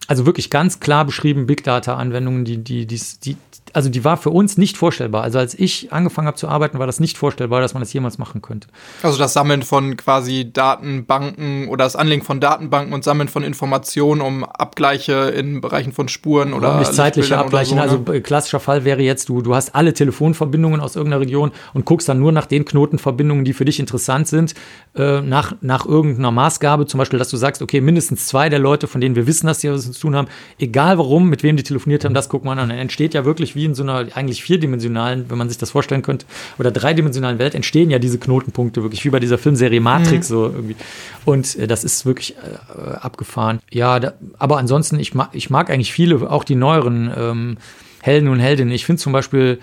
also 0.08 0.26
wirklich 0.26 0.50
ganz 0.50 0.80
klar 0.80 1.06
beschrieben 1.06 1.48
Big 1.48 1.64
Data 1.64 1.96
Anwendungen, 1.96 2.46
die, 2.46 2.58
die, 2.58 2.86
die, 2.86 3.00
die, 3.24 3.38
also 3.74 3.90
die 3.90 4.04
war 4.04 4.18
für 4.18 4.30
uns 4.30 4.58
nicht 4.58 4.78
vorstellbar. 4.78 5.24
Also 5.24 5.40
als 5.40 5.54
ich 5.58 5.92
angefangen 5.92 6.28
habe 6.28 6.38
zu 6.38 6.48
arbeiten, 6.48 6.80
war 6.80 6.86
das 6.86 7.00
nicht 7.00 7.18
vorstellbar, 7.18 7.62
dass 7.62 7.74
man 7.74 7.82
das 7.82 7.92
jemals 7.92 8.18
machen 8.18 8.42
könnte. 8.42 8.68
Also 9.02 9.18
das 9.18 9.34
Sammeln 9.34 9.64
von 9.64 9.98
quasi 9.98 10.50
Datenbanken 10.52 11.68
oder 11.70 11.86
das 11.86 11.96
Anlegen 11.96 12.24
von 12.24 12.40
Datenbanken 12.40 12.94
und 12.94 13.04
Sammeln 13.04 13.28
von 13.28 13.44
Informationen, 13.44 14.22
um 14.22 14.44
Abgleiche 14.44 15.14
in 15.36 15.62
Bereichen 15.62 15.92
von 15.92 16.08
Spuren 16.08 16.54
oder 16.54 16.80
nicht 16.80 16.94
zeitliche 16.94 17.38
Abgleiche. 17.38 17.72
So, 17.72 17.82
also 17.82 17.98
ne? 17.98 18.04
Also 18.08 18.22
klassischer 18.22 18.60
Fall 18.60 18.86
wäre 18.86 19.02
jetzt, 19.02 19.30
du, 19.30 19.42
du 19.42 19.56
hast 19.56 19.74
alle 19.74 19.94
Telefonverbindungen 19.94 20.80
aus 20.80 20.96
irgendeiner 20.96 21.22
Region 21.22 21.52
und 21.74 21.86
guckst 21.86 22.08
dann 22.08 22.20
nur 22.20 22.32
nach 22.32 22.46
den 22.46 22.66
Knotenverbindungen, 22.66 23.44
die 23.44 23.54
für 23.54 23.66
dich 23.66 23.80
interessant 23.80 24.28
sind, 24.28 24.54
äh, 24.96 25.22
nach, 25.22 25.56
nach 25.62 25.86
irgendeiner 25.86 26.32
Maßgabe, 26.32 26.86
zum 26.86 27.00
Beispiel, 27.00 27.20
dass 27.20 27.30
du 27.30 27.38
sagst, 27.38 27.62
okay, 27.62 27.82
mindestens 27.82 28.28
zwei 28.28 28.50
der 28.50 28.60
Leute, 28.60 28.88
von 28.88 29.02
denen 29.02 29.16
wir 29.16 29.28
wissen, 29.28 29.48
dass 29.48 29.62
sie 29.62 29.72
was 29.72 29.95
zu 29.96 30.02
tun 30.02 30.16
haben, 30.16 30.28
egal 30.60 30.98
warum, 30.98 31.30
mit 31.30 31.44
wem 31.44 31.58
die 31.58 31.64
telefoniert 31.64 32.06
haben, 32.06 32.14
das 32.14 32.30
gucken 32.30 32.48
wir 32.48 32.52
an. 32.52 32.58
Dann 32.58 32.72
entsteht 32.72 33.14
ja 33.14 33.26
wirklich 33.26 33.56
wie 33.56 33.66
in 33.66 33.76
so 33.76 33.84
einer 33.84 34.08
eigentlich 34.14 34.44
vierdimensionalen, 34.44 35.26
wenn 35.30 35.38
man 35.38 35.50
sich 35.50 35.58
das 35.58 35.72
vorstellen 35.72 36.02
könnte, 36.02 36.26
oder 36.60 36.72
dreidimensionalen 36.72 37.40
Welt 37.40 37.56
entstehen 37.56 37.90
ja 37.90 38.00
diese 38.00 38.20
Knotenpunkte 38.20 38.84
wirklich 38.84 39.04
wie 39.06 39.10
bei 39.10 39.20
dieser 39.20 39.38
Filmserie 39.38 39.82
Matrix 39.82 40.30
mhm. 40.30 40.34
so 40.34 40.46
irgendwie. 40.46 40.76
Und 41.26 41.56
äh, 41.58 41.68
das 41.68 41.84
ist 41.84 42.06
wirklich 42.06 42.36
äh, 42.36 42.92
abgefahren. 42.96 43.60
Ja, 43.72 44.00
da, 44.00 44.14
aber 44.38 44.58
ansonsten, 44.58 45.00
ich 45.00 45.14
mag, 45.14 45.30
ich 45.34 45.50
mag 45.50 45.70
eigentlich 45.70 45.92
viele, 45.92 46.30
auch 46.30 46.44
die 46.44 46.56
neueren 46.56 47.12
ähm, 47.18 47.58
Helden 48.02 48.30
und 48.30 48.40
Heldinnen. 48.40 48.74
Ich 48.74 48.86
finde 48.86 49.02
zum 49.02 49.14
Beispiel 49.14 49.60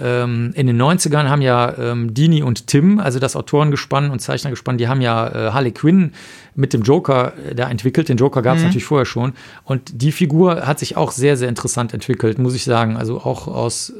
ähm, 0.00 0.52
in 0.54 0.66
den 0.66 0.80
90ern 0.80 1.28
haben 1.28 1.40
ja 1.40 1.76
ähm, 1.78 2.12
Dini 2.12 2.42
und 2.42 2.66
Tim, 2.66 3.00
also 3.00 3.18
das 3.18 3.36
Autorengespann 3.36 4.10
und 4.10 4.20
Zeichnergespann, 4.20 4.76
die 4.76 4.88
haben 4.88 5.00
ja 5.00 5.28
äh, 5.28 5.52
Harley 5.52 5.72
Quinn 5.72 6.12
mit 6.54 6.72
dem 6.72 6.82
Joker 6.82 7.32
äh, 7.38 7.54
da 7.54 7.70
entwickelt. 7.70 8.08
Den 8.08 8.18
Joker 8.18 8.42
gab 8.42 8.56
es 8.56 8.60
mhm. 8.60 8.68
natürlich 8.68 8.84
vorher 8.84 9.06
schon. 9.06 9.32
Und 9.64 10.02
die 10.02 10.12
Figur 10.12 10.66
hat 10.66 10.78
sich 10.78 10.96
auch 10.96 11.12
sehr, 11.12 11.36
sehr 11.36 11.48
interessant 11.48 11.94
entwickelt, 11.94 12.38
muss 12.38 12.54
ich 12.54 12.64
sagen. 12.64 12.96
Also 12.96 13.18
auch 13.18 13.48
aus 13.48 13.94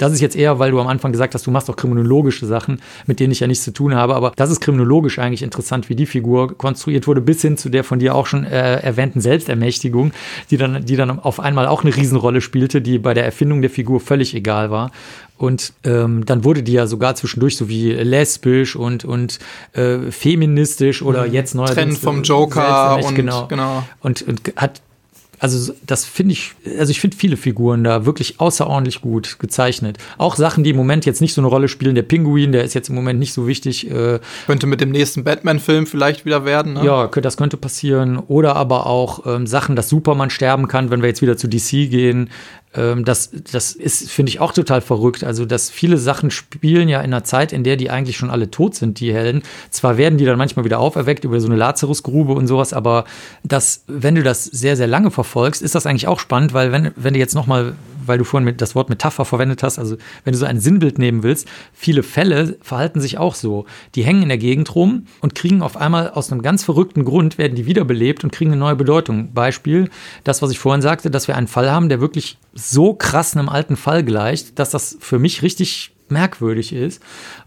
das 0.00 0.12
ist 0.12 0.20
jetzt 0.20 0.34
eher, 0.34 0.58
weil 0.58 0.70
du 0.70 0.80
am 0.80 0.88
Anfang 0.88 1.12
gesagt 1.12 1.34
hast, 1.34 1.46
du 1.46 1.50
machst 1.50 1.68
auch 1.68 1.76
kriminologische 1.76 2.46
Sachen, 2.46 2.80
mit 3.06 3.20
denen 3.20 3.32
ich 3.32 3.40
ja 3.40 3.46
nichts 3.46 3.64
zu 3.64 3.72
tun 3.72 3.94
habe. 3.94 4.14
Aber 4.14 4.32
das 4.34 4.50
ist 4.50 4.60
kriminologisch 4.60 5.18
eigentlich 5.18 5.42
interessant, 5.42 5.90
wie 5.90 5.94
die 5.94 6.06
Figur 6.06 6.56
konstruiert 6.56 7.06
wurde, 7.06 7.20
bis 7.20 7.42
hin 7.42 7.58
zu 7.58 7.68
der 7.68 7.84
von 7.84 7.98
dir 7.98 8.14
auch 8.14 8.26
schon 8.26 8.44
äh, 8.44 8.80
erwähnten 8.80 9.20
Selbstermächtigung, 9.20 10.12
die 10.50 10.56
dann, 10.56 10.86
die 10.86 10.96
dann 10.96 11.20
auf 11.20 11.38
einmal 11.38 11.66
auch 11.66 11.84
eine 11.84 11.94
Riesenrolle 11.94 12.40
spielte, 12.40 12.80
die 12.80 12.98
bei 12.98 13.12
der 13.12 13.26
Erfindung 13.26 13.60
der 13.60 13.70
Figur 13.70 14.00
völlig 14.00 14.34
egal 14.34 14.70
war. 14.70 14.90
Und 15.40 15.72
ähm, 15.84 16.26
dann 16.26 16.44
wurde 16.44 16.62
die 16.62 16.72
ja 16.72 16.86
sogar 16.86 17.14
zwischendurch 17.14 17.56
so 17.56 17.70
wie 17.70 17.92
lesbisch 17.92 18.76
und, 18.76 19.06
und 19.06 19.38
äh, 19.72 20.10
feministisch 20.10 21.00
oder 21.00 21.26
mhm. 21.26 21.32
jetzt 21.32 21.54
neuerdings. 21.54 21.76
Trend 21.76 21.98
vom 21.98 22.22
Joker 22.22 23.02
und 23.02 23.14
genau. 23.14 23.46
genau. 23.46 23.82
Und, 24.02 24.20
und 24.20 24.42
hat 24.56 24.82
also 25.40 25.72
das 25.86 26.04
finde 26.04 26.34
ich, 26.34 26.52
also 26.78 26.90
ich 26.90 27.00
finde 27.00 27.16
viele 27.16 27.38
Figuren 27.38 27.82
da 27.82 28.04
wirklich 28.04 28.40
außerordentlich 28.40 29.00
gut 29.00 29.38
gezeichnet. 29.38 29.96
Auch 30.18 30.36
Sachen, 30.36 30.64
die 30.64 30.70
im 30.70 30.76
Moment 30.76 31.06
jetzt 31.06 31.22
nicht 31.22 31.32
so 31.32 31.40
eine 31.40 31.48
Rolle 31.48 31.68
spielen. 31.68 31.94
Der 31.94 32.02
Pinguin, 32.02 32.52
der 32.52 32.62
ist 32.62 32.74
jetzt 32.74 32.90
im 32.90 32.94
Moment 32.94 33.18
nicht 33.18 33.32
so 33.32 33.46
wichtig. 33.46 33.90
Äh, 33.90 34.20
könnte 34.46 34.66
mit 34.66 34.82
dem 34.82 34.90
nächsten 34.90 35.24
Batman-Film 35.24 35.86
vielleicht 35.86 36.26
wieder 36.26 36.44
werden. 36.44 36.74
Ne? 36.74 36.84
Ja, 36.84 37.06
das 37.06 37.38
könnte 37.38 37.56
passieren. 37.56 38.18
Oder 38.18 38.54
aber 38.54 38.84
auch 38.86 39.24
ähm, 39.24 39.46
Sachen, 39.46 39.76
dass 39.76 39.88
Superman 39.88 40.28
sterben 40.28 40.68
kann, 40.68 40.90
wenn 40.90 41.00
wir 41.00 41.08
jetzt 41.08 41.22
wieder 41.22 41.38
zu 41.38 41.48
DC 41.48 41.90
gehen. 41.90 42.28
Ähm, 42.74 43.04
das, 43.04 43.30
das 43.52 43.72
ist, 43.72 44.10
finde 44.10 44.30
ich, 44.30 44.40
auch 44.40 44.52
total 44.52 44.80
verrückt. 44.80 45.24
Also, 45.24 45.44
dass 45.44 45.70
viele 45.70 45.96
Sachen 45.96 46.30
spielen 46.30 46.88
ja 46.88 47.00
in 47.00 47.12
einer 47.12 47.24
Zeit, 47.24 47.52
in 47.52 47.64
der 47.64 47.76
die 47.76 47.90
eigentlich 47.90 48.16
schon 48.16 48.30
alle 48.30 48.50
tot 48.50 48.74
sind, 48.74 49.00
die 49.00 49.12
Helden. 49.12 49.42
Zwar 49.70 49.96
werden 49.96 50.18
die 50.18 50.24
dann 50.24 50.38
manchmal 50.38 50.64
wieder 50.64 50.78
auferweckt 50.78 51.24
über 51.24 51.40
so 51.40 51.48
eine 51.48 51.56
Lazarusgrube 51.56 52.32
und 52.32 52.46
sowas, 52.46 52.72
aber 52.72 53.04
das, 53.42 53.84
wenn 53.86 54.14
du 54.14 54.22
das 54.22 54.44
sehr, 54.44 54.76
sehr 54.76 54.86
lange 54.86 55.10
verfolgst, 55.10 55.62
ist 55.62 55.74
das 55.74 55.86
eigentlich 55.86 56.06
auch 56.06 56.20
spannend, 56.20 56.52
weil 56.52 56.70
wenn, 56.70 56.92
wenn 56.96 57.14
du 57.14 57.18
jetzt 57.18 57.34
nochmal 57.34 57.74
weil 58.10 58.18
du 58.18 58.24
vorhin 58.24 58.56
das 58.56 58.74
Wort 58.74 58.90
Metapher 58.90 59.24
verwendet 59.24 59.62
hast, 59.62 59.78
also 59.78 59.96
wenn 60.24 60.32
du 60.32 60.38
so 60.38 60.44
ein 60.44 60.58
Sinnbild 60.58 60.98
nehmen 60.98 61.22
willst, 61.22 61.46
viele 61.72 62.02
Fälle 62.02 62.58
verhalten 62.60 63.00
sich 63.00 63.18
auch 63.18 63.36
so. 63.36 63.66
Die 63.94 64.02
hängen 64.02 64.24
in 64.24 64.28
der 64.28 64.38
Gegend 64.38 64.74
rum 64.74 65.06
und 65.20 65.36
kriegen 65.36 65.62
auf 65.62 65.76
einmal 65.76 66.10
aus 66.10 66.32
einem 66.32 66.42
ganz 66.42 66.64
verrückten 66.64 67.04
Grund, 67.04 67.38
werden 67.38 67.54
die 67.54 67.66
wiederbelebt 67.66 68.24
und 68.24 68.32
kriegen 68.32 68.50
eine 68.50 68.58
neue 68.58 68.74
Bedeutung. 68.74 69.32
Beispiel, 69.32 69.88
das, 70.24 70.42
was 70.42 70.50
ich 70.50 70.58
vorhin 70.58 70.82
sagte, 70.82 71.08
dass 71.08 71.28
wir 71.28 71.36
einen 71.36 71.46
Fall 71.46 71.70
haben, 71.70 71.88
der 71.88 72.00
wirklich 72.00 72.36
so 72.52 72.94
krass 72.94 73.36
einem 73.36 73.48
alten 73.48 73.76
Fall 73.76 74.02
gleicht, 74.02 74.58
dass 74.58 74.70
das 74.70 74.96
für 75.00 75.20
mich 75.20 75.42
richtig 75.42 75.92
merkwürdig 76.10 76.72
ist. 76.72 77.00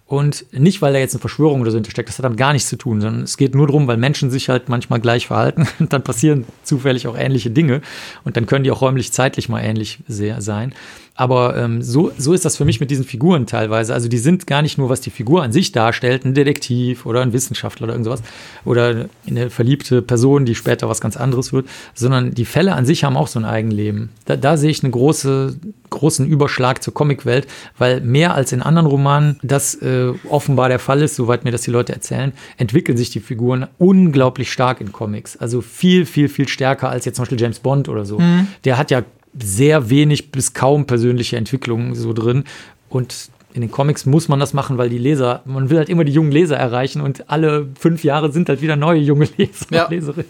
Und 0.05 0.45
nicht, 0.51 0.81
weil 0.81 0.93
da 0.93 0.99
jetzt 0.99 1.13
eine 1.15 1.21
Verschwörung 1.21 1.61
oder 1.61 1.71
so 1.71 1.77
hintersteckt, 1.77 2.09
das 2.09 2.17
hat 2.17 2.25
damit 2.25 2.37
gar 2.37 2.53
nichts 2.53 2.69
zu 2.69 2.75
tun, 2.75 2.99
sondern 2.99 3.23
es 3.23 3.37
geht 3.37 3.55
nur 3.55 3.67
darum, 3.67 3.87
weil 3.87 3.97
Menschen 3.97 4.29
sich 4.29 4.49
halt 4.49 4.67
manchmal 4.67 4.99
gleich 4.99 5.27
verhalten 5.27 5.67
und 5.79 5.93
dann 5.93 6.03
passieren 6.03 6.45
zufällig 6.63 7.07
auch 7.07 7.17
ähnliche 7.17 7.51
Dinge 7.51 7.81
und 8.23 8.35
dann 8.35 8.45
können 8.45 8.63
die 8.63 8.71
auch 8.71 8.81
räumlich, 8.81 9.11
zeitlich 9.13 9.49
mal 9.49 9.61
ähnlich 9.61 9.99
sein. 10.07 10.73
Aber 11.15 11.55
ähm, 11.55 11.83
so, 11.83 12.11
so 12.17 12.33
ist 12.33 12.43
das 12.43 12.57
für 12.57 12.65
mich 12.65 12.79
mit 12.79 12.89
diesen 12.89 13.05
Figuren 13.05 13.45
teilweise. 13.45 13.93
Also 13.93 14.09
die 14.09 14.17
sind 14.17 14.47
gar 14.47 14.63
nicht 14.63 14.79
nur, 14.79 14.89
was 14.89 14.99
die 14.99 15.11
Figur 15.11 15.43
an 15.43 15.51
sich 15.51 15.71
darstellt, 15.71 16.25
ein 16.25 16.33
Detektiv 16.33 17.05
oder 17.05 17.21
ein 17.21 17.33
Wissenschaftler 17.33 17.85
oder 17.85 17.93
irgendwas 17.93 18.23
oder 18.65 19.05
eine 19.27 19.51
verliebte 19.51 20.01
Person, 20.01 20.45
die 20.45 20.55
später 20.55 20.89
was 20.89 21.01
ganz 21.01 21.15
anderes 21.15 21.53
wird, 21.53 21.67
sondern 21.93 22.33
die 22.33 22.45
Fälle 22.45 22.73
an 22.73 22.87
sich 22.87 23.03
haben 23.03 23.15
auch 23.15 23.27
so 23.27 23.39
ein 23.39 23.45
Eigenleben. 23.45 24.09
Da, 24.25 24.35
da 24.35 24.57
sehe 24.57 24.71
ich 24.71 24.83
einen 24.83 24.91
große, 24.91 25.55
großen 25.91 26.25
Überschlag 26.25 26.81
zur 26.81 26.95
Comicwelt, 26.95 27.45
weil 27.77 28.01
mehr 28.01 28.33
als 28.33 28.51
in 28.51 28.63
anderen 28.63 28.87
Romanen 28.87 29.37
das 29.43 29.75
äh, 29.75 30.13
offenbar 30.29 30.69
der 30.69 30.79
Fall 30.79 31.03
ist, 31.03 31.15
soweit 31.15 31.43
mir 31.43 31.51
das 31.51 31.61
die 31.61 31.71
Leute 31.71 31.93
erzählen, 31.93 32.33
entwickeln 32.57 32.97
sich 32.97 33.11
die 33.11 33.19
Figuren 33.19 33.67
unglaublich 33.77 34.51
stark 34.51 34.81
in 34.81 34.91
Comics. 34.91 35.37
Also 35.37 35.61
viel, 35.61 36.07
viel, 36.07 36.27
viel 36.27 36.47
stärker 36.47 36.89
als 36.89 37.05
jetzt 37.05 37.17
zum 37.17 37.23
Beispiel 37.23 37.39
James 37.39 37.59
Bond 37.59 37.87
oder 37.87 38.03
so. 38.03 38.17
Mhm. 38.17 38.47
Der 38.63 38.79
hat 38.79 38.89
ja 38.89 39.03
sehr 39.41 39.89
wenig 39.89 40.31
bis 40.31 40.53
kaum 40.53 40.85
persönliche 40.85 41.37
Entwicklung 41.37 41.95
so 41.95 42.13
drin. 42.13 42.43
Und 42.89 43.29
in 43.53 43.61
den 43.61 43.71
Comics 43.71 44.05
muss 44.05 44.27
man 44.27 44.39
das 44.39 44.53
machen, 44.53 44.77
weil 44.77 44.89
die 44.89 44.97
Leser, 44.97 45.41
man 45.45 45.69
will 45.69 45.77
halt 45.77 45.89
immer 45.89 46.03
die 46.03 46.11
jungen 46.11 46.31
Leser 46.31 46.57
erreichen 46.57 47.01
und 47.01 47.29
alle 47.29 47.67
fünf 47.79 48.03
Jahre 48.03 48.31
sind 48.31 48.49
halt 48.49 48.61
wieder 48.61 48.75
neue 48.75 48.99
junge 48.99 49.27
Leser 49.37 49.65
ja. 49.69 49.87
Leserinnen. 49.89 50.29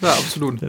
Ja, 0.00 0.10
absolut. 0.10 0.60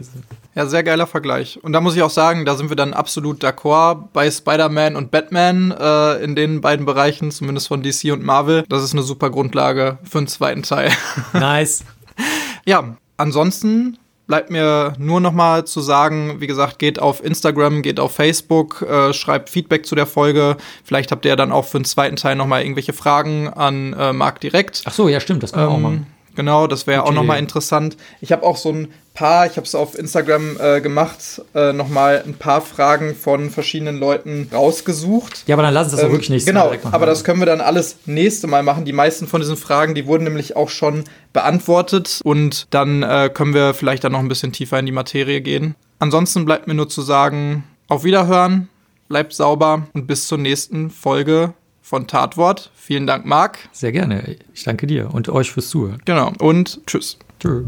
Ja, 0.54 0.66
sehr 0.66 0.82
geiler 0.82 1.06
Vergleich. 1.06 1.58
Und 1.62 1.72
da 1.72 1.80
muss 1.80 1.94
ich 1.94 2.02
auch 2.02 2.10
sagen, 2.10 2.44
da 2.44 2.56
sind 2.56 2.70
wir 2.70 2.76
dann 2.76 2.94
absolut 2.94 3.44
d'accord 3.44 4.08
bei 4.12 4.30
Spider-Man 4.30 4.96
und 4.96 5.10
Batman 5.10 5.70
äh, 5.70 6.24
in 6.24 6.34
den 6.34 6.60
beiden 6.60 6.86
Bereichen, 6.86 7.30
zumindest 7.30 7.68
von 7.68 7.82
DC 7.82 8.12
und 8.12 8.22
Marvel. 8.22 8.64
Das 8.68 8.82
ist 8.82 8.92
eine 8.92 9.02
super 9.02 9.30
Grundlage 9.30 9.98
für 10.02 10.18
einen 10.18 10.28
zweiten 10.28 10.62
Teil. 10.62 10.90
Nice. 11.34 11.84
ja, 12.64 12.96
ansonsten 13.18 13.98
bleibt 14.28 14.50
mir 14.50 14.92
nur 14.98 15.20
noch 15.20 15.32
mal 15.32 15.64
zu 15.64 15.80
sagen, 15.80 16.40
wie 16.40 16.46
gesagt, 16.46 16.78
geht 16.78 17.00
auf 17.00 17.24
Instagram, 17.24 17.82
geht 17.82 17.98
auf 17.98 18.12
Facebook, 18.12 18.82
äh, 18.82 19.12
schreibt 19.12 19.48
Feedback 19.48 19.86
zu 19.86 19.96
der 19.96 20.06
Folge. 20.06 20.56
Vielleicht 20.84 21.10
habt 21.10 21.24
ihr 21.24 21.34
dann 21.34 21.50
auch 21.50 21.64
für 21.64 21.78
den 21.78 21.84
zweiten 21.84 22.16
Teil 22.16 22.36
noch 22.36 22.46
mal 22.46 22.62
irgendwelche 22.62 22.92
Fragen 22.92 23.48
an 23.48 23.94
äh, 23.94 24.12
Marc 24.12 24.40
direkt. 24.40 24.82
Ach 24.84 24.92
so, 24.92 25.08
ja, 25.08 25.18
stimmt, 25.18 25.42
das 25.42 25.52
können 25.52 25.66
wir 25.66 25.70
ähm, 25.70 25.76
auch 25.76 25.90
machen. 25.90 26.06
Genau, 26.38 26.68
das 26.68 26.86
wäre 26.86 27.02
auch 27.02 27.10
noch 27.10 27.24
mal 27.24 27.36
interessant. 27.36 27.96
Ich 28.20 28.30
habe 28.30 28.44
auch 28.44 28.56
so 28.56 28.70
ein 28.70 28.92
paar, 29.12 29.46
ich 29.46 29.56
habe 29.56 29.66
es 29.66 29.74
auf 29.74 29.98
Instagram 29.98 30.56
äh, 30.60 30.80
gemacht, 30.80 31.42
äh, 31.52 31.72
noch 31.72 31.88
mal 31.88 32.22
ein 32.24 32.34
paar 32.34 32.60
Fragen 32.60 33.16
von 33.16 33.50
verschiedenen 33.50 33.98
Leuten 33.98 34.48
rausgesucht. 34.52 35.42
Ja, 35.48 35.56
aber 35.56 35.64
dann 35.64 35.74
lass 35.74 35.86
uns 35.86 35.96
das 35.96 36.02
ähm, 36.02 36.06
auch 36.06 36.12
wirklich 36.12 36.30
nächstes 36.30 36.54
genau, 36.54 36.70
Genau, 36.70 36.90
aber 36.92 37.06
das 37.06 37.24
können 37.24 37.40
wir 37.40 37.46
dann 37.46 37.60
alles 37.60 37.96
nächste 38.06 38.46
Mal 38.46 38.62
machen. 38.62 38.84
Die 38.84 38.92
meisten 38.92 39.26
von 39.26 39.40
diesen 39.40 39.56
Fragen, 39.56 39.96
die 39.96 40.06
wurden 40.06 40.22
nämlich 40.22 40.54
auch 40.54 40.68
schon 40.68 41.02
beantwortet 41.32 42.20
und 42.22 42.68
dann 42.70 43.02
äh, 43.02 43.28
können 43.34 43.52
wir 43.52 43.74
vielleicht 43.74 44.04
dann 44.04 44.12
noch 44.12 44.20
ein 44.20 44.28
bisschen 44.28 44.52
tiefer 44.52 44.78
in 44.78 44.86
die 44.86 44.92
Materie 44.92 45.40
gehen. 45.40 45.74
Ansonsten 45.98 46.44
bleibt 46.44 46.68
mir 46.68 46.74
nur 46.74 46.88
zu 46.88 47.02
sagen, 47.02 47.64
auf 47.88 48.04
Wiederhören, 48.04 48.68
bleibt 49.08 49.32
sauber 49.32 49.88
und 49.92 50.06
bis 50.06 50.28
zur 50.28 50.38
nächsten 50.38 50.90
Folge 50.90 51.54
von 51.88 52.06
Tatwort. 52.06 52.70
Vielen 52.74 53.06
Dank, 53.06 53.24
Marc. 53.24 53.70
Sehr 53.72 53.92
gerne. 53.92 54.36
Ich 54.52 54.64
danke 54.64 54.86
dir 54.86 55.14
und 55.14 55.30
euch 55.30 55.50
fürs 55.50 55.70
Zuhören. 55.70 56.02
Genau. 56.04 56.32
Und 56.38 56.86
tschüss. 56.86 57.18
Tschüss. 57.40 57.64